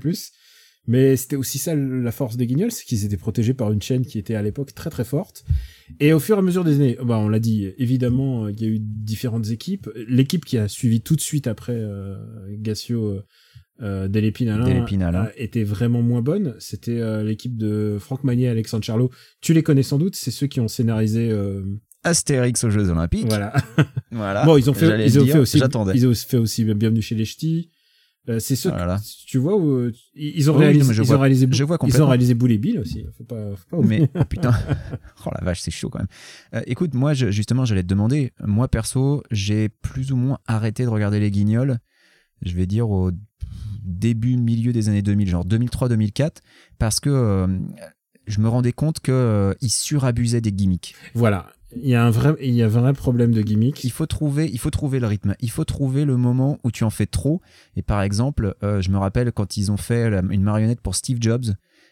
Mais 0.87 1.15
c'était 1.15 1.35
aussi 1.35 1.59
ça 1.59 1.75
la 1.75 2.11
force 2.11 2.37
des 2.37 2.47
Guignols, 2.47 2.71
c'est 2.71 2.85
qu'ils 2.85 3.05
étaient 3.05 3.15
protégés 3.17 3.53
par 3.53 3.71
une 3.71 3.81
chaîne 3.83 4.03
qui 4.03 4.17
était 4.17 4.33
à 4.33 4.41
l'époque 4.41 4.73
très 4.73 4.89
très 4.89 5.03
forte. 5.03 5.45
Et 5.99 6.11
au 6.11 6.19
fur 6.19 6.37
et 6.37 6.39
à 6.39 6.41
mesure 6.41 6.63
des 6.63 6.75
années, 6.75 6.97
bah 7.03 7.19
on 7.19 7.29
l'a 7.29 7.39
dit, 7.39 7.69
évidemment, 7.77 8.47
il 8.47 8.59
y 8.59 8.65
a 8.65 8.67
eu 8.67 8.79
différentes 8.79 9.49
équipes. 9.51 9.87
L'équipe 10.07 10.43
qui 10.43 10.57
a 10.57 10.67
suivi 10.67 11.01
tout 11.01 11.15
de 11.15 11.21
suite 11.21 11.45
après 11.45 11.75
euh, 11.75 12.15
Gassio, 12.57 13.19
euh, 13.81 14.07
Delépine 14.07 14.49
Alain, 14.49 14.65
Delépine 14.65 15.01
Alain. 15.03 15.25
euh, 15.25 15.31
était 15.37 15.63
vraiment 15.63 16.01
moins 16.01 16.21
bonne. 16.21 16.55
C'était 16.59 16.99
euh, 16.99 17.23
l'équipe 17.23 17.57
de 17.57 17.97
Franck 17.99 18.23
Magnier 18.23 18.45
et 18.45 18.49
Alexandre 18.49 18.83
Charlot. 18.83 19.09
Tu 19.41 19.53
les 19.53 19.63
connais 19.63 19.83
sans 19.83 19.97
doute, 19.97 20.15
c'est 20.15 20.31
ceux 20.31 20.47
qui 20.47 20.59
ont 20.59 20.67
scénarisé... 20.67 21.29
euh, 21.31 21.63
Astérix 22.03 22.63
aux 22.63 22.69
Jeux 22.71 22.89
Olympiques 22.89 23.27
voilà. 23.27 23.53
voilà 24.11 24.43
Bon, 24.45 24.57
ils 24.57 24.69
ont 24.69 24.73
fait, 24.73 25.05
ils 25.07 25.19
ont 25.19 25.23
dire, 25.23 25.33
fait 25.33 25.39
aussi, 25.39 25.59
j'attendais 25.59 25.93
ils 25.95 26.07
ont 26.07 26.13
fait 26.15 26.37
aussi 26.37 26.63
Bienvenue 26.65 27.01
chez 27.01 27.13
les 27.15 27.25
Ch'tis. 27.25 27.69
C'est 28.39 28.55
ceux, 28.55 28.69
Voilà. 28.69 28.97
que- 28.97 29.03
tu 29.27 29.39
vois, 29.39 29.55
où, 29.57 29.89
ils 30.13 30.49
ont 30.51 30.53
réalisé, 30.55 30.93
je 30.93 31.01
ils 31.01 31.05
vois- 31.07 31.17
ont 31.17 31.19
réalisé, 31.19 31.47
je 31.51 31.63
vois 31.63 31.77
ils 31.87 32.01
ont 32.03 32.07
réalisé 32.07 32.33
Boule 32.35 32.51
et 32.51 32.57
Bill 32.59 32.79
aussi. 32.79 33.03
Faut 33.17 33.23
pas, 33.23 33.55
faut 33.55 33.67
pas 33.69 33.77
oublier. 33.77 34.01
mais 34.01 34.09
oh, 34.21 34.25
putain 34.29 34.51
oh 35.25 35.29
la 35.37 35.43
vache 35.43 35.59
c'est 35.61 35.71
chaud 35.71 35.89
quand 35.89 35.99
même 35.99 36.63
écoute 36.67 36.93
moi 36.93 37.13
je- 37.15 37.31
justement 37.31 37.65
j'allais 37.65 37.81
te 37.83 37.87
demander 37.87 38.31
moi 38.45 38.67
perso 38.67 39.23
j'ai 39.31 39.69
plus 39.69 40.11
ou 40.11 40.15
moins 40.17 40.37
arrêté 40.45 40.83
de 40.83 40.89
regarder 40.89 41.19
les 41.19 41.31
guignols 41.31 41.79
je 42.43 42.53
vais 42.55 42.67
dire 42.67 42.89
au 42.91 43.11
début 43.81 44.37
milieu 44.37 44.71
des 44.73 44.89
années 44.89 45.01
2000 45.01 45.27
genre 45.29 45.45
2003-2004 45.45 46.37
parce 46.79 46.99
que 46.99 47.09
euh, 47.09 47.47
je 48.27 48.39
me 48.39 48.47
rendais 48.47 48.71
compte 48.73 48.99
que 48.99 49.11
euh, 49.11 49.53
ils 49.61 49.69
surabusaient 49.71 50.41
des 50.41 50.51
gimmicks 50.51 50.95
voilà. 51.13 51.47
Il 51.81 51.87
y 51.87 51.95
a 51.95 52.03
un 52.05 52.09
vrai, 52.09 52.35
il 52.41 52.53
y 52.53 52.61
a 52.61 52.65
un 52.65 52.69
vrai 52.69 52.91
problème 52.91 53.31
de 53.31 53.41
gimmick. 53.41 53.85
il 53.85 53.91
faut 53.91 54.05
trouver 54.05 54.49
il 54.51 54.59
faut 54.59 54.69
trouver 54.71 54.99
le 54.99 55.07
rythme 55.07 55.35
il 55.39 55.49
faut 55.49 55.63
trouver 55.63 56.03
le 56.03 56.17
moment 56.17 56.57
où 56.65 56.71
tu 56.71 56.83
en 56.83 56.89
fais 56.89 57.05
trop 57.05 57.41
et 57.77 57.81
par 57.81 58.01
exemple 58.01 58.55
euh, 58.61 58.81
je 58.81 58.89
me 58.91 58.97
rappelle 58.97 59.31
quand 59.31 59.55
ils 59.55 59.71
ont 59.71 59.77
fait 59.77 60.09
la- 60.09 60.21
une 60.31 60.43
marionnette 60.43 60.81
pour 60.81 60.95
Steve 60.95 61.19
Jobs 61.21 61.45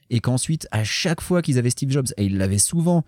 et 0.10 0.20
qu'ensuite 0.20 0.68
à 0.72 0.84
chaque 0.84 1.22
fois 1.22 1.42
qu'ils 1.42 1.58
avaient 1.58 1.70
Steve 1.70 1.92
Jobs 1.92 2.08
et 2.18 2.26
ils 2.26 2.38
l'avaient 2.38 2.58
souvent 2.58 3.06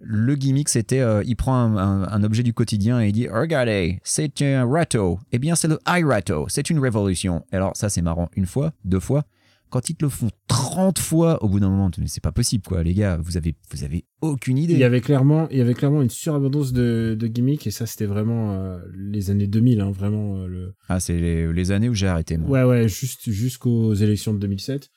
le 0.00 0.34
gimmick 0.34 0.68
c'était 0.68 1.00
euh, 1.00 1.22
il 1.24 1.36
prend 1.36 1.54
un, 1.56 1.76
un- 1.76 2.08
un 2.08 2.22
objet 2.24 2.42
du 2.42 2.52
quotidien 2.52 3.00
et 3.00 3.08
il 3.08 3.12
dit 3.12 3.28
regardez 3.28 4.00
c'est 4.04 4.42
un 4.42 4.64
râteau. 4.66 5.18
Eh 5.32 5.38
bien 5.38 5.54
c'est 5.54 5.68
le 5.68 5.78
iRato 5.86 6.46
c'est 6.48 6.68
une 6.70 6.78
révolution. 6.78 7.44
Alors 7.52 7.76
ça 7.76 7.88
c'est 7.88 8.02
marrant. 8.02 8.28
Une 8.36 8.46
fois 8.46 8.72
deux 8.84 9.00
fois 9.00 9.24
quand 9.70 9.88
ils 9.90 9.96
te 9.96 10.04
le 10.04 10.08
font 10.08 10.30
30 10.46 11.00
fois 11.00 11.42
au 11.42 11.48
bout 11.48 11.58
d'un 11.58 11.68
moment 11.68 11.90
mais 11.98 12.06
c'est 12.06 12.22
pas 12.22 12.30
possible 12.30 12.62
quoi 12.64 12.84
les 12.84 12.94
gars 12.94 13.16
vous 13.20 13.36
avez 13.36 13.56
vous 13.72 13.82
avez 13.82 14.04
aucune 14.20 14.56
idée. 14.58 14.74
Il 14.74 14.78
y 14.78 14.84
avait 14.84 15.00
clairement, 15.00 15.48
il 15.50 15.58
y 15.58 15.60
avait 15.60 15.74
clairement 15.74 16.00
une 16.02 16.10
surabondance 16.10 16.72
de, 16.72 17.16
de 17.18 17.26
gimmicks 17.26 17.66
et 17.66 17.70
ça 17.72 17.86
c'était 17.86 18.06
vraiment 18.06 18.52
euh, 18.52 18.78
les 18.96 19.30
années 19.30 19.46
2000, 19.48 19.80
hein, 19.80 19.90
vraiment 19.90 20.36
euh, 20.36 20.46
le. 20.46 20.74
ah 20.88 21.00
c'est 21.00 21.18
les, 21.18 21.52
les 21.52 21.72
années 21.72 21.88
où 21.88 21.94
j'ai 21.94 22.06
arrêté 22.06 22.36
moi. 22.36 22.50
Ouais, 22.50 22.62
ouais, 22.82 22.88
juste 22.88 23.28
jusqu'aux 23.30 23.94
élections 23.94 24.32
de 24.34 24.38
2007. 24.38 24.90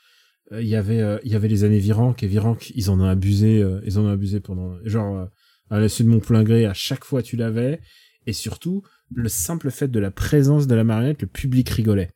Euh, 0.51 0.61
Il 0.61 0.67
y 0.67 0.75
avait, 0.75 1.01
euh, 1.01 1.17
il 1.23 1.31
y 1.31 1.35
avait 1.35 1.47
les 1.47 1.63
années 1.63 1.79
Virenque 1.79 2.23
et 2.23 2.27
Virenque, 2.27 2.71
ils 2.75 2.89
en 2.89 2.99
ont 2.99 3.05
abusé, 3.05 3.61
euh, 3.61 3.81
ils 3.85 3.97
en 3.99 4.05
ont 4.05 4.09
abusé 4.09 4.39
pendant, 4.39 4.75
genre, 4.85 5.27
à 5.69 5.79
la 5.79 5.89
suite 5.89 6.07
de 6.07 6.11
mon 6.11 6.19
plein 6.19 6.43
gré, 6.43 6.65
à 6.65 6.73
chaque 6.73 7.03
fois 7.03 7.21
tu 7.21 7.35
l'avais, 7.35 7.79
et 8.25 8.33
surtout 8.33 8.83
le 9.13 9.29
simple 9.29 9.71
fait 9.71 9.89
de 9.89 9.99
la 9.99 10.11
présence 10.11 10.67
de 10.67 10.75
la 10.75 10.83
marionnette, 10.83 11.21
le 11.21 11.27
public 11.27 11.69
rigolait. 11.69 12.11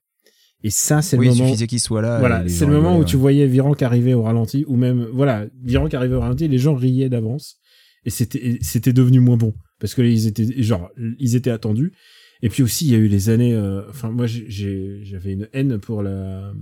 Et 0.64 0.70
ça, 0.70 1.02
c'est 1.02 1.18
oui 1.18 1.26
le 1.26 1.32
il 1.32 1.38
moment. 1.38 1.48
suffisait 1.50 1.68
qu'il 1.68 1.80
soit 1.80 2.02
là 2.02 2.20
Voilà, 2.20 2.48
c'est 2.48 2.66
le 2.66 2.74
moment 2.74 2.98
où 2.98 3.04
tu 3.04 3.18
voyais 3.18 3.48
Virenque 3.48 3.82
arriver 3.82 4.14
au 4.14 4.22
ralenti, 4.22 4.64
ou 4.68 4.76
même, 4.76 5.08
voilà, 5.12 5.48
Virenque 5.64 5.94
arriver 5.94 6.16
au 6.16 6.20
ralenti, 6.20 6.48
les 6.48 6.58
gens 6.60 6.76
riaient 6.76 7.10
d'avance, 7.10 7.58
et 8.06 8.10
c'était, 8.10 8.60
c'était 8.62 8.94
devenu 8.94 9.20
moins 9.20 9.38
bon, 9.38 9.54
parce 9.80 9.96
que 9.96 10.02
ils 10.02 10.28
étaient, 10.28 10.62
genre, 10.62 10.90
ils 11.20 11.36
étaient 11.36 11.50
attendus. 11.52 11.94
Et 12.42 12.50
puis 12.50 12.64
aussi, 12.64 12.86
il 12.86 12.92
y 12.92 12.96
a 12.96 12.98
eu 12.98 13.08
les 13.08 13.30
années, 13.30 13.54
euh, 13.54 13.88
enfin, 13.90 14.10
moi, 14.12 14.26
j'avais 14.28 15.34
une 15.34 15.48
haine 15.54 15.78
pour 15.78 16.02
la, 16.02 16.54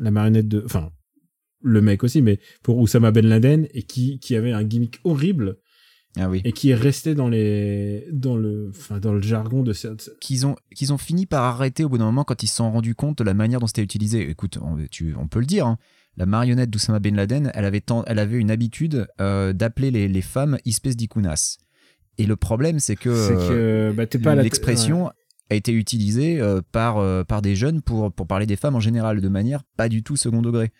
la 0.00 0.10
marionnette 0.10 0.48
de, 0.48 0.62
enfin, 0.64 0.90
le 1.62 1.80
mec 1.80 2.04
aussi, 2.04 2.20
mais 2.22 2.38
pour 2.62 2.78
Oussama 2.78 3.10
Ben 3.12 3.26
Laden, 3.26 3.66
et 3.72 3.82
qui, 3.82 4.18
qui 4.18 4.36
avait 4.36 4.52
un 4.52 4.62
gimmick 4.62 5.00
horrible, 5.04 5.56
Ah 6.16 6.28
oui. 6.28 6.42
et 6.44 6.52
qui 6.52 6.68
est 6.70 6.74
resté 6.74 7.14
dans 7.14 7.28
les, 7.28 8.06
dans 8.12 8.36
le, 8.36 8.68
enfin, 8.70 9.00
dans 9.00 9.12
le 9.14 9.22
jargon 9.22 9.62
de 9.62 9.72
cette, 9.72 10.10
qu'ils 10.20 10.46
ont, 10.46 10.54
qu'ils 10.74 10.92
ont 10.92 10.98
fini 10.98 11.24
par 11.26 11.44
arrêter 11.44 11.82
au 11.84 11.88
bout 11.88 11.98
d'un 11.98 12.04
moment 12.04 12.24
quand 12.24 12.42
ils 12.42 12.48
se 12.48 12.56
sont 12.56 12.70
rendus 12.70 12.94
compte 12.94 13.18
de 13.18 13.24
la 13.24 13.34
manière 13.34 13.58
dont 13.60 13.66
c'était 13.66 13.82
utilisé. 13.82 14.28
Écoute, 14.28 14.58
on, 14.60 14.76
tu, 14.90 15.14
on 15.18 15.28
peut 15.28 15.40
le 15.40 15.46
dire, 15.46 15.66
hein. 15.66 15.78
la 16.18 16.26
marionnette 16.26 16.68
d'Oussama 16.70 17.00
Ben 17.00 17.16
Laden, 17.16 17.50
elle 17.54 17.64
avait, 17.64 17.80
tant- 17.80 18.04
elle 18.06 18.18
avait 18.18 18.36
une 18.38 18.50
habitude 18.50 19.06
euh, 19.20 19.52
d'appeler 19.54 19.90
les, 19.90 20.08
les 20.08 20.22
femmes 20.22 20.58
espèces 20.66 20.96
d'ikunas. 20.96 21.56
Et 22.18 22.26
le 22.26 22.36
problème, 22.36 22.78
c'est 22.78 22.96
que, 22.96 23.10
que, 23.48 23.92
bah, 23.96 24.06
pas 24.24 24.30
l'expression 24.42 25.10
a 25.50 25.54
été 25.54 25.72
utilisée 25.72 26.40
euh, 26.40 26.60
par, 26.72 26.98
euh, 26.98 27.22
par 27.24 27.40
des 27.42 27.54
jeunes 27.54 27.80
pour, 27.82 28.12
pour 28.12 28.26
parler 28.26 28.46
des 28.46 28.56
femmes 28.56 28.74
en 28.74 28.80
général, 28.80 29.20
de 29.20 29.28
manière 29.28 29.62
pas 29.76 29.88
du 29.88 30.02
tout 30.02 30.16
second 30.16 30.42
degré. 30.42 30.72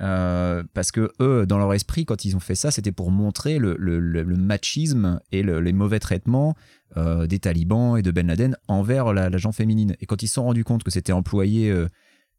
Euh, 0.00 0.62
parce 0.74 0.90
que 0.90 1.12
eux, 1.20 1.44
dans 1.46 1.58
leur 1.58 1.72
esprit, 1.74 2.04
quand 2.06 2.24
ils 2.24 2.34
ont 2.36 2.40
fait 2.40 2.54
ça, 2.54 2.70
c'était 2.70 2.92
pour 2.92 3.10
montrer 3.10 3.58
le, 3.58 3.76
le- 3.78 4.00
le- 4.00 4.22
le 4.22 4.36
machisme 4.36 5.20
et 5.32 5.42
le- 5.42 5.60
les 5.60 5.72
mauvais 5.72 5.98
traitements 5.98 6.54
euh, 6.96 7.26
des 7.26 7.38
talibans 7.38 7.96
et 7.98 8.02
de 8.02 8.10
Ben 8.10 8.26
Laden 8.26 8.56
envers 8.68 9.12
la, 9.12 9.28
la 9.28 9.38
féminine. 9.52 9.96
Et 10.00 10.06
quand 10.06 10.22
ils 10.22 10.28
se 10.28 10.34
sont 10.34 10.44
rendus 10.44 10.64
compte 10.64 10.82
que 10.82 10.90
c'était 10.90 11.12
employé 11.12 11.70
euh, 11.70 11.88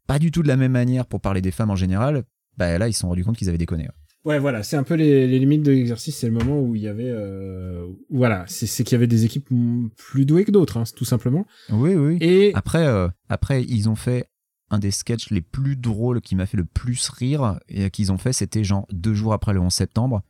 pas 0.06 0.18
du 0.18 0.30
tout 0.30 0.42
de 0.42 0.48
la 0.48 0.56
même 0.56 0.72
manière 0.72 1.06
pour 1.06 1.20
parler 1.20 1.40
des 1.42 1.50
femmes 1.52 1.70
en 1.70 1.76
général, 1.76 2.24
bah 2.56 2.76
là, 2.78 2.88
ils 2.88 2.92
se 2.92 3.00
sont 3.00 3.08
rendus 3.08 3.24
compte 3.24 3.36
qu'ils 3.36 3.48
avaient 3.48 3.58
déconné. 3.58 3.84
Ouais, 3.84 3.94
voilà, 4.24 4.62
c'est 4.62 4.76
un 4.76 4.82
peu 4.82 4.94
les, 4.94 5.26
les 5.26 5.38
limites 5.38 5.62
de 5.62 5.70
l'exercice. 5.72 6.16
C'est 6.16 6.28
le 6.28 6.32
moment 6.32 6.60
où 6.60 6.74
il 6.74 6.82
y 6.82 6.88
avait, 6.88 7.10
euh, 7.10 7.86
voilà, 8.10 8.44
c'est 8.48 8.66
qu'il 8.84 8.92
y 8.92 8.94
avait 8.96 9.06
des 9.06 9.24
équipes 9.24 9.48
plus 9.96 10.24
douées 10.24 10.44
que 10.44 10.50
d'autres, 10.50 10.78
hein, 10.78 10.84
tout 10.96 11.04
simplement. 11.04 11.46
Oui, 11.70 11.94
oui. 11.94 12.16
Et 12.20 12.52
Après, 12.54 12.86
euh, 12.86 13.08
après, 13.28 13.62
ils 13.64 13.88
ont 13.88 13.96
fait 13.96 14.30
un 14.70 14.78
des 14.78 14.90
sketchs 14.90 15.30
les 15.30 15.42
plus 15.42 15.76
drôles 15.76 16.20
qui 16.20 16.34
m'a 16.36 16.46
fait 16.46 16.56
le 16.56 16.64
plus 16.64 17.08
rire 17.08 17.60
et 17.68 17.90
qu'ils 17.90 18.12
ont 18.12 18.18
fait, 18.18 18.32
c'était 18.32 18.64
genre 18.64 18.86
deux 18.90 19.14
jours 19.14 19.34
après 19.34 19.52
le 19.52 19.60
11 19.60 19.72
septembre. 19.72 20.22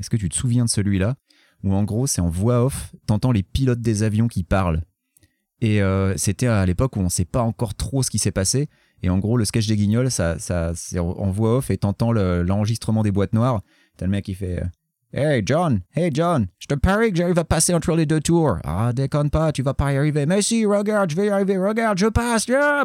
Est-ce 0.00 0.10
que 0.10 0.16
tu 0.16 0.28
te 0.28 0.34
souviens 0.34 0.64
de 0.64 0.70
celui-là? 0.70 1.16
Où 1.62 1.72
en 1.74 1.84
gros, 1.84 2.06
c'est 2.06 2.20
en 2.20 2.28
voix 2.28 2.64
off, 2.64 2.94
t'entends 3.06 3.32
les 3.32 3.42
pilotes 3.42 3.80
des 3.80 4.02
avions 4.02 4.28
qui 4.28 4.42
parlent. 4.42 4.82
Et 5.60 5.82
euh, 5.82 6.16
c'était 6.16 6.46
à 6.46 6.66
l'époque 6.66 6.96
où 6.96 7.00
on 7.00 7.08
sait 7.08 7.24
pas 7.24 7.42
encore 7.42 7.74
trop 7.74 8.02
ce 8.02 8.10
qui 8.10 8.18
s'est 8.18 8.32
passé. 8.32 8.68
Et 9.04 9.10
en 9.10 9.18
gros, 9.18 9.36
le 9.36 9.44
sketch 9.44 9.66
des 9.66 9.76
guignols, 9.76 10.10
ça, 10.10 10.38
ça, 10.38 10.72
c'est 10.74 10.98
en 10.98 11.30
voix 11.30 11.58
off 11.58 11.70
et 11.70 11.76
t'entends 11.76 12.10
le- 12.10 12.42
l'enregistrement 12.42 13.02
des 13.02 13.12
boîtes 13.12 13.34
noires. 13.34 13.60
T'as 13.98 14.06
le 14.06 14.10
mec 14.10 14.24
qui 14.24 14.32
fait 14.34 14.62
euh, 14.62 14.66
Hey 15.12 15.42
John, 15.44 15.80
hey 15.94 16.10
John, 16.12 16.46
je 16.58 16.66
te 16.66 16.74
parie 16.74 17.10
que 17.10 17.18
j'arrive 17.18 17.38
à 17.38 17.44
passer 17.44 17.74
entre 17.74 17.92
les 17.94 18.06
deux 18.06 18.20
tours. 18.20 18.56
Ah, 18.64 18.92
déconne 18.94 19.28
pas, 19.28 19.52
tu 19.52 19.62
vas 19.62 19.74
pas 19.74 19.92
y 19.92 19.98
arriver. 19.98 20.24
Mais 20.24 20.40
si, 20.40 20.64
regarde, 20.64 21.10
je 21.10 21.16
vais 21.16 21.26
y 21.26 21.28
arriver, 21.28 21.58
regarde, 21.58 21.98
je 21.98 22.06
passe. 22.06 22.46
Ah, 22.50 22.84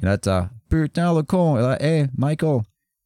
Et 0.00 0.04
là, 0.04 0.18
t'as 0.18 0.50
Putain, 0.68 1.14
le 1.14 1.22
con. 1.22 1.56
Et 1.56 1.62
là, 1.62 1.82
hey 1.82 2.06
Michael, 2.18 2.60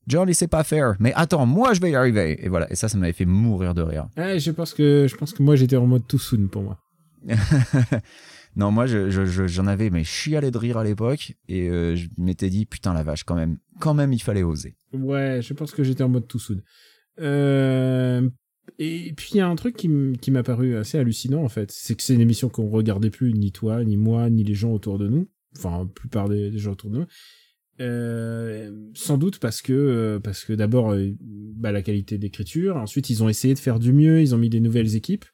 John, 0.09 0.29
il 0.29 0.35
sait 0.35 0.49
pas 0.49 0.65
faire. 0.65 0.97
Mais 0.99 1.13
attends, 1.15 1.47
moi, 1.47 1.73
je 1.73 1.81
vais 1.81 1.93
y 1.93 1.95
arriver. 1.95 2.45
Et 2.45 2.49
voilà, 2.49 2.71
et 2.71 2.75
ça, 2.75 2.89
ça 2.89 2.99
m'avait 2.99 3.13
fait 3.13 3.27
mourir 3.27 3.75
de 3.75 3.83
rire. 3.83 4.09
ouais, 4.17 4.41
je 4.41 4.51
pense 4.51 4.75
que 4.75 5.07
je 5.09 5.15
pense 5.17 5.33
que 5.33 5.43
moi 5.43 5.55
j'étais 5.57 5.77
en 5.77 5.87
mode 5.87 6.07
too 6.09 6.19
soon 6.19 6.49
pour 6.49 6.63
moi. 6.63 6.79
Non, 8.57 8.71
moi, 8.71 8.87
je- 8.87 9.11
je- 9.11 9.25
je- 9.25 9.47
j'en 9.47 9.67
avais 9.67 9.91
mais 9.91 10.03
de 10.03 10.59
rire 10.59 10.77
à 10.77 10.85
l'époque 10.85 11.35
et 11.49 11.69
euh, 11.71 11.95
je 11.95 12.09
m'étais 12.19 12.51
dit 12.51 12.67
putain 12.67 12.93
la 12.93 13.03
vache 13.03 13.25
quand 13.25 13.37
même, 13.37 13.59
quand 13.79 13.95
même 13.95 14.13
il 14.13 14.21
fallait 14.21 14.43
oser. 14.43 14.77
Ouais, 14.93 15.41
je 15.43 15.55
pense 15.55 15.73
que 15.73 15.85
j'étais 15.85 16.03
en 16.03 16.09
mode 16.09 16.27
tout 16.27 16.39
soude. 16.39 16.63
Euh, 17.21 18.29
et 18.79 19.13
puis 19.17 19.31
il 19.35 19.37
y 19.37 19.41
a 19.41 19.49
un 19.49 19.57
truc 19.57 19.77
qui 19.77 20.31
m'a 20.31 20.43
paru 20.43 20.77
assez 20.77 20.99
hallucinant 20.99 21.43
en 21.45 21.49
fait, 21.49 21.71
c'est 21.71 21.95
que 21.95 22.03
c'est 22.03 22.15
une 22.15 22.21
émission 22.21 22.49
qu'on 22.49 22.69
regardait 22.71 23.11
plus 23.11 23.33
ni 23.35 23.53
toi, 23.53 23.85
ni 23.85 23.97
moi, 23.97 24.31
ni 24.31 24.43
les 24.45 24.55
gens 24.55 24.73
autour 24.73 24.99
de 24.99 25.09
nous, 25.09 25.29
enfin 25.57 25.81
la 25.81 25.85
plupart 25.87 26.29
des, 26.29 26.57
gens 26.59 26.73
autour 26.73 26.91
de 26.91 26.99
nous. 26.99 27.07
Euh, 27.81 28.71
sans 28.95 29.17
doute 29.17 29.39
parce 29.39 29.63
que 29.63 30.21
parce 30.23 30.45
que 30.45 30.53
d'abord 30.53 30.95
bah, 31.21 31.73
la 31.73 31.83
qualité 31.83 32.19
d'écriture, 32.19 32.77
ensuite 32.77 33.11
ils 33.11 33.23
ont 33.23 33.29
essayé 33.29 33.55
de 33.55 33.59
faire 33.59 33.79
du 33.79 33.93
mieux, 33.93 34.21
ils 34.21 34.35
ont 34.35 34.39
mis 34.39 34.51
des 34.51 34.61
nouvelles 34.61 34.97
équipes. 34.97 35.25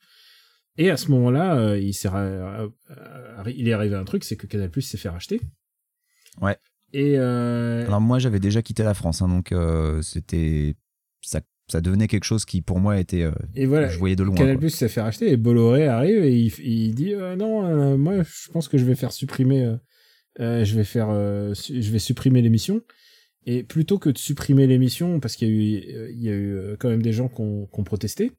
Et 0.78 0.90
à 0.90 0.96
ce 0.96 1.10
moment-là, 1.10 1.56
euh, 1.56 1.78
il, 1.78 1.94
ra- 2.08 2.20
euh, 2.22 2.68
il 3.54 3.68
est 3.68 3.72
arrivé 3.72 3.94
un 3.96 4.04
truc, 4.04 4.24
c'est 4.24 4.36
que 4.36 4.46
Canal 4.46 4.70
Plus 4.70 4.82
s'est 4.82 4.98
fait 4.98 5.08
racheter. 5.08 5.40
Ouais. 6.40 6.56
Et 6.92 7.14
euh, 7.18 7.84
Alors 7.86 8.00
moi 8.00 8.18
j'avais 8.18 8.40
déjà 8.40 8.62
quitté 8.62 8.82
la 8.82 8.94
France, 8.94 9.20
hein, 9.22 9.28
donc 9.28 9.52
euh, 9.52 10.00
c'était 10.02 10.76
ça, 11.20 11.40
ça 11.70 11.80
devenait 11.80 12.06
quelque 12.08 12.24
chose 12.24 12.44
qui 12.44 12.62
pour 12.62 12.78
moi 12.78 12.98
était, 12.98 13.28
Et 13.54 13.66
voilà, 13.66 13.88
je 13.88 13.98
voyais 13.98 14.16
de 14.16 14.22
loin. 14.22 14.34
Canal 14.36 14.70
s'est 14.70 14.88
fait 14.88 15.00
racheter 15.00 15.30
et 15.32 15.36
Bolloré 15.36 15.88
arrive 15.88 16.22
et 16.24 16.38
il, 16.38 16.52
il 16.60 16.94
dit 16.94 17.14
non, 17.36 17.98
moi 17.98 18.22
je 18.22 18.50
pense 18.52 18.68
que 18.68 18.78
je 18.78 18.84
vais 18.84 18.94
faire 18.94 19.12
supprimer, 19.12 19.74
je 20.38 20.74
vais 20.76 20.84
faire, 20.84 21.08
je 21.08 21.90
vais 21.90 21.98
supprimer 21.98 22.40
l'émission. 22.42 22.82
Et 23.48 23.62
plutôt 23.62 23.98
que 23.98 24.10
de 24.10 24.18
supprimer 24.18 24.66
l'émission, 24.66 25.20
parce 25.20 25.36
qu'il 25.36 25.48
y 25.48 25.50
a 25.50 25.54
eu, 25.54 26.10
il 26.12 26.22
y 26.22 26.28
a 26.28 26.34
eu 26.34 26.76
quand 26.80 26.88
même 26.88 27.02
des 27.02 27.12
gens 27.12 27.28
qui 27.28 27.40
ont, 27.40 27.66
qui 27.66 27.80
ont 27.80 27.84
protesté. 27.84 28.32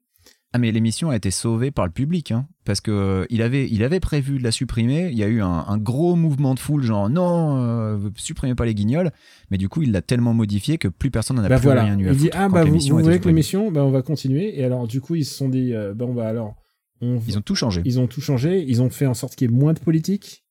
Ah 0.53 0.59
mais 0.59 0.71
l'émission 0.71 1.09
a 1.09 1.15
été 1.15 1.29
sauvée 1.29 1.71
par 1.71 1.85
le 1.85 1.91
public, 1.91 2.31
hein, 2.31 2.47
parce 2.63 2.79
que 2.79 2.89
euh, 2.89 3.25
il 3.29 3.41
avait, 3.41 3.67
il 3.69 3.83
avait 3.83 3.99
prévu 3.99 4.37
de 4.39 4.43
la 4.43 4.51
supprimer. 4.51 5.09
Il 5.11 5.17
y 5.17 5.23
a 5.23 5.27
eu 5.27 5.41
un, 5.41 5.65
un 5.67 5.77
gros 5.77 6.15
mouvement 6.15 6.55
de 6.55 6.59
foule, 6.59 6.83
genre 6.83 7.09
non, 7.09 7.57
euh, 7.61 8.09
supprimez 8.15 8.55
pas 8.55 8.65
les 8.65 8.73
guignols. 8.73 9.11
Mais 9.51 9.57
du 9.57 9.67
coup, 9.67 9.81
il 9.81 9.91
l'a 9.91 10.01
tellement 10.01 10.33
modifié 10.33 10.77
que 10.77 10.87
plus 10.87 11.11
personne 11.11 11.35
n'en 11.35 11.43
a 11.43 11.49
Bah 11.49 11.57
plus 11.57 11.65
voilà, 11.65 11.83
rien 11.83 11.99
eu 11.99 12.07
à 12.07 12.11
il 12.13 12.17
dit 12.17 12.29
ah 12.31 12.47
bah 12.47 12.63
vous, 12.63 12.79
vous 12.79 12.99
voulez 12.99 13.19
que 13.19 13.27
l'émission, 13.27 13.71
bah 13.71 13.83
on 13.83 13.91
va 13.91 14.01
continuer. 14.01 14.57
Et 14.57 14.63
alors 14.63 14.87
du 14.87 15.01
coup 15.01 15.15
ils 15.15 15.25
se 15.25 15.35
sont 15.35 15.49
dit 15.49 15.73
euh, 15.73 15.93
bah 15.93 16.25
alors 16.25 16.55
on, 17.01 17.19
Ils 17.27 17.37
ont 17.37 17.41
tout 17.41 17.55
changé. 17.55 17.81
Ils 17.83 17.99
ont 17.99 18.07
tout 18.07 18.21
changé. 18.21 18.63
Ils 18.65 18.81
ont 18.81 18.89
fait 18.89 19.05
en 19.05 19.13
sorte 19.13 19.35
qu'il 19.35 19.51
y 19.51 19.53
ait 19.53 19.55
moins 19.55 19.73
de 19.73 19.79
politique. 19.79 20.45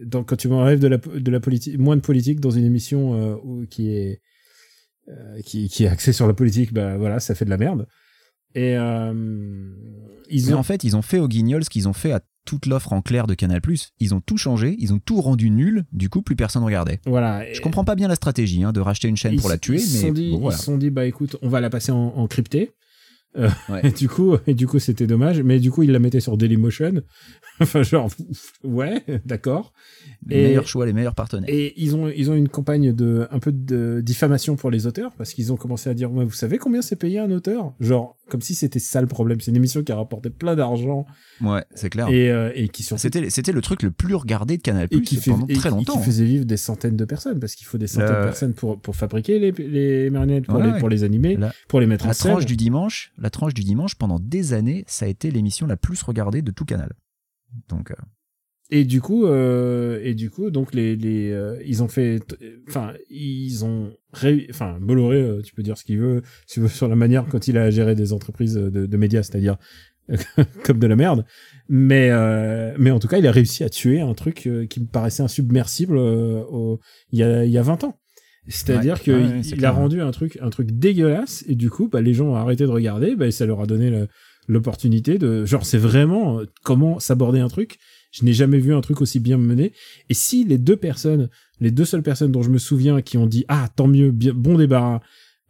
Donc, 0.00 0.28
quand 0.28 0.36
tu 0.36 0.48
m'enlèves 0.48 0.80
de 0.80 0.88
la, 0.88 0.98
de 0.98 1.30
la 1.30 1.40
politique, 1.40 1.78
moins 1.78 1.96
de 1.96 2.00
politique 2.02 2.40
dans 2.40 2.50
une 2.50 2.64
émission 2.64 3.14
euh, 3.14 3.66
qui 3.70 3.88
est 3.90 4.20
qui, 5.44 5.68
qui 5.68 5.84
est 5.84 5.88
axée 5.88 6.12
sur 6.12 6.26
la 6.26 6.32
politique, 6.34 6.72
bah 6.72 6.96
voilà, 6.96 7.20
ça 7.20 7.34
fait 7.34 7.44
de 7.44 7.50
la 7.50 7.58
merde. 7.58 7.86
Et 8.54 8.76
euh, 8.76 9.12
ils 10.30 10.46
Mais 10.46 10.54
ont 10.54 10.58
en 10.58 10.62
fait, 10.62 10.84
ils 10.84 10.96
ont 10.96 11.02
fait 11.02 11.18
aux 11.18 11.28
guignols 11.28 11.64
ce 11.64 11.70
qu'ils 11.70 11.88
ont 11.88 11.92
fait 11.92 12.12
à 12.12 12.20
toute 12.44 12.66
l'offre 12.66 12.92
en 12.92 13.00
clair 13.02 13.26
de 13.26 13.34
Canal+. 13.34 13.60
Ils 14.00 14.14
ont 14.14 14.20
tout 14.20 14.36
changé, 14.36 14.76
ils 14.78 14.92
ont 14.92 14.98
tout 14.98 15.20
rendu 15.20 15.50
nul. 15.50 15.84
Du 15.92 16.08
coup, 16.08 16.22
plus 16.22 16.36
personne 16.36 16.62
regardait. 16.62 17.00
voilà. 17.06 17.50
Je 17.52 17.60
comprends 17.60 17.84
pas 17.84 17.94
bien 17.94 18.08
la 18.08 18.14
stratégie 18.16 18.62
hein, 18.62 18.72
de 18.72 18.80
racheter 18.80 19.08
une 19.08 19.16
chaîne 19.16 19.34
ils, 19.34 19.40
pour 19.40 19.48
la 19.48 19.58
tuer, 19.58 19.76
ils 19.76 19.80
se 19.80 19.94
mais 19.94 20.08
sont 20.08 20.12
dit, 20.12 20.30
bon, 20.30 20.38
voilà. 20.40 20.56
ils 20.56 20.58
se 20.60 20.64
sont 20.64 20.76
dit 20.76 20.90
bah 20.90 21.06
écoute, 21.06 21.36
on 21.42 21.48
va 21.48 21.60
la 21.60 21.70
passer 21.70 21.92
en, 21.92 21.96
en 22.16 22.26
crypté. 22.26 22.72
Euh, 23.36 23.48
Ouais. 23.68 23.80
et 23.84 23.90
du 23.90 24.08
coup, 24.08 24.36
et 24.46 24.54
du 24.54 24.66
coup, 24.66 24.78
c'était 24.78 25.06
dommage. 25.06 25.40
Mais 25.42 25.58
du 25.58 25.70
coup, 25.70 25.82
ils 25.82 25.90
la 25.90 25.98
mettaient 25.98 26.20
sur 26.20 26.36
Dailymotion. 26.36 27.02
enfin, 27.60 27.82
genre, 27.82 28.08
ouais, 28.64 29.02
d'accord. 29.24 29.72
Les 30.26 30.42
meilleurs 30.48 30.66
choix, 30.66 30.86
les 30.86 30.92
meilleurs 30.92 31.14
partenaires. 31.14 31.48
Et 31.52 31.74
ils 31.76 31.94
ont, 31.96 32.08
ils 32.08 32.30
ont 32.30 32.34
une 32.34 32.48
campagne 32.48 32.92
de, 32.94 33.26
un 33.30 33.38
peu 33.38 33.52
de 33.52 34.00
diffamation 34.02 34.56
pour 34.56 34.70
les 34.70 34.86
auteurs, 34.86 35.12
parce 35.16 35.34
qu'ils 35.34 35.52
ont 35.52 35.56
commencé 35.56 35.90
à 35.90 35.94
dire, 35.94 36.10
ouais, 36.12 36.24
vous 36.24 36.32
savez 36.32 36.58
combien 36.58 36.80
c'est 36.82 36.96
payé 36.96 37.18
un 37.18 37.30
auteur? 37.30 37.74
Genre, 37.80 38.16
comme 38.30 38.40
si 38.40 38.54
c'était 38.54 38.78
ça 38.78 39.00
le 39.00 39.06
problème. 39.06 39.40
C'est 39.40 39.50
une 39.50 39.56
émission 39.56 39.82
qui 39.82 39.92
a 39.92 39.96
rapporté 39.96 40.30
plein 40.30 40.56
d'argent. 40.56 41.04
Ouais, 41.42 41.64
c'est 41.74 41.90
clair. 41.90 42.08
Et, 42.08 42.30
euh, 42.30 42.50
et 42.54 42.68
qui 42.68 42.82
surtout- 42.82 43.02
C'était, 43.02 43.28
c'était 43.30 43.52
le 43.52 43.60
truc 43.60 43.82
le 43.82 43.90
plus 43.90 44.14
regardé 44.14 44.56
de 44.56 44.62
Canal+, 44.62 44.88
et 44.90 45.00
qui 45.02 45.16
fait, 45.16 45.30
pendant 45.32 45.46
et 45.48 45.54
très 45.54 45.70
longtemps. 45.70 45.98
qui 45.98 46.04
faisait 46.04 46.24
vivre 46.24 46.44
des 46.46 46.56
centaines 46.56 46.96
de 46.96 47.04
personnes, 47.04 47.38
parce 47.40 47.54
qu'il 47.54 47.66
faut 47.66 47.76
des 47.78 47.86
centaines 47.86 48.08
Le- 48.14 48.20
de 48.20 48.24
personnes 48.24 48.54
pour, 48.54 48.80
pour 48.80 48.96
fabriquer 48.96 49.38
les, 49.38 49.52
les 49.52 50.08
marionnettes, 50.10 50.46
pour, 50.46 50.58
les, 50.62 50.78
pour 50.78 50.88
les 50.88 51.04
animer, 51.04 51.36
La- 51.36 51.52
pour 51.68 51.80
les 51.80 51.86
mettre 51.86 52.06
en 52.06 52.08
la 52.08 52.14
scène. 52.14 52.32
tranche 52.32 52.46
du 52.46 52.56
dimanche, 52.56 53.12
la 53.24 53.30
tranche 53.30 53.54
du 53.54 53.64
dimanche 53.64 53.94
pendant 53.94 54.20
des 54.20 54.52
années, 54.52 54.84
ça 54.86 55.06
a 55.06 55.08
été 55.08 55.30
l'émission 55.30 55.66
la 55.66 55.78
plus 55.78 56.02
regardée 56.02 56.42
de 56.42 56.50
tout 56.50 56.66
Canal. 56.66 56.92
Donc 57.70 57.90
euh, 57.90 57.94
Et 58.70 58.84
du 58.84 59.00
coup, 59.00 59.24
euh, 59.24 59.98
et 60.02 60.14
du 60.14 60.28
coup, 60.28 60.50
donc 60.50 60.74
les, 60.74 60.94
les, 60.94 61.32
euh, 61.32 61.58
ils 61.64 61.82
ont 61.82 61.88
fait, 61.88 62.20
enfin, 62.68 62.92
ils 63.08 63.64
ont, 63.64 63.94
enfin, 64.50 64.78
Bolloré, 64.78 65.40
tu 65.42 65.54
peux 65.54 65.62
dire 65.62 65.78
ce 65.78 65.84
qu'il 65.84 66.00
veut, 66.00 66.22
sur 66.46 66.86
la 66.86 66.96
manière 66.96 67.26
quand 67.26 67.48
il 67.48 67.56
a 67.56 67.70
géré 67.70 67.94
des 67.94 68.12
entreprises 68.12 68.56
de, 68.56 68.96
médias, 68.98 69.22
c'est-à-dire 69.22 69.56
comme 70.64 70.78
de 70.78 70.86
la 70.86 70.96
merde. 70.96 71.24
Mais, 71.70 72.10
mais 72.76 72.90
en 72.90 72.98
tout 72.98 73.08
cas, 73.08 73.16
il 73.16 73.26
a 73.26 73.32
réussi 73.32 73.64
à 73.64 73.70
tuer 73.70 74.02
un 74.02 74.12
truc 74.12 74.50
qui 74.68 74.80
me 74.80 74.86
paraissait 74.86 75.22
insubmersible 75.22 75.98
y 77.10 77.22
a, 77.22 77.44
il 77.46 77.50
y 77.50 77.56
a 77.56 77.62
20 77.62 77.84
ans. 77.84 77.98
C'est-à-dire 78.48 78.96
Ouais, 79.06 79.14
ouais, 79.14 79.40
il- 79.44 79.56
clair, 79.56 79.70
a 79.70 79.72
rendu 79.74 80.00
un 80.00 80.10
truc, 80.10 80.38
un 80.42 80.50
truc 80.50 80.70
dégueulasse, 80.72 81.44
et 81.48 81.54
du 81.54 81.70
coup, 81.70 81.88
bah, 81.88 82.00
les 82.00 82.14
gens 82.14 82.26
ont 82.26 82.34
arrêté 82.36 82.64
de 82.64 82.70
regarder, 82.70 83.16
bah, 83.16 83.26
et 83.26 83.30
ça 83.30 83.46
leur 83.46 83.60
a 83.60 83.66
donné 83.66 84.06
l'opportunité 84.48 85.18
de, 85.18 85.44
genre, 85.44 85.64
c'est 85.64 85.78
vraiment 85.78 86.40
euh, 86.40 86.44
comment 86.62 86.98
s'aborder 86.98 87.40
un 87.40 87.48
truc. 87.48 87.78
Je 88.12 88.24
n'ai 88.24 88.32
jamais 88.32 88.58
vu 88.58 88.74
un 88.74 88.80
truc 88.80 89.00
aussi 89.00 89.18
bien 89.18 89.38
mené. 89.38 89.72
Et 90.08 90.14
si 90.14 90.44
les 90.44 90.58
deux 90.58 90.76
personnes, 90.76 91.30
les 91.60 91.70
deux 91.70 91.84
seules 91.84 92.02
personnes 92.02 92.30
dont 92.30 92.42
je 92.42 92.50
me 92.50 92.58
souviens 92.58 93.02
qui 93.02 93.16
ont 93.18 93.26
dit 93.26 93.44
ah 93.48 93.68
tant 93.74 93.88
mieux, 93.88 94.10
bien, 94.12 94.32
bon 94.34 94.56
débarras, 94.56 95.00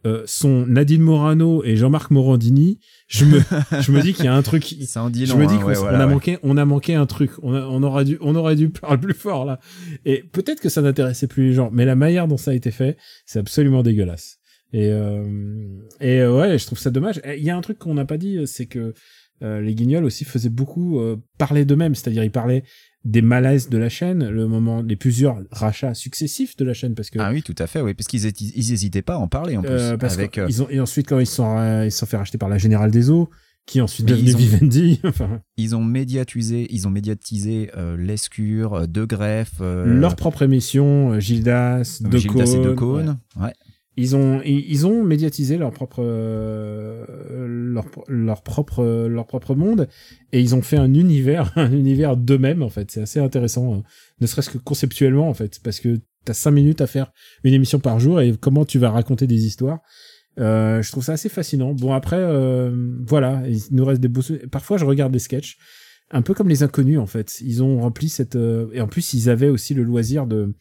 euh, 0.05 0.23
sont 0.25 0.65
Nadine 0.67 1.01
Morano 1.01 1.63
et 1.63 1.75
Jean-Marc 1.75 2.11
Morandini, 2.11 2.79
je 3.07 3.25
me, 3.25 3.39
je 3.81 3.91
me 3.91 4.01
dis 4.01 4.13
qu'il 4.13 4.25
y 4.25 4.27
a 4.27 4.35
un 4.35 4.41
truc. 4.41 4.63
ça 4.85 5.03
en 5.03 5.09
dit 5.09 5.25
je 5.25 5.35
me 5.35 5.45
dis 5.47 5.55
hein, 5.55 5.57
qu'on 5.59 5.65
ouais, 5.67 5.77
on 5.77 5.81
voilà, 5.81 6.03
a 6.03 6.07
ouais. 6.07 6.13
manqué, 6.13 6.37
on 6.43 6.57
a 6.57 6.65
manqué 6.65 6.93
un 6.95 7.05
truc. 7.05 7.31
On, 7.41 7.53
a- 7.53 7.65
on 7.67 7.81
aurait 7.83 8.05
dû, 8.05 8.17
on 8.21 8.35
aurait 8.35 8.55
dû 8.55 8.69
parler 8.69 8.97
plus 8.99 9.13
fort 9.13 9.45
là. 9.45 9.59
Et 10.05 10.23
peut-être 10.23 10.59
que 10.61 10.69
ça 10.69 10.81
n'intéressait 10.81 11.27
plus 11.27 11.47
les 11.47 11.53
gens, 11.53 11.69
mais 11.73 11.85
la 11.85 11.95
manière 11.95 12.27
dont 12.27 12.37
ça 12.37 12.51
a 12.51 12.53
été 12.53 12.71
fait, 12.71 12.97
c'est 13.25 13.39
absolument 13.39 13.83
dégueulasse. 13.83 14.37
Et 14.73 14.89
euh, 14.89 15.23
et 16.01 16.21
euh, 16.21 16.37
ouais, 16.39 16.57
je 16.57 16.65
trouve 16.65 16.79
ça 16.79 16.91
dommage. 16.91 17.21
Il 17.37 17.43
y 17.43 17.49
a 17.49 17.57
un 17.57 17.61
truc 17.61 17.77
qu'on 17.79 17.93
n'a 17.93 18.05
pas 18.05 18.17
dit, 18.17 18.39
c'est 18.45 18.65
que 18.65 18.93
euh, 19.43 19.59
les 19.61 19.75
Guignols 19.75 20.05
aussi 20.05 20.23
faisaient 20.23 20.49
beaucoup 20.49 20.99
euh, 20.99 21.17
parler 21.37 21.65
d'eux-mêmes, 21.65 21.93
c'est-à-dire 21.95 22.23
ils 22.23 22.31
parlaient 22.31 22.63
des 23.05 23.21
malaises 23.21 23.69
de 23.69 23.77
la 23.77 23.87
chaîne, 23.87 24.27
le 24.27 24.47
moment, 24.47 24.81
les 24.81 24.95
plusieurs 24.95 25.37
rachats 25.51 25.93
successifs 25.93 26.57
de 26.57 26.65
la 26.65 26.73
chaîne, 26.73 26.95
parce 26.95 27.11
que 27.11 27.19
ah 27.19 27.29
oui, 27.31 27.43
tout 27.43 27.55
à 27.59 27.67
fait, 27.67 27.79
oui, 27.81 27.93
parce 27.93 28.07
qu'ils 28.07 28.25
ils 28.25 28.73
hésitaient 28.73 29.03
pas 29.03 29.13
à 29.13 29.17
en 29.19 29.27
parler 29.27 29.55
en 29.55 29.61
plus. 29.61 29.69
euh, 29.71 29.95
parce 29.97 30.15
avec, 30.15 30.37
euh, 30.39 30.47
ils 30.49 30.63
ont, 30.63 30.67
et 30.69 30.79
ensuite 30.79 31.07
quand 31.07 31.19
ils 31.19 31.27
se 31.27 31.35
sont, 31.35 31.57
euh, 31.57 31.85
ils 31.85 31.91
sont 31.91 32.07
fait 32.07 32.17
racheter 32.17 32.37
par 32.39 32.49
la 32.49 32.57
Générale 32.57 32.89
des 32.89 33.11
Eaux, 33.11 33.29
qui 33.67 33.79
ensuite 33.79 34.09
ils 34.09 34.35
ont- 34.35 34.37
Vivendi. 34.39 34.99
enfin, 35.05 35.41
ils 35.57 35.75
ont 35.75 35.83
médiatisé, 35.83 36.67
ils 36.71 36.87
ont 36.87 36.91
médiatisé 36.91 37.69
euh, 37.77 37.95
l'escure, 37.95 38.87
De 38.87 39.05
Greff, 39.05 39.53
euh, 39.61 39.85
leur 39.85 40.15
propre 40.15 40.41
émission, 40.41 41.19
Gildas, 41.19 41.99
De 42.01 42.17
Gildas 42.17 42.53
et 42.53 42.57
De 42.63 42.69
ouais. 42.73 43.03
ouais. 43.39 43.53
Ils 43.97 44.15
ont, 44.15 44.41
ils, 44.43 44.85
ont 44.85 45.03
médiatisé 45.03 45.57
leur 45.57 45.71
propre, 45.71 45.99
euh, 45.99 47.05
leur, 47.47 47.85
leur 48.07 48.43
propre, 48.43 49.07
leur 49.07 49.25
propre 49.25 49.55
monde, 49.55 49.87
et 50.33 50.41
ils 50.41 50.53
ont 50.53 50.61
fait 50.61 50.77
un 50.77 50.93
univers, 50.93 51.53
un 51.55 51.71
univers 51.71 52.17
d'eux-mêmes 52.17 52.61
en 52.61 52.69
fait. 52.69 52.91
C'est 52.91 53.01
assez 53.01 53.19
intéressant, 53.19 53.75
euh, 53.75 53.77
ne 54.19 54.27
serait-ce 54.27 54.49
que 54.49 54.57
conceptuellement 54.57 55.29
en 55.29 55.33
fait, 55.33 55.59
parce 55.63 55.79
que 55.79 56.01
t'as 56.25 56.33
cinq 56.33 56.51
minutes 56.51 56.81
à 56.81 56.87
faire 56.87 57.13
une 57.43 57.53
émission 57.53 57.79
par 57.79 57.99
jour 57.99 58.19
et 58.19 58.33
comment 58.39 58.65
tu 58.65 58.79
vas 58.79 58.89
raconter 58.89 59.27
des 59.27 59.45
histoires. 59.45 59.79
Euh, 60.39 60.81
je 60.81 60.91
trouve 60.91 61.03
ça 61.03 61.13
assez 61.13 61.29
fascinant. 61.29 61.73
Bon 61.73 61.93
après, 61.93 62.19
euh, 62.19 62.71
voilà, 63.07 63.43
il 63.47 63.61
nous 63.71 63.85
reste 63.85 64.01
des 64.01 64.07
beaux. 64.07 64.21
Parfois, 64.51 64.77
je 64.77 64.85
regarde 64.85 65.13
des 65.13 65.19
sketchs, 65.19 65.57
un 66.11 66.21
peu 66.21 66.33
comme 66.33 66.49
les 66.49 66.63
inconnus 66.63 66.99
en 66.99 67.05
fait. 67.05 67.39
Ils 67.41 67.63
ont 67.63 67.79
rempli 67.79 68.09
cette 68.09 68.35
euh, 68.35 68.67
et 68.73 68.81
en 68.81 68.87
plus, 68.87 69.13
ils 69.13 69.29
avaient 69.29 69.49
aussi 69.49 69.73
le 69.73 69.83
loisir 69.83 70.27
de 70.27 70.53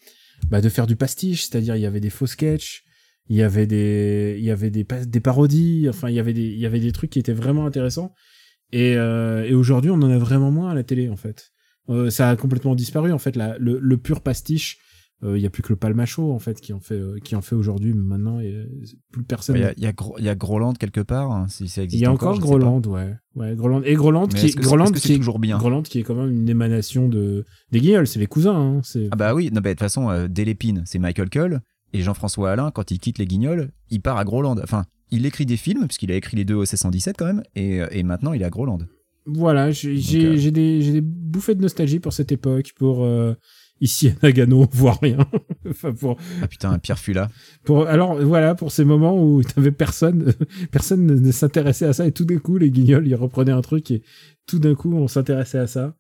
bah, 0.49 0.61
de 0.61 0.68
faire 0.68 0.87
du 0.87 0.97
pastiche, 0.97 1.47
c'est-à-dire 1.47 1.76
il 1.76 1.82
y 1.82 1.87
avait 1.87 2.01
des 2.01 2.11
faux 2.11 2.26
sketchs, 2.26 2.85
il 3.29 3.37
y 3.37 3.43
avait 3.43 3.66
des 3.66 4.37
il 4.39 4.45
y 4.45 4.51
avait 4.51 4.70
des 4.70 4.85
des 5.07 5.20
parodies, 5.20 5.87
enfin 5.89 6.09
il 6.11 6.14
y 6.14 6.20
avait 6.20 6.35
des 6.35 6.47
il 6.47 6.59
y 6.59 6.66
avait 6.66 6.81
des 6.81 6.93
trucs 6.93 7.11
qui 7.11 7.18
étaient 7.18 7.33
vraiment 7.33 7.66
intéressants. 7.66 8.12
Et, 8.72 8.97
euh, 8.97 9.45
et 9.45 9.55
aujourd'hui, 9.55 9.91
on 9.91 9.95
en 10.03 10.11
a 10.11 10.18
vraiment 10.18 10.51
moins 10.51 10.70
à 10.70 10.75
la 10.75 10.83
télé 10.83 11.09
en 11.09 11.16
fait. 11.16 11.53
Euh, 11.91 12.11
ça 12.11 12.31
a 12.31 12.37
complètement 12.37 12.75
disparu 12.75 13.12
en 13.12 13.18
fait. 13.18 13.37
La, 13.37 13.57
le, 13.59 13.79
le 13.79 13.97
pur 13.99 14.20
pastiche, 14.20 14.79
euh, 15.22 15.39
il 15.39 15.43
y 15.43 15.47
a 15.47 15.51
plus 15.51 15.62
que 15.62 15.68
le 15.68 15.77
Palmacho 15.77 16.33
en 16.33 16.39
fait 16.41 16.61
qui 16.61 16.72
en 16.72 16.81
fait 16.81 16.97
euh, 16.99 17.18
qui 17.22 17.37
en 17.37 17.41
fait 17.43 17.55
aujourd'hui. 17.55 17.93
Mais 17.95 18.03
maintenant, 18.03 18.41
il 18.41 18.51
y 18.51 18.57
a 18.57 18.64
plus 19.12 19.22
personne. 19.22 19.57
Il 19.57 19.62
y 19.62 19.64
a, 19.64 19.72
il 19.77 19.83
y 19.83 19.87
a 19.87 19.93
Gro- 19.93 20.16
il 20.18 20.25
y 20.25 20.29
a 20.29 20.35
Groland 20.35 20.72
quelque 20.72 21.03
part, 21.03 21.31
hein, 21.31 21.47
si 21.49 21.68
ça 21.68 21.83
existe 21.83 22.01
Il 22.01 22.05
y 22.05 22.07
a 22.07 22.11
encore, 22.12 22.35
sais 22.35 22.41
Groland, 22.43 22.83
ouais. 22.87 23.14
ouais. 23.37 23.55
Groland. 23.55 23.83
Et 23.85 23.95
Groland 23.95 24.27
Mais 24.33 24.41
qui 24.41 24.47
est, 24.47 24.57
Groland 24.57 24.87
est-ce 24.87 24.93
que 24.95 24.99
qui 24.99 25.12
est 25.12 25.16
toujours 25.18 25.39
bien 25.39 25.59
Groland 25.59 25.83
qui 25.83 26.01
est 26.01 26.03
quand 26.03 26.14
même 26.16 26.33
une 26.33 26.49
émanation 26.49 27.09
de 27.09 27.45
des 27.70 27.81
Guignols, 27.81 28.07
c'est 28.09 28.18
les 28.18 28.27
cousins. 28.27 28.81
Hein. 28.81 28.81
Ah 29.12 29.16
bah 29.16 29.35
oui, 29.35 29.51
non, 29.53 29.61
bah, 29.61 29.68
de 29.68 29.75
toute 29.75 29.81
façon, 29.81 30.11
euh, 30.11 30.27
dès 30.29 30.45
l'épine, 30.45 30.83
c'est 30.87 30.99
Michael 30.99 31.29
Cull. 31.31 31.61
Et 31.95 32.03
Jean-François 32.03 32.51
Alain, 32.51 32.70
quand 32.72 32.90
il 32.90 32.99
quitte 32.99 33.18
les 33.18 33.26
Guignols, 33.26 33.70
il 33.88 34.03
part 34.03 34.18
à 34.18 34.24
Groland. 34.24 34.57
Enfin, 34.62 34.84
il 35.12 35.24
écrit 35.26 35.47
des 35.47 35.57
films, 35.57 35.86
puisqu'il 35.86 36.11
a 36.11 36.16
écrit 36.16 36.36
les 36.36 36.45
deux 36.45 36.57
au 36.57 36.64
C117 36.64 37.14
quand 37.16 37.26
même, 37.26 37.42
et, 37.55 37.80
euh, 37.80 37.86
et 37.92 38.03
maintenant 38.03 38.32
il 38.32 38.42
est 38.42 38.45
à 38.45 38.51
Groland. 38.51 38.80
Voilà, 39.26 39.70
j'ai 39.70 40.26
euh, 40.26 40.51
des, 40.51 41.01
bouffées 41.01 41.55
de 41.55 41.62
nostalgie 41.62 42.01
pour 42.01 42.12
cette 42.12 42.32
époque, 42.32 42.72
pour 42.76 43.05
euh, 43.05 43.34
ici 43.80 44.09
à 44.09 44.12
Nagano, 44.22 44.66
voire 44.72 44.99
rien. 45.01 45.18
enfin, 45.70 45.92
pour, 45.92 46.18
Ah 46.42 46.49
putain, 46.49 46.78
Pierre 46.80 46.99
Fula. 46.99 47.28
pour, 47.64 47.86
alors 47.86 48.20
voilà, 48.20 48.57
pour 48.57 48.72
ces 48.72 48.84
moments 48.84 49.16
où 49.22 49.42
t'avais 49.45 49.70
personne, 49.70 50.34
personne 50.72 51.07
ne, 51.07 51.14
ne 51.14 51.30
s'intéressait 51.32 51.86
à 51.86 51.92
ça, 51.92 52.07
et 52.07 52.12
tout 52.12 52.24
d'un 52.24 52.38
coup, 52.38 52.59
les 52.59 52.70
guignols, 52.70 53.07
ils 53.07 53.14
reprenaient 53.14 53.53
un 53.53 53.62
truc, 53.62 53.90
et 53.92 54.03
tout 54.47 54.59
d'un 54.59 54.74
coup, 54.74 54.92
on 54.95 55.07
s'intéressait 55.07 55.59
à 55.59 55.68
ça. 55.68 55.97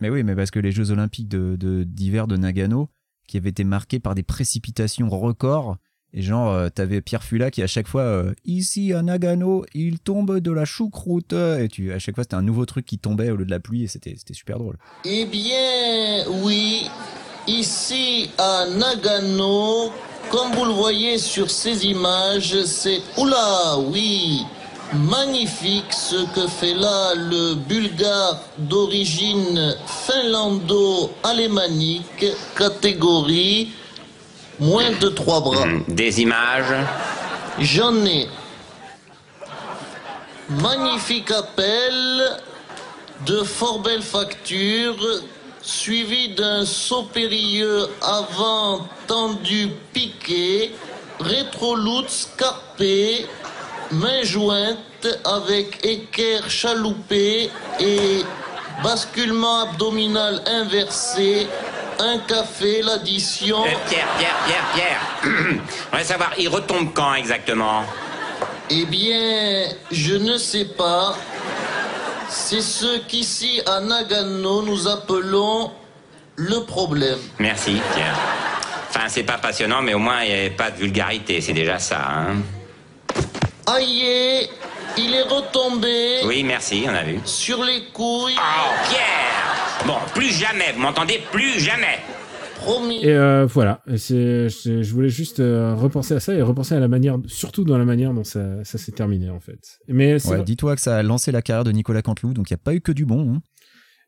Mais 0.00 0.10
oui, 0.10 0.22
mais 0.22 0.34
parce 0.36 0.50
que 0.50 0.60
les 0.60 0.70
Jeux 0.70 0.90
Olympiques 0.90 1.28
de- 1.28 1.84
d'hiver 1.84 2.26
de, 2.26 2.36
Nagano, 2.36 2.90
qui 3.30 3.36
avaient 3.36 3.50
été 3.50 3.62
marqués 3.62 4.00
par 4.00 4.16
des 4.16 4.24
précipitations 4.24 5.08
records, 5.08 5.76
et 6.12 6.20
genre, 6.20 6.52
euh, 6.52 6.68
t'avais 6.68 7.00
Pierre 7.00 7.22
Fula 7.22 7.52
qui 7.52 7.62
à 7.62 7.68
chaque 7.68 7.86
fois, 7.86 8.02
euh, 8.02 8.34
ici 8.44 8.92
à 8.92 9.02
Nagano, 9.02 9.64
il 9.72 10.00
tombe 10.00 10.40
de 10.40 10.50
la 10.50 10.64
choucroute, 10.64 11.32
et 11.32 11.68
tu, 11.70 11.92
à 11.92 12.00
chaque 12.00 12.16
fois 12.16 12.24
c'était 12.24 12.34
un 12.34 12.42
nouveau 12.42 12.66
truc 12.66 12.84
qui 12.84 12.98
tombait 12.98 13.30
au 13.30 13.36
lieu 13.36 13.44
de 13.44 13.50
la 13.52 13.60
pluie, 13.60 13.84
et 13.84 13.86
c'était 13.86 14.16
super 14.32 14.58
drôle. 14.58 14.76
Eh 15.04 15.26
bien, 15.26 16.26
oui, 16.42 16.90
ici 17.46 18.30
à 18.36 18.66
Nagano, 18.76 19.92
comme 20.32 20.50
vous 20.52 20.64
le 20.64 20.72
voyez 20.72 21.16
sur 21.16 21.48
ces 21.48 21.86
images, 21.86 22.64
c'est... 22.64 23.00
Oula, 23.16 23.78
oui, 23.78 24.40
magnifique 24.92 25.92
ce 25.92 26.26
que 26.34 26.48
fait 26.48 26.74
là 26.74 27.14
le 27.14 27.54
bulgare 27.54 28.40
d'origine 28.58 29.76
finlando-alémanique, 29.86 32.26
catégorie 32.56 33.70
moins 34.58 34.90
de 35.00 35.08
trois 35.08 35.40
bras. 35.40 35.64
Des 35.88 36.20
images 36.20 36.74
J'en 37.58 38.04
ai. 38.04 38.28
Magnifique 40.48 41.30
appel 41.30 42.38
de 43.26 43.42
fort 43.42 43.80
belle 43.80 44.02
facture, 44.02 44.96
suivi 45.62 46.34
d'un 46.34 46.64
saut 46.64 47.04
périlleux 47.04 47.88
avant 48.02 48.88
tendu 49.06 49.70
piqué, 49.92 50.72
rétroloute 51.20 52.08
scarpé, 52.08 53.26
main 53.92 54.22
jointe 54.22 54.78
avec 55.24 55.84
équerre 55.84 56.48
chaloupé 56.48 57.50
et 57.80 58.24
basculement 58.82 59.62
abdominal 59.62 60.42
inversé, 60.46 61.46
un 61.98 62.18
café, 62.18 62.82
l'addition. 62.82 63.62
Euh, 63.64 63.68
Pierre, 63.88 64.06
Pierre, 64.18 64.36
Pierre, 64.46 64.64
Pierre. 64.74 65.60
On 65.92 65.96
va 65.96 66.04
savoir, 66.04 66.32
il 66.38 66.48
retombe 66.48 66.92
quand 66.94 67.14
exactement? 67.14 67.84
Eh 68.70 68.84
bien, 68.86 69.68
je 69.90 70.14
ne 70.14 70.36
sais 70.36 70.66
pas. 70.66 71.16
C'est 72.28 72.62
ce 72.62 73.00
qu'ici 73.00 73.60
à 73.66 73.80
Nagano 73.80 74.62
nous 74.62 74.86
appelons 74.86 75.72
le 76.36 76.64
problème. 76.64 77.18
Merci, 77.38 77.80
Pierre. 77.94 78.16
Enfin, 78.88 79.08
c'est 79.08 79.24
pas 79.24 79.38
passionnant, 79.38 79.82
mais 79.82 79.94
au 79.94 79.98
moins, 79.98 80.22
il 80.22 80.28
n'y 80.28 80.38
avait 80.38 80.50
pas 80.50 80.70
de 80.70 80.76
vulgarité, 80.76 81.40
c'est 81.40 81.52
déjà 81.52 81.78
ça. 81.78 82.00
Hein 82.00 82.36
Aïe, 83.66 84.48
il 84.98 85.14
est 85.14 85.22
retombé 85.22 86.20
oui, 86.26 86.42
merci, 86.44 86.84
on 86.86 86.90
a 86.94 87.02
vu. 87.04 87.18
sur 87.24 87.62
les 87.64 87.84
couilles. 87.92 88.34
Oh, 88.36 88.88
Pierre 88.88 89.86
Bon, 89.86 89.94
plus 90.14 90.30
jamais, 90.32 90.72
vous 90.74 90.80
m'entendez 90.80 91.20
Plus 91.32 91.60
jamais 91.60 91.98
Promis. 92.56 93.02
Et 93.02 93.08
euh, 93.12 93.46
voilà, 93.46 93.80
Et 93.86 93.96
je 93.96 94.92
voulais 94.92 95.08
juste 95.08 95.40
euh, 95.40 95.74
repenser 95.74 96.14
à 96.14 96.20
ça 96.20 96.34
et 96.34 96.42
repenser 96.42 96.74
à 96.74 96.80
la 96.80 96.88
manière, 96.88 97.16
surtout 97.26 97.64
dans 97.64 97.78
la 97.78 97.86
manière 97.86 98.12
dont 98.12 98.24
ça, 98.24 98.62
ça 98.64 98.76
s'est 98.76 98.92
terminé 98.92 99.30
en 99.30 99.40
fait. 99.40 99.78
Mais 99.88 100.22
Ouais, 100.28 100.42
Dis-toi 100.44 100.74
que 100.76 100.82
ça 100.82 100.98
a 100.98 101.02
lancé 101.02 101.32
la 101.32 101.40
carrière 101.40 101.64
de 101.64 101.72
Nicolas 101.72 102.02
Canteloup, 102.02 102.34
donc 102.34 102.50
il 102.50 102.52
n'y 102.52 102.56
a 102.60 102.62
pas 102.62 102.74
eu 102.74 102.82
que 102.82 102.92
du 102.92 103.06
bon. 103.06 103.32
hein. 103.34 103.40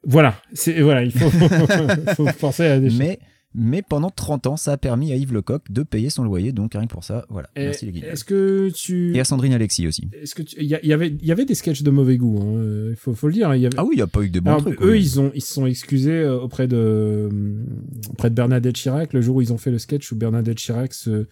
voilà, 0.05 0.35
c'est 0.53 0.81
voilà, 0.83 1.03
il 1.03 1.13
faut, 1.13 1.31
faut 2.17 2.29
penser 2.39 2.67
à 2.67 2.79
des 2.79 2.91
choses. 2.91 2.99
Mais, 2.99 3.21
mais 3.55 3.83
pendant 3.83 4.11
30 4.11 4.47
ans, 4.47 4.57
ça 4.57 4.73
a 4.73 4.77
permis 4.77 5.13
à 5.13 5.17
Yves 5.17 5.33
Lecoq 5.35 5.63
de 5.71 5.83
payer 5.83 6.09
son 6.11 6.25
loyer, 6.25 6.53
donc 6.53 6.73
rien 6.75 6.87
que 6.87 6.93
pour 6.93 7.05
ça, 7.05 7.27
voilà. 7.29 7.49
Et 7.57 7.65
Merci 7.67 7.87
les 7.87 7.93
Guignols. 7.93 8.11
Est-ce 8.11 8.25
que 8.25 8.71
tu 8.75 9.15
Et 9.15 9.21
à 9.21 9.25
Sandrine 9.25 9.53
Alexis 9.53 9.87
aussi. 9.87 10.09
Est-ce 10.21 10.35
que 10.35 10.43
tu- 10.43 10.63
y, 10.63 10.93
avait 10.93 11.09
il 11.09 11.27
y 11.27 11.33
avait 11.33 11.45
des 11.45 11.55
sketchs 11.55 11.83
de 11.83 11.91
mauvais 11.91 12.17
goût 12.17 12.39
hein, 12.43 12.89
il 12.91 12.97
faut 12.97 13.15
faut 13.15 13.27
le 13.29 13.35
dire 13.35 13.55
y 13.55 13.67
avait... 13.67 13.77
Ah 13.77 13.85
oui, 13.85 13.91
il 13.95 13.97
n'y 13.97 14.03
a 14.03 14.07
pas 14.07 14.23
eu 14.23 14.29
des 14.31 14.41
bons 14.41 14.51
Alors, 14.51 14.63
trucs. 14.63 14.81
eux 14.83 14.93
oui. 14.93 15.01
ils 15.03 15.21
ont 15.21 15.31
ils 15.35 15.43
se 15.43 15.53
sont 15.53 15.67
excusés 15.67 16.13
euh, 16.13 16.41
auprès 16.41 16.67
de 16.67 16.77
euh, 16.77 17.65
auprès 18.11 18.31
de 18.31 18.35
Bernadette 18.35 18.75
Chirac 18.77 19.13
le 19.13 19.21
jour 19.21 19.37
où 19.37 19.43
ils 19.43 19.53
ont 19.53 19.59
fait 19.59 19.71
le 19.71 19.79
sketch 19.79 20.11
où 20.13 20.17
Bernadette 20.17 20.59
Chirac 20.59 20.95
se 20.95 21.27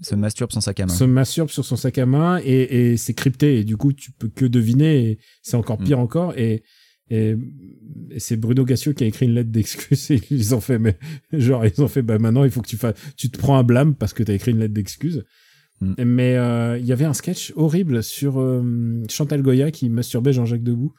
Se 0.00 0.14
masturbe 0.14 0.52
son 0.52 0.60
sac 0.60 0.80
à 0.80 0.86
main. 0.86 0.92
se 0.94 1.04
masturbe 1.04 1.50
sur 1.50 1.64
son 1.64 1.76
sac 1.76 1.98
à 1.98 2.06
main 2.06 2.40
et, 2.44 2.92
et 2.92 2.96
c'est 2.96 3.14
crypté 3.14 3.58
et 3.58 3.64
du 3.64 3.76
coup 3.76 3.92
tu 3.92 4.12
peux 4.12 4.28
que 4.28 4.44
deviner 4.46 5.10
et 5.10 5.18
c'est 5.42 5.56
encore 5.56 5.80
Mm. 5.80 5.84
pire 5.84 5.98
encore 5.98 6.38
et 6.38 6.62
et, 7.10 7.36
et 8.10 8.20
c'est 8.20 8.36
Bruno 8.36 8.64
Gassio 8.64 8.92
qui 8.94 9.04
a 9.04 9.06
écrit 9.06 9.26
une 9.26 9.34
lettre 9.34 9.50
d'excuse 9.50 10.10
et 10.10 10.20
ils 10.30 10.54
ont 10.54 10.60
fait 10.60 10.78
mais 10.78 10.98
genre 11.32 11.64
ils 11.66 11.80
ont 11.82 11.88
fait 11.88 12.02
bah 12.02 12.18
maintenant 12.18 12.44
il 12.44 12.50
faut 12.50 12.60
que 12.62 12.68
tu 12.68 12.76
fasses 12.76 12.94
tu 13.16 13.30
te 13.30 13.38
prends 13.38 13.58
un 13.58 13.62
blâme 13.64 13.94
parce 13.94 14.12
que 14.12 14.22
t'as 14.22 14.34
écrit 14.34 14.50
une 14.52 14.58
lettre 14.60 14.74
d'excuse 14.74 15.24
Mm. 15.80 15.94
mais 16.04 16.36
euh, 16.36 16.76
il 16.76 16.84
y 16.86 16.90
avait 16.92 17.04
un 17.04 17.12
sketch 17.14 17.52
horrible 17.54 18.02
sur 18.02 18.40
euh, 18.40 19.00
Chantal 19.08 19.42
Goya 19.42 19.70
qui 19.70 19.88
masturbait 19.88 20.32
Jean-Jacques 20.32 20.64
Debout 20.64 20.92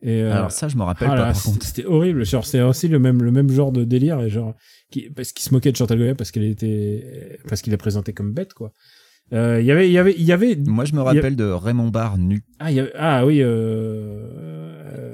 et 0.00 0.22
euh, 0.22 0.32
Alors 0.32 0.50
ça, 0.50 0.66
je 0.68 0.76
me 0.78 0.82
rappelle 0.82 1.08
ah 1.12 1.14
pas 1.14 1.22
par 1.24 1.36
c'était- 1.36 1.50
contre. 1.52 1.66
C'était 1.66 1.84
horrible. 1.84 2.24
Genre, 2.24 2.46
c'est 2.46 2.62
aussi 2.62 2.88
le 2.88 2.98
même, 2.98 3.22
le 3.22 3.30
même 3.32 3.50
genre 3.50 3.70
de 3.70 3.84
délire, 3.84 4.20
et 4.22 4.30
genre, 4.30 4.54
qui, 4.90 5.10
parce 5.10 5.32
qu'il 5.32 5.44
se 5.44 5.52
moquait 5.52 5.72
de 5.72 5.76
Chantal 5.76 5.98
Goya 5.98 6.14
parce 6.14 6.30
qu'elle 6.30 6.44
était, 6.44 7.38
parce 7.48 7.60
qu'il 7.60 7.70
la 7.70 7.76
présentait 7.76 8.14
comme 8.14 8.32
bête, 8.32 8.54
quoi. 8.54 8.72
Euh, 9.34 9.60
Il 9.60 9.66
y 9.66 9.70
avait, 9.72 9.88
il 9.88 9.92
y 9.92 9.98
avait, 9.98 10.14
il 10.16 10.24
y 10.24 10.32
avait. 10.32 10.56
Moi, 10.56 10.84
je 10.86 10.94
me 10.94 11.00
rappelle 11.02 11.36
de 11.36 11.44
Raymond 11.44 11.88
Barre 11.88 12.16
nu. 12.16 12.44
Ah, 12.58 12.72
y 12.72 12.80
avait- 12.80 12.92
ah 12.96 13.24
oui. 13.26 13.40
Euh, 13.42 14.43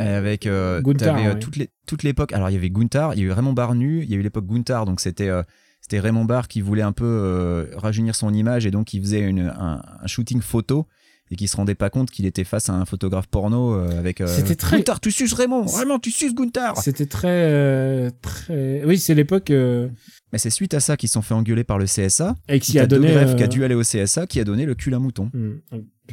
Avec 0.01 0.47
euh, 0.47 0.81
Gunther, 0.83 1.15
t'avais, 1.15 1.27
euh, 1.29 1.33
ouais. 1.35 1.39
toute 1.39 1.57
les- 1.57 1.71
toute 1.87 2.03
l'époque. 2.03 2.33
Alors 2.33 2.51
il 2.51 2.55
y 2.55 2.57
avait 2.57 2.71
Gunther, 2.71 3.11
il 3.15 3.21
y 3.21 3.23
a 3.23 3.27
eu 3.27 3.33
Raymond 3.33 3.53
Barre 3.53 3.75
nu, 3.75 4.03
il 4.03 4.11
y 4.11 4.15
a 4.15 4.17
eu 4.17 4.23
l'époque 4.23 4.47
Gunther, 4.47 4.85
donc 4.87 5.01
c'était 5.01 5.29
euh, 5.29 5.43
c'était 5.81 5.99
Raymond 6.01 6.25
Barre 6.25 6.49
qui 6.49 6.61
voulait 6.61 6.83
un 6.83 6.93
peu 6.93 7.05
euh, 7.07 7.67
rajeunir 7.77 8.15
son 8.15 8.33
image 8.35 8.67
et 8.67 8.71
donc 8.71 8.93
il 8.95 9.01
faisait 9.03 9.21
une, 9.21 9.41
un, 9.41 9.83
un 10.03 10.07
shooting 10.07 10.41
photo 10.41 10.87
et 11.33 11.37
qui 11.37 11.47
se 11.47 11.57
rendait 11.57 11.77
pas 11.77 11.91
compte 11.91 12.11
qu'il 12.11 12.27
était 12.27 12.43
face 12.43 12.69
à 12.69 12.75
un 12.75 12.85
photographe 12.85 13.29
porno 13.29 13.73
euh, 13.75 13.97
avec 13.99 14.21
euh, 14.21 14.27
C'était 14.27 14.57
très- 14.57 14.79
Gunther, 14.79 14.99
tu 15.01 15.11
suces 15.13 15.33
Raymond, 15.33 15.63
vraiment 15.65 15.99
tu 16.01 16.11
suces 16.11 16.35
Gunther. 16.35 16.77
C'était 16.79 17.07
très, 17.07 17.29
euh, 17.31 18.11
très. 18.21 18.83
Oui, 18.85 18.99
c'est 18.99 19.15
l'époque. 19.15 19.51
euh, 19.51 19.89
Mais 20.33 20.39
c'est 20.39 20.51
suite 20.51 20.75
à 20.75 20.81
ça 20.81 20.97
qu'ils 20.97 21.09
se 21.09 21.13
sont 21.15 21.23
fait 21.23 21.35
engueuler 21.35 21.63
par 21.63 21.79
le 21.79 21.85
CSA 21.87 22.35
Et 22.49 22.59
qui 22.59 22.73
qui 22.73 22.79
a 22.81 22.87
donné, 22.87 23.17
euh, 23.17 23.35
qui 23.35 23.43
a 23.45 23.47
dû 23.47 23.65
aller 23.65 23.77
au 23.77 23.83
CSA, 23.83 24.27
qui 24.27 24.41
a 24.41 24.45
donné 24.45 24.67
le 24.67 24.75
cul 24.75 24.93
à 24.93 24.99
mouton. 24.99 25.31
hmm, 25.33 25.61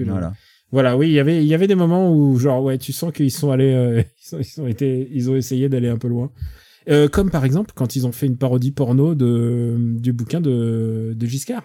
Voilà. 0.05 0.33
Voilà, 0.71 0.97
oui, 0.97 1.07
il 1.07 1.13
y 1.13 1.19
avait, 1.19 1.41
il 1.43 1.47
y 1.47 1.53
avait 1.53 1.67
des 1.67 1.75
moments 1.75 2.11
où, 2.13 2.37
genre, 2.37 2.61
ouais, 2.63 2.77
tu 2.77 2.91
sens 2.91 3.13
qu'ils 3.13 3.31
sont 3.31 3.51
allés, 3.51 3.73
euh, 3.73 4.03
ils, 4.31 4.35
ont, 4.35 4.39
ils 4.39 4.61
ont 4.61 4.67
été, 4.67 5.09
ils 5.13 5.29
ont 5.31 5.35
essayé 5.35 5.69
d'aller 5.69 5.87
un 5.89 5.97
peu 5.97 6.07
loin. 6.07 6.31
Euh, 6.89 7.09
comme 7.09 7.29
par 7.29 7.43
exemple 7.43 7.71
quand 7.75 7.97
ils 7.97 8.07
ont 8.07 8.13
fait 8.13 8.27
une 8.27 8.37
parodie 8.37 8.71
porno 8.71 9.13
de 9.13 9.75
du 9.99 10.13
bouquin 10.13 10.39
de, 10.39 11.13
de 11.17 11.25
Giscard. 11.25 11.63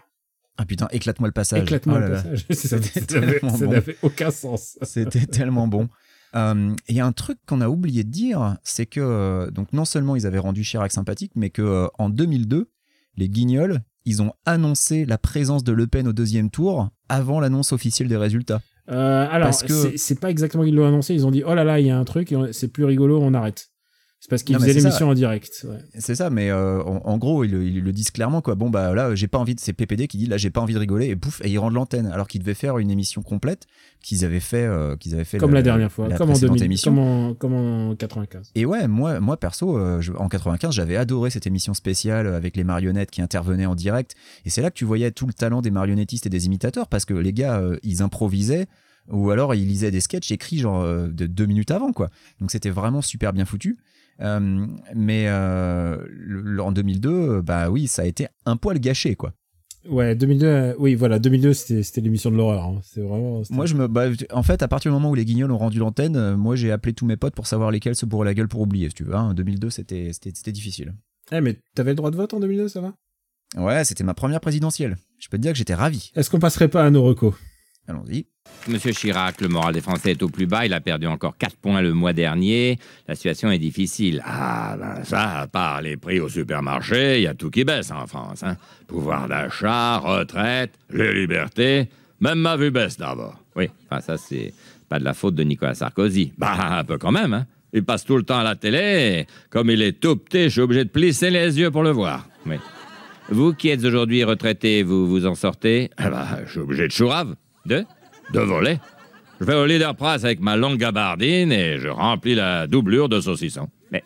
Ah 0.57 0.65
putain, 0.67 0.89
éclate-moi 0.91 1.29
le 1.29 1.33
passage. 1.33 1.63
Éclate-moi 1.63 1.97
Oh 1.99 2.01
le 2.01 2.09
là 2.09 2.23
passage. 2.23 2.45
Ça- 2.51 3.21
n'avait- 3.21 3.39
bon. 3.41 3.73
aucun 4.03 4.33
sens. 4.33 4.79
C'était 4.83 5.27
tellement 5.27 5.69
bon. 5.69 5.89
Euh, 6.35 6.75
Il 6.89 6.97
y 6.97 7.01
a 7.01 7.07
un 7.07 7.13
truc 7.13 7.39
qu'on 7.47 7.61
a 7.61 7.69
oublié 7.69 8.03
de 8.03 8.11
dire, 8.11 8.57
c'est 8.65 8.87
que 8.87 8.99
euh, 9.01 9.51
donc 9.53 9.73
non 9.73 9.85
seulement 9.85 10.17
ils 10.17 10.27
avaient 10.27 10.39
rendu 10.41 10.63
Chirac 10.65 10.91
sympathique, 10.91 11.33
mais 11.37 11.51
que 11.51 11.89
en 12.01 12.09
2002, 12.11 12.71
les 13.17 13.29
Guignols, 13.29 13.79
ils 14.05 14.23
ont 14.23 14.33
annoncé 14.45 15.05
la 15.07 15.19
présence 15.19 15.63
de 15.63 15.73
Le 15.73 15.87
Pen 15.87 16.09
au 16.09 16.13
deuxième 16.13 16.51
tour 16.51 16.89
avant 17.09 17.39
l'annonce 17.39 17.73
officielle 17.73 18.09
des 18.09 18.17
résultats. 18.17 18.61
Euh, 18.91 19.27
alors, 19.31 19.49
que- 19.63 19.73
c'est- 19.97 19.97
pas 20.21 20.31
exactement 20.31 20.65
qu'ils 20.65 20.75
l'ont 20.75 20.87
annoncé. 20.87 21.15
Ils 21.15 21.27
ont 21.27 21.31
dit, 21.31 21.43
oh 21.47 21.55
là 21.55 21.65
là, 21.65 21.79
il 21.81 21.87
y 21.87 21.91
a 21.91 21.99
un 21.99 22.05
truc, 22.05 22.35
c'est 22.53 22.69
plus 22.69 22.85
rigolo, 22.85 23.21
on 23.23 23.33
arrête. 23.35 23.69
C'est 24.25 24.29
parce 24.31 24.45
qu'ils 24.45 24.55
faisaient 24.57 24.73
l'émission 24.85 25.09
en 25.09 25.15
direct. 25.15 25.67
ouais. 25.69 25.79
C'est 25.99 26.15
ça, 26.15 26.31
mais 26.31 26.49
euh, 26.49 26.81
en, 26.85 27.01
en 27.05 27.19
gros, 27.19 27.43
ils, 27.43 27.51
le- 27.51 27.65
ils 27.67 27.81
le 27.83 27.91
disent 27.93 28.13
clairement 28.13 28.41
quoi. 28.41 28.55
Bon 28.55 28.71
bah 28.71 28.95
là, 28.95 29.17
j'ai 29.17 29.27
pas 29.27 29.39
envie 29.39 29.57
de. 29.57 29.61
C'est 29.61 29.73
PPD 29.73 30.07
qui 30.07 30.17
dit 30.17 30.27
là, 30.27 30.37
j'ai 30.37 30.51
pas 30.51 30.61
envie 30.61 30.75
de 30.75 30.79
rigoler 30.79 31.09
et 31.09 31.17
pouf, 31.17 31.41
et 31.45 31.51
ils 31.51 31.59
rendent 31.59 31.75
l'antenne. 31.75 32.07
Alors 32.07 32.29
qu'ils 32.29 32.41
devaient 32.41 32.55
faire 32.55 32.79
une 32.79 32.93
émission 32.93 33.23
complète 33.23 33.67
qu'ils 34.01 34.25
avaient 34.25 34.39
fait, 34.39 34.63
euh, 34.63 34.95
qu'ils 34.97 35.15
avaient 35.15 35.25
fait 35.25 35.39
Comme 35.39 35.53
la, 35.55 35.63
dernière 35.63 35.91
fois, 35.91 36.07
la 36.07 36.17
comme 36.19 36.31
en, 36.31 36.35
précédente 36.35 36.59
2000, 36.59 36.65
émission. 36.67 36.93
comme, 36.95 37.01
en, 37.01 37.35
comme 37.35 37.55
en 37.55 37.97
95. 37.97 38.53
Et 38.55 38.65
ouais, 38.65 38.87
moi, 38.87 39.19
moi 39.19 39.37
perso, 39.39 39.77
euh, 39.77 40.01
je- 40.01 40.13
en 40.13 40.29
95, 40.29 40.73
j'avais 40.73 40.97
adoré 40.97 41.31
cette 41.31 41.49
émission 41.49 41.75
spéciale 41.75 42.29
avec 42.29 42.57
les 42.57 42.63
marionnettes 42.63 43.11
qui 43.11 43.23
intervenaient 43.23 43.67
en 43.67 43.75
direct. 43.75 44.15
Et 44.45 44.51
c'est 44.51 44.63
là 44.63 44.71
que 44.71 44.77
tu 44.77 44.85
voyais 44.85 45.11
tout 45.11 45.27
le 45.27 45.33
talent 45.33 45.63
des 45.63 45.73
marionnettistes 45.73 46.27
et 46.27 46.31
des 46.31 46.47
imitateurs 46.47 46.87
parce 46.87 47.05
que 47.07 47.15
les 47.15 47.33
gars, 47.33 47.59
euh, 47.59 47.77
ils 47.83 48.03
improvisaient 48.03 48.67
ou 49.11 49.33
alors 49.33 49.53
ils 49.57 49.67
lisaient 49.67 49.91
des 49.91 50.01
sketchs 50.01 50.31
écrits 50.31 50.59
genre 50.59 50.81
euh, 50.83 51.09
de 51.09 51.27
deux 51.27 51.47
minutes 51.47 51.73
avant, 51.73 51.93
quoi. 51.93 52.09
Donc 52.41 52.53
c'était 52.53 52.71
vraiment 52.71 53.03
super 53.03 53.33
bien 53.33 53.45
foutu. 53.45 53.79
Euh, 54.23 54.67
mais 54.95 55.25
euh, 55.29 55.97
le- 56.11 56.63
en 56.63 56.73
2002, 56.73 57.11
euh, 57.11 57.43
bah 57.43 57.71
oui, 57.71 57.89
ça 57.89 58.03
a 58.03 58.05
été 58.07 58.29
un 58.47 58.57
poil 58.57 58.79
gâché, 58.79 59.15
quoi. 59.17 59.33
Ouais, 59.89 60.15
2002, 60.15 60.47
euh, 60.47 60.75
oui, 60.79 60.95
voilà, 60.95 61.19
2002, 61.19 61.53
c'était 61.55 62.01
l'émission 62.01 62.31
de 62.31 62.37
l'horreur. 62.37 62.63
hein. 62.65 62.81
C'est 62.85 63.01
vraiment. 63.01 63.43
Moi, 63.51 63.67
je 63.67 63.75
me, 63.75 63.89
bah, 63.89 64.05
en 64.33 64.45
fait, 64.45 64.63
à 64.63 64.69
partir 64.69 64.93
du 64.93 64.95
moment 64.95 65.11
où 65.11 65.17
les 65.17 65.25
Guignols 65.25 65.51
ont 65.51 65.59
rendu 65.59 65.81
l'antenne, 65.81 66.15
euh, 66.17 66.37
moi 66.37 66.55
j'ai 66.55 66.71
appelé 66.71 66.93
tous 66.93 67.05
mes 67.05 67.17
potes 67.17 67.35
pour 67.35 67.49
savoir 67.49 67.73
lesquels 67.73 67.97
se 67.97 68.07
bourraient 68.07 68.27
la 68.27 68.35
gueule 68.35 68.47
pour 68.47 68.61
oublier, 68.61 68.89
si 68.91 68.95
tu 68.95 69.03
veux. 69.05 69.17
hein. 69.17 69.35
2002, 69.35 69.71
c'était 69.71 70.11
c'était- 70.13 70.31
c'était 70.35 70.53
difficile. 70.53 70.95
Eh, 71.33 71.41
mais 71.41 71.59
t'avais 71.75 71.91
le 71.91 71.97
droit 71.97 72.13
de 72.13 72.17
vote 72.17 72.33
en 72.33 72.39
2002, 72.39 72.69
ça 72.69 72.81
va? 72.81 72.95
Ouais, 73.57 73.85
c'était 73.85 74.05
ma 74.05 74.15
première 74.15 74.41
présidentielle. 74.41 74.97
Je 75.19 75.29
peux 75.29 75.37
te 75.37 75.43
dire 75.43 75.51
que 75.53 75.59
j'étais 75.59 75.75
ravi. 75.75 76.13
Est-ce 76.15 76.31
qu'on 76.31 76.39
passerait 76.39 76.69
pas 76.69 76.85
à 76.85 76.91
nos 76.91 77.03
recos? 77.03 77.35
Allons-y. 77.89 78.27
Monsieur 78.69 78.93
Chirac, 78.93 79.41
le 79.41 79.49
moral 79.49 79.75
des 79.75 79.81
Français 79.81 80.13
est 80.13 80.23
au 80.23 80.29
plus 80.29 80.47
bas. 80.47 80.67
Il 80.67 80.73
a 80.73 80.81
perdu 80.81 81.07
encore 81.07 81.37
4 81.37 81.57
points 81.57 81.81
le 81.81 81.93
mois 81.93 82.13
dernier. 82.13 82.79
La 83.09 83.15
situation 83.15 83.51
est 83.51 83.59
difficile. 83.59 84.23
Ah, 84.25 84.77
ben 84.79 85.05
ça, 85.05 85.41
à 85.41 85.47
part 85.49 85.83
les 85.83 85.97
prix 85.97 86.21
au 86.21 86.29
supermarché, 86.29 87.19
il 87.19 87.23
y 87.23 87.27
a 87.27 87.35
tout 87.35 87.51
qui 87.51 87.65
baisse 87.65 87.91
en 87.91 88.07
France. 88.07 88.43
Hein. 88.43 88.57
Pouvoir 88.87 89.27
d'achat, 89.27 89.99
retraite, 89.99 90.73
les 90.91 91.13
libertés, 91.13 91.89
même 92.21 92.39
ma 92.39 92.57
vue 92.57 92.71
baisse 92.71 92.99
d'abord. 92.99 93.37
Oui, 93.57 93.69
enfin, 93.91 94.01
ça, 94.01 94.17
c'est 94.17 94.55
pas 94.89 94.99
de 94.99 95.05
la 95.05 95.15
faute 95.15 95.35
de 95.35 95.43
Nicolas 95.43 95.75
Sarkozy. 95.75 96.33
Bah, 96.39 96.79
un 96.79 96.85
peu 96.85 96.99
quand 96.99 97.13
même, 97.13 97.35
hein. 97.35 97.47
Il 97.73 97.85
passe 97.85 98.05
tout 98.05 98.19
le 98.19 98.23
temps 98.23 98.39
à 98.39 98.45
la 98.45 98.55
télé, 98.55 99.27
comme 99.49 99.71
il 99.71 99.81
est 99.81 99.99
tout 99.99 100.17
petit, 100.17 100.45
je 100.45 100.49
suis 100.51 100.61
obligé 100.61 100.85
de 100.85 100.91
plisser 100.91 101.31
les 101.31 101.59
yeux 101.59 101.71
pour 101.71 101.83
le 101.83 101.91
voir. 101.91 102.29
Oui. 102.45 102.57
Vous 103.31 103.55
qui 103.55 103.71
êtes 103.71 103.83
aujourd'hui 103.83 104.25
retraité, 104.25 104.83
vous 104.83 105.09
vous 105.09 105.25
en 105.25 105.35
sortez? 105.35 105.91
Eh 105.99 106.11
ben, 106.11 106.27
je 106.45 106.51
suis 106.51 106.61
obligé 106.61 106.87
de 106.87 106.93
chourave. 106.93 107.35
De? 107.67 107.85
De 108.33 108.41
voler. 108.41 108.79
Je 109.41 109.45
vais 109.45 109.55
au 109.55 109.67
leader 109.67 109.95
avec 110.01 110.41
ma 110.41 110.57
longue 110.57 110.79
gabardine 110.79 111.51
et 111.53 111.79
je 111.79 111.89
remplis 111.89 112.35
la 112.35 112.67
doublure 112.67 113.09
de 113.09 113.21
saucisson. 113.21 113.69
Mais 113.91 114.05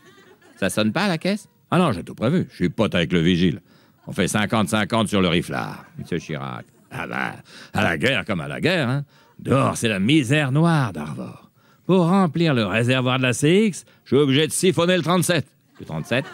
ça 0.56 0.70
sonne 0.70 0.92
pas 0.92 1.04
à 1.04 1.08
la 1.08 1.18
caisse? 1.18 1.48
Ah 1.70 1.78
non, 1.78 1.92
j'ai 1.92 2.02
tout 2.02 2.14
prévu. 2.14 2.46
Je 2.50 2.54
suis 2.54 2.68
pote 2.68 2.94
avec 2.94 3.12
le 3.12 3.20
vigile. 3.20 3.60
On 4.06 4.12
fait 4.12 4.26
50-50 4.26 5.08
sur 5.08 5.20
le 5.20 5.28
riflard. 5.28 5.84
Monsieur 5.98 6.18
Chirac. 6.18 6.64
Ah 6.90 7.06
ben, 7.06 7.32
à 7.74 7.82
la 7.82 7.98
guerre 7.98 8.24
comme 8.24 8.40
à 8.40 8.48
la 8.48 8.60
guerre, 8.60 8.88
hein. 8.88 9.04
Dehors, 9.38 9.76
c'est 9.76 9.88
la 9.88 9.98
misère 9.98 10.52
noire 10.52 10.92
d'Arvor. 10.92 11.50
Pour 11.84 12.06
remplir 12.06 12.54
le 12.54 12.64
réservoir 12.64 13.18
de 13.18 13.24
la 13.24 13.32
CX, 13.32 13.84
je 14.04 14.16
suis 14.16 14.16
obligé 14.16 14.46
de 14.46 14.52
siphonner 14.52 14.96
le 14.96 15.02
37. 15.02 15.46
Le 15.80 15.84
37 15.84 16.24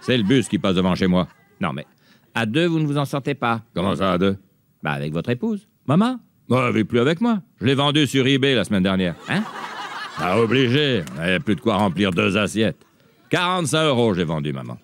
C'est 0.00 0.16
le 0.16 0.24
bus 0.24 0.48
qui 0.48 0.58
passe 0.58 0.74
devant 0.74 0.94
chez 0.94 1.06
moi. 1.06 1.28
Non, 1.60 1.72
mais 1.72 1.86
à 2.34 2.46
deux, 2.46 2.66
vous 2.66 2.80
ne 2.80 2.86
vous 2.86 2.98
en 2.98 3.04
sortez 3.04 3.34
pas. 3.34 3.62
Comment 3.74 3.94
ça, 3.94 4.12
à 4.12 4.18
deux? 4.18 4.36
Bah, 4.82 4.92
avec 4.92 5.12
votre 5.12 5.30
épouse. 5.30 5.68
Maman? 5.86 6.18
Bah, 6.50 6.66
elle 6.68 6.74
vit 6.74 6.84
plus 6.84 6.98
avec 6.98 7.20
moi. 7.20 7.40
Je 7.60 7.66
l'ai 7.66 7.74
vendue 7.74 8.08
sur 8.08 8.26
eBay 8.26 8.56
la 8.56 8.64
semaine 8.64 8.82
dernière. 8.82 9.14
Hein? 9.28 9.44
Ah, 10.18 10.40
obligé. 10.40 11.04
On 11.14 11.20
n'avait 11.20 11.38
plus 11.38 11.54
de 11.54 11.60
quoi 11.60 11.76
remplir 11.76 12.10
deux 12.10 12.36
assiettes. 12.36 12.84
45 13.30 13.84
euros, 13.84 14.14
j'ai 14.14 14.24
vendu, 14.24 14.52
maman. 14.52 14.76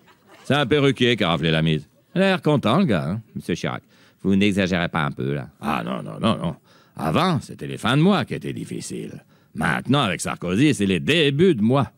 C'est 0.45 0.53
un 0.53 0.65
perruquier 0.65 1.17
qui 1.17 1.25
a 1.25 1.29
raflé 1.29 1.51
la 1.51 1.61
mise. 1.61 1.89
Il 2.15 2.21
a 2.21 2.27
l'air 2.29 2.41
content, 2.41 2.79
le 2.79 2.85
gars, 2.85 3.09
hein, 3.09 3.21
Monsieur 3.35 3.53
Chirac. 3.53 3.83
Vous 4.23 4.33
n'exagérez 4.37 4.87
pas 4.87 5.03
un 5.03 5.11
peu, 5.11 5.33
là. 5.33 5.49
Ah, 5.59 5.83
non, 5.85 6.01
non, 6.01 6.17
non, 6.21 6.37
non. 6.37 6.55
Avant, 6.95 7.41
c'était 7.41 7.67
les 7.67 7.77
fins 7.77 7.97
de 7.97 8.01
mois 8.01 8.23
qui 8.23 8.33
étaient 8.33 8.53
difficiles. 8.53 9.23
Maintenant, 9.53 10.01
avec 10.01 10.21
Sarkozy, 10.21 10.73
c'est 10.73 10.85
les 10.85 11.01
débuts 11.01 11.53
de 11.53 11.61
mois. 11.61 11.91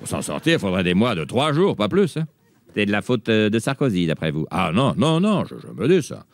Pour 0.00 0.08
s'en 0.08 0.20
sortir, 0.20 0.54
il 0.54 0.58
faudrait 0.58 0.82
des 0.82 0.94
mois 0.94 1.14
de 1.14 1.22
trois 1.22 1.52
jours, 1.52 1.76
pas 1.76 1.88
plus. 1.88 2.16
Hein. 2.16 2.26
C'est 2.74 2.86
de 2.86 2.92
la 2.92 3.02
faute 3.02 3.28
euh, 3.28 3.48
de 3.48 3.58
Sarkozy, 3.60 4.08
d'après 4.08 4.32
vous. 4.32 4.46
Ah 4.50 4.72
non, 4.74 4.94
non, 4.96 5.20
non, 5.20 5.44
je, 5.44 5.54
je 5.62 5.68
me 5.72 5.86
dis 5.88 6.04
ça. 6.04 6.24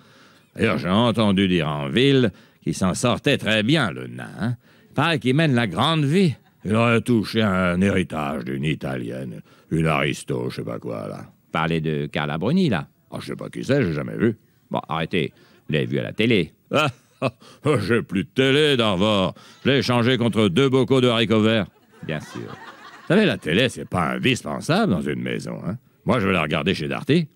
D'ailleurs, 0.57 0.79
j'ai 0.79 0.89
entendu 0.89 1.47
dire 1.49 1.69
en 1.69 1.89
ville 1.89 2.33
qu'il 2.63 2.75
s'en 2.75 2.95
sortait 2.95 3.39
très 3.39 3.63
bien, 3.63 3.91
le 3.91 4.07
nain. 4.07 4.31
Hein. 4.41 4.57
Il 4.91 4.95
paraît 4.95 5.19
qu'il 5.19 5.35
mène 5.35 5.55
la 5.55 5.67
grande 5.67 6.05
vie. 6.05 6.35
Il 6.65 6.75
aurait 6.75 7.01
touché 7.01 7.43
un 7.43 7.81
héritage 7.81 8.45
d'une 8.45 8.65
italienne, 8.65 9.41
une 9.71 9.87
aristo, 9.87 10.51
je 10.51 10.57
sais 10.57 10.65
pas 10.65 10.79
quoi, 10.79 11.09
là. 11.09 11.27
Parlez 11.53 11.81
de 11.81 12.07
Carla 12.07 12.37
Bruni, 12.37 12.69
là. 12.69 12.89
Ah, 13.11 13.19
je 13.21 13.27
sais 13.27 13.37
pas 13.37 13.49
qui 13.49 13.65
c'est, 13.65 13.83
j'ai 13.83 13.93
jamais 13.93 14.17
vu. 14.17 14.37
Bon, 14.71 14.81
arrêtez. 14.89 15.33
Vous 15.67 15.73
l'avez 15.73 15.87
vu 15.87 15.99
à 15.99 16.03
la 16.03 16.13
télé. 16.13 16.53
Ah, 16.71 16.91
ah, 17.21 17.33
ah, 17.65 17.79
j'ai 17.81 18.01
plus 18.03 18.23
de 18.23 18.29
télé, 18.29 18.77
d'Arvor. 18.77 19.35
Je 19.65 19.71
l'ai 19.71 19.79
échangé 19.79 20.17
contre 20.19 20.49
deux 20.49 20.69
bocaux 20.69 21.01
de 21.01 21.09
haricots 21.09 21.41
verts. 21.41 21.67
Bien 22.07 22.21
sûr. 22.21 22.43
Vous 22.43 23.09
savez, 23.09 23.25
la 23.25 23.39
télé, 23.39 23.69
c'est 23.69 23.89
pas 23.89 24.11
indispensable 24.13 24.93
dans 24.93 25.01
une 25.01 25.21
maison, 25.21 25.59
hein. 25.67 25.79
Moi, 26.05 26.21
je 26.21 26.29
vais 26.29 26.33
la 26.33 26.43
regarder 26.43 26.75
chez 26.75 26.87
Darty. 26.87 27.27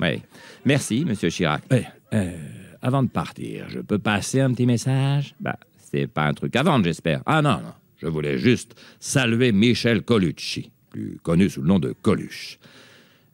Oui. 0.00 0.22
Merci, 0.64 1.04
Monsieur 1.04 1.28
Chirac. 1.28 1.62
Eh, 1.70 1.82
euh, 2.14 2.30
avant 2.82 3.02
de 3.02 3.08
partir, 3.08 3.68
je 3.68 3.80
peux 3.80 3.98
passer 3.98 4.40
un 4.40 4.52
petit 4.52 4.66
message? 4.66 5.34
Ben, 5.40 5.56
c'est 5.76 6.06
pas 6.06 6.24
un 6.24 6.34
truc 6.34 6.54
à 6.56 6.62
vendre, 6.62 6.84
j'espère. 6.84 7.22
Ah 7.26 7.42
non, 7.42 7.58
non. 7.58 7.72
Je 7.96 8.06
voulais 8.06 8.38
juste 8.38 8.80
saluer 9.00 9.52
Michel 9.52 10.02
Colucci, 10.02 10.70
plus 10.90 11.18
connu 11.22 11.50
sous 11.50 11.62
le 11.62 11.68
nom 11.68 11.78
de 11.78 11.92
Coluche. 12.00 12.58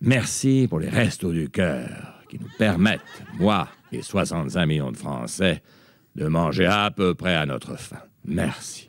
Merci 0.01 0.67
pour 0.69 0.81
les 0.81 0.89
restos 0.89 1.33
du 1.33 1.51
cœur 1.51 2.23
qui 2.29 2.39
nous 2.39 2.49
permettent, 2.59 3.01
moi 3.39 3.69
et 3.93 4.03
65 4.03 4.67
millions 4.67 4.91
de 4.91 4.97
Français, 4.97 5.63
de 6.17 6.27
manger 6.27 6.67
à 6.67 6.91
peu 6.91 7.15
près 7.15 7.35
à 7.35 7.47
notre 7.47 7.77
faim. 7.79 8.01
Merci. 8.25 8.89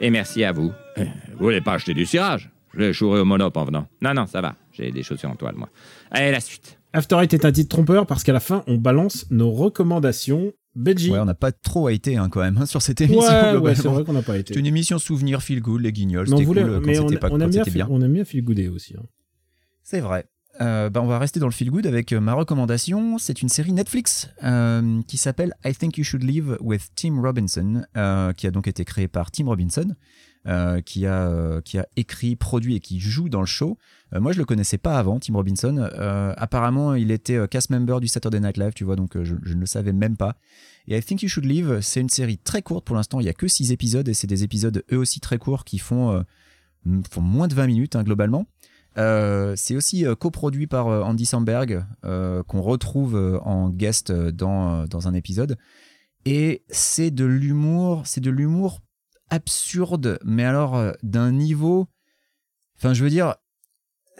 Et 0.00 0.10
merci 0.10 0.44
à 0.44 0.52
vous. 0.52 0.72
Vous 0.96 1.04
voulez 1.38 1.60
pas 1.60 1.74
acheter 1.74 1.94
du 1.94 2.04
cirage? 2.04 2.50
Je 2.74 2.80
l'ai 2.80 3.02
au 3.02 3.24
monop 3.24 3.56
en 3.56 3.64
venant. 3.64 3.86
Non, 4.02 4.14
non, 4.14 4.26
ça 4.26 4.40
va. 4.40 4.56
J'ai 4.72 4.90
des 4.90 5.02
chaussures 5.02 5.30
en 5.30 5.36
toile, 5.36 5.54
moi. 5.54 5.68
Allez, 6.10 6.32
la 6.32 6.40
suite. 6.40 6.78
After 6.94 7.16
Eight 7.20 7.34
est 7.34 7.44
un 7.44 7.52
titre 7.52 7.68
trompeur 7.68 8.06
parce 8.06 8.22
qu'à 8.22 8.32
la 8.32 8.40
fin, 8.40 8.62
on 8.66 8.76
balance 8.78 9.26
nos 9.30 9.50
recommandations. 9.50 10.52
Benji. 10.76 11.10
Ouais, 11.10 11.18
on 11.18 11.24
n'a 11.24 11.34
pas 11.34 11.52
trop 11.52 11.88
été 11.88 12.16
hein, 12.16 12.28
quand 12.28 12.40
même 12.40 12.56
hein, 12.58 12.66
sur 12.66 12.82
cette 12.82 13.00
émission. 13.00 13.20
Ouais, 13.22 13.42
ouais, 13.42 13.50
globalement. 13.52 13.82
c'est 13.82 13.88
vrai 13.88 14.04
qu'on 14.04 14.12
n'a 14.12 14.22
pas 14.22 14.38
été. 14.38 14.54
C'est 14.54 14.60
une 14.60 14.66
émission 14.66 14.98
souvenir 14.98 15.42
feel 15.42 15.60
good, 15.60 15.80
les 15.82 15.92
guignols. 15.92 16.28
C'était 16.28 16.44
cool 16.44 16.58
euh, 16.58 16.80
quand 16.80 16.86
mais 16.86 16.98
on, 16.98 17.06
pas 17.08 17.28
on 17.28 17.38
quand 17.38 17.40
aime 17.40 17.50
bien, 17.50 17.86
on 17.90 18.00
aime 18.00 18.12
bien 18.12 18.24
feel 18.24 18.42
gooder 18.42 18.68
aussi. 18.68 18.94
hein. 18.96 19.02
C'est 19.84 20.00
vrai. 20.00 20.26
Euh, 20.60 20.88
bah, 20.88 21.00
on 21.02 21.06
va 21.06 21.18
rester 21.18 21.40
dans 21.40 21.46
le 21.46 21.52
feel 21.52 21.70
good 21.70 21.86
avec 21.86 22.12
euh, 22.12 22.20
ma 22.20 22.32
recommandation. 22.34 23.18
C'est 23.18 23.42
une 23.42 23.48
série 23.48 23.72
Netflix 23.72 24.30
euh, 24.44 25.00
qui 25.08 25.16
s'appelle 25.16 25.54
I 25.64 25.74
Think 25.74 25.98
You 25.98 26.04
Should 26.04 26.22
Live 26.22 26.56
with 26.60 26.90
Tim 26.94 27.20
Robinson, 27.20 27.84
euh, 27.96 28.32
qui 28.32 28.46
a 28.46 28.50
donc 28.50 28.68
été 28.68 28.84
créée 28.84 29.08
par 29.08 29.30
Tim 29.30 29.46
Robinson, 29.46 29.94
euh, 30.46 30.82
qui, 30.82 31.06
a, 31.06 31.26
euh, 31.26 31.62
qui 31.62 31.78
a 31.78 31.88
écrit, 31.96 32.36
produit 32.36 32.76
et 32.76 32.80
qui 32.80 33.00
joue 33.00 33.30
dans 33.30 33.40
le 33.40 33.46
show. 33.46 33.78
Euh, 34.12 34.20
moi, 34.20 34.32
je 34.32 34.38
le 34.38 34.44
connaissais 34.44 34.76
pas 34.76 34.98
avant, 34.98 35.18
Tim 35.18 35.32
Robinson. 35.32 35.88
Apparemment, 36.36 36.94
il 36.94 37.10
était 37.10 37.48
cast 37.48 37.70
member 37.70 37.98
du 37.98 38.08
Saturday 38.08 38.40
Night 38.40 38.58
Live, 38.58 38.74
tu 38.74 38.84
vois, 38.84 38.94
donc 38.94 39.22
je, 39.22 39.34
ne 39.34 39.60
le 39.60 39.64
savais 39.64 39.94
même 39.94 40.18
pas. 40.18 40.36
Et 40.86 40.98
I 40.98 41.02
Think 41.02 41.22
You 41.22 41.30
Should 41.30 41.46
Live, 41.46 41.80
c'est 41.80 42.00
une 42.00 42.10
série 42.10 42.36
très 42.36 42.60
courte 42.60 42.84
pour 42.84 42.94
l'instant. 42.94 43.20
Il 43.20 43.26
y 43.26 43.30
a 43.30 43.32
que 43.32 43.48
6 43.48 43.72
épisodes 43.72 44.06
et 44.06 44.12
c'est 44.12 44.26
des 44.26 44.44
épisodes 44.44 44.84
eux 44.92 44.98
aussi 44.98 45.18
très 45.18 45.38
courts 45.38 45.64
qui 45.64 45.78
font, 45.78 46.22
font 47.10 47.22
moins 47.22 47.48
de 47.48 47.54
20 47.54 47.66
minutes 47.66 47.96
hein, 47.96 48.02
globalement. 48.02 48.46
C'est 48.96 49.76
aussi 49.76 50.04
coproduit 50.20 50.66
par 50.66 50.88
Andy 50.88 51.24
Samberg, 51.24 51.86
qu'on 52.02 52.60
retrouve 52.60 53.40
en 53.42 53.70
guest 53.70 54.12
dans, 54.12 54.86
dans 54.86 55.08
un 55.08 55.14
épisode. 55.14 55.56
Et 56.26 56.64
c'est 56.68 57.10
de 57.10 57.24
l'humour, 57.24 58.02
c'est 58.04 58.20
de 58.20 58.30
l'humour 58.30 58.80
absurde, 59.30 60.18
mais 60.24 60.44
alors 60.44 60.76
euh, 60.76 60.92
d'un 61.02 61.32
niveau. 61.32 61.88
Enfin, 62.76 62.94
je 62.94 63.02
veux 63.04 63.10
dire, 63.10 63.34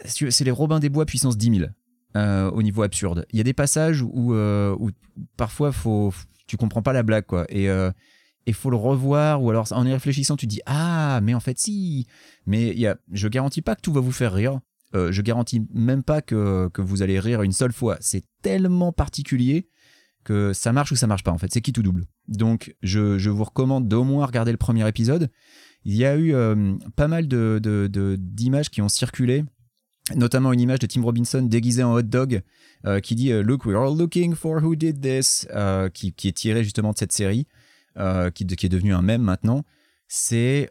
c'est 0.05 0.43
les 0.43 0.51
Robins 0.51 0.79
des 0.79 0.89
Bois 0.89 1.05
puissance 1.05 1.37
10 1.37 1.57
000 1.59 1.69
euh, 2.15 2.49
au 2.51 2.63
niveau 2.63 2.83
absurde. 2.83 3.25
Il 3.31 3.37
y 3.37 3.41
a 3.41 3.43
des 3.43 3.53
passages 3.53 4.01
où, 4.01 4.33
euh, 4.33 4.75
où 4.79 4.91
parfois 5.37 5.71
faut, 5.71 6.13
tu 6.47 6.57
comprends 6.57 6.81
pas 6.81 6.93
la 6.93 7.03
blague, 7.03 7.25
quoi. 7.25 7.45
Et 7.49 7.67
il 8.47 8.53
faut 8.53 8.69
le 8.69 8.77
revoir, 8.77 9.41
ou 9.41 9.49
alors 9.49 9.67
en 9.71 9.85
y 9.85 9.91
réfléchissant, 9.91 10.37
tu 10.37 10.47
dis 10.47 10.61
Ah, 10.65 11.19
mais 11.23 11.33
en 11.33 11.39
fait, 11.39 11.57
si. 11.59 12.07
Mais 12.45 12.75
y 12.75 12.87
a, 12.87 12.97
je 13.11 13.27
garantis 13.27 13.61
pas 13.61 13.75
que 13.75 13.81
tout 13.81 13.93
va 13.93 14.01
vous 14.01 14.11
faire 14.11 14.33
rire. 14.33 14.59
Je 14.93 15.21
garantis 15.21 15.61
même 15.73 16.03
pas 16.03 16.21
que, 16.21 16.69
que 16.73 16.81
vous 16.81 17.01
allez 17.01 17.19
rire 17.19 17.41
une 17.41 17.51
seule 17.51 17.73
fois. 17.73 17.97
C'est 17.99 18.23
tellement 18.41 18.93
particulier 18.93 19.67
que 20.23 20.53
ça 20.53 20.71
marche 20.71 20.93
ou 20.93 20.95
ça 20.95 21.07
marche 21.07 21.23
pas 21.23 21.31
en 21.31 21.37
fait. 21.37 21.51
C'est 21.51 21.59
qui 21.61 21.73
tout 21.73 21.83
double? 21.83 22.05
Donc 22.27 22.75
je, 22.81 23.29
vous 23.29 23.43
recommande 23.43 23.87
d'au 23.87 24.03
moins 24.03 24.25
regarder 24.25 24.51
le 24.51 24.57
premier 24.57 24.87
épisode. 24.87 25.29
Il 25.83 25.95
y 25.95 26.05
a 26.05 26.15
eu 26.15 26.33
euh, 26.33 26.75
pas 26.95 27.07
mal 27.07 27.27
de, 27.27 27.59
de- 27.61 27.87
de- 27.87 28.17
d'images 28.19 28.69
qui 28.69 28.81
ont 28.81 28.89
circulé, 28.89 29.43
notamment 30.15 30.51
une 30.51 30.59
image 30.59 30.79
de 30.79 30.87
Tim 30.87 31.03
Robinson 31.03 31.43
déguisé 31.43 31.83
en 31.83 31.93
hot 31.93 32.01
dog 32.01 32.41
euh, 32.85 32.99
qui 32.99 33.15
dit 33.15 33.31
euh, 33.31 33.43
Look, 33.43 33.65
we're 33.65 33.79
all 33.79 33.95
looking 33.95 34.33
for 34.33 34.63
who 34.63 34.75
did 34.75 34.99
this, 35.01 35.47
qui, 35.93 36.13
qui 36.13 36.27
est 36.27 36.37
tiré 36.37 36.63
justement 36.63 36.91
de 36.91 36.97
cette 36.97 37.11
série, 37.11 37.47
qui, 37.95 38.43
est 38.43 38.69
devenu 38.69 38.93
un 38.93 39.01
mème 39.03 39.21
maintenant. 39.21 39.63
C'est 40.07 40.69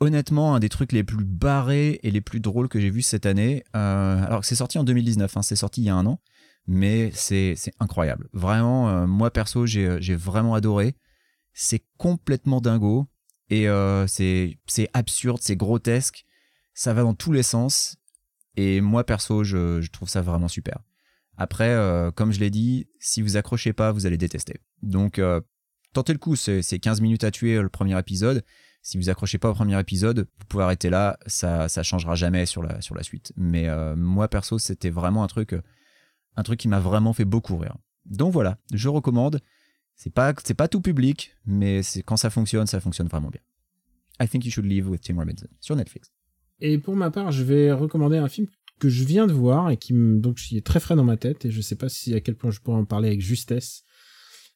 honnêtement 0.00 0.54
un 0.54 0.60
des 0.60 0.68
trucs 0.68 0.92
les 0.92 1.04
plus 1.04 1.24
barrés 1.24 2.00
et 2.02 2.10
les 2.10 2.20
plus 2.20 2.40
drôles 2.40 2.68
que 2.68 2.80
j'ai 2.80 2.90
vu 2.90 3.02
cette 3.02 3.26
année. 3.26 3.64
Alors 3.72 4.40
que 4.40 4.46
c'est 4.46 4.54
sorti 4.54 4.78
en 4.78 4.84
2019, 4.84 5.36
hein, 5.36 5.42
c'est 5.42 5.56
sorti 5.56 5.82
il 5.82 5.84
y 5.84 5.90
a 5.90 5.94
un 5.94 6.06
an, 6.06 6.20
mais 6.68 7.10
c'est 7.12 7.56
incroyable. 7.80 8.28
Vraiment, 8.32 8.88
euh, 8.90 9.06
moi 9.06 9.32
perso, 9.32 9.66
j'ai 9.66 9.96
j'ai 10.00 10.14
vraiment 10.14 10.54
adoré. 10.54 10.94
C'est 11.54 11.82
complètement 11.96 12.60
dingo 12.60 13.08
et 13.50 13.68
euh, 13.68 14.06
c'est 14.06 14.58
absurde, 14.92 15.38
c'est 15.40 15.56
grotesque, 15.56 16.24
ça 16.74 16.94
va 16.94 17.02
dans 17.02 17.14
tous 17.14 17.32
les 17.32 17.42
sens. 17.42 17.96
Et 18.56 18.80
moi 18.80 19.04
perso, 19.04 19.42
je, 19.42 19.80
je 19.80 19.90
trouve 19.90 20.08
ça 20.08 20.20
vraiment 20.22 20.48
super. 20.48 20.78
Après, 21.36 21.70
euh, 21.70 22.10
comme 22.10 22.32
je 22.32 22.40
l'ai 22.40 22.50
dit, 22.50 22.88
si 22.98 23.22
vous 23.22 23.36
accrochez 23.36 23.72
pas, 23.72 23.92
vous 23.92 24.06
allez 24.06 24.18
détester. 24.18 24.60
Donc, 24.82 25.18
euh, 25.18 25.40
tentez 25.92 26.12
le 26.12 26.18
coup, 26.18 26.36
c'est 26.36 26.62
c'est 26.62 26.80
15 26.80 27.00
minutes 27.00 27.24
à 27.24 27.30
tuer 27.30 27.56
euh, 27.56 27.62
le 27.62 27.68
premier 27.68 27.98
épisode. 27.98 28.44
Si 28.82 28.98
vous 28.98 29.08
accrochez 29.08 29.38
pas 29.38 29.50
au 29.50 29.54
premier 29.54 29.78
épisode, 29.78 30.28
vous 30.38 30.44
pouvez 30.48 30.64
arrêter 30.64 30.90
là, 30.90 31.18
ça 31.26 31.68
ça 31.68 31.82
changera 31.82 32.14
jamais 32.16 32.46
sur 32.46 32.62
la 32.62 32.80
sur 32.80 32.94
la 32.94 33.02
suite. 33.02 33.32
Mais 33.36 33.68
euh, 33.68 33.94
moi 33.96 34.28
perso, 34.28 34.58
c'était 34.58 34.90
vraiment 34.90 35.22
un 35.22 35.28
truc 35.28 35.52
euh, 35.52 35.62
un 36.38 36.42
truc 36.44 36.60
qui 36.60 36.68
m'a 36.68 36.78
vraiment 36.78 37.12
fait 37.12 37.24
beaucoup 37.24 37.56
rire. 37.56 37.76
Donc 38.06 38.32
voilà, 38.32 38.58
je 38.72 38.88
recommande. 38.88 39.40
C'est 39.96 40.14
pas 40.14 40.32
c'est 40.44 40.54
pas 40.54 40.68
tout 40.68 40.80
public, 40.80 41.34
mais 41.44 41.80
quand 42.06 42.16
ça 42.16 42.30
fonctionne, 42.30 42.68
ça 42.68 42.78
fonctionne 42.78 43.08
vraiment 43.08 43.28
bien. 43.28 43.40
I 44.20 44.28
think 44.28 44.44
you 44.46 44.52
should 44.52 44.66
live 44.66 44.88
with 44.88 45.02
Tim 45.02 45.16
Robinson 45.16 45.48
sur 45.60 45.74
Netflix. 45.74 46.12
Et 46.60 46.78
pour 46.78 46.94
ma 46.94 47.10
part, 47.10 47.32
je 47.32 47.42
vais 47.42 47.72
recommander 47.72 48.18
un 48.18 48.28
film 48.28 48.46
que 48.78 48.88
je 48.88 49.04
viens 49.04 49.26
de 49.26 49.32
voir 49.32 49.70
et 49.70 49.76
qui 49.76 49.92
donc 49.92 50.36
qui 50.36 50.56
est 50.56 50.64
très 50.64 50.78
frais 50.78 50.94
dans 50.94 51.04
ma 51.04 51.16
tête 51.16 51.44
et 51.44 51.50
je 51.50 51.60
sais 51.60 51.74
pas 51.74 51.88
si 51.88 52.14
à 52.14 52.20
quel 52.20 52.36
point 52.36 52.52
je 52.52 52.60
pourrais 52.60 52.78
en 52.78 52.84
parler 52.84 53.08
avec 53.08 53.20
justesse. 53.20 53.82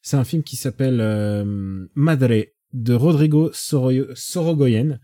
C'est 0.03 0.17
un 0.17 0.25
film 0.25 0.45
qui 0.45 0.55
s'appelle 0.55 1.01
euh, 1.01 1.87
Madre 1.97 2.47
de 2.73 2.95
Rodrigo 2.95 3.51
Sorogoyen. 3.53 5.01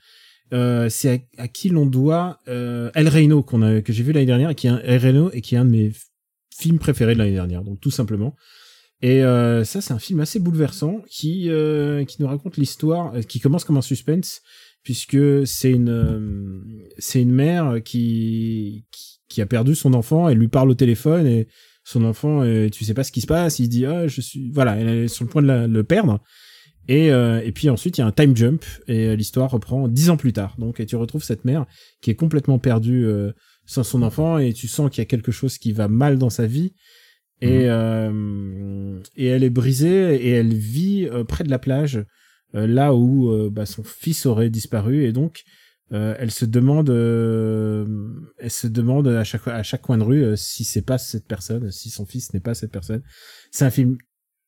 Euh, 0.53 0.89
c'est 0.89 1.27
à, 1.37 1.43
à 1.43 1.49
qui 1.49 1.69
l'on 1.69 1.87
doit 1.87 2.39
euh, 2.47 2.91
El 2.95 3.09
Reino 3.09 3.43
qu'on 3.43 3.63
a 3.63 3.83
que 3.83 3.93
j'ai 3.93 4.03
vu 4.05 4.13
l'année 4.13 4.27
dernière 4.27 4.51
et 4.51 4.55
qui 4.55 4.69
est 4.69 4.71
un 4.71 4.79
El 4.79 4.99
Reino 5.01 5.31
et 5.33 5.41
qui 5.41 5.57
est 5.57 5.59
un 5.59 5.65
de 5.65 5.71
mes 5.71 5.93
f- 6.59 6.63
films 6.63 6.79
préférés 6.79 7.15
de 7.15 7.19
l'année 7.19 7.33
dernière 7.33 7.63
donc 7.63 7.81
tout 7.81 7.91
simplement 7.91 8.35
et 9.01 9.23
euh, 9.23 9.65
ça 9.65 9.81
c'est 9.81 9.93
un 9.95 9.99
film 9.99 10.21
assez 10.21 10.41
bouleversant 10.41 11.03
qui 11.09 11.51
euh, 11.51 12.05
qui 12.05 12.21
nous 12.21 12.29
raconte 12.29 12.57
l'histoire 12.57 13.15
euh, 13.15 13.23
qui 13.23 13.41
commence 13.41 13.65
comme 13.65 13.77
un 13.77 13.83
suspense 13.83 14.41
puisque 14.83 15.47
c'est 15.47 15.71
une 15.71 15.89
euh, 15.91 16.61
c'est 16.99 17.21
une 17.21 17.33
mère 17.33 17.77
qui, 17.85 18.87
qui 19.29 19.43
a 19.43 19.47
perdu 19.47 19.75
son 19.75 19.93
enfant. 19.93 20.29
Elle 20.29 20.39
lui 20.39 20.49
parle 20.49 20.71
au 20.71 20.75
téléphone 20.75 21.27
et 21.27 21.49
son 21.85 22.05
enfant, 22.05 22.43
euh, 22.43 22.69
tu 22.71 22.85
sais 22.85 22.95
pas 22.95 23.05
ce 23.05 23.13
qui 23.13 23.21
se 23.21 23.27
passe. 23.27 23.59
Il 23.59 23.69
dit 23.69 23.85
ah 23.85 24.07
je 24.07 24.21
suis 24.21 24.51
voilà, 24.51 24.77
elle 24.77 24.89
est 24.89 25.09
sur 25.09 25.25
le 25.25 25.31
point 25.31 25.43
de 25.43 25.67
le 25.67 25.85
perdre. 25.85 26.23
Et, 26.87 27.11
euh, 27.13 27.43
et 27.45 27.53
puis 27.53 27.69
ensuite, 27.69 27.99
il 27.99 28.01
y 28.01 28.05
a 28.05 28.07
un 28.07 28.13
time 28.13 28.35
jump 28.35 28.65
et 28.87 29.15
l'histoire 29.15 29.51
reprend 29.51 29.89
dix 29.89 30.09
ans 30.09 30.17
plus 30.17 30.33
tard. 30.33 30.55
Donc, 30.59 30.81
et 30.81 30.87
tu 30.87 30.97
retrouves 30.97 31.23
cette 31.23 31.45
mère 31.45 31.67
qui 32.01 32.11
est 32.11 32.15
complètement 32.15 32.59
perdue 32.59 33.07
sans 33.69 33.85
son 33.85 34.03
enfant 34.03 34.39
et 34.39 34.53
tu 34.55 34.67
sens 34.67 34.91
qu'il 34.91 35.01
y 35.03 35.07
a 35.07 35.11
quelque 35.15 35.31
chose 35.31 35.59
qui 35.59 35.73
va 35.73 35.87
mal 35.89 36.19
dans 36.19 36.31
sa 36.31 36.47
vie. 36.47 36.73
Et, 37.41 37.67
euh, 37.71 38.99
et 39.17 39.27
elle 39.27 39.45
est 39.45 39.51
brisée 39.51 40.17
et 40.17 40.31
elle 40.31 40.53
vit 40.55 41.07
euh, 41.09 41.23
près 41.23 41.45
de 41.45 41.51
la 41.51 41.61
plage, 41.61 42.05
euh, 42.57 42.67
là 42.67 42.95
où 42.95 43.31
euh, 43.31 43.49
bah, 43.51 43.67
son 43.67 43.85
fils 43.85 44.27
aurait 44.27 44.51
disparu. 44.51 45.05
Et 45.05 45.13
donc, 45.13 45.45
euh, 45.93 46.17
elle 46.19 46.33
se 46.33 46.45
demande, 46.47 46.91
euh, 46.91 47.87
elle 48.39 48.51
se 48.51 48.67
demande 48.67 49.07
à 49.09 49.23
chaque 49.23 49.47
à 49.47 49.63
chaque 49.63 49.83
coin 49.83 49.99
de 49.99 50.03
rue 50.03 50.37
si 50.37 50.65
c'est 50.65 50.83
pas 50.83 50.99
cette 50.99 51.27
personne, 51.29 51.71
si 51.71 51.91
son 51.91 52.07
fils 52.07 52.33
n'est 52.35 52.41
pas 52.41 52.55
cette 52.55 52.73
personne. 52.73 53.03
C'est 53.53 53.65
un 53.65 53.71
film 53.71 53.97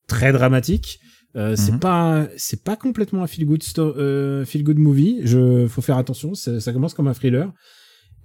très 0.09 0.33
dramatique. 0.33 0.99
Euh, 1.37 1.55
C'est 1.55 1.73
Mhm. 1.75 1.79
pas 1.81 2.29
c'est 2.37 2.65
pas 2.65 2.77
complètement 2.77 3.23
un 3.23 3.29
feel 3.29 3.47
good 3.47 3.63
euh, 3.79 4.45
feel 4.45 4.65
good 4.65 4.79
movie. 4.79 5.21
Je 5.25 5.67
faut 5.69 5.81
faire 5.83 5.97
attention. 5.99 6.35
Ça, 6.35 6.59
ça 6.61 6.73
commence 6.73 6.95
comme 6.95 7.07
un 7.07 7.15
thriller. 7.15 7.53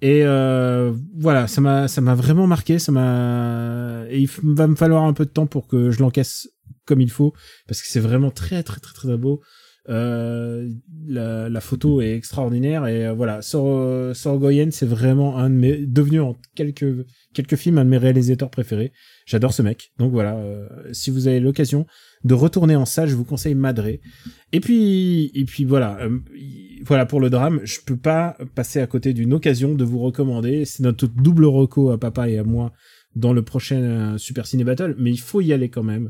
Et 0.02 0.22
euh, 0.24 0.94
voilà, 1.18 1.48
ça 1.48 1.62
m'a 1.62 1.88
ça 1.88 2.02
m'a 2.02 2.16
vraiment 2.16 2.48
marqué. 2.48 2.80
Ça 2.80 2.92
m'a 2.92 4.04
il 4.12 4.28
va 4.44 4.68
me 4.68 4.76
falloir 4.76 5.04
un 5.04 5.14
peu 5.14 5.26
de 5.26 5.32
temps 5.32 5.48
pour 5.48 5.68
que 5.68 5.92
je 5.92 6.00
l'encaisse 6.00 6.50
comme 6.86 7.02
il 7.02 7.10
faut 7.10 7.34
parce 7.68 7.82
que 7.82 7.88
c'est 7.88 8.00
vraiment 8.00 8.32
très 8.32 8.64
très 8.64 8.80
très 8.80 8.94
très 8.94 9.18
beau. 9.18 9.42
Euh, 9.88 10.68
la, 11.08 11.48
la 11.48 11.62
photo 11.62 12.02
est 12.02 12.16
extraordinaire 12.16 12.88
et 12.88 13.06
euh, 13.06 13.14
voilà, 13.14 13.44
Sor 13.44 14.16
Sorgoyen 14.16 14.72
c'est 14.72 14.88
vraiment 14.88 15.38
un 15.38 15.52
de 15.52 15.56
mes 15.56 15.78
devenu 15.86 16.22
en 16.22 16.36
quelques 16.56 17.06
quelques 17.36 17.56
films 17.56 17.78
un 17.78 17.86
de 17.86 17.90
mes 17.92 18.00
réalisateurs 18.00 18.50
préférés. 18.50 18.92
J'adore 19.28 19.54
ce 19.54 19.62
mec. 19.62 19.92
Donc 20.00 20.12
voilà, 20.12 20.38
euh, 20.38 20.68
si 20.92 21.12
vous 21.12 21.28
avez 21.28 21.40
l'occasion 21.40 21.86
de 22.24 22.34
retourner 22.34 22.76
en 22.76 22.86
salle, 22.86 23.10
je 23.10 23.16
vous 23.16 23.26
conseille 23.26 23.54
Madré. 23.54 24.02
Et 24.54 24.60
puis 24.60 25.32
et 25.36 25.46
puis 25.46 25.66
voilà, 25.66 26.00
euh, 26.02 26.18
voilà 26.84 27.06
pour 27.06 27.20
le 27.20 27.30
drame, 27.30 27.60
je 27.64 27.80
peux 27.86 27.98
pas 27.98 28.38
passer 28.56 28.80
à 28.80 28.88
côté 28.88 29.14
d'une 29.14 29.34
occasion 29.34 29.76
de 29.76 29.84
vous 29.84 30.00
recommander. 30.00 30.66
C'est 30.66 30.82
notre 30.82 31.06
double 31.06 31.46
reco 31.46 31.92
à 31.92 32.00
papa 32.00 32.28
et 32.28 32.40
à 32.40 32.44
moi 32.44 32.74
dans 33.16 33.34
le 33.34 33.44
prochain 33.44 34.18
Super 34.18 34.48
Ciné 34.48 34.64
Battle, 34.64 34.96
mais 34.98 35.12
il 35.12 35.20
faut 35.20 35.42
y 35.42 35.54
aller 35.54 35.70
quand 35.70 35.84
même. 35.84 36.10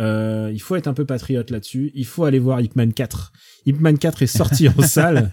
Euh, 0.00 0.50
il 0.52 0.60
faut 0.60 0.76
être 0.76 0.86
un 0.88 0.94
peu 0.94 1.04
patriote 1.04 1.50
là-dessus. 1.50 1.90
Il 1.94 2.04
faut 2.06 2.24
aller 2.24 2.38
voir 2.38 2.60
Ip 2.60 2.76
Man 2.76 2.92
4. 2.92 3.32
Ip 3.66 3.80
Man 3.80 3.98
4 3.98 4.22
est 4.22 4.26
sorti 4.26 4.68
en 4.68 4.80
salle. 4.82 5.30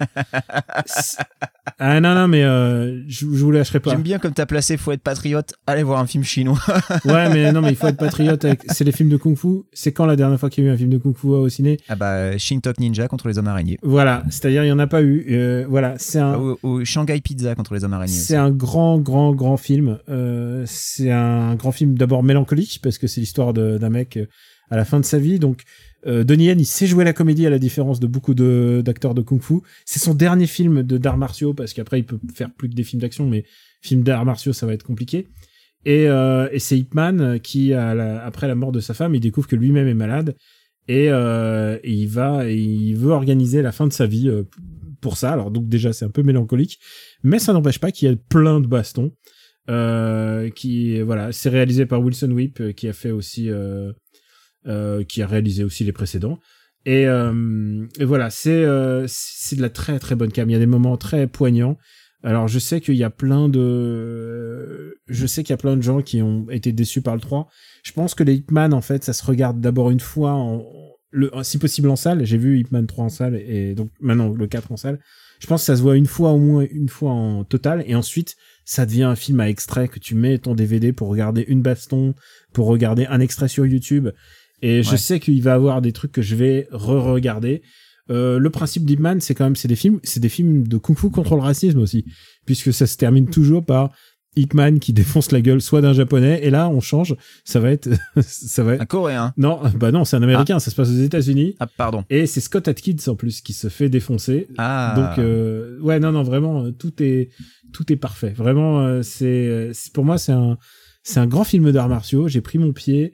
Ah 1.79 1.99
non, 2.01 2.13
non, 2.15 2.27
mais 2.27 2.43
euh, 2.43 3.01
je, 3.07 3.19
je 3.21 3.25
vous 3.25 3.51
lâcherai 3.51 3.79
pas. 3.79 3.91
J'aime 3.91 4.01
bien 4.01 4.19
comme 4.19 4.33
t'as 4.33 4.45
placé 4.45 4.77
faut 4.77 4.91
être 4.91 5.01
patriote, 5.01 5.53
allez 5.67 5.83
voir 5.83 5.99
un 5.99 6.07
film 6.07 6.23
chinois. 6.23 6.59
Ouais, 7.05 7.29
mais 7.29 7.51
non, 7.51 7.61
mais 7.61 7.69
il 7.69 7.75
faut 7.75 7.87
être 7.87 7.97
patriote. 7.97 8.43
avec- 8.45 8.61
C'est 8.69 8.83
les 8.83 8.91
films 8.91 9.09
de 9.09 9.17
Kung 9.17 9.35
Fu. 9.37 9.63
C'est 9.73 9.91
quand 9.91 10.05
la 10.05 10.15
dernière 10.15 10.39
fois 10.39 10.49
qu'il 10.49 10.63
y 10.63 10.67
a 10.67 10.69
eu 10.69 10.73
un 10.73 10.77
film 10.77 10.89
de 10.89 10.97
Kung 10.97 11.15
Fu 11.15 11.27
au 11.27 11.49
ciné? 11.49 11.79
Ah 11.89 11.95
bah 11.95 12.37
Shintok 12.37 12.79
Ninja 12.79 13.07
contre 13.07 13.27
les 13.27 13.37
hommes 13.37 13.47
araignées. 13.47 13.77
Voilà, 13.83 14.23
c'est-à-dire 14.29 14.63
il 14.63 14.67
y 14.67 14.71
en 14.71 14.79
a 14.79 14.87
pas 14.87 15.01
eu. 15.01 15.25
Euh, 15.29 15.65
voilà, 15.69 15.95
c'est 15.97 16.19
un. 16.19 16.37
Ou, 16.37 16.57
ou 16.63 16.85
Shanghai 16.85 17.19
Pizza 17.21 17.55
contre 17.55 17.73
les 17.73 17.83
hommes 17.83 17.93
araignées. 17.93 18.13
C'est 18.13 18.35
un 18.35 18.51
grand, 18.51 18.99
grand, 18.99 19.33
grand 19.33 19.57
film. 19.57 19.99
Euh, 20.09 20.63
c'est 20.67 21.11
un 21.11 21.55
grand 21.55 21.71
film 21.71 21.95
d'abord 21.97 22.23
mélancolique 22.23 22.79
parce 22.83 22.97
que 22.97 23.07
c'est 23.07 23.21
l'histoire 23.21 23.53
d'un 23.53 23.89
mec 23.89 24.17
euh, 24.17 24.25
à 24.69 24.77
la 24.77 24.85
fin 24.85 24.99
de 24.99 25.05
sa 25.05 25.19
vie. 25.19 25.39
Donc, 25.39 25.61
euh, 26.05 26.23
Donnie 26.23 26.45
Yen, 26.45 26.59
il 26.59 26.65
sait 26.65 26.87
jouer 26.87 27.03
la 27.03 27.13
comédie 27.13 27.45
à 27.45 27.49
la 27.49 27.59
différence 27.59 27.99
de 27.99 28.07
beaucoup 28.07 28.33
d'acteurs 28.33 29.13
de 29.13 29.21
kung-fu. 29.21 29.55
C'est 29.85 29.99
son 29.99 30.13
dernier 30.13 30.47
film 30.47 30.83
de 30.83 30.97
d'arts 30.97 31.17
martiaux 31.17 31.53
parce 31.53 31.73
qu'après 31.73 31.99
il 31.99 32.05
peut 32.05 32.19
faire 32.33 32.51
plus 32.53 32.69
que 32.69 32.75
des 32.75 32.83
films 32.83 33.01
d'action, 33.01 33.29
mais 33.29 33.45
film 33.81 34.03
d'arts 34.03 34.25
martiaux 34.25 34.53
ça 34.53 34.65
va 34.65 34.73
être 34.73 34.83
compliqué. 34.83 35.27
Et, 35.85 36.07
euh, 36.07 36.47
et 36.51 36.59
c'est 36.59 36.77
Ip 36.77 36.93
euh, 36.97 37.37
qui, 37.39 37.73
à 37.73 37.93
la- 37.93 38.23
après 38.25 38.47
la 38.47 38.55
mort 38.55 38.71
de 38.71 38.79
sa 38.79 38.93
femme, 38.93 39.15
il 39.15 39.19
découvre 39.19 39.47
que 39.47 39.55
lui-même 39.55 39.87
est 39.87 39.93
malade 39.93 40.35
et, 40.87 41.07
euh, 41.09 41.77
il 41.83 42.07
va, 42.07 42.49
il 42.49 42.95
veut 42.95 43.11
organiser 43.11 43.61
la 43.61 43.71
fin 43.71 43.87
de 43.87 43.93
sa 43.93 44.05
vie 44.05 44.29
euh, 44.29 44.43
pour 45.01 45.17
ça. 45.17 45.31
Alors 45.31 45.51
donc 45.51 45.67
déjà 45.67 45.93
c'est 45.93 46.05
un 46.05 46.09
peu 46.09 46.23
mélancolique, 46.23 46.79
mais 47.23 47.39
ça 47.39 47.53
n'empêche 47.53 47.79
pas 47.79 47.91
qu'il 47.91 48.09
y 48.09 48.11
a 48.11 48.15
plein 48.29 48.59
de 48.59 48.67
bastons. 48.67 49.11
Euh, 49.69 50.49
qui 50.49 50.99
voilà, 50.99 51.31
c'est 51.31 51.47
réalisé 51.49 51.85
par 51.85 52.01
Wilson 52.01 52.31
Whip 52.31 52.73
qui 52.75 52.89
a 52.89 52.93
fait 52.93 53.11
aussi, 53.11 53.49
euh, 53.49 53.93
qui 54.65 55.21
a 55.21 55.27
réalisé 55.27 55.63
aussi 55.63 55.83
les 55.83 55.91
précédents. 55.91 56.39
Et, 56.85 57.07
euh, 57.07 57.85
et 57.99 58.05
voilà, 58.05 58.29
c'est 58.29 58.51
euh, 58.51 59.05
c'est 59.07 59.55
de 59.55 59.61
la 59.61 59.69
très 59.69 59.99
très 59.99 60.15
bonne 60.15 60.31
cam. 60.31 60.49
Il 60.49 60.53
y 60.53 60.55
a 60.55 60.59
des 60.59 60.65
moments 60.65 60.97
très 60.97 61.27
poignants. 61.27 61.77
Alors 62.23 62.47
je 62.47 62.59
sais 62.59 62.79
qu'il 62.79 62.95
y 62.95 63.03
a 63.03 63.09
plein 63.09 63.49
de, 63.49 64.95
je 65.07 65.27
sais 65.27 65.43
qu'il 65.43 65.51
y 65.51 65.53
a 65.53 65.57
plein 65.57 65.75
de 65.75 65.81
gens 65.81 66.01
qui 66.01 66.21
ont 66.21 66.49
été 66.49 66.71
déçus 66.71 67.01
par 67.01 67.15
le 67.15 67.21
3. 67.21 67.49
Je 67.83 67.91
pense 67.91 68.15
que 68.15 68.23
les 68.23 68.35
Hitman 68.35 68.73
en 68.73 68.81
fait, 68.81 69.03
ça 69.03 69.11
se 69.11 69.25
regarde 69.25 69.59
d'abord 69.59 69.91
une 69.91 69.99
fois 69.99 70.31
en, 70.31 70.63
si 71.41 71.57
possible 71.57 71.89
en 71.89 71.97
salle. 71.97 72.25
J'ai 72.25 72.37
vu 72.37 72.59
Hitman 72.59 72.87
3 72.87 73.05
en 73.05 73.09
salle 73.09 73.35
et 73.35 73.75
donc 73.75 73.91
maintenant 73.99 74.29
le 74.29 74.47
4 74.47 74.71
en 74.71 74.77
salle. 74.77 74.99
Je 75.39 75.47
pense 75.47 75.61
que 75.61 75.65
ça 75.65 75.75
se 75.75 75.81
voit 75.81 75.97
une 75.97 76.05
fois 76.05 76.31
au 76.31 76.37
moins 76.37 76.65
une 76.71 76.87
fois 76.87 77.11
en 77.11 77.43
total 77.43 77.83
et 77.87 77.95
ensuite 77.95 78.37
ça 78.63 78.85
devient 78.85 79.03
un 79.03 79.15
film 79.15 79.41
à 79.41 79.49
extrait 79.49 79.89
que 79.89 79.99
tu 79.99 80.15
mets 80.15 80.37
ton 80.37 80.55
DVD 80.55 80.93
pour 80.93 81.09
regarder 81.09 81.43
une 81.49 81.61
baston, 81.61 82.13
pour 82.53 82.67
regarder 82.67 83.05
un 83.07 83.19
extrait 83.19 83.49
sur 83.49 83.65
YouTube. 83.65 84.09
Et 84.63 84.81
je 84.81 84.95
sais 84.95 85.19
qu'il 85.19 85.41
va 85.43 85.53
avoir 85.53 85.81
des 85.81 85.91
trucs 85.91 86.11
que 86.11 86.21
je 86.21 86.35
vais 86.35 86.67
re-regarder. 86.71 87.61
Euh, 88.09 88.39
le 88.39 88.49
principe 88.49 88.85
d'Hitman, 88.85 89.21
c'est 89.21 89.35
quand 89.35 89.43
même, 89.43 89.55
c'est 89.55 89.67
des 89.67 89.75
films, 89.75 89.99
c'est 90.03 90.19
des 90.19 90.29
films 90.29 90.67
de 90.67 90.77
kung-fu 90.77 91.09
contre 91.09 91.35
le 91.35 91.41
racisme 91.41 91.79
aussi, 91.79 92.05
puisque 92.45 92.73
ça 92.73 92.85
se 92.87 92.97
termine 92.97 93.29
toujours 93.29 93.63
par 93.65 93.91
Hitman 94.35 94.79
qui 94.79 94.91
défonce 95.01 95.31
la 95.31 95.41
gueule 95.41 95.61
soit 95.61 95.81
d'un 95.81 95.93
japonais, 95.93 96.41
et 96.43 96.49
là 96.49 96.67
on 96.69 96.79
change, 96.81 97.15
ça 97.45 97.59
va 97.59 97.71
être, 97.71 97.89
ça 98.21 98.63
va 98.63 98.73
être 98.75 98.81
un 98.81 98.85
coréen. 98.85 99.33
Non, 99.37 99.61
bah 99.77 99.91
non, 99.91 100.03
c'est 100.05 100.15
un 100.17 100.23
américain, 100.23 100.59
ça 100.59 100.71
se 100.71 100.75
passe 100.75 100.89
aux 100.89 101.01
États-Unis. 101.01 101.55
Ah 101.59 101.67
pardon. 101.67 102.03
Et 102.09 102.25
c'est 102.25 102.41
Scott 102.41 102.67
Atkins 102.67 102.95
en 103.07 103.15
plus 103.15 103.41
qui 103.41 103.53
se 103.53 103.69
fait 103.69 103.89
défoncer. 103.89 104.47
Ah. 104.57 104.93
Donc 104.97 105.23
euh, 105.23 105.79
ouais, 105.81 105.99
non, 105.99 106.11
non, 106.11 106.23
vraiment, 106.23 106.65
euh, 106.65 106.71
tout 106.71 107.01
est 107.01 107.29
tout 107.73 107.91
est 107.91 107.97
parfait. 107.97 108.33
Vraiment, 108.35 108.81
euh, 108.81 109.01
c'est 109.01 109.69
c'est- 109.73 109.93
pour 109.93 110.03
moi 110.03 110.17
c'est 110.17 110.31
un 110.33 110.57
c'est 111.03 111.19
un 111.19 111.27
grand 111.27 111.43
film 111.45 111.71
d'arts 111.71 111.89
martiaux. 111.89 112.27
J'ai 112.27 112.41
pris 112.41 112.57
mon 112.59 112.71
pied. 112.73 113.13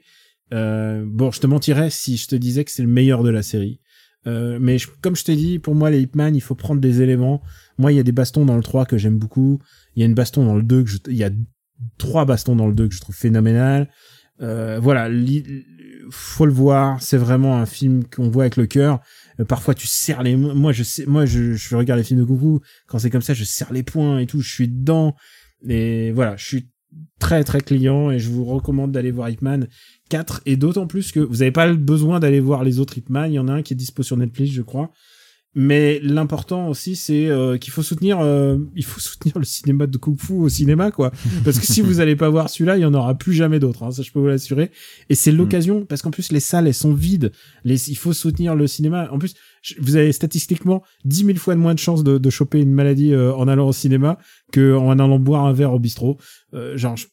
Euh, 0.52 1.04
bon, 1.06 1.30
je 1.30 1.40
te 1.40 1.46
mentirais 1.46 1.90
si 1.90 2.16
je 2.16 2.26
te 2.26 2.34
disais 2.36 2.64
que 2.64 2.70
c'est 2.70 2.82
le 2.82 2.88
meilleur 2.88 3.22
de 3.22 3.30
la 3.30 3.42
série. 3.42 3.80
Euh, 4.26 4.58
mais 4.60 4.78
je- 4.78 4.88
comme 5.00 5.16
je 5.16 5.24
t'ai 5.24 5.36
dit, 5.36 5.58
pour 5.58 5.74
moi, 5.74 5.90
les 5.90 6.00
Hitman, 6.02 6.34
il 6.34 6.40
faut 6.40 6.54
prendre 6.54 6.80
des 6.80 7.00
éléments. 7.02 7.40
Moi, 7.78 7.92
il 7.92 7.96
y 7.96 8.00
a 8.00 8.02
des 8.02 8.12
bastons 8.12 8.44
dans 8.44 8.56
le 8.56 8.62
3 8.62 8.84
que 8.84 8.98
j'aime 8.98 9.18
beaucoup. 9.18 9.60
Il 9.96 10.00
y 10.00 10.02
a 10.02 10.06
une 10.06 10.14
baston 10.14 10.44
dans 10.44 10.56
le 10.56 10.62
2 10.62 10.82
que 10.84 10.90
je, 10.90 10.98
il 11.08 11.16
y 11.16 11.24
a 11.24 11.30
trois 11.98 12.26
bastons 12.26 12.56
dans 12.56 12.66
le 12.66 12.74
2 12.74 12.88
que 12.88 12.94
je 12.94 13.00
trouve 13.00 13.14
phénoménal. 13.16 13.88
Euh, 14.42 14.78
voilà, 14.80 15.08
faut 16.10 16.46
le 16.46 16.52
voir. 16.52 17.00
C'est 17.02 17.16
vraiment 17.16 17.56
un 17.56 17.66
film 17.66 18.04
qu'on 18.04 18.28
voit 18.28 18.44
avec 18.44 18.56
le 18.56 18.66
cœur. 18.66 19.00
Euh, 19.38 19.44
parfois, 19.44 19.74
tu 19.74 19.86
serres 19.86 20.22
les, 20.22 20.36
moi, 20.36 20.72
je 20.72 20.82
sais, 20.82 21.06
moi, 21.06 21.24
je, 21.24 21.54
je 21.54 21.76
regarde 21.76 21.98
les 21.98 22.04
films 22.04 22.20
de 22.20 22.24
coucou. 22.24 22.60
Quand 22.88 22.98
c'est 22.98 23.10
comme 23.10 23.22
ça, 23.22 23.32
je 23.34 23.44
serre 23.44 23.72
les 23.72 23.82
poings 23.82 24.18
et 24.18 24.26
tout. 24.26 24.40
Je 24.40 24.52
suis 24.52 24.68
dedans. 24.68 25.14
Et 25.66 26.10
voilà, 26.12 26.36
je 26.36 26.44
suis 26.44 26.70
très 27.18 27.44
très 27.44 27.60
client 27.60 28.10
et 28.10 28.18
je 28.18 28.30
vous 28.30 28.44
recommande 28.44 28.92
d'aller 28.92 29.10
voir 29.10 29.30
Hitman 29.30 29.68
4 30.08 30.42
et 30.46 30.56
d'autant 30.56 30.86
plus 30.86 31.12
que 31.12 31.20
vous 31.20 31.36
n'avez 31.36 31.52
pas 31.52 31.72
besoin 31.72 32.20
d'aller 32.20 32.40
voir 32.40 32.64
les 32.64 32.80
autres 32.80 32.98
Hitman, 32.98 33.30
il 33.30 33.34
y 33.34 33.38
en 33.38 33.48
a 33.48 33.52
un 33.52 33.62
qui 33.62 33.74
est 33.74 33.76
dispo 33.76 34.02
sur 34.02 34.16
Netflix 34.16 34.52
je 34.52 34.62
crois. 34.62 34.90
Mais 35.56 35.98
l'important 36.02 36.68
aussi 36.68 36.94
c'est 36.94 37.26
euh, 37.26 37.58
qu'il 37.58 37.72
faut 37.72 37.82
soutenir 37.82 38.20
euh, 38.20 38.56
il 38.76 38.84
faut 38.84 39.00
soutenir 39.00 39.38
le 39.38 39.44
cinéma 39.44 39.86
de 39.86 39.98
kung 39.98 40.18
fu 40.18 40.32
au 40.34 40.48
cinéma 40.48 40.90
quoi. 40.90 41.10
Parce 41.44 41.58
que 41.58 41.66
si 41.66 41.80
vous 41.80 42.00
allez 42.00 42.16
pas 42.16 42.30
voir 42.30 42.48
celui-là, 42.48 42.76
il 42.76 42.80
y 42.80 42.84
en 42.86 42.94
aura 42.94 43.16
plus 43.16 43.32
jamais 43.32 43.58
d'autres 43.58 43.82
hein, 43.82 43.90
ça 43.90 44.02
je 44.02 44.10
peux 44.12 44.20
vous 44.20 44.28
l'assurer. 44.28 44.70
Et 45.08 45.14
c'est 45.14 45.32
l'occasion 45.32 45.84
parce 45.84 46.02
qu'en 46.02 46.10
plus 46.10 46.32
les 46.32 46.40
salles 46.40 46.66
elles 46.66 46.74
sont 46.74 46.94
vides, 46.94 47.32
les 47.64 47.90
il 47.90 47.96
faut 47.96 48.12
soutenir 48.12 48.54
le 48.54 48.66
cinéma. 48.66 49.08
En 49.12 49.18
plus, 49.18 49.34
vous 49.78 49.96
avez 49.96 50.12
statistiquement 50.12 50.82
10 51.04 51.24
000 51.26 51.38
fois 51.38 51.54
de 51.54 51.60
moins 51.60 51.74
de 51.74 51.78
chances 51.78 52.02
de, 52.02 52.18
de 52.18 52.30
choper 52.30 52.60
une 52.60 52.72
maladie 52.72 53.12
euh, 53.12 53.34
en 53.34 53.48
allant 53.48 53.68
au 53.68 53.72
cinéma 53.72 54.18
que 54.52 54.74
en 54.74 54.98
allant 54.98 55.18
boire 55.18 55.44
un 55.46 55.52
verre 55.52 55.72
au 55.72 55.78
bistrot. 55.78 56.18
Euh, 56.54 56.76
genre 56.76 56.96
je, 56.96 57.06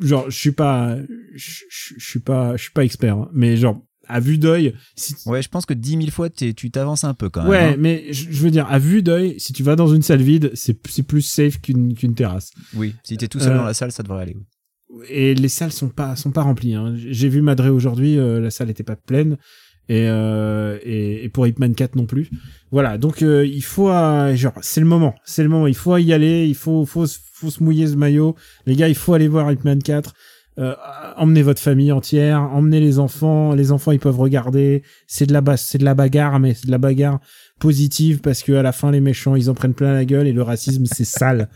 genre 0.00 0.30
je 0.30 0.36
suis 0.38 0.52
pas 0.52 0.96
je, 1.34 1.62
suis 1.98 2.20
pas 2.20 2.56
je 2.56 2.62
suis 2.62 2.72
pas 2.72 2.84
expert 2.84 3.16
hein, 3.16 3.30
mais 3.32 3.56
genre 3.56 3.82
à 4.08 4.20
vue 4.20 4.38
d'œil 4.38 4.74
si 4.94 5.14
Ouais, 5.26 5.42
je 5.42 5.48
pense 5.48 5.66
que 5.66 5.74
10 5.74 5.90
000 5.90 6.02
fois 6.10 6.30
tu 6.30 6.70
t'avances 6.70 7.04
un 7.04 7.14
peu 7.14 7.28
quand 7.28 7.42
même. 7.42 7.50
Ouais, 7.50 7.58
hein. 7.58 7.76
mais 7.78 8.12
je, 8.12 8.30
je 8.30 8.42
veux 8.42 8.50
dire, 8.50 8.66
à 8.70 8.78
vue 8.78 9.02
d'œil, 9.02 9.34
si 9.38 9.52
tu 9.52 9.62
vas 9.62 9.76
dans 9.76 9.88
une 9.88 10.02
salle 10.02 10.22
vide, 10.22 10.50
c'est 10.54 10.74
plus 10.74 11.22
safe 11.22 11.60
qu'une 11.60 12.14
terrasse. 12.14 12.52
Oui, 12.74 12.94
si 13.02 13.16
t'es 13.16 13.28
tout 13.28 13.40
seul 13.40 13.52
Euh, 13.52 13.56
dans 13.58 13.64
la 13.64 13.74
salle, 13.74 13.92
ça 13.92 14.02
devrait 14.02 14.22
aller. 14.22 14.36
Et 15.08 15.34
les 15.34 15.48
salles 15.48 15.72
sont 15.72 15.88
pas 15.88 16.14
sont 16.16 16.30
pas 16.30 16.42
remplies. 16.42 16.74
Hein. 16.74 16.94
J'ai 16.96 17.28
vu 17.28 17.42
Madré 17.42 17.68
aujourd'hui, 17.68 18.18
euh, 18.18 18.40
la 18.40 18.50
salle 18.50 18.70
était 18.70 18.84
pas 18.84 18.96
pleine. 18.96 19.36
Et, 19.88 20.08
euh, 20.08 20.78
et, 20.82 21.24
et 21.24 21.28
pour 21.28 21.46
Hitman 21.46 21.74
4 21.74 21.94
non 21.96 22.06
plus. 22.06 22.28
Voilà, 22.72 22.98
donc 22.98 23.22
euh, 23.22 23.46
il 23.46 23.62
faut, 23.62 23.88
euh, 23.90 24.34
genre, 24.34 24.52
c'est 24.60 24.80
le 24.80 24.86
moment, 24.86 25.14
c'est 25.24 25.44
le 25.44 25.48
moment. 25.48 25.68
Il 25.68 25.76
faut 25.76 25.96
y 25.96 26.12
aller, 26.12 26.46
il 26.48 26.56
faut, 26.56 26.84
faut, 26.84 27.06
faut 27.32 27.50
se 27.50 27.62
mouiller 27.62 27.86
ce 27.86 27.94
maillot. 27.94 28.34
Les 28.66 28.74
gars, 28.74 28.88
il 28.88 28.96
faut 28.96 29.14
aller 29.14 29.28
voir 29.28 29.50
Hitman 29.52 29.80
4. 29.82 30.12
euh, 30.58 30.74
emmenez 31.16 31.42
votre 31.42 31.60
famille 31.60 31.92
entière, 31.92 32.40
emmenez 32.40 32.80
les 32.80 32.98
enfants, 32.98 33.54
les 33.54 33.72
enfants 33.72 33.92
ils 33.92 33.98
peuvent 34.00 34.18
regarder. 34.18 34.82
C'est 35.06 35.26
de 35.26 35.32
la 35.32 35.40
base, 35.40 35.60
c'est 35.60 35.78
de 35.78 35.84
la 35.84 35.94
bagarre, 35.94 36.40
mais 36.40 36.54
c'est 36.54 36.66
de 36.66 36.70
la 36.72 36.78
bagarre 36.78 37.20
positive 37.60 38.20
parce 38.20 38.42
que 38.42 38.52
à 38.52 38.62
la 38.62 38.72
fin 38.72 38.90
les 38.90 39.00
méchants 39.00 39.36
ils 39.36 39.48
en 39.50 39.54
prennent 39.54 39.74
plein 39.74 39.92
la 39.94 40.04
gueule 40.04 40.26
et 40.26 40.32
le 40.32 40.42
racisme 40.42 40.84
c'est 40.86 41.04
sale. 41.04 41.48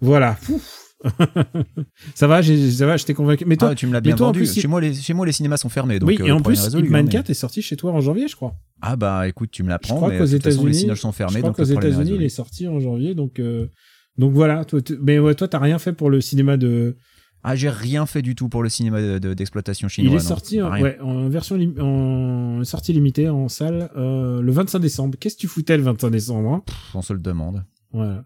Voilà. 0.00 0.36
ça 2.14 2.26
va, 2.26 2.42
ça 2.42 2.86
va, 2.86 2.96
je 2.96 3.04
t'ai 3.04 3.14
convaincu. 3.14 3.44
Mais 3.46 3.56
toi, 3.56 3.70
Ah, 3.72 3.74
tu 3.74 3.86
me 3.86 3.92
l'as 3.92 4.00
bien 4.00 4.16
toi, 4.16 4.28
en 4.28 4.32
plus, 4.32 4.52
Chez 4.54 4.68
moi, 4.68 4.80
les, 4.80 4.94
chez 4.94 5.14
moi, 5.14 5.26
les 5.26 5.32
cinémas 5.32 5.56
sont 5.56 5.68
fermés. 5.68 5.98
Donc, 5.98 6.08
oui, 6.08 6.18
euh, 6.20 6.26
et 6.26 6.32
en 6.32 6.40
plus, 6.40 6.60
résolu, 6.60 6.86
Hitman 6.86 7.04
mais- 7.04 7.10
4 7.10 7.30
est 7.30 7.34
sorti 7.34 7.62
chez 7.62 7.76
toi 7.76 7.92
en 7.92 8.00
janvier, 8.00 8.28
je 8.28 8.36
crois. 8.36 8.54
Ah 8.80 8.96
bah 8.96 9.28
écoute, 9.28 9.50
tu 9.52 9.62
me 9.62 9.68
Je 9.68 9.70
l'apprends, 9.72 9.96
crois 9.96 10.08
mais 10.08 10.18
qu'aux 10.18 10.24
de 10.24 10.28
façon, 10.30 10.48
les 10.48 10.54
États-Unis, 10.54 10.74
cinoches 10.74 11.00
sont 11.00 11.12
fermés, 11.12 11.34
je 11.34 11.38
crois 11.38 11.50
donc 11.50 11.56
qu'aux 11.56 11.64
États-Unis, 11.64 12.12
il 12.16 12.22
est 12.22 12.28
sorti 12.28 12.66
en 12.68 12.80
janvier, 12.80 13.14
donc 13.14 13.38
euh, 13.38 13.68
donc 14.18 14.32
voilà. 14.32 14.64
Toi, 14.64 14.80
mais 15.00 15.18
ouais, 15.18 15.34
toi, 15.34 15.48
t'as 15.48 15.58
rien 15.58 15.78
fait 15.78 15.92
pour 15.92 16.10
le 16.10 16.20
cinéma 16.20 16.56
de. 16.56 16.96
Ah, 17.44 17.56
j'ai 17.56 17.70
rien 17.70 18.06
fait 18.06 18.22
du 18.22 18.36
tout 18.36 18.48
pour 18.48 18.62
le 18.62 18.68
cinéma 18.68 19.00
de- 19.02 19.18
de- 19.18 19.34
d'exploitation 19.34 19.88
chinois. 19.88 20.12
il 20.12 20.14
est 20.14 20.22
non, 20.22 20.28
sorti 20.28 20.62
en, 20.62 20.70
rien. 20.70 20.82
ouais, 20.84 20.98
en 21.00 21.28
version 21.28 21.56
lim- 21.56 21.80
en 21.80 22.62
sortie 22.62 22.92
limitée 22.92 23.28
en 23.28 23.48
salle 23.48 23.90
euh, 23.96 24.40
le 24.40 24.52
25 24.52 24.78
décembre. 24.78 25.16
Qu'est-ce 25.18 25.34
que 25.34 25.40
tu 25.40 25.48
foutais 25.48 25.76
le 25.76 25.82
25 25.82 26.10
décembre 26.10 26.52
hein? 26.52 26.62
Pff, 26.64 26.76
On 26.94 27.02
se 27.02 27.12
le 27.12 27.18
demande. 27.18 27.64
Voilà. 27.92 28.24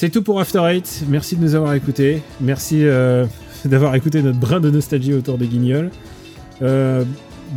C'est 0.00 0.08
tout 0.08 0.22
pour 0.22 0.40
After 0.40 0.60
Eight. 0.60 1.04
Merci 1.08 1.36
de 1.36 1.42
nous 1.42 1.54
avoir 1.54 1.74
écoutés. 1.74 2.22
Merci 2.40 2.86
euh, 2.86 3.26
d'avoir 3.66 3.94
écouté 3.94 4.22
notre 4.22 4.38
brin 4.38 4.58
de 4.58 4.70
nostalgie 4.70 5.12
autour 5.12 5.36
des 5.36 5.46
guignols. 5.46 5.90
Euh, 6.62 7.04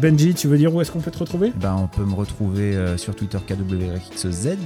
Benji, 0.01 0.33
tu 0.33 0.49
veux 0.49 0.57
dire 0.57 0.75
où 0.75 0.81
est-ce 0.81 0.91
qu'on 0.91 0.99
peut 0.99 1.09
te 1.09 1.19
retrouver? 1.19 1.53
Ben, 1.55 1.73
on 1.81 1.87
peut 1.87 2.03
me 2.03 2.13
retrouver 2.13 2.75
euh, 2.75 2.97
sur 2.97 3.15
Twitter 3.15 3.37
KWXZ, 3.47 4.57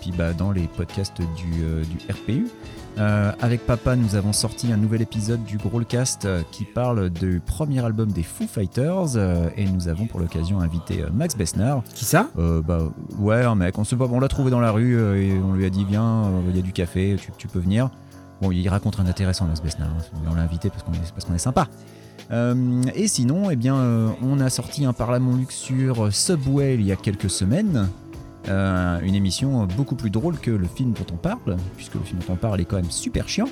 puis 0.00 0.12
bah, 0.16 0.32
dans 0.32 0.52
les 0.52 0.68
podcasts 0.68 1.20
du 1.20 1.64
RPU. 2.08 2.46
Euh, 3.00 3.32
avec 3.40 3.64
papa, 3.64 3.96
nous 3.96 4.14
avons 4.14 4.34
sorti 4.34 4.72
un 4.72 4.76
nouvel 4.76 5.00
épisode 5.00 5.42
du 5.44 5.56
Growlcast 5.56 6.26
euh, 6.26 6.42
qui 6.52 6.64
parle 6.64 7.08
du 7.08 7.40
premier 7.44 7.82
album 7.82 8.12
des 8.12 8.22
Foo 8.22 8.46
Fighters 8.46 9.16
euh, 9.16 9.48
et 9.56 9.64
nous 9.64 9.88
avons 9.88 10.04
pour 10.06 10.20
l'occasion 10.20 10.60
invité 10.60 11.02
Max 11.14 11.34
Besnard. 11.34 11.82
Qui 11.94 12.04
ça? 12.04 12.28
Bah 12.36 12.80
ouais, 13.18 13.42
un 13.42 13.54
mec. 13.54 13.78
On, 13.78 13.84
se- 13.84 13.94
on 13.94 14.20
l'a 14.20 14.28
trouvé 14.28 14.50
dans 14.50 14.60
la 14.60 14.70
rue 14.70 14.98
et 15.18 15.32
on 15.42 15.54
lui 15.54 15.64
a 15.64 15.70
dit 15.70 15.84
viens, 15.84 16.30
il 16.50 16.56
y 16.56 16.58
a 16.58 16.62
du 16.62 16.72
café, 16.72 17.16
tu, 17.18 17.30
tu 17.38 17.48
peux 17.48 17.58
venir. 17.60 17.88
Bon, 18.42 18.50
il 18.52 18.68
raconte 18.68 18.96
rien 18.96 19.04
d'intéressant 19.06 19.46
Max 19.46 19.62
Besnard. 19.62 19.88
hein. 19.88 20.18
On 20.30 20.34
l'a 20.34 20.42
invité 20.42 20.68
parce 20.68 20.82
qu'on 20.82 20.92
est, 20.92 21.12
parce 21.14 21.24
qu'on 21.24 21.34
est 21.34 21.38
sympa. 21.38 21.68
Euh, 22.32 22.82
et 22.94 23.08
sinon, 23.08 23.50
eh 23.50 23.56
bien, 23.56 23.76
euh, 23.76 24.08
on 24.22 24.40
a 24.40 24.50
sorti 24.50 24.84
un 24.84 24.92
Parlement 24.92 25.34
Luxe 25.36 25.54
sur 25.56 26.12
Subway 26.12 26.74
il 26.74 26.82
y 26.82 26.92
a 26.92 26.96
quelques 26.96 27.30
semaines. 27.30 27.88
Euh, 28.48 29.00
une 29.02 29.14
émission 29.14 29.66
beaucoup 29.76 29.96
plus 29.96 30.10
drôle 30.10 30.38
que 30.38 30.50
le 30.50 30.66
film 30.66 30.92
dont 30.92 31.06
on 31.12 31.16
parle, 31.16 31.56
puisque 31.76 31.94
le 31.94 32.00
film 32.00 32.20
dont 32.26 32.34
on 32.34 32.36
parle 32.36 32.60
est 32.60 32.64
quand 32.64 32.76
même 32.76 32.90
super 32.90 33.28
chiant. 33.28 33.48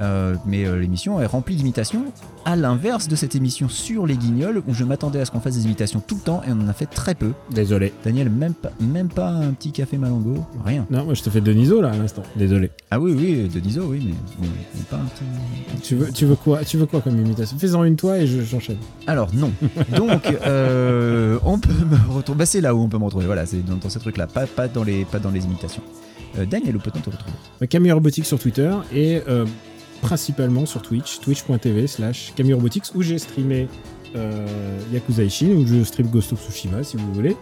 Euh, 0.00 0.34
mais 0.46 0.64
euh, 0.66 0.76
l'émission 0.78 1.20
est 1.20 1.26
remplie 1.26 1.54
d'imitations, 1.54 2.04
à 2.44 2.56
l'inverse 2.56 3.06
de 3.08 3.14
cette 3.16 3.36
émission 3.36 3.68
sur 3.68 4.06
les 4.06 4.16
guignols, 4.16 4.62
où 4.66 4.74
je 4.74 4.82
m'attendais 4.84 5.20
à 5.20 5.24
ce 5.24 5.30
qu'on 5.30 5.40
fasse 5.40 5.54
des 5.54 5.64
imitations 5.66 6.02
tout 6.04 6.16
le 6.16 6.20
temps, 6.20 6.42
et 6.46 6.50
on 6.50 6.60
en 6.64 6.68
a 6.68 6.72
fait 6.72 6.86
très 6.86 7.14
peu. 7.14 7.30
Désolé. 7.50 7.92
Daniel, 8.04 8.28
même 8.28 8.54
pas, 8.54 8.72
même 8.80 9.08
pas 9.08 9.28
un 9.28 9.52
petit 9.52 9.70
café 9.70 9.96
Malango, 9.96 10.44
rien. 10.64 10.84
Non, 10.90 11.04
moi 11.04 11.14
je 11.14 11.22
te 11.22 11.30
fais 11.30 11.40
Deniso 11.40 11.80
là 11.80 11.90
à 11.90 11.96
l'instant. 11.96 12.22
Désolé. 12.36 12.70
Ah 12.90 12.98
oui, 12.98 13.14
oui, 13.16 13.48
Deniso, 13.48 13.82
oui, 13.88 14.02
mais, 14.04 14.14
mais- 14.42 14.48
mais 14.74 14.82
pas 14.90 14.96
un 14.96 15.04
petit... 15.06 15.80
Tu 15.82 15.94
veux, 15.94 16.10
tu 16.12 16.24
veux 16.26 16.36
quoi 16.36 16.64
Tu 16.64 16.76
veux 16.76 16.86
quoi 16.86 17.00
comme 17.00 17.18
imitation? 17.18 17.56
Fais-en 17.58 17.84
une 17.84 17.96
toi 17.96 18.18
et 18.18 18.26
je- 18.26 18.42
j'enchaîne. 18.42 18.78
Alors 19.06 19.28
non. 19.34 19.52
Donc 19.96 20.26
euh, 20.46 21.38
on 21.44 21.58
peut 21.58 21.72
me 21.72 22.12
retrouver. 22.14 22.38
Bah, 22.38 22.46
c'est 22.46 22.60
là 22.60 22.74
où 22.74 22.80
on 22.80 22.88
peut 22.88 22.98
me 22.98 23.04
retrouver. 23.04 23.26
Voilà, 23.26 23.46
c'est 23.46 23.64
dans, 23.64 23.76
dans 23.76 23.88
ce 23.88 23.98
truc-là, 24.00 24.26
pas, 24.26 24.46
pas 24.46 24.66
dans 24.68 24.82
les 24.82 25.04
pas 25.04 25.18
dans 25.20 25.30
les 25.30 25.44
imitations. 25.44 25.82
Daniel, 26.50 26.74
où 26.76 26.80
peut-on 26.80 26.98
te 27.00 27.10
retrouver 27.10 27.68
Camille 27.68 27.92
Robotics 27.92 28.26
sur 28.26 28.40
Twitter 28.40 28.68
et 28.92 29.20
principalement 30.00 30.66
sur 30.66 30.82
Twitch, 30.82 31.20
twitch.tv 31.20 31.86
slash 31.86 32.32
Robotics 32.38 32.84
où 32.94 33.02
j'ai 33.02 33.18
streamé 33.18 33.68
euh, 34.16 34.46
Yakuza 34.92 35.24
Ishin, 35.24 35.48
où 35.50 35.66
je 35.66 35.82
stream 35.84 36.08
Ghost 36.08 36.32
of 36.32 36.40
Tsushima 36.44 36.82
si 36.84 36.96
vous 36.96 37.12
voulez. 37.12 37.36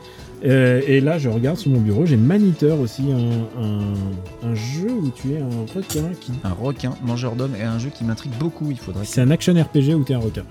Euh, 0.44 0.80
et 0.88 1.00
là, 1.00 1.18
je 1.18 1.28
regarde 1.28 1.56
sur 1.56 1.70
mon 1.70 1.80
bureau, 1.80 2.04
j'ai 2.04 2.16
Maniteur 2.16 2.80
aussi, 2.80 3.04
un, 3.12 3.62
un, 3.62 4.48
un 4.50 4.54
jeu 4.56 4.90
où 4.90 5.10
tu 5.10 5.34
es 5.34 5.38
un 5.40 5.48
requin 5.74 6.10
qui. 6.20 6.32
Un 6.42 6.52
requin, 6.52 6.94
mangeur 7.04 7.36
d'hommes, 7.36 7.54
et 7.54 7.62
un 7.62 7.78
jeu 7.78 7.90
qui 7.94 8.02
m'intrigue 8.04 8.32
beaucoup. 8.40 8.70
Il 8.70 8.78
faudrait. 8.78 9.02
que- 9.04 9.08
C'est 9.08 9.20
un 9.20 9.30
action 9.30 9.52
RPG 9.54 9.94
où 9.94 10.02
tu 10.04 10.12
es 10.12 10.14
un 10.16 10.18
requin. 10.18 10.42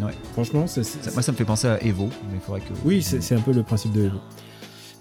Ouais. 0.00 0.12
Franchement, 0.32 0.66
c'est. 0.66 0.84
Ça- 0.84 1.10
moi, 1.12 1.20
ça 1.20 1.32
me 1.32 1.36
fait 1.36 1.44
penser 1.44 1.66
à 1.68 1.82
Evo, 1.84 2.08
mais 2.30 2.36
il 2.36 2.40
faudrait 2.40 2.60
que. 2.62 2.72
Oui, 2.84 3.02
c'est 3.02 3.20
c'est 3.22 3.34
un 3.34 3.40
peu 3.40 3.52
le 3.52 3.62
principe 3.62 3.92
de 3.92 4.04
Evo. 4.06 4.18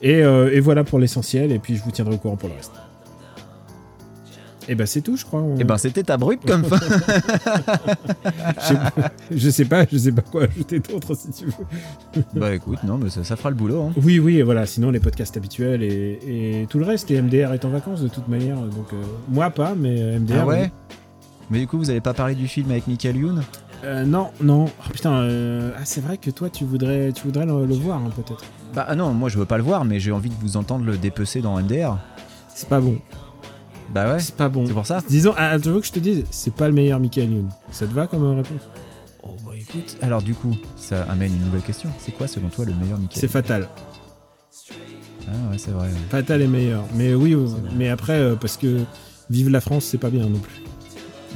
Et, 0.01 0.15
euh, 0.23 0.51
et 0.53 0.59
voilà 0.59 0.83
pour 0.83 0.99
l'essentiel, 0.99 1.51
et 1.53 1.59
puis 1.59 1.77
je 1.77 1.83
vous 1.83 1.91
tiendrai 1.91 2.15
au 2.15 2.17
courant 2.17 2.35
pour 2.37 2.49
le 2.49 2.55
reste. 2.55 2.71
Et 4.71 4.75
ben 4.75 4.85
c'est 4.85 5.01
tout, 5.01 5.17
je 5.17 5.25
crois. 5.25 5.43
Eh 5.59 5.63
ben, 5.63 5.79
c'était 5.79 6.11
abrupt 6.11 6.45
comme 6.47 6.63
fin. 6.69 6.77
je, 8.59 8.59
sais 8.59 8.75
pas, 8.75 9.11
je 9.31 9.49
sais 9.49 9.65
pas, 9.65 9.85
je 9.91 9.97
sais 9.97 10.11
pas 10.11 10.21
quoi 10.21 10.43
ajouter 10.43 10.79
d'autre 10.79 11.15
si 11.15 11.31
tu 11.31 11.45
veux. 11.45 12.23
bah 12.35 12.53
écoute, 12.53 12.83
non, 12.83 12.99
mais 12.99 13.09
ça, 13.09 13.23
ça 13.23 13.35
fera 13.35 13.49
le 13.49 13.55
boulot. 13.55 13.81
hein. 13.81 13.93
Oui, 14.03 14.19
oui, 14.19 14.37
et 14.37 14.43
voilà. 14.43 14.67
Sinon, 14.67 14.91
les 14.91 14.99
podcasts 14.99 15.35
habituels 15.37 15.81
et, 15.81 16.61
et 16.61 16.67
tout 16.69 16.77
le 16.77 16.85
reste. 16.85 17.09
Et 17.09 17.19
MDR 17.19 17.51
est 17.53 17.65
en 17.65 17.69
vacances 17.69 18.01
de 18.01 18.07
toute 18.09 18.27
manière. 18.27 18.57
Donc, 18.57 18.93
euh, 18.93 19.01
moi 19.27 19.49
pas, 19.49 19.73
mais 19.75 20.01
euh, 20.01 20.19
MDR. 20.19 20.35
Ah 20.41 20.45
ouais 20.45 20.61
oui. 20.63 20.95
Mais 21.49 21.59
du 21.61 21.67
coup, 21.67 21.79
vous 21.79 21.89
avez 21.89 22.01
pas 22.01 22.13
parlé 22.13 22.35
du 22.35 22.47
film 22.47 22.69
avec 22.69 22.85
Michael 22.87 23.17
Youn? 23.17 23.41
Euh, 23.83 24.05
non, 24.05 24.27
non. 24.39 24.65
Oh, 24.67 24.91
putain, 24.93 25.13
euh, 25.21 25.71
ah, 25.77 25.81
c'est 25.83 26.01
vrai 26.01 26.17
que 26.17 26.29
toi, 26.29 26.49
tu 26.51 26.63
voudrais, 26.63 27.11
tu 27.11 27.23
voudrais 27.23 27.47
le, 27.47 27.65
le 27.65 27.73
voir, 27.73 27.97
hein, 27.97 28.11
peut-être. 28.15 28.43
Bah 28.75 28.85
ah 28.87 28.93
non, 28.95 29.13
moi 29.15 29.29
je 29.29 29.39
veux 29.39 29.45
pas 29.45 29.57
le 29.57 29.63
voir, 29.63 29.83
mais 29.83 29.99
j'ai 29.99 30.11
envie 30.11 30.29
de 30.29 30.35
vous 30.41 30.55
entendre 30.57 30.85
le 30.85 30.95
dépecer 30.95 31.41
dans 31.41 31.59
MDR. 31.59 31.97
C'est 32.53 32.69
pas 32.69 32.79
bon. 32.79 32.97
Bah 33.93 34.13
ouais. 34.13 34.19
C'est 34.19 34.35
pas 34.35 34.49
bon. 34.49 34.65
C'est 34.67 34.73
pour 34.73 34.85
ça 34.85 35.01
Disons, 35.09 35.33
ah, 35.37 35.57
tu 35.59 35.69
veux 35.69 35.79
que 35.79 35.87
je 35.87 35.91
te 35.91 35.99
dise, 35.99 36.23
c'est 36.29 36.53
pas 36.53 36.67
le 36.67 36.73
meilleur 36.73 36.99
Michael 36.99 37.31
Youn. 37.31 37.49
Ça 37.71 37.87
te 37.87 37.93
va 37.93 38.07
comme 38.07 38.23
réponse? 38.35 38.61
Oh 39.23 39.35
bah 39.45 39.51
écoute. 39.57 39.97
Alors 40.01 40.21
du 40.21 40.33
coup, 40.33 40.55
ça 40.75 41.03
amène 41.03 41.33
une 41.35 41.45
nouvelle 41.45 41.61
question. 41.61 41.89
C'est 41.99 42.11
quoi 42.11 42.27
selon 42.27 42.49
toi 42.49 42.65
le 42.65 42.73
meilleur 42.73 42.97
Michael 42.99 43.19
C'est 43.19 43.27
fatal. 43.27 43.67
Ah 45.27 45.31
ouais, 45.51 45.57
c'est 45.57 45.71
vrai. 45.71 45.89
Fatal 46.09 46.41
est 46.41 46.47
meilleur. 46.47 46.83
Mais 46.95 47.13
oui, 47.13 47.35
mais 47.75 47.89
après, 47.89 48.17
euh, 48.19 48.35
parce 48.35 48.57
que 48.57 48.79
Vive 49.29 49.49
la 49.49 49.61
France, 49.61 49.85
c'est 49.85 49.99
pas 49.99 50.09
bien 50.09 50.27
non 50.27 50.39
plus. 50.39 50.61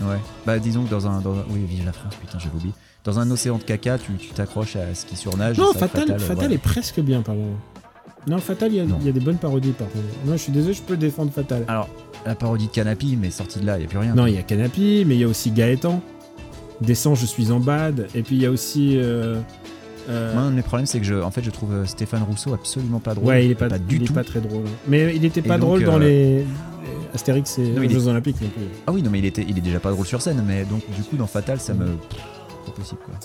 Ouais. 0.01 0.17
Bah 0.47 0.57
disons 0.57 0.83
que 0.83 0.89
dans 0.89 1.05
un, 1.07 1.21
dans 1.21 1.33
un- 1.35 1.45
oui, 1.49 1.63
vive 1.67 1.85
la 1.85 1.93
France, 1.93 2.15
putain, 2.19 2.39
j'avais 2.39 2.55
oublié. 2.55 2.73
Dans 3.03 3.19
un 3.19 3.29
océan 3.29 3.57
de 3.59 3.63
caca, 3.63 3.99
tu 3.99 4.13
tu 4.13 4.29
t'accroches 4.29 4.75
à 4.77 4.95
ce 4.95 5.05
qui 5.05 5.15
surnage. 5.15 5.57
Non, 5.59 5.71
et 5.71 5.73
ça, 5.77 5.87
Fatal, 5.87 6.19
Fatal, 6.19 6.51
est 6.53 6.57
presque 6.57 6.99
bien, 7.01 7.21
pardon. 7.21 7.49
Non, 8.27 8.37
Fatal, 8.37 8.71
il 8.71 8.77
y, 8.77 8.79
a- 8.79 8.85
il 9.01 9.05
y 9.05 9.09
a 9.09 9.11
des 9.11 9.19
bonnes 9.19 9.37
parodies, 9.37 9.71
par 9.71 9.87
contre. 9.89 10.05
Non, 10.25 10.33
je 10.33 10.37
suis 10.37 10.51
désolé, 10.51 10.73
je 10.73 10.81
peux 10.81 10.95
défendre 10.97 11.31
Fatal. 11.31 11.63
Alors, 11.67 11.89
la 12.25 12.35
parodie 12.35 12.67
de 12.67 12.71
Canapi, 12.71 13.17
mais 13.19 13.29
sortie 13.31 13.59
de 13.59 13.65
là, 13.65 13.75
il 13.77 13.79
n'y 13.81 13.85
a 13.85 13.89
plus 13.89 13.97
rien. 13.97 14.15
Non, 14.15 14.25
il 14.27 14.35
y 14.35 14.37
a 14.37 14.43
Canapi, 14.43 15.03
mais 15.05 15.15
il 15.15 15.21
y 15.21 15.23
a 15.23 15.27
aussi 15.27 15.51
Gaëtan. 15.51 16.01
Descends, 16.81 17.15
je 17.15 17.25
suis 17.25 17.51
en 17.51 17.59
bad. 17.59 18.07
Et 18.15 18.23
puis 18.23 18.35
il 18.35 18.41
y 18.41 18.45
a 18.45 18.51
aussi. 18.51 18.97
euh, 18.97 19.39
euh, 20.09 20.33
Moi, 20.33 20.43
un 20.43 20.51
de 20.51 20.55
mes 20.55 20.61
problèmes, 20.61 20.85
c'est 20.85 20.99
que 20.99 21.05
je, 21.05 21.15
en 21.15 21.31
fait, 21.31 21.43
je 21.43 21.49
trouve 21.51 21.73
euh, 21.73 21.85
Stéphane 21.85 22.23
Rousseau 22.23 22.53
absolument 22.53 22.99
pas 22.99 23.13
drôle. 23.13 23.27
ouais, 23.27 23.45
il 23.45 23.51
est 23.51 23.55
pas, 23.55 23.69
du 23.69 23.97
il 23.97 24.03
est 24.03 24.05
tout. 24.07 24.13
pas 24.13 24.23
très 24.23 24.39
drôle. 24.41 24.63
Mais 24.87 25.13
il 25.15 25.23
était 25.25 25.39
Et 25.41 25.43
pas 25.43 25.57
donc, 25.57 25.79
drôle 25.79 25.83
dans 25.83 25.95
euh, 25.97 25.99
les, 25.99 26.45
Astérix 27.13 27.57
et 27.59 27.61
Non, 27.71 27.81
les 27.81 27.87
est- 27.87 27.93
Jeux 27.93 28.07
Olympiques 28.07 28.37
plus. 28.37 28.47
Ah 28.87 28.91
oui, 28.91 29.01
non, 29.01 29.09
mais 29.11 29.19
il 29.19 29.25
était, 29.25 29.45
il 29.47 29.57
est 29.57 29.61
déjà 29.61 29.79
pas 29.79 29.91
drôle 29.91 30.05
sur 30.05 30.21
scène, 30.21 30.43
mais 30.47 30.63
donc 30.65 30.81
du 30.95 31.03
coup, 31.03 31.15
dans 31.15 31.27
Fatal, 31.27 31.59
ça 31.59 31.73
me, 31.73 31.85
pas 31.85 32.71
possible 32.75 33.01
quoi. 33.05 33.15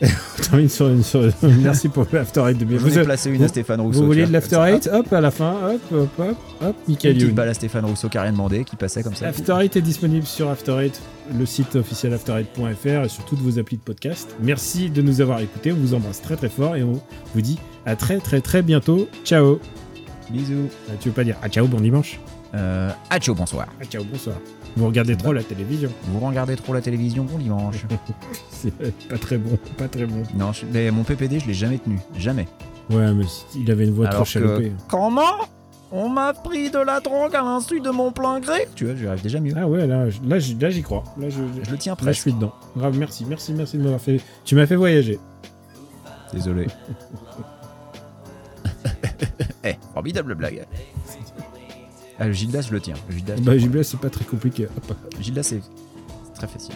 Termine 0.42 0.68
sur 0.68 0.88
une, 0.88 1.02
sur 1.02 1.22
une- 1.24 1.32
Merci 1.62 1.88
pour 1.88 2.06
l'After 2.12 2.42
Eight 2.48 2.56
de 2.58 2.64
bien. 2.64 2.78
Vous 2.78 2.98
ai 2.98 3.02
placé 3.02 3.30
une 3.30 3.42
à 3.42 3.48
Stéphane 3.48 3.80
Rousseau, 3.80 4.00
Vous 4.00 4.06
voulez 4.06 4.24
de 4.26 4.32
l'After 4.32 4.56
Hop, 4.92 5.12
à 5.12 5.20
la 5.20 5.30
fin, 5.30 5.52
hop, 5.52 5.80
hop, 5.92 6.08
hop, 6.18 6.36
hop, 6.62 6.76
Une 6.88 6.94
Michael 6.94 7.12
petite 7.14 7.22
Youn. 7.28 7.34
balle 7.34 7.48
à 7.50 7.54
Stéphane 7.54 7.84
Rousseau 7.84 8.08
qui 8.08 8.16
a 8.18 8.22
rien 8.22 8.32
demandé, 8.32 8.64
qui 8.64 8.76
passait 8.76 9.02
comme 9.02 9.14
ça. 9.14 9.26
After 9.28 9.54
est 9.62 9.78
disponible 9.80 10.26
sur 10.26 10.48
After 10.48 10.90
le 11.38 11.46
site 11.46 11.76
officiel 11.76 12.14
after8.fr 12.14 13.04
et 13.04 13.08
sur 13.08 13.24
toutes 13.24 13.40
vos 13.40 13.58
applis 13.58 13.76
de 13.76 13.82
podcast. 13.82 14.34
Merci 14.42 14.88
de 14.90 15.02
nous 15.02 15.20
avoir 15.20 15.40
écoutés, 15.40 15.72
on 15.72 15.76
vous 15.76 15.94
embrasse 15.94 16.22
très 16.22 16.36
très 16.36 16.48
fort 16.48 16.76
et 16.76 16.82
on 16.82 17.00
vous 17.34 17.40
dit 17.42 17.58
à 17.86 17.94
très 17.94 18.18
très 18.18 18.40
très 18.40 18.62
bientôt. 18.62 19.08
Ciao 19.24 19.60
Bisous. 20.30 20.68
Ah, 20.88 20.92
Tu 21.00 21.08
veux 21.10 21.14
pas 21.14 21.24
dire 21.24 21.36
ah 21.42 21.48
ciao, 21.48 21.66
bon 21.66 21.80
dimanche 21.80 22.18
Euh, 22.54 22.90
ah, 23.10 23.18
ciao, 23.20 23.34
bonsoir. 23.34 23.66
Ah 23.80 23.84
ciao, 23.84 24.02
bonsoir. 24.04 24.36
Vous 24.76 24.86
regardez 24.86 25.16
trop 25.16 25.32
la 25.32 25.42
télévision. 25.42 25.90
Vous 26.04 26.20
regardez 26.20 26.56
trop 26.56 26.72
la 26.72 26.80
télévision, 26.80 27.24
bon 27.24 27.38
dimanche. 27.38 27.84
C'est 28.50 28.72
pas 29.08 29.18
très 29.18 29.36
bon, 29.38 29.58
pas 29.76 29.88
très 29.88 30.06
bon. 30.06 30.22
non, 30.34 30.52
je- 30.52 30.64
mais 30.72 30.90
mon 30.90 31.02
PPD, 31.02 31.40
je 31.40 31.46
l'ai 31.46 31.54
jamais 31.54 31.78
tenu, 31.78 31.98
jamais. 32.16 32.46
Ouais, 32.90 33.12
mais 33.12 33.24
il 33.56 33.70
avait 33.70 33.84
une 33.84 33.92
voix 33.94 34.06
Alors 34.06 34.16
trop 34.16 34.24
que- 34.24 34.30
chaloupée. 34.30 34.72
Comment 34.88 35.22
On 35.92 36.08
m'a 36.08 36.32
pris 36.32 36.70
de 36.70 36.78
la 36.78 37.00
drogue 37.00 37.34
à 37.34 37.42
l'insu 37.42 37.80
de 37.80 37.90
mon 37.90 38.12
plein 38.12 38.38
gré 38.38 38.68
Tu 38.76 38.84
vois, 38.84 38.94
j'y 38.94 39.06
arrive 39.08 39.22
déjà 39.22 39.40
mieux. 39.40 39.54
Ah 39.56 39.66
ouais, 39.66 39.86
là, 39.88 40.08
je- 40.08 40.20
là, 40.24 40.38
j'y- 40.38 40.54
là 40.54 40.70
j'y 40.70 40.82
crois. 40.82 41.02
Là, 41.18 41.28
je, 41.30 41.40
Je 41.64 41.70
le 41.70 41.78
tiens 41.78 41.92
là, 41.94 41.96
je 41.98 42.04
presque. 42.04 42.20
suis 42.22 42.32
dedans. 42.32 42.52
Grave, 42.76 42.96
merci, 42.96 43.24
merci, 43.28 43.52
merci 43.54 43.76
de 43.76 43.82
m'avoir 43.82 44.00
fait. 44.00 44.20
Tu 44.44 44.54
m'as 44.54 44.66
fait 44.66 44.76
voyager. 44.76 45.18
Désolé. 46.32 46.66
Eh, 49.62 49.74
formidable 49.92 50.34
blague. 50.34 50.64
Ah, 52.20 52.26
le 52.26 52.32
Gildas, 52.32 52.66
je 52.68 52.72
le 52.72 52.80
tiens. 52.80 52.94
Le 53.08 53.16
Gildas, 53.16 53.36
Bah, 53.40 53.56
JBL, 53.56 53.82
c'est 53.84 53.98
pas 53.98 54.10
très 54.10 54.24
compliqué. 54.26 54.66
Hop. 54.66 54.94
Gildas, 55.20 55.42
c'est 55.42 55.62
très 56.34 56.46
facile. 56.46 56.74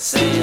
See. 0.00 0.37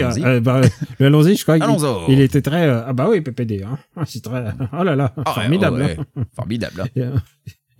Allons-y, 0.00 0.22
allons-y. 0.22 0.24
allons-y. 0.24 0.36
euh, 0.36 0.40
bah, 0.40 0.60
le 0.98 1.06
allons-y, 1.06 1.36
je 1.36 1.42
crois 1.42 1.58
qu'il 2.06 2.20
était 2.20 2.42
très. 2.42 2.66
euh, 2.68 2.82
ah 2.86 2.92
bah 2.92 3.08
oui, 3.10 3.20
PPD. 3.20 3.62
Hein. 3.62 3.78
Ah, 3.96 4.04
C'est 4.06 4.22
très. 4.22 4.52
Oh 4.78 4.82
là 4.84 4.96
là, 4.96 5.12
Ah 5.18 5.34
ouais, 5.36 5.42
formidable. 5.42 5.80
ouais, 5.82 5.96
hein. 6.16 6.24
Formidable. 6.34 6.82
hein. 6.82 6.86
Euh, 6.98 7.16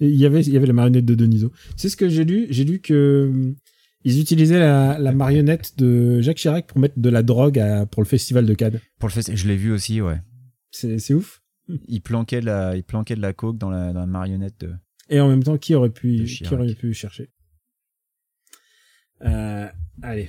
Il 0.00 0.16
y 0.16 0.26
avait, 0.26 0.40
il 0.40 0.52
y 0.52 0.56
avait 0.56 0.66
la 0.66 0.72
marionnette 0.72 1.04
de 1.04 1.14
Deniso. 1.14 1.52
C'est 1.76 1.88
ce 1.88 1.96
que 1.96 2.08
j'ai 2.08 2.24
lu? 2.24 2.46
J'ai 2.50 2.64
lu 2.64 2.80
que 2.80 3.52
ils 4.04 4.18
utilisaient 4.20 4.58
la, 4.58 4.98
la 4.98 5.12
marionnette 5.12 5.78
de 5.78 6.20
Jacques 6.22 6.38
Chirac 6.38 6.66
pour 6.66 6.80
mettre 6.80 6.98
de 6.98 7.08
la 7.08 7.22
drogue 7.22 7.56
à- 7.60 7.86
pour 7.86 8.02
le 8.02 8.08
festival 8.08 8.44
de 8.44 8.54
Cannes. 8.54 8.80
Pour 8.98 9.08
le 9.08 9.12
fait, 9.14 9.36
je 9.36 9.46
l'ai 9.46 9.54
vu 9.56 9.70
aussi, 9.70 10.00
ouais. 10.00 10.20
C'est 10.72 11.14
ouf. 11.14 11.40
Il 11.86 12.00
planquait 12.00 12.40
de 12.40 12.46
la, 12.46 12.74
il 12.76 12.82
planquait 12.82 13.14
de 13.14 13.20
la 13.22 13.32
coke 13.32 13.58
dans 13.58 13.70
la, 13.70 13.92
dans 13.92 14.00
la 14.00 14.06
marionnette 14.06 14.60
de. 14.62 14.72
Et 15.08 15.20
en 15.20 15.28
même 15.28 15.44
temps, 15.44 15.56
qui 15.56 15.74
aurait 15.76 15.90
pu, 15.90 16.24
qui 16.24 16.52
aurait 16.52 16.74
pu 16.74 16.92
chercher? 16.94 17.30
Euh, 19.24 19.68
Allez. 20.02 20.28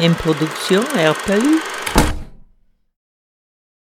Une 0.00 0.14
production 0.14 0.80
RPU. 0.94 1.77